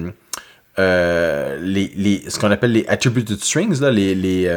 Les, 0.78 1.92
les, 1.96 2.24
ce 2.30 2.40
qu'on 2.40 2.52
appelle 2.52 2.72
les 2.72 2.86
attributed 2.88 3.40
strings, 3.40 3.80
là, 3.82 3.92
les, 3.92 4.14
les, 4.16 4.48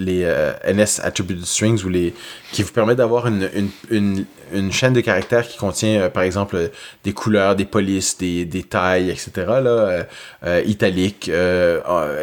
les 0.00 0.22
euh, 0.24 0.52
NS 0.66 1.00
Attributed 1.02 1.44
Strings 1.44 1.84
ou 1.84 1.88
les, 1.88 2.14
qui 2.52 2.62
vous 2.62 2.72
permet 2.72 2.96
d'avoir 2.96 3.26
une, 3.28 3.48
une, 3.54 3.68
une, 3.90 4.24
une, 4.52 4.72
chaîne 4.72 4.94
de 4.94 5.00
caractères 5.00 5.46
qui 5.46 5.58
contient, 5.58 6.00
euh, 6.00 6.08
par 6.08 6.22
exemple, 6.22 6.70
des 7.04 7.12
couleurs, 7.12 7.54
des 7.54 7.66
polices, 7.66 8.16
des, 8.18 8.44
des 8.44 8.62
tailles, 8.62 9.10
etc., 9.10 9.30
là, 9.36 10.06
euh, 10.44 10.62
italiques, 10.66 11.30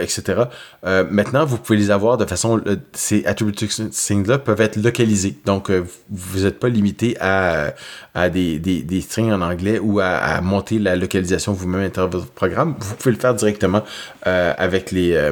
etc. 0.01 0.43
maintenant, 0.83 1.45
vous 1.45 1.57
pouvez 1.57 1.77
les 1.77 1.91
avoir 1.91 2.17
de 2.17 2.25
façon... 2.25 2.61
ces 2.93 3.25
Attributed 3.25 3.93
Strings-là 3.93 4.39
peuvent 4.39 4.61
être 4.61 4.77
localisés. 4.77 5.37
Donc, 5.45 5.71
vous 6.09 6.39
n'êtes 6.43 6.59
pas 6.59 6.69
limité 6.69 7.15
à, 7.19 7.73
à 8.15 8.29
des, 8.29 8.57
des, 8.57 8.81
des, 8.81 9.01
strings 9.01 9.31
en 9.31 9.41
anglais 9.41 9.79
ou 9.79 9.99
à, 9.99 10.07
à 10.07 10.41
monter 10.41 10.79
la 10.79 10.95
localisation 10.95 11.53
vous-même 11.53 11.83
à 11.83 12.07
de 12.07 12.17
votre 12.17 12.31
programme. 12.31 12.75
Vous 12.79 12.95
pouvez 12.95 13.13
le 13.13 13.19
faire 13.19 13.35
directement 13.37 13.83
avec 14.23 14.91
les 14.91 15.31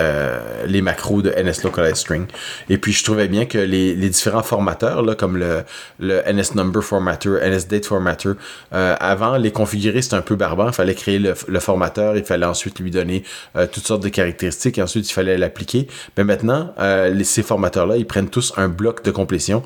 euh, 0.00 0.64
les 0.66 0.80
macros 0.80 1.20
de 1.20 1.30
NS. 1.30 1.60
Et 2.68 2.78
puis 2.78 2.92
je 2.92 3.04
trouvais 3.04 3.28
bien 3.28 3.44
que 3.44 3.58
les, 3.58 3.94
différents 4.08 4.42
formateurs, 4.42 5.02
là, 5.02 5.14
comme 5.14 5.36
le, 5.36 5.62
le 5.98 6.22
NS 6.26 6.52
euh, 8.72 8.96
avant 8.98 9.36
les 9.36 9.52
configurer 9.52 10.00
c'était 10.00 10.16
un 10.16 10.22
peu 10.22 10.36
barbant. 10.36 10.68
Il 10.68 10.72
fallait 10.72 10.94
créer 10.94 11.18
le, 11.18 11.60
formateur, 11.60 12.16
il 12.16 12.24
fallait 12.24 12.46
ensuite 12.46 12.78
lui 12.78 12.90
donner 12.90 13.24
euh, 13.56 13.66
toutes 13.70 13.86
sortes 13.86 14.02
de 14.02 14.08
caractéristiques 14.08 14.78
et 14.78 14.82
ensuite 14.82 15.08
il 15.08 15.12
fallait 15.12 15.36
l'appliquer. 15.36 15.86
Mais 16.16 16.24
maintenant, 16.24 16.74
ces 17.22 17.42
formateurs-là, 17.42 17.96
ils 17.96 18.06
prennent 18.06 18.30
tous 18.30 18.54
un 18.56 18.68
bloc 18.68 19.04
de 19.04 19.10
complétion 19.10 19.62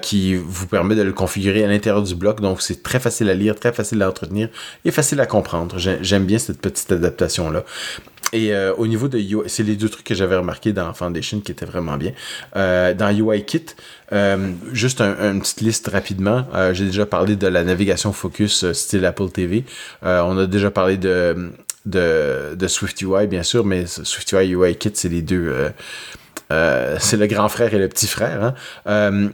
qui 0.00 0.34
vous 0.34 0.66
permet 0.66 0.94
de 0.94 1.02
le 1.02 1.12
configurer 1.12 1.64
à 1.64 1.68
l'intérieur 1.68 2.02
du 2.02 2.14
bloc. 2.14 2.40
Donc 2.40 2.62
c'est 2.62 2.82
très 2.82 2.98
facile 2.98 3.30
à 3.30 3.34
lire, 3.34 3.54
très 3.54 3.72
facile 3.72 4.02
à 4.02 4.08
entretenir 4.08 4.48
et 4.84 4.90
facile 4.90 5.20
à 5.20 5.26
comprendre. 5.26 5.76
J'aime 5.78 6.24
bien 6.24 6.38
cette 6.38 6.60
petite 6.60 6.90
adaptation-là. 6.92 7.64
Et 8.32 8.54
euh, 8.54 8.74
au 8.74 8.86
niveau 8.86 9.08
de 9.08 9.18
UI, 9.18 9.42
c'est 9.46 9.62
les 9.62 9.76
deux 9.76 9.90
trucs 9.90 10.06
que 10.06 10.14
j'avais 10.14 10.36
remarqué 10.36 10.72
dans 10.72 10.92
Foundation 10.94 11.40
qui 11.40 11.52
étaient 11.52 11.66
vraiment 11.66 11.98
bien. 11.98 12.12
Euh, 12.56 12.94
dans 12.94 13.10
UIKit, 13.10 13.66
euh, 14.12 14.52
juste 14.72 15.02
une 15.02 15.40
petite 15.40 15.60
liste 15.60 15.88
rapidement. 15.88 16.46
Euh, 16.54 16.72
j'ai 16.72 16.86
déjà 16.86 17.04
parlé 17.04 17.36
de 17.36 17.46
la 17.46 17.62
navigation 17.62 18.12
focus 18.12 18.72
style 18.72 19.04
Apple 19.04 19.28
TV. 19.28 19.64
on 20.02 20.38
a 20.38 20.46
déjà 20.46 20.70
parlé 20.70 20.96
de, 20.96 21.52
de, 21.84 22.54
de 22.54 22.66
SwiftUI, 22.66 23.26
bien 23.26 23.42
sûr, 23.42 23.66
mais 23.66 23.84
SwiftUI 23.86 24.44
et 24.44 24.48
UIKit, 24.48 24.92
c'est 24.94 25.10
les 25.10 25.22
deux. 25.22 25.70
c'est 26.48 27.16
le 27.18 27.26
grand 27.26 27.50
frère 27.50 27.74
et 27.74 27.78
le 27.78 27.88
petit 27.88 28.06
frère. 28.06 28.54
Hein. 28.86 29.30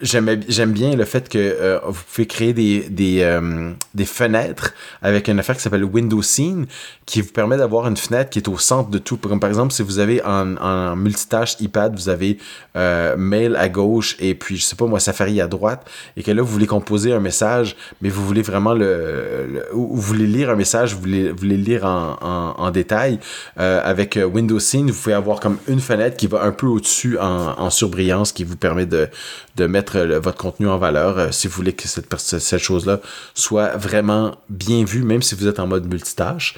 J'aime 0.00 0.72
bien 0.72 0.96
le 0.96 1.04
fait 1.04 1.28
que 1.28 1.38
euh, 1.38 1.78
vous 1.86 2.02
pouvez 2.10 2.26
créer 2.26 2.54
des, 2.54 2.88
des, 2.88 3.20
euh, 3.20 3.70
des, 3.92 4.06
fenêtres 4.06 4.72
avec 5.02 5.28
une 5.28 5.38
affaire 5.38 5.56
qui 5.56 5.60
s'appelle 5.60 5.84
Window 5.84 6.22
Scene 6.22 6.64
qui 7.04 7.20
vous 7.20 7.32
permet 7.32 7.58
d'avoir 7.58 7.86
une 7.86 7.98
fenêtre 7.98 8.30
qui 8.30 8.38
est 8.38 8.48
au 8.48 8.56
centre 8.56 8.88
de 8.88 8.96
tout. 8.96 9.18
Comme 9.18 9.38
par 9.38 9.50
exemple, 9.50 9.74
si 9.74 9.82
vous 9.82 9.98
avez 9.98 10.24
en, 10.24 10.56
en 10.56 10.96
multitâche 10.96 11.60
iPad, 11.60 11.94
vous 11.94 12.08
avez 12.08 12.38
euh, 12.76 13.14
Mail 13.18 13.56
à 13.56 13.68
gauche 13.68 14.16
et 14.20 14.34
puis, 14.34 14.56
je 14.56 14.64
sais 14.64 14.76
pas 14.76 14.86
moi, 14.86 15.00
Safari 15.00 15.38
à 15.42 15.48
droite 15.48 15.86
et 16.16 16.22
que 16.22 16.30
là, 16.30 16.40
vous 16.40 16.48
voulez 16.50 16.66
composer 16.66 17.12
un 17.12 17.20
message, 17.20 17.76
mais 18.00 18.08
vous 18.08 18.24
voulez 18.24 18.42
vraiment 18.42 18.72
le... 18.72 19.66
vous 19.72 20.00
voulez 20.00 20.26
lire 20.26 20.48
un 20.48 20.56
message, 20.56 20.94
vous 20.94 21.00
voulez, 21.00 21.30
vous 21.30 21.38
voulez 21.38 21.58
lire 21.58 21.84
en, 21.84 22.54
en, 22.56 22.70
détail. 22.70 23.18
avec 23.56 24.18
Window 24.32 24.58
Scene, 24.58 24.90
vous 24.90 24.98
pouvez 24.98 25.14
avoir 25.14 25.40
comme 25.40 25.58
une 25.68 25.80
fenêtre 25.80 26.16
qui 26.16 26.26
va 26.26 26.42
un 26.42 26.52
peu 26.52 26.66
au-dessus 26.66 27.18
en, 27.18 27.58
en 27.58 27.70
surbrillance 27.70 28.32
qui 28.32 28.44
vous 28.44 28.56
permet 28.56 28.86
de 28.86 29.08
de 29.56 29.66
mettre 29.66 29.98
votre 29.98 30.38
contenu 30.38 30.68
en 30.68 30.78
valeur 30.78 31.18
euh, 31.18 31.30
si 31.30 31.48
vous 31.48 31.54
voulez 31.54 31.72
que 31.72 31.88
cette, 31.88 32.14
cette 32.18 32.62
chose-là 32.62 33.00
soit 33.34 33.76
vraiment 33.76 34.36
bien 34.48 34.84
vue, 34.84 35.02
même 35.02 35.22
si 35.22 35.34
vous 35.34 35.46
êtes 35.46 35.60
en 35.60 35.66
mode 35.66 35.86
multitâche. 35.86 36.56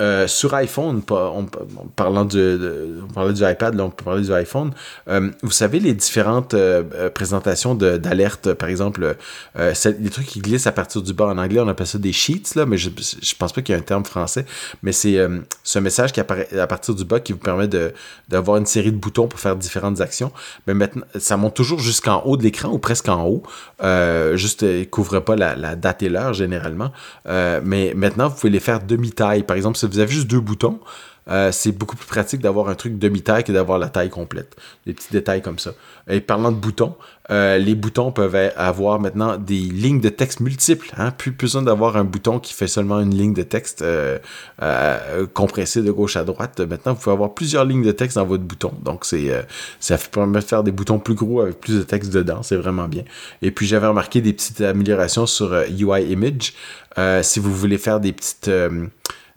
Euh, 0.00 0.26
sur 0.26 0.54
iPhone, 0.54 1.02
on, 1.10 1.46
parlant 1.94 2.24
du, 2.24 2.38
on 3.08 3.12
parlait 3.12 3.34
du 3.34 3.44
iPad, 3.44 3.74
là, 3.74 3.84
on 3.84 3.90
peut 3.90 4.04
parler 4.04 4.22
du 4.22 4.32
iPhone. 4.32 4.72
Euh, 5.08 5.30
vous 5.42 5.50
savez, 5.50 5.78
les 5.78 5.92
différentes 5.92 6.54
euh, 6.54 7.10
présentations 7.10 7.74
d'alerte, 7.74 8.54
par 8.54 8.68
exemple, 8.68 9.16
les 9.56 10.10
trucs 10.10 10.26
qui 10.26 10.40
glissent 10.40 10.66
à 10.66 10.72
partir 10.72 11.02
du 11.02 11.12
bas. 11.12 11.26
En 11.26 11.38
anglais, 11.38 11.60
on 11.60 11.68
appelle 11.68 11.86
ça 11.86 11.98
des 11.98 12.12
sheets, 12.12 12.54
là, 12.56 12.64
mais 12.66 12.78
je, 12.78 12.90
je 12.98 13.34
pense 13.34 13.52
pas 13.52 13.60
qu'il 13.62 13.74
y 13.74 13.78
ait 13.78 13.80
un 13.80 13.84
terme 13.84 14.04
français. 14.04 14.46
Mais 14.82 14.92
c'est 14.92 15.18
ce 15.62 15.78
message 15.78 16.12
qui 16.12 16.20
apparaît 16.20 16.48
à 16.58 16.66
partir 16.66 16.94
du 16.94 17.04
bas 17.04 17.20
qui 17.20 17.32
vous 17.32 17.38
permet 17.38 17.68
d'avoir 18.28 18.56
une 18.56 18.66
série 18.66 18.92
de 18.92 18.96
boutons 18.96 19.26
pour 19.26 19.38
faire 19.38 19.56
différentes 19.56 20.00
actions. 20.00 20.32
Mais 20.66 20.74
maintenant, 20.74 21.04
ça 21.18 21.36
monte 21.36 21.54
toujours 21.54 21.80
jusqu'en 21.80 22.22
haut 22.24 22.36
de 22.36 22.42
l'écran 22.42 22.70
ou 22.70 22.78
presque 22.78 23.08
en 23.08 23.26
haut. 23.26 23.42
juste, 24.36 24.62
il 24.62 24.88
couvre 24.88 25.20
pas 25.20 25.36
la, 25.36 25.56
la 25.56 25.76
date 25.76 26.02
et 26.02 26.08
l'heure 26.08 26.32
généralement. 26.32 26.90
mais 27.26 27.92
maintenant, 27.94 28.28
vous 28.28 28.36
pouvez 28.36 28.50
les 28.50 28.60
faire 28.60 28.80
demi-taille. 28.80 29.42
Par 29.42 29.56
exemple, 29.56 29.76
si 29.76 29.89
vous 29.90 29.98
avez 29.98 30.12
juste 30.12 30.26
deux 30.26 30.40
boutons, 30.40 30.80
euh, 31.28 31.52
c'est 31.52 31.72
beaucoup 31.72 31.96
plus 31.96 32.06
pratique 32.06 32.40
d'avoir 32.40 32.68
un 32.68 32.74
truc 32.74 32.98
demi-taille 32.98 33.44
que 33.44 33.52
d'avoir 33.52 33.78
la 33.78 33.88
taille 33.88 34.10
complète. 34.10 34.56
Des 34.86 34.94
petits 34.94 35.12
détails 35.12 35.42
comme 35.42 35.58
ça. 35.58 35.72
Et 36.08 36.20
parlant 36.20 36.50
de 36.50 36.56
boutons, 36.56 36.96
euh, 37.30 37.58
les 37.58 37.76
boutons 37.76 38.10
peuvent 38.10 38.34
avoir 38.56 38.98
maintenant 38.98 39.36
des 39.36 39.60
lignes 39.60 40.00
de 40.00 40.08
texte 40.08 40.40
multiples. 40.40 40.90
Hein? 40.96 41.12
Plus 41.12 41.30
besoin 41.30 41.62
d'avoir 41.62 41.96
un 41.96 42.04
bouton 42.04 42.40
qui 42.40 42.52
fait 42.52 42.66
seulement 42.66 43.00
une 43.00 43.14
ligne 43.14 43.34
de 43.34 43.42
texte 43.42 43.82
euh, 43.82 44.18
compressée 45.34 45.82
de 45.82 45.92
gauche 45.92 46.16
à 46.16 46.24
droite. 46.24 46.58
Maintenant, 46.60 46.94
vous 46.94 47.00
pouvez 47.00 47.14
avoir 47.14 47.34
plusieurs 47.34 47.64
lignes 47.64 47.84
de 47.84 47.92
texte 47.92 48.16
dans 48.16 48.26
votre 48.26 48.42
bouton. 48.42 48.72
Donc, 48.82 49.04
c'est 49.04 49.30
ça 49.78 49.98
permet 49.98 50.40
de 50.40 50.44
faire 50.44 50.64
des 50.64 50.72
boutons 50.72 50.98
plus 50.98 51.14
gros 51.14 51.42
avec 51.42 51.60
plus 51.60 51.78
de 51.78 51.82
texte 51.82 52.12
dedans. 52.12 52.42
C'est 52.42 52.56
vraiment 52.56 52.88
bien. 52.88 53.04
Et 53.42 53.52
puis, 53.52 53.66
j'avais 53.66 53.86
remarqué 53.86 54.20
des 54.20 54.32
petites 54.32 54.62
améliorations 54.62 55.26
sur 55.26 55.52
UI 55.68 56.10
Image. 56.10 56.54
si 57.22 57.38
vous 57.38 57.54
voulez 57.54 57.78
faire 57.78 58.00
des 58.00 58.12
petites 58.12 58.50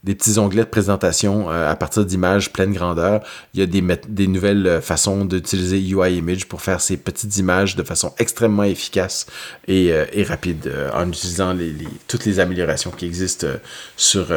des 0.03 0.15
petits 0.15 0.37
onglets 0.37 0.65
de 0.65 0.69
présentation 0.69 1.49
euh, 1.49 1.69
à 1.69 1.75
partir 1.75 2.05
d'images 2.05 2.51
pleine 2.51 2.73
grandeur. 2.73 3.21
Il 3.53 3.59
y 3.61 3.63
a 3.63 3.65
des, 3.65 4.27
nouvelles 4.27 4.67
euh, 4.67 4.81
façons 4.81 5.23
d'utiliser 5.25 5.79
UI 5.79 6.17
Image 6.17 6.47
pour 6.47 6.61
faire 6.61 6.81
ces 6.81 6.97
petites 6.97 7.37
images 7.37 7.75
de 7.75 7.83
façon 7.83 8.13
extrêmement 8.19 8.63
efficace 8.63 9.25
et, 9.67 9.93
euh, 9.93 10.05
rapide 10.27 10.71
en 10.93 11.07
utilisant 11.09 11.55
toutes 12.07 12.25
les 12.25 12.39
améliorations 12.39 12.91
qui 12.91 13.05
existent 13.05 13.47
sur, 13.97 14.27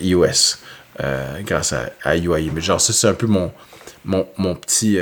iOS 0.00 0.56
grâce 1.40 1.74
à, 2.04 2.16
UI 2.16 2.46
Image. 2.46 2.64
Genre 2.64 2.80
ça, 2.80 2.92
c'est 2.92 3.08
un 3.08 3.14
peu 3.14 3.26
mon 3.26 4.54
petit 4.54 4.98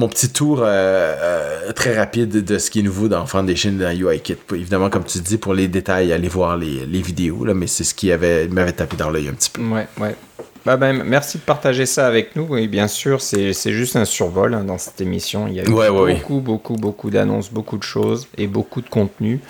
mon 0.00 0.08
petit 0.08 0.30
tour 0.30 0.60
euh, 0.62 0.64
euh, 0.66 1.72
très 1.72 1.94
rapide 1.94 2.42
de 2.42 2.58
ce 2.58 2.70
qui 2.70 2.80
est 2.80 2.82
nouveau 2.82 3.06
dans 3.06 3.26
Foundation 3.26 3.72
dans 3.72 3.94
UIKit. 3.94 4.36
Évidemment, 4.52 4.88
comme 4.88 5.04
tu 5.04 5.18
dis, 5.18 5.36
pour 5.36 5.52
les 5.52 5.68
détails, 5.68 6.10
allez 6.12 6.28
voir 6.28 6.56
les, 6.56 7.02
vidéos, 7.02 7.44
là, 7.44 7.52
mais 7.52 7.66
c'est 7.66 7.84
ce 7.84 7.94
qui 7.94 8.10
avait 8.10 8.48
m'avait 8.48 8.72
tapé 8.72 8.96
dans 8.96 9.10
l'œil 9.10 9.28
un 9.28 9.34
petit 9.34 9.50
peu. 9.50 9.60
Ouais, 9.62 9.86
ouais. 10.00 10.16
Bah 10.64 10.76
ben, 10.76 11.02
merci 11.04 11.38
de 11.38 11.42
partager 11.42 11.86
ça 11.86 12.06
avec 12.06 12.34
nous. 12.34 12.46
Oui, 12.48 12.66
bien 12.66 12.88
sûr, 12.88 13.20
c'est 13.20 13.52
juste 13.52 13.96
un 13.96 14.06
survol 14.06 14.54
hein, 14.54 14.64
dans 14.64 14.78
cette 14.78 15.00
émission. 15.02 15.46
Il 15.48 15.54
y 15.54 15.60
a 15.60 15.64
eu 15.64 15.66
beaucoup, 15.66 16.40
beaucoup, 16.40 16.76
beaucoup 16.76 17.10
d'annonces, 17.10 17.50
beaucoup 17.50 17.76
de 17.76 17.82
choses 17.82 18.26
et 18.38 18.46
beaucoup 18.46 18.80
de 18.80 18.88
contenu. 18.88 19.40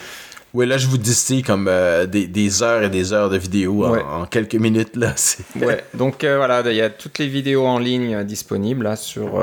Oui, 0.53 0.67
là, 0.67 0.79
je 0.79 0.89
vous 0.89 0.99
dis 0.99 1.45
comme 1.45 1.69
euh, 1.69 2.07
des, 2.07 2.63
heures 2.65 2.83
et 2.83 2.91
des 2.91 3.13
heures 3.13 3.31
de 3.31 3.39
vidéos 3.39 3.87
en, 3.87 4.27
quelques 4.27 4.57
minutes. 4.57 4.97
Là, 4.97 5.15
ouais, 5.61 5.85
donc 5.95 6.25
voilà, 6.25 6.63
il 6.67 6.77
y 6.77 6.81
a 6.81 6.91
toutes 6.91 7.19
les 7.19 7.29
vidéos 7.29 7.67
en 7.67 7.79
ligne 7.79 8.25
disponibles 8.25 8.83
là, 8.85 8.97
sur 8.97 9.41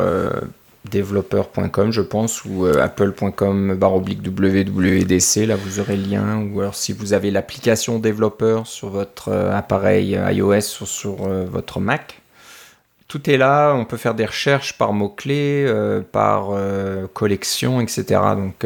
développeur.com, 0.86 1.92
je 1.92 2.02
pense, 2.02 2.46
ou 2.46 2.66
euh, 2.66 2.82
apple.com 2.82 3.76
baroblique 3.76 4.26
WWDC. 4.26 5.46
Là, 5.46 5.56
vous 5.56 5.80
aurez 5.80 5.98
le 5.98 6.04
lien. 6.04 6.42
Ou 6.42 6.62
alors, 6.62 6.76
si 6.76 6.94
vous 6.94 7.14
avez 7.14 7.32
l'application 7.32 8.00
développeur 8.00 8.68
sur 8.68 8.90
votre 8.90 9.30
euh, 9.30 9.56
appareil 9.56 10.16
euh, 10.16 10.32
iOS 10.32 10.82
ou 10.82 10.86
sur 10.86 11.16
votre 11.28 11.80
Mac, 11.80 12.22
tout 13.08 13.30
est 13.30 13.38
là. 13.38 13.74
On 13.74 13.86
peut 13.86 13.98
faire 13.98 14.16
des 14.16 14.26
recherches 14.26 14.78
par 14.78 14.94
mots-clés, 14.94 15.72
par 16.12 16.50
collection, 17.14 17.80
etc. 17.80 18.20
Donc, 18.36 18.66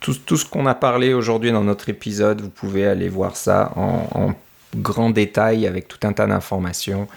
tout, 0.00 0.14
tout, 0.26 0.36
ce 0.36 0.44
qu'on 0.44 0.66
a 0.66 0.74
parlé 0.74 1.14
aujourd'hui 1.14 1.50
dans 1.50 1.64
notre 1.64 1.88
épisode, 1.88 2.42
vous 2.42 2.50
pouvez 2.50 2.86
aller 2.86 3.08
voir 3.08 3.36
ça 3.36 3.72
en, 3.76 4.08
en 4.14 4.34
grand 4.76 5.08
détail 5.08 5.66
avec 5.66 5.88
tout 5.88 6.06
un 6.06 6.12
tas 6.12 6.26
d'informations 6.26 7.08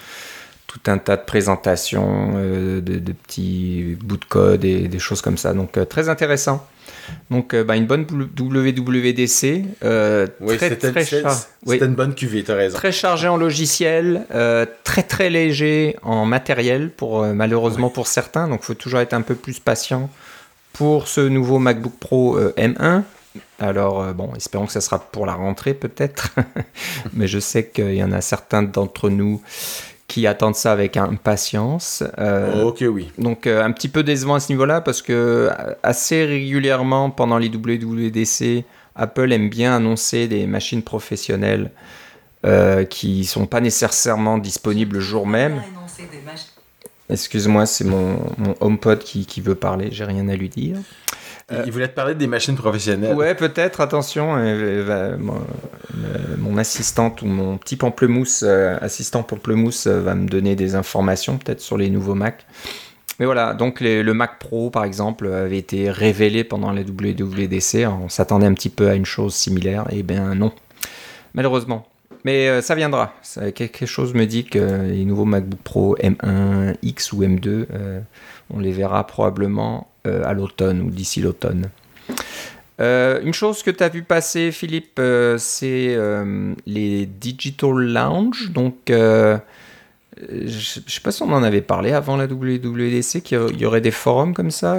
tout 0.67 0.79
un 0.87 0.97
tas 0.97 1.15
de 1.15 1.23
présentations, 1.23 2.33
euh, 2.35 2.81
de, 2.81 2.99
petits 3.13 3.97
bouts 4.03 4.17
de 4.17 4.25
code 4.25 4.65
et 4.65 4.87
des 4.89 4.99
choses 4.99 5.21
comme 5.21 5.37
ça. 5.37 5.53
Donc 5.53 5.77
euh, 5.77 5.85
très 5.85 6.09
intéressant. 6.09 6.67
Donc 7.31 7.53
euh, 7.53 7.63
bah, 7.63 7.77
une 7.77 7.85
bonne 7.85 8.05
WWDC. 8.05 9.63
oui, 10.41 10.57
c'était 10.59 11.85
une 11.85 11.95
bonne 11.95 12.13
cuvée, 12.13 12.43
tu 12.43 12.51
as 12.51 12.55
raison. 12.55 12.77
Très 12.77 12.91
chargé 12.91 13.29
en 13.29 13.37
logiciel, 13.37 14.25
très 14.83 15.03
très 15.03 15.29
léger 15.29 15.95
en 16.03 16.25
matériel, 16.25 16.89
pour, 16.91 17.25
malheureusement 17.25 17.89
pour 17.89 18.07
certains. 18.07 18.49
Donc 18.49 18.59
il 18.63 18.65
faut 18.65 18.73
toujours 18.73 18.99
être 18.99 19.13
un 19.13 19.21
peu 19.21 19.35
plus 19.35 19.59
patient 19.59 20.09
pour 20.73 21.07
ce 21.07 21.21
nouveau 21.21 21.59
MacBook 21.59 21.97
Pro 21.97 22.39
M1. 22.39 23.03
Alors, 23.59 24.13
bon, 24.13 24.33
espérons 24.35 24.65
que 24.65 24.71
ça 24.71 24.81
sera 24.81 24.99
pour 24.99 25.25
la 25.25 25.33
rentrée 25.33 25.73
peut-être. 25.73 26.35
Mais 27.13 27.27
je 27.27 27.39
sais 27.39 27.67
qu'il 27.67 27.95
y 27.95 28.03
en 28.03 28.11
a 28.11 28.21
certains 28.21 28.63
d'entre 28.63 29.09
nous 29.09 29.41
qui 30.07 30.25
attendent 30.25 30.55
ça 30.55 30.71
avec 30.71 30.97
impatience. 30.97 32.03
Euh, 32.17 32.63
ok, 32.63 32.83
oui. 32.89 33.11
Donc 33.17 33.45
euh, 33.45 33.63
un 33.63 33.71
petit 33.71 33.89
peu 33.89 34.03
décevant 34.03 34.35
à 34.35 34.39
ce 34.39 34.51
niveau-là 34.51 34.81
parce 34.81 35.01
que 35.01 35.13
euh, 35.51 35.73
assez 35.83 36.25
régulièrement 36.25 37.09
pendant 37.09 37.37
les 37.37 37.49
WWDC, 37.49 38.63
Apple 38.95 39.31
aime 39.31 39.49
bien 39.49 39.75
annoncer 39.75 40.27
des 40.27 40.47
machines 40.47 40.81
professionnelles 40.81 41.71
qui 42.89 43.25
sont 43.25 43.45
pas 43.45 43.59
nécessairement 43.59 44.37
disponibles 44.37 44.95
le 44.95 45.01
jour 45.01 45.27
même. 45.27 45.61
Excuse-moi, 47.09 47.65
c'est 47.65 47.85
mon, 47.85 48.19
mon 48.37 48.55
HomePod 48.59 48.99
qui, 48.99 49.25
qui 49.25 49.41
veut 49.41 49.55
parler, 49.55 49.89
j'ai 49.91 50.03
rien 50.03 50.27
à 50.27 50.35
lui 50.35 50.49
dire. 50.49 50.77
Euh, 51.53 51.63
il 51.65 51.71
voulait 51.71 51.87
te 51.87 51.93
parler 51.93 52.13
des 52.13 52.27
machines 52.27 52.55
professionnelles. 52.55 53.15
Ouais, 53.15 53.33
peut-être, 53.33 53.79
attention. 53.79 54.35
Euh, 54.37 55.17
mon, 56.37 56.57
assistante 56.57 57.21
ou 57.21 57.25
mon 57.25 57.57
petit 57.57 57.77
pamplemousse, 57.77 58.43
euh, 58.45 58.77
assistant 58.81 59.23
pamplemousse, 59.23 59.87
va 59.87 60.15
me 60.15 60.27
donner 60.27 60.55
des 60.55 60.75
informations 60.75 61.37
peut-être 61.37 61.61
sur 61.61 61.77
les 61.77 61.89
nouveaux 61.89 62.15
Mac. 62.15 62.45
Mais 63.19 63.25
voilà, 63.25 63.53
donc 63.53 63.79
le 63.79 64.11
Mac 64.13 64.39
Pro, 64.39 64.69
par 64.69 64.83
exemple, 64.83 65.27
avait 65.27 65.57
été 65.57 65.89
révélé 65.89 66.43
pendant 66.43 66.71
la 66.71 66.81
WWDC. 66.81 67.87
On 67.87 68.09
s'attendait 68.09 68.45
un 68.45 68.53
petit 68.53 68.69
peu 68.69 68.89
à 68.89 68.95
une 68.95 69.05
chose 69.05 69.33
similaire. 69.33 69.85
Et 69.91 69.99
eh 69.99 70.03
bien 70.03 70.35
non, 70.35 70.51
malheureusement. 71.33 71.87
Mais 72.25 72.61
ça 72.61 72.75
viendra. 72.75 73.13
quelque 73.55 73.85
chose 73.85 74.13
me 74.13 74.25
dit 74.25 74.45
que 74.45 74.87
les 74.87 75.05
nouveaux 75.05 75.25
MacBook 75.25 75.59
Pro 75.63 75.97
M1, 75.97 76.75
X 76.81 77.13
ou 77.13 77.23
M2, 77.23 77.65
on 78.49 78.59
les 78.59 78.71
verra 78.71 79.05
probablement 79.05 79.87
euh, 80.07 80.23
à 80.25 80.33
l'automne 80.33 80.81
ou 80.81 80.89
d'ici 80.89 81.21
l'automne. 81.21 81.69
Euh, 82.79 83.19
une 83.23 83.33
chose 83.33 83.63
que 83.63 83.71
tu 83.71 83.83
as 83.83 83.89
vu 83.89 84.03
passer, 84.03 84.51
Philippe, 84.51 84.99
euh, 84.99 85.37
c'est 85.37 85.97
les 86.65 87.05
Digital 87.05 87.71
Lounge. 87.71 88.51
Donc, 88.51 88.75
je 88.87 89.39
ne 90.17 90.49
sais 90.49 91.01
pas 91.03 91.11
si 91.11 91.21
on 91.23 91.31
en 91.31 91.43
avait 91.43 91.61
parlé 91.61 91.91
avant 91.91 92.15
la 92.15 92.25
WWDC, 92.25 93.21
qu'il 93.21 93.59
y 93.59 93.65
aurait 93.65 93.81
des 93.81 93.91
forums 93.91 94.33
comme 94.33 94.51
ça. 94.51 94.77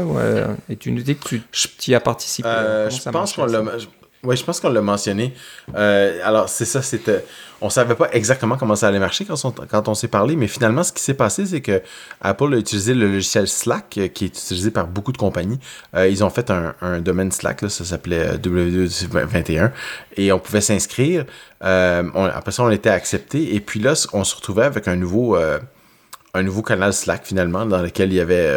et 0.71 0.77
tu 0.77 0.93
nous 0.93 1.03
dis 1.03 1.17
que 1.17 1.37
tu 1.37 1.91
y 1.91 1.95
as 1.95 2.01
participé? 2.01 2.49
je 2.49 3.11
pense 3.11 3.35
qu'on 3.35 3.47
l'a. 3.47 3.63
Oui, 4.25 4.37
je 4.37 4.45
pense 4.45 4.59
qu'on 4.59 4.71
l'a 4.71 4.83
mentionné. 4.83 5.33
Euh, 5.77 6.19
alors, 6.25 6.49
c'est 6.49 6.65
ça, 6.65 6.83
c'était. 6.83 7.25
On 7.61 7.71
savait 7.71 7.95
pas 7.95 8.09
exactement 8.13 8.57
comment 8.57 8.75
ça 8.75 8.89
allait 8.89 8.99
marcher 8.99 9.25
quand 9.25 9.89
on, 9.89 9.95
s'est 9.95 10.09
parlé, 10.09 10.37
mais 10.37 10.47
finalement, 10.49 10.83
ce 10.83 10.93
qui 10.93 11.03
s'est 11.03 11.15
passé, 11.15 11.47
c'est 11.47 11.61
que 11.61 11.83
Apple 12.21 12.55
a 12.55 12.57
utilisé 12.57 12.95
le 12.95 13.07
logiciel 13.07 13.49
Slack, 13.49 13.99
euh, 13.99 14.09
qui 14.09 14.25
est 14.25 14.29
utilisé 14.29 14.71
par 14.71 14.87
beaucoup 14.87 15.13
de 15.13 15.19
compagnies. 15.19 15.59
Euh, 15.95 16.09
ils 16.09 16.23
ont 16.25 16.31
fait 16.31 16.51
un, 16.51 16.75
un 16.81 17.01
domaine 17.01 17.31
Slack, 17.33 17.63
là, 17.63 17.69
ça 17.69 17.85
s'appelait 17.85 18.39
W21, 18.39 19.71
et 20.17 20.33
on 20.33 20.39
pouvait 20.39 20.61
s'inscrire. 20.61 21.25
après 21.61 22.53
ça, 22.53 22.65
on 22.65 22.71
était 22.71 22.91
accepté, 22.91 23.55
et 23.55 23.61
puis 23.61 23.81
là, 23.81 23.95
on 24.13 24.25
se 24.25 24.35
retrouvait 24.35 24.65
avec 24.65 24.89
un 24.89 24.97
nouveau 24.97 25.37
un 26.35 26.43
nouveau 26.43 26.63
canal 26.63 26.93
Slack 26.93 27.27
finalement 27.27 27.65
dans 27.67 27.83
lequel 27.83 28.13
il 28.13 28.17
y 28.17 28.21
avait 28.21 28.51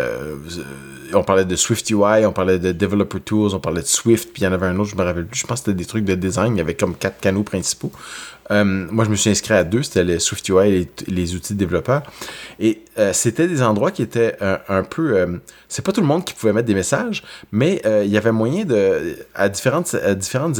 on 1.15 1.23
parlait 1.23 1.45
de 1.45 1.55
Swift 1.55 1.89
UI, 1.89 2.25
on 2.25 2.31
parlait 2.31 2.59
de 2.59 2.71
Developer 2.71 3.19
Tools, 3.19 3.53
on 3.53 3.59
parlait 3.59 3.81
de 3.81 3.87
Swift, 3.87 4.29
puis 4.33 4.43
il 4.43 4.45
y 4.45 4.47
en 4.47 4.53
avait 4.53 4.67
un 4.67 4.77
autre, 4.79 4.89
je 4.89 4.95
me 4.95 5.03
rappelle 5.03 5.25
plus. 5.25 5.39
Je 5.39 5.47
pense 5.47 5.61
que 5.61 5.65
c'était 5.65 5.77
des 5.77 5.85
trucs 5.85 6.05
de 6.05 6.15
design. 6.15 6.55
Il 6.55 6.57
y 6.57 6.61
avait 6.61 6.75
comme 6.75 6.95
quatre 6.95 7.19
canaux 7.19 7.43
principaux. 7.43 7.91
Euh, 8.49 8.63
moi, 8.63 9.05
je 9.05 9.09
me 9.09 9.15
suis 9.15 9.29
inscrit 9.29 9.53
à 9.53 9.63
deux. 9.63 9.83
C'était 9.83 10.03
les 10.03 10.19
Swift 10.19 10.47
UI 10.49 10.69
et 10.69 10.89
les, 11.07 11.35
outils 11.35 11.53
de 11.53 11.59
développeurs. 11.59 12.03
Et 12.59 12.81
euh, 12.97 13.13
c'était 13.13 13.47
des 13.47 13.61
endroits 13.61 13.91
qui 13.91 14.01
étaient 14.01 14.37
un, 14.41 14.83
peu. 14.83 15.39
c'est 15.69 15.83
pas 15.83 15.91
tout 15.91 16.01
le 16.01 16.07
monde 16.07 16.25
qui 16.25 16.33
pouvait 16.33 16.53
mettre 16.53 16.67
des 16.67 16.75
messages, 16.75 17.23
mais 17.51 17.81
il 17.85 18.09
y 18.09 18.17
avait 18.17 18.31
moyen 18.31 18.65
de. 18.65 19.17
À 19.35 19.49
différentes, 19.49 19.95
différentes 20.15 20.59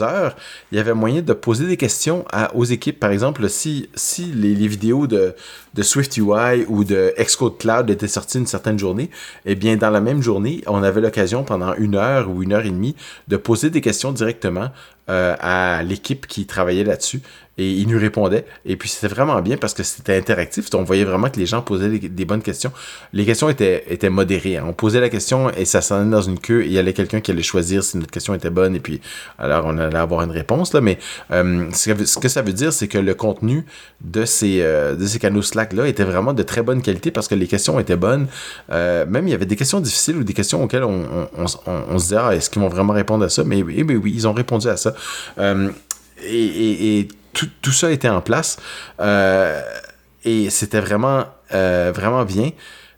heures, 0.00 0.36
il 0.70 0.78
y 0.78 0.80
avait 0.80 0.94
moyen 0.94 1.20
de 1.20 1.32
poser 1.32 1.66
des 1.66 1.76
questions 1.76 2.24
aux 2.54 2.64
équipes. 2.64 3.00
Par 3.00 3.10
exemple, 3.10 3.48
si, 3.48 3.88
si 3.94 4.26
les 4.26 4.68
vidéos 4.68 5.06
de, 5.06 5.34
de 5.74 5.82
Swift 5.82 6.16
UI 6.16 6.64
ou 6.68 6.84
de 6.84 7.14
Xcode 7.18 7.58
Cloud 7.58 7.90
étaient 7.90 8.08
sorties 8.08 8.38
une 8.38 8.46
certaine 8.46 8.78
journée, 8.78 9.10
eh 9.46 9.54
bien, 9.54 9.76
dans 9.76 9.90
la 9.90 10.00
même 10.00 10.22
journée, 10.22 10.62
on 10.66 10.82
avait 10.82 11.00
l'occasion 11.00 11.44
pendant 11.44 11.74
une 11.74 11.94
heure 11.94 12.30
ou 12.30 12.42
une 12.42 12.52
heure 12.52 12.64
et 12.64 12.70
demie 12.70 12.96
de 13.28 13.36
poser 13.36 13.70
des 13.70 13.80
questions 13.80 14.12
directement 14.12 14.70
euh, 15.08 15.34
à 15.40 15.82
l'équipe 15.82 16.26
qui 16.26 16.46
travaillait 16.46 16.84
là-dessus 16.84 17.20
et 17.58 17.70
ils 17.72 17.88
nous 17.88 17.98
répondaient. 17.98 18.44
Et 18.64 18.76
puis 18.76 18.88
c'était 18.88 19.12
vraiment 19.12 19.40
bien 19.42 19.56
parce 19.56 19.74
que 19.74 19.82
c'était 19.82 20.16
interactif. 20.16 20.68
On 20.72 20.82
voyait 20.82 21.04
vraiment 21.04 21.28
que 21.28 21.38
les 21.38 21.46
gens 21.46 21.62
posaient 21.62 21.88
des, 21.88 22.24
bonnes 22.24 22.42
questions. 22.42 22.72
Les 23.12 23.24
questions 23.26 23.48
étaient, 23.50 23.84
étaient 23.88 24.08
modérées. 24.08 24.56
Hein. 24.56 24.64
On 24.66 24.72
posait 24.72 25.00
la 25.00 25.08
question 25.08 25.50
et 25.50 25.64
ça 25.64 25.82
s'en 25.82 26.00
allait 26.00 26.10
dans 26.10 26.22
une 26.22 26.38
queue 26.38 26.62
et 26.62 26.66
il 26.66 26.72
y 26.72 26.78
avait 26.78 26.92
quelqu'un 26.92 27.20
qui 27.20 27.30
allait 27.32 27.42
choisir 27.42 27.82
si 27.82 27.98
notre 27.98 28.10
question 28.10 28.34
était 28.34 28.50
bonne 28.50 28.76
et 28.76 28.80
puis 28.80 29.00
alors 29.38 29.66
on 29.66 29.76
allait 29.78 29.98
avoir 29.98 30.22
une 30.22 30.30
réponse. 30.30 30.72
Là. 30.72 30.80
Mais 30.80 30.98
euh, 31.32 31.68
ce, 31.72 32.18
que, 32.18 32.28
ça 32.28 32.42
veut 32.42 32.52
dire, 32.52 32.72
c'est 32.72 32.88
que 32.88 32.98
le 32.98 33.14
contenu 33.14 33.66
de 34.00 34.24
ces, 34.24 34.62
euh, 34.62 34.94
de 34.94 35.06
ces 35.06 35.18
canaux 35.18 35.42
Slack-là 35.60 35.86
était 35.86 36.04
vraiment 36.04 36.32
de 36.32 36.42
très 36.42 36.62
bonne 36.62 36.82
qualité 36.82 37.10
parce 37.10 37.28
que 37.28 37.34
les 37.34 37.46
questions 37.46 37.78
étaient 37.78 37.96
bonnes. 37.96 38.26
Euh, 38.70 39.06
même 39.06 39.28
il 39.28 39.30
y 39.30 39.34
avait 39.34 39.46
des 39.46 39.56
questions 39.56 39.80
difficiles 39.80 40.16
ou 40.16 40.24
des 40.24 40.34
questions 40.34 40.62
auxquelles 40.62 40.84
on, 40.84 41.46
se 41.46 41.96
disait, 41.96 42.16
ah, 42.18 42.34
est-ce 42.34 42.50
qu'ils 42.50 42.62
vont 42.62 42.68
vraiment 42.68 42.92
répondre 42.92 43.24
à 43.24 43.28
ça? 43.28 43.44
Mais, 43.44 43.62
mais, 43.62 43.96
oui, 43.96 44.12
ils 44.14 44.26
ont 44.26 44.32
répondu 44.32 44.68
à 44.68 44.76
ça. 44.76 44.94
et, 45.38 46.98
et 46.98 47.08
tout, 47.32 47.72
ça 47.72 47.90
était 47.90 48.08
en 48.08 48.20
place. 48.20 48.58
Euh, 49.00 49.60
et 50.24 50.50
c'était 50.50 50.80
vraiment, 50.80 51.24
euh, 51.54 51.92
vraiment 51.94 52.24
bien. 52.24 52.50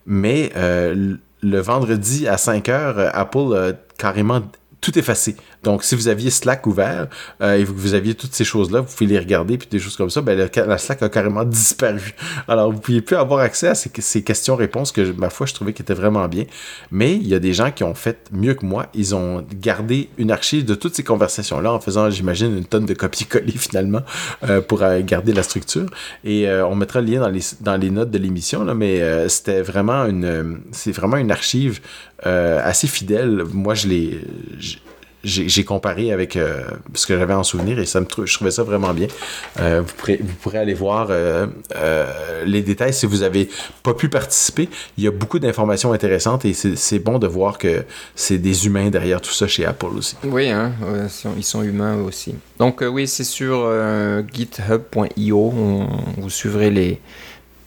Mais 0.06 0.52
euh, 0.56 1.16
le 1.42 1.60
vendredi 1.60 2.26
à 2.26 2.36
5 2.36 2.68
heures, 2.68 3.10
Apple 3.14 3.54
a 3.56 3.72
carrément 3.98 4.42
tout 4.80 4.98
effacé. 4.98 5.36
Donc, 5.62 5.84
si 5.84 5.94
vous 5.94 6.08
aviez 6.08 6.30
Slack 6.30 6.66
ouvert 6.66 7.06
euh, 7.40 7.56
et 7.56 7.64
que 7.64 7.70
vous 7.70 7.94
aviez 7.94 8.14
toutes 8.14 8.34
ces 8.34 8.44
choses-là, 8.44 8.80
vous 8.80 8.92
pouvez 8.92 9.06
les 9.06 9.18
regarder 9.18 9.58
puis 9.58 9.68
des 9.70 9.78
choses 9.78 9.96
comme 9.96 10.10
ça, 10.10 10.20
ben, 10.20 10.36
la 10.54 10.78
Slack 10.78 11.02
a 11.02 11.08
carrément 11.08 11.44
disparu. 11.44 12.14
Alors, 12.48 12.70
vous 12.70 12.76
ne 12.76 12.82
pouviez 12.82 13.00
plus 13.00 13.16
avoir 13.16 13.40
accès 13.40 13.68
à 13.68 13.74
ces, 13.74 14.22
questions-réponses 14.22 14.92
que, 14.92 15.12
ma 15.12 15.30
foi, 15.30 15.46
je 15.46 15.54
trouvais 15.54 15.72
qui 15.72 15.82
vraiment 15.92 16.26
bien. 16.26 16.44
Mais 16.90 17.14
il 17.14 17.26
y 17.26 17.34
a 17.34 17.38
des 17.38 17.52
gens 17.52 17.70
qui 17.70 17.84
ont 17.84 17.94
fait 17.94 18.28
mieux 18.32 18.54
que 18.54 18.64
moi. 18.64 18.86
Ils 18.94 19.14
ont 19.14 19.44
gardé 19.60 20.08
une 20.16 20.30
archive 20.30 20.64
de 20.64 20.74
toutes 20.74 20.94
ces 20.94 21.04
conversations-là 21.04 21.72
en 21.72 21.80
faisant, 21.80 22.08
j'imagine, 22.10 22.56
une 22.56 22.64
tonne 22.64 22.86
de 22.86 22.94
copier-coller 22.94 23.52
finalement 23.56 24.02
euh, 24.44 24.60
pour 24.60 24.82
euh, 24.82 25.00
garder 25.02 25.32
la 25.32 25.42
structure. 25.42 25.86
Et 26.24 26.48
on 26.50 26.74
mettra 26.74 27.00
le 27.00 27.12
lien 27.12 27.20
dans 27.20 27.28
les, 27.28 27.42
dans 27.60 27.76
les 27.76 27.90
notes 27.90 28.10
de 28.10 28.18
l'émission, 28.18 28.64
mais 28.74 29.28
c'était 29.28 29.62
vraiment 29.62 30.06
une, 30.06 30.60
c'est 30.72 30.92
vraiment 30.92 31.16
une 31.16 31.30
archive 31.30 31.80
assez 32.22 32.86
fidèle. 32.86 33.44
Moi, 33.52 33.74
je 33.74 33.88
l'ai 33.88 34.20
j'ai 35.24 35.64
comparé 35.64 36.12
avec 36.12 36.36
euh, 36.36 36.62
ce 36.94 37.06
que 37.06 37.16
j'avais 37.16 37.34
en 37.34 37.44
souvenir 37.44 37.78
et 37.78 37.86
ça 37.86 38.00
me 38.00 38.06
je 38.24 38.34
trouvais 38.34 38.50
ça 38.50 38.62
vraiment 38.62 38.92
bien. 38.92 39.06
Euh, 39.60 39.82
vous, 39.84 39.92
pourrez, 39.96 40.18
vous, 40.20 40.34
pourrez, 40.34 40.58
aller 40.58 40.74
voir 40.74 41.08
euh, 41.10 41.46
les 42.44 42.62
détails 42.62 42.92
si 42.92 43.06
vous 43.06 43.18
n'avez 43.18 43.48
pas 43.82 43.94
pu 43.94 44.08
participer. 44.08 44.68
Il 44.98 45.04
y 45.04 45.06
a 45.06 45.10
beaucoup 45.10 45.38
d'informations 45.38 45.92
intéressantes 45.92 46.44
et 46.44 46.54
c'est 46.54 46.98
bon 46.98 47.18
de 47.18 47.26
voir 47.26 47.58
que 47.58 47.84
c'est 48.14 48.38
des 48.38 48.66
humains 48.66 48.90
derrière 48.90 49.20
tout 49.20 49.32
ça 49.32 49.46
chez 49.46 49.64
Apple 49.64 49.86
aussi. 49.96 50.16
Oui, 50.24 50.48
hein, 50.48 50.72
ils 51.36 51.44
sont 51.44 51.62
humains 51.62 52.02
aussi. 52.02 52.34
Donc 52.58 52.82
oui, 52.86 53.06
c'est 53.06 53.24
sur 53.24 53.70
github.io. 54.32 55.52
Vous 56.18 56.30
suivrez 56.30 56.70
les, 56.70 57.00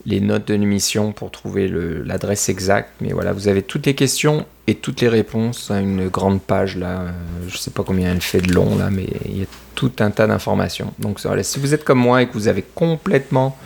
les 0.06 0.19
notes 0.19 0.48
de 0.48 0.53
l'émission 0.53 1.11
pour 1.11 1.32
trouver 1.32 1.68
l'adresse 1.68 2.49
exacte. 2.49 2.90
Mais 3.02 3.11
voilà, 3.11 3.34
vous 3.34 3.48
avez 3.48 3.64
toutes 3.64 3.86
les 3.86 3.95
questions 3.95 4.45
et 4.68 4.76
toutes 4.76 5.02
les 5.02 5.10
réponses 5.10 5.72
à 5.72 5.80
une 5.80 6.07
grande 6.07 6.41
page 6.41 6.77
là. 6.77 7.02
Euh, 7.02 7.11
je 7.48 7.57
sais 7.57 7.72
pas 7.72 7.84
combien 7.84 8.11
elle 8.11 8.22
fait 8.22 8.41
de 8.41 8.53
long 8.53 8.77
là, 8.77 8.90
mais 8.90 9.07
il 9.26 9.40
y 9.40 9.44
a 9.44 9.48
tout 9.73 9.91
un 9.99 10.11
tas 10.11 10.27
d'informations. 10.27 10.94
Donc 10.99 11.19
voilà, 11.22 11.44
si 11.44 11.60
vous 11.60 11.73
êtes 11.73 11.84
comme 11.84 11.99
moi 11.99 12.22
et 12.22 12.27
que 12.27 12.34
vous 12.34 12.48
avez 12.48 12.64
complètement 12.64 13.57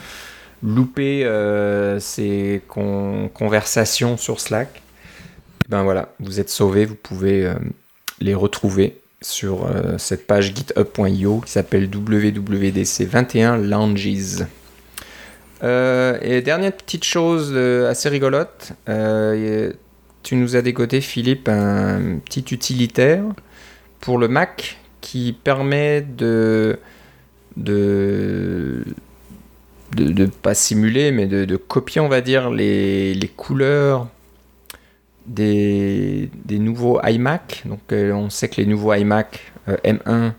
loupé 0.63 1.25
euh, 1.25 1.99
ces 1.99 2.61
conversations 2.67 4.17
sur 4.17 4.39
Slack, 4.39 4.81
ben 5.69 5.83
voilà, 5.83 6.09
vous 6.19 6.39
êtes 6.39 6.49
sauvé, 6.49 6.85
vous 6.85 6.95
pouvez 6.95 7.45
euh, 7.45 7.53
les 8.19 8.33
retrouver 8.33 9.01
sur 9.21 9.69
cette 9.97 10.27
page 10.27 10.53
github.io 10.55 11.41
qui 11.41 11.51
s'appelle 11.51 11.89
WWDC21 11.89 13.61
Lounges. 13.61 14.45
Euh, 15.63 16.17
et 16.21 16.41
dernière 16.41 16.71
petite 16.71 17.03
chose 17.03 17.51
euh, 17.53 17.89
assez 17.89 18.07
rigolote, 18.09 18.73
euh, 18.87 19.73
tu 20.23 20.35
nous 20.35 20.55
as 20.55 20.61
décoté, 20.61 21.01
Philippe, 21.01 21.49
un 21.49 22.19
petit 22.23 22.45
utilitaire 22.51 23.23
pour 23.99 24.17
le 24.17 24.27
Mac 24.27 24.77
qui 25.01 25.33
permet 25.33 26.01
de 26.01 26.79
de 27.57 28.85
pas 30.41 30.53
simuler, 30.53 31.11
mais 31.11 31.25
de, 31.25 31.55
copier, 31.57 31.99
on 31.99 32.07
va 32.07 32.21
dire, 32.21 32.49
les, 32.51 33.31
couleurs 33.35 34.07
des, 35.25 36.29
des, 36.45 36.59
nouveaux 36.59 37.01
iMac. 37.03 37.63
Donc, 37.65 37.81
on 37.91 38.29
sait 38.29 38.47
que 38.47 38.61
les 38.61 38.65
nouveaux 38.65 38.93
iMac 38.93 39.51
M1 39.67 40.33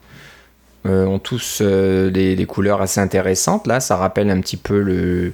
euh, 0.87 1.05
ont 1.05 1.19
tous 1.19 1.59
euh, 1.61 2.11
des, 2.11 2.47
couleurs 2.47 2.81
assez 2.81 3.01
intéressantes. 3.01 3.67
Là, 3.67 3.81
ça 3.81 3.97
rappelle 3.97 4.31
un 4.31 4.41
petit 4.41 4.57
peu 4.57 4.81
le 4.81 5.33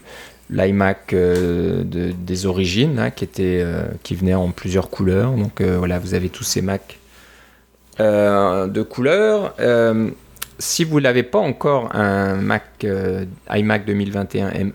l'iMac 0.50 1.12
euh, 1.12 1.82
des 1.84 2.46
origines, 2.46 3.10
qui, 3.14 3.24
était, 3.24 3.64
qui 4.02 4.14
venait 4.14 4.34
en 4.34 4.50
plusieurs 4.50 4.90
couleurs. 4.90 5.32
Donc 5.32 5.60
voilà, 5.62 5.98
vous 5.98 6.14
avez 6.14 6.28
tous 6.28 6.44
ces 6.44 6.62
Macs 6.62 6.98
de 7.98 8.82
couleurs. 8.82 9.54
si 10.58 10.84
vous 10.84 11.00
n'avez 11.00 11.22
pas 11.22 11.38
encore 11.38 11.94
un 11.94 12.36
Mac 12.36 12.86
iMac 13.50 13.84
2021 13.86 14.50
M1 14.50 14.72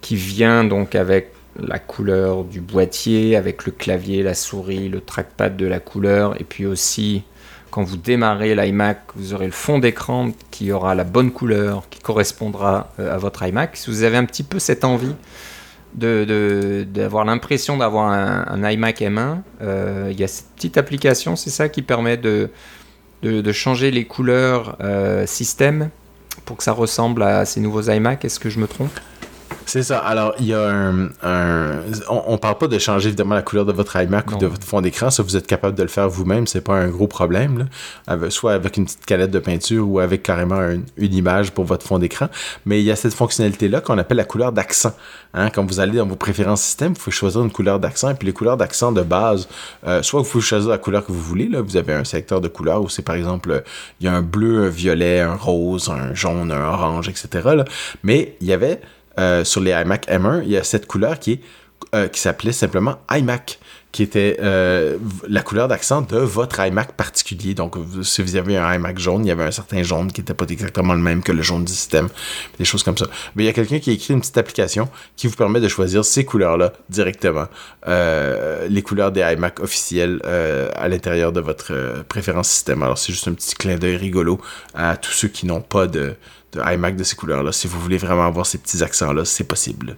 qui 0.00 0.16
vient 0.16 0.64
donc 0.64 0.94
avec 0.94 1.32
la 1.60 1.78
couleur 1.78 2.44
du 2.44 2.60
boîtier, 2.60 3.36
avec 3.36 3.66
le 3.66 3.72
clavier, 3.72 4.22
la 4.22 4.34
souris, 4.34 4.88
le 4.88 5.00
trackpad 5.00 5.56
de 5.56 5.66
la 5.66 5.80
couleur, 5.80 6.40
et 6.40 6.44
puis 6.44 6.64
aussi 6.64 7.24
quand 7.72 7.82
vous 7.82 7.96
démarrez 7.96 8.54
l'iMac, 8.54 9.00
vous 9.16 9.32
aurez 9.32 9.46
le 9.46 9.52
fond 9.52 9.78
d'écran 9.78 10.30
qui 10.50 10.70
aura 10.72 10.94
la 10.94 11.04
bonne 11.04 11.32
couleur, 11.32 11.88
qui 11.88 12.00
correspondra 12.00 12.92
euh, 13.00 13.12
à 13.12 13.16
votre 13.16 13.42
iMac. 13.42 13.78
Si 13.78 13.90
vous 13.90 14.02
avez 14.02 14.18
un 14.18 14.26
petit 14.26 14.42
peu 14.42 14.58
cette 14.58 14.84
envie 14.84 15.14
d'avoir 15.94 17.24
l'impression 17.24 17.78
d'avoir 17.78 18.10
un, 18.10 18.70
iMac 18.70 19.00
M1, 19.00 19.38
euh, 19.62 20.08
il 20.10 20.20
y 20.20 20.24
a 20.24 20.28
cette 20.28 20.50
petite 20.54 20.76
application, 20.76 21.34
c'est 21.34 21.50
ça 21.50 21.70
qui 21.70 21.80
permet 21.80 22.18
de, 22.18 22.50
changer 23.52 23.90
les 23.90 24.04
couleurs 24.04 24.76
euh, 24.82 25.26
système 25.26 25.88
pour 26.44 26.58
que 26.58 26.64
ça 26.64 26.72
ressemble 26.72 27.22
à 27.22 27.46
ces 27.46 27.60
nouveaux 27.60 27.90
iMac. 27.90 28.22
Est-ce 28.24 28.38
que 28.38 28.50
je 28.50 28.58
me 28.58 28.66
trompe? 28.66 29.00
C'est 29.66 29.82
ça. 29.82 29.98
Alors, 29.98 30.34
il 30.38 30.46
y 30.46 30.54
a 30.54 30.68
un. 30.68 31.10
on, 32.08 32.32
ne 32.32 32.36
parle 32.36 32.58
pas 32.58 32.68
de 32.68 32.78
changer 32.78 33.08
évidemment 33.08 33.34
la 33.34 33.42
couleur 33.42 33.64
de 33.64 33.72
votre 33.72 33.96
iMac 33.96 34.32
ou 34.32 34.36
de 34.38 34.46
votre 34.46 34.66
fond 34.66 34.80
d'écran. 34.80 35.10
Ça, 35.10 35.22
vous 35.22 35.36
êtes 35.36 35.46
capable 35.46 35.76
de 35.76 35.82
le 35.82 35.88
faire 35.88 36.08
vous-même. 36.08 36.46
C'est 36.46 36.60
pas 36.60 36.74
un 36.74 36.88
gros 36.88 37.06
problème. 37.06 37.68
soit 38.30 38.52
avec 38.52 38.76
une 38.76 38.84
petite 38.84 39.06
calette 39.06 39.30
de 39.30 39.38
peinture 39.38 39.88
ou 39.88 39.98
avec 39.98 40.22
carrément 40.22 40.60
une 40.96 41.14
image 41.14 41.52
pour 41.52 41.64
votre 41.64 41.86
fond 41.86 41.98
d'écran. 41.98 42.28
Mais 42.66 42.80
il 42.80 42.84
y 42.84 42.90
a 42.90 42.96
cette 42.96 43.14
fonctionnalité-là 43.14 43.80
qu'on 43.80 43.98
appelle 43.98 44.18
la 44.18 44.24
couleur 44.24 44.52
d'accent. 44.52 44.94
Hein, 45.34 45.48
quand 45.48 45.64
vous 45.64 45.80
allez 45.80 45.96
dans 45.96 46.06
vos 46.06 46.16
préférences 46.16 46.62
système, 46.62 46.92
vous 46.92 46.98
pouvez 47.00 47.16
choisir 47.16 47.42
une 47.42 47.50
couleur 47.50 47.80
d'accent. 47.80 48.10
Et 48.10 48.14
puis 48.14 48.26
les 48.26 48.34
couleurs 48.34 48.56
d'accent 48.56 48.92
de 48.92 49.02
base, 49.02 49.48
euh, 49.86 50.02
soit 50.02 50.20
vous 50.20 50.28
pouvez 50.28 50.44
choisir 50.44 50.68
la 50.68 50.78
couleur 50.78 51.06
que 51.06 51.12
vous 51.12 51.22
voulez. 51.22 51.48
Là. 51.48 51.60
Vous 51.62 51.76
avez 51.76 51.94
un 51.94 52.04
secteur 52.04 52.40
de 52.40 52.48
couleurs 52.48 52.82
où 52.82 52.88
c'est 52.88 53.02
par 53.02 53.14
exemple, 53.14 53.62
il 54.00 54.06
y 54.06 54.08
a 54.08 54.14
un 54.14 54.22
bleu, 54.22 54.64
un 54.64 54.68
violet, 54.68 55.20
un 55.20 55.36
rose, 55.36 55.88
un 55.88 56.14
jaune, 56.14 56.52
un 56.52 56.64
orange, 56.64 57.08
etc. 57.08 57.62
Mais 58.02 58.36
il 58.40 58.46
y 58.46 58.52
avait 58.52 58.80
euh, 59.18 59.44
sur 59.44 59.60
les 59.60 59.72
iMac 59.72 60.08
M1, 60.08 60.42
il 60.44 60.50
y 60.50 60.56
a 60.56 60.64
cette 60.64 60.86
couleur 60.86 61.18
qui 61.18 61.32
est 61.32 61.40
euh, 61.94 62.08
qui 62.08 62.20
s'appelait 62.20 62.52
simplement 62.52 63.00
iMac, 63.10 63.58
qui 63.90 64.02
était 64.02 64.38
euh, 64.40 64.96
la 65.28 65.42
couleur 65.42 65.68
d'accent 65.68 66.00
de 66.00 66.16
votre 66.16 66.58
iMac 66.60 66.92
particulier. 66.92 67.52
Donc, 67.52 67.74
si 68.02 68.22
vous 68.22 68.36
avez 68.36 68.56
un 68.56 68.72
iMac 68.74 68.98
jaune, 68.98 69.26
il 69.26 69.28
y 69.28 69.30
avait 69.30 69.44
un 69.44 69.50
certain 69.50 69.82
jaune 69.82 70.10
qui 70.10 70.22
n'était 70.22 70.32
pas 70.32 70.46
exactement 70.48 70.94
le 70.94 71.00
même 71.00 71.22
que 71.22 71.32
le 71.32 71.42
jaune 71.42 71.66
du 71.66 71.72
système, 71.72 72.08
des 72.58 72.64
choses 72.64 72.82
comme 72.82 72.96
ça. 72.96 73.06
Mais 73.34 73.42
il 73.42 73.46
y 73.46 73.50
a 73.50 73.52
quelqu'un 73.52 73.78
qui 73.78 73.90
a 73.90 73.92
écrit 73.92 74.14
une 74.14 74.20
petite 74.20 74.38
application 74.38 74.88
qui 75.16 75.26
vous 75.26 75.36
permet 75.36 75.60
de 75.60 75.68
choisir 75.68 76.02
ces 76.02 76.24
couleurs-là 76.24 76.72
directement, 76.88 77.48
les 77.86 78.82
couleurs 78.82 79.12
des 79.12 79.20
iMac 79.20 79.60
officiels 79.60 80.22
à 80.24 80.88
l'intérieur 80.88 81.32
de 81.32 81.40
votre 81.40 82.04
préférence 82.08 82.48
système. 82.48 82.82
Alors, 82.82 82.96
c'est 82.96 83.12
juste 83.12 83.28
un 83.28 83.34
petit 83.34 83.54
clin 83.54 83.76
d'œil 83.76 83.96
rigolo 83.96 84.40
à 84.72 84.96
tous 84.96 85.12
ceux 85.12 85.28
qui 85.28 85.44
n'ont 85.44 85.60
pas 85.60 85.86
de, 85.88 86.14
de 86.52 86.60
iMac 86.74 86.96
de 86.96 87.04
ces 87.04 87.16
couleurs-là. 87.16 87.52
Si 87.52 87.66
vous 87.66 87.80
voulez 87.80 87.98
vraiment 87.98 88.26
avoir 88.26 88.46
ces 88.46 88.58
petits 88.58 88.82
accents-là, 88.82 89.24
c'est 89.24 89.44
possible. 89.44 89.96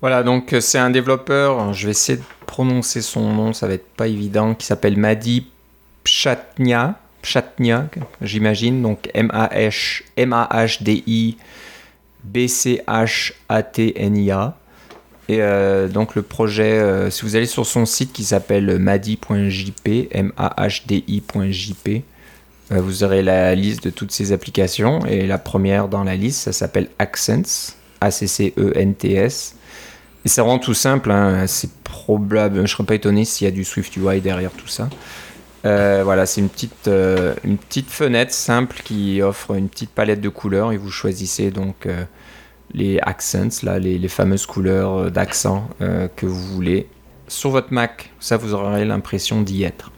Voilà, 0.00 0.22
donc 0.22 0.54
c'est 0.60 0.78
un 0.78 0.90
développeur, 0.90 1.74
je 1.74 1.86
vais 1.86 1.90
essayer 1.90 2.18
de 2.18 2.24
prononcer 2.46 3.02
son 3.02 3.32
nom, 3.34 3.52
ça 3.52 3.66
va 3.66 3.74
être 3.74 3.88
pas 3.96 4.06
évident, 4.08 4.54
qui 4.54 4.66
s'appelle 4.66 4.96
Madi 4.96 5.46
Pchatnia, 6.04 6.98
Pchatnia, 7.20 7.88
j'imagine, 8.22 8.80
donc 8.80 9.10
M-A-H-D-I 9.12 10.16
B-C-H-A-T-N-I-A. 12.24 13.36
Et 15.28 15.42
euh, 15.42 15.88
donc 15.88 16.14
le 16.16 16.22
projet, 16.22 16.78
euh, 16.78 17.10
si 17.10 17.22
vous 17.22 17.36
allez 17.36 17.46
sur 17.46 17.64
son 17.66 17.86
site 17.86 18.12
qui 18.12 18.24
s'appelle 18.24 18.78
madi.jp, 18.78 20.08
M-A-H-D-I.jp, 20.10 21.88
euh, 21.88 22.00
vous 22.70 23.04
aurez 23.04 23.22
la 23.22 23.54
liste 23.54 23.84
de 23.84 23.90
toutes 23.90 24.12
ces 24.12 24.32
applications. 24.32 25.04
Et 25.06 25.26
la 25.26 25.38
première 25.38 25.88
dans 25.88 26.04
la 26.04 26.16
liste, 26.16 26.42
ça 26.42 26.52
s'appelle 26.52 26.88
Accents, 26.98 27.74
A-C-C-E-N-T-S. 28.00 29.56
Et 30.24 30.28
c'est 30.28 30.40
vraiment 30.40 30.58
tout 30.58 30.74
simple, 30.74 31.10
hein. 31.10 31.46
c'est 31.46 31.72
probable, 31.82 32.56
je 32.56 32.60
ne 32.60 32.66
serais 32.66 32.84
pas 32.84 32.94
étonné 32.94 33.24
s'il 33.24 33.46
y 33.46 33.48
a 33.48 33.50
du 33.50 33.64
Swift 33.64 33.96
UI 33.96 34.20
derrière 34.20 34.50
tout 34.50 34.68
ça. 34.68 34.90
voilà, 35.64 36.26
c'est 36.26 36.42
une 36.42 36.50
petite, 36.50 36.88
une 36.88 37.56
petite 37.56 37.88
fenêtre 37.88 38.34
simple 38.34 38.82
qui 38.84 39.22
offre 39.22 39.54
une 39.54 39.70
petite 39.70 39.90
palette 39.90 40.20
de 40.20 40.28
couleurs 40.28 40.72
et 40.72 40.76
vous 40.76 40.90
choisissez 40.90 41.50
donc 41.50 41.86
les 42.72 42.98
accents, 43.02 43.48
là, 43.62 43.78
les, 43.78 44.08
fameuses 44.08 44.46
couleurs 44.46 44.94
euh, 44.94 45.10
d'accent 45.10 45.68
euh, 45.80 46.08
que 46.14 46.26
vous 46.26 46.54
voulez 46.54 46.88
sur 47.28 47.50
votre 47.50 47.72
Mac. 47.72 48.10
Ça, 48.20 48.36
vous 48.36 48.54
aurez 48.54 48.84
l'impression 48.84 49.42
d'y 49.42 49.64
être. 49.64 49.90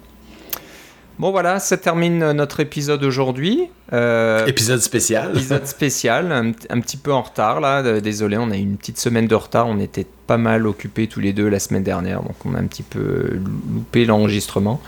Bon 1.22 1.30
voilà, 1.30 1.60
ça 1.60 1.76
termine 1.76 2.32
notre 2.32 2.58
épisode 2.58 3.04
aujourd'hui. 3.04 3.70
Euh, 3.92 4.44
épisode 4.46 4.80
spécial. 4.80 5.30
Épisode 5.30 5.66
spécial, 5.68 6.32
un, 6.32 6.80
petit 6.80 6.96
peu 6.96 7.12
en 7.12 7.22
retard 7.22 7.60
là. 7.60 8.00
Désolé, 8.00 8.36
on 8.38 8.50
a 8.50 8.56
eu 8.56 8.62
une 8.62 8.76
petite 8.76 8.98
semaine 8.98 9.28
de 9.28 9.34
retard. 9.36 9.68
On 9.68 9.78
était 9.78 10.08
pas 10.26 10.36
mal 10.36 10.66
occupés 10.66 11.06
tous 11.06 11.20
les 11.20 11.32
deux 11.32 11.48
la 11.48 11.60
semaine 11.60 11.84
dernière, 11.84 12.24
donc 12.24 12.34
on 12.44 12.56
a 12.56 12.58
un 12.58 12.66
petit 12.66 12.82
peu 12.82 13.38
loupé 13.72 14.04
l'enregistrement. 14.04 14.80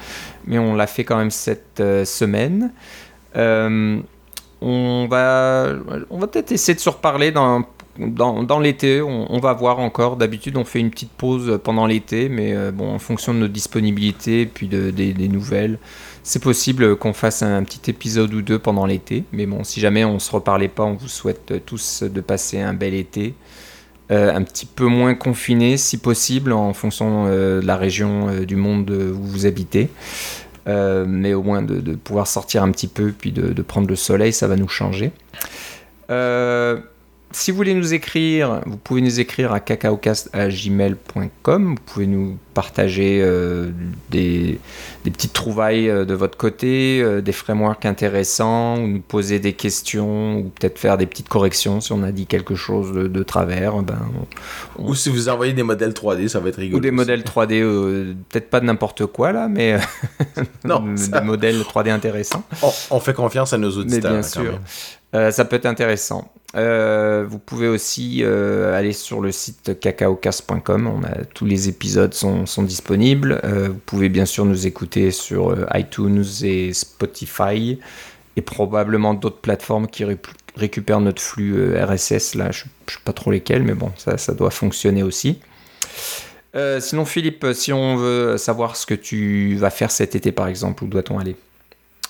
Mais 0.45 0.59
on 0.59 0.75
l'a 0.75 0.89
fait 0.89 1.05
quand 1.05 1.19
même 1.19 1.31
cette 1.31 1.81
semaine. 2.05 2.73
on 3.37 5.07
va, 5.09 5.69
on 6.11 6.19
va 6.19 6.27
peut-être 6.27 6.51
essayer 6.51 6.75
de 6.75 6.81
se 6.81 6.91
reparler 6.91 7.31
dans 7.31 7.65
dans, 7.99 8.59
l'été, 8.59 9.03
on, 9.03 9.39
va 9.39 9.53
voir 9.53 9.79
encore. 9.79 10.17
D'habitude, 10.17 10.57
on 10.57 10.65
fait 10.65 10.81
une 10.81 10.91
petite 10.91 11.13
pause 11.13 11.61
pendant 11.63 11.87
l'été, 11.87 12.29
mais 12.29 12.53
euh, 12.53 12.73
bon, 12.73 12.93
en 12.93 12.99
fonction 12.99 13.33
de 13.33 13.39
nos 13.39 13.49
disponibilités 13.49 14.47
puis 14.47 14.67
de, 14.67 14.91
des, 14.91 15.29
nouvelles, 15.29 15.79
c'est 16.23 16.43
possible 16.43 16.97
qu'on 16.97 17.13
fasse 17.13 17.43
un, 17.43 17.63
petit 17.63 17.91
épisode 17.91 18.35
ou 18.35 18.43
deux 18.43 18.59
pendant 18.59 18.87
l'été. 18.87 19.25
Mais 19.33 19.47
bon, 19.47 19.63
si 19.63 19.81
jamais 19.81 20.05
on 20.05 20.19
se 20.19 20.31
reparlait 20.33 20.69
pas, 20.69 20.83
on 20.83 20.95
vous 20.95 21.09
souhaite 21.09 21.65
tous 21.67 22.03
de 22.03 22.21
passer 22.21 22.61
un 22.61 22.75
bel 22.75 22.95
été. 22.95 23.35
Euh, 24.11 24.35
un 24.35 24.43
petit 24.43 24.67
peu 24.67 24.85
moins 24.85 25.15
confiné 25.15 25.79
si 25.79 25.97
possible 25.97 26.53
en 26.53 26.75
fonction 26.75 27.25
euh, 27.27 27.63
de 27.63 27.67
la 27.67 27.77
région 27.77 28.43
du 28.45 28.57
monde 28.57 28.91
où 28.91 29.23
vous 29.23 29.47
habitez. 29.47 29.89
mais 30.67 31.33
au 31.33 31.43
moins 31.43 31.63
de, 31.63 31.95
pouvoir 31.95 32.27
sortir 32.27 32.65
un 32.65 32.71
petit 32.73 32.89
peu 32.89 33.13
puis 33.17 33.31
de, 33.31 33.53
de, 33.53 33.63
prendre 33.63 33.89
le 33.89 33.97
soleil, 33.97 34.33
ça 34.33 34.49
va 34.49 34.57
nous 34.57 34.69
changer. 34.69 35.13
Si 37.35 37.51
vous 37.51 37.57
voulez 37.57 37.75
nous 37.75 37.95
écrire, 37.95 38.61
vous 38.65 38.77
pouvez 38.77 39.01
nous 39.01 39.19
écrire 39.19 39.53
à 39.53 39.59
cacaocast.gmail.com. 39.59 41.75
Vous 41.75 41.83
pouvez 41.85 42.07
nous 42.07 42.39
partager 42.55 43.21
euh, 43.23 43.73
des, 44.11 44.61
petites 45.03 45.33
trouvailles 45.33 45.91
euh, 45.91 46.05
de 46.05 46.15
votre 46.15 46.39
côté, 46.39 47.03
euh, 47.03 47.21
des 47.21 47.33
frameworks 47.33 47.87
intéressants, 47.87 48.77
ou 48.77 48.87
nous 48.87 49.01
poser 49.01 49.41
des 49.41 49.55
questions, 49.55 50.39
ou 50.39 50.45
peut-être 50.45 50.79
faire 50.79 50.97
des 50.97 51.07
petites 51.07 51.29
corrections 51.29 51.81
si 51.81 51.93
on 51.93 52.05
a 52.05 52.13
dit 52.13 52.27
quelque 52.27 52.55
chose 52.55 52.93
de, 52.93 53.23
travers. 53.25 53.83
Ben, 53.83 53.99
Ou 54.79 54.95
si 54.95 55.11
vous 55.11 55.29
envoyez 55.29 55.55
des 55.55 55.65
modèles 55.65 55.91
3D, 55.91 56.29
ça 56.29 56.39
va 56.39 56.51
être 56.51 56.59
rigolo. 56.59 56.79
Ou 56.79 56.81
des 56.81 56.93
modèles 56.93 57.23
3D, 57.23 58.15
peut-être 58.29 58.49
pas 58.49 58.61
de 58.61 58.67
n'importe 58.67 59.07
quoi 59.07 59.33
là, 59.33 59.49
mais 59.49 59.81
non, 60.65 60.85
des 61.13 61.21
modèles 61.21 61.63
3D 61.63 61.91
intéressants. 61.91 62.45
On, 62.93 63.01
fait 63.01 63.13
confiance 63.13 63.53
à 63.53 63.59
nos 63.59 63.73
auditeurs. 63.73 64.13
Mais 64.13 64.21
bien 64.21 64.23
sûr. 64.23 64.61
Ça 65.15 65.45
peut 65.45 65.57
être 65.57 65.67
intéressant. 65.67 66.31
Euh, 66.57 67.25
vous 67.29 67.39
pouvez 67.39 67.67
aussi 67.67 68.21
euh, 68.23 68.79
aller 68.79 68.93
sur 68.93 69.21
le 69.21 69.33
site 69.33 69.79
cacaocast.com. 69.81 70.87
On 70.87 71.05
a, 71.05 71.25
tous 71.35 71.47
les 71.47 71.69
épisodes 71.69 72.15
sont, 72.15 72.45
disponibles. 72.59 73.41
Euh, 73.45 73.69
vous 73.69 73.81
pouvez 73.87 74.09
bien 74.09 74.25
sûr 74.25 74.45
nous 74.45 74.67
écouter 74.67 75.11
sur 75.11 75.67
iTunes 75.75 76.25
et 76.43 76.73
Spotify 76.73 77.79
et 78.37 78.43
probablement 78.43 79.15
d'autres 79.15 79.41
plateformes 79.41 79.89
qui 79.89 80.05
récupèrent 80.57 81.01
notre 81.01 81.23
flux 81.23 81.77
RSS. 81.77 82.35
Là, 82.37 82.51
je 82.53 82.65
ne 82.65 82.91
sais 82.91 82.99
pas 83.05 83.13
trop 83.13 83.31
lesquelles, 83.31 83.63
mais 83.63 83.75
bon, 83.75 83.93
ça, 83.97 84.19
ça 84.19 84.33
doit 84.33 84.51
fonctionner 84.51 85.03
aussi. 85.03 85.41
sinon, 86.81 87.05
Philippe, 87.05 87.47
si 87.53 87.73
on 87.73 87.97
veut 87.97 88.37
savoir 88.37 88.77
ce 88.77 88.87
que 88.87 88.95
tu 88.95 89.57
vas 89.57 89.71
faire 89.71 89.91
cet 89.91 90.15
été, 90.15 90.31
par 90.31 90.47
exemple, 90.49 90.85
où 90.85 90.87
doit-on 90.87 91.19
aller? 91.19 91.37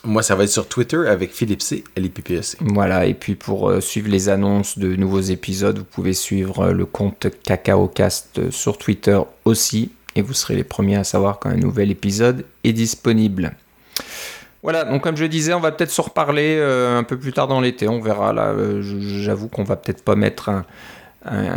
Moi, 0.05 0.23
ça 0.23 0.35
va 0.35 0.45
être 0.45 0.51
sur 0.51 0.69
Twitter 0.69 1.09
avec 1.09 1.33
Philippe 1.33 1.63
C, 1.63 1.85
LIPPEC. 1.97 2.57
Voilà, 2.61 3.07
et 3.07 3.15
puis 3.15 3.35
pour 3.35 3.71
euh, 3.71 3.81
suivre 3.81 4.09
les 4.09 4.29
annonces 4.29 4.79
de 4.79 4.95
nouveaux 4.97 5.21
épisodes, 5.21 5.79
vous 5.79 5.85
pouvez 5.85 6.13
suivre 6.13 6.67
euh, 6.67 6.73
le 6.73 6.87
compte 6.87 7.27
CacaoCast 7.43 8.39
euh, 8.39 8.51
sur 8.51 8.79
Twitter 8.79 9.19
aussi, 9.45 9.91
et 10.15 10.23
vous 10.23 10.35
serez 10.35 10.57
les 10.57 10.65
premiers 10.65 10.97
à 10.97 11.05
savoir 11.05 11.39
quand 11.39 11.51
un 11.51 11.57
nouvel 11.57 11.91
épisode 11.91 12.45
est 12.63 12.73
disponible. 12.73 13.53
Voilà, 14.63 14.85
donc 14.85 15.03
comme 15.03 15.17
je 15.17 15.25
disais, 15.25 15.53
on 15.53 15.61
va 15.61 15.73
peut-être 15.73 15.91
se 15.91 16.01
reparler 16.01 16.59
un 16.59 17.03
peu 17.03 17.19
plus 17.19 17.35
tard 17.35 17.49
dans 17.49 17.61
l'été, 17.61 17.87
on 17.87 18.01
verra 18.01 18.33
là. 18.33 18.55
J'avoue 18.81 19.49
qu'on 19.49 19.63
va 19.63 19.77
peut-être 19.77 20.03
pas 20.03 20.15
mettre 20.15 20.49
un, 20.49 20.65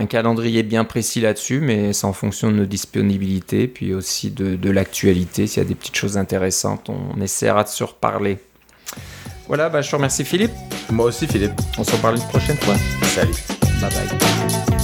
calendrier 0.09 0.63
bien 0.63 0.85
précis 0.85 1.21
là-dessus, 1.21 1.59
mais 1.59 1.93
c'est 1.93 2.05
en 2.05 2.13
fonction 2.13 2.51
de 2.51 2.55
nos 2.55 2.65
disponibilités, 2.65 3.67
puis 3.67 3.93
aussi 3.93 4.31
de, 4.31 4.69
l'actualité. 4.69 5.47
S'il 5.47 5.63
y 5.63 5.65
a 5.65 5.67
des 5.67 5.75
petites 5.75 5.95
choses 5.95 6.17
intéressantes, 6.17 6.89
on, 6.89 7.19
essaiera 7.21 7.63
de 7.63 7.69
se 7.69 7.83
reparler. 7.83 8.39
Voilà, 9.47 9.69
bah, 9.69 9.81
je 9.81 9.89
te 9.89 9.95
remercie 9.95 10.25
Philippe. 10.25 10.51
Moi 10.89 11.05
aussi 11.05 11.27
Philippe. 11.27 11.53
On 11.77 11.83
se 11.83 11.91
reparle 11.91 12.17
une 12.17 12.27
prochaine 12.27 12.57
fois. 12.57 12.75
Salut. 13.03 13.33
Bye 13.81 13.89
bye. 13.89 14.76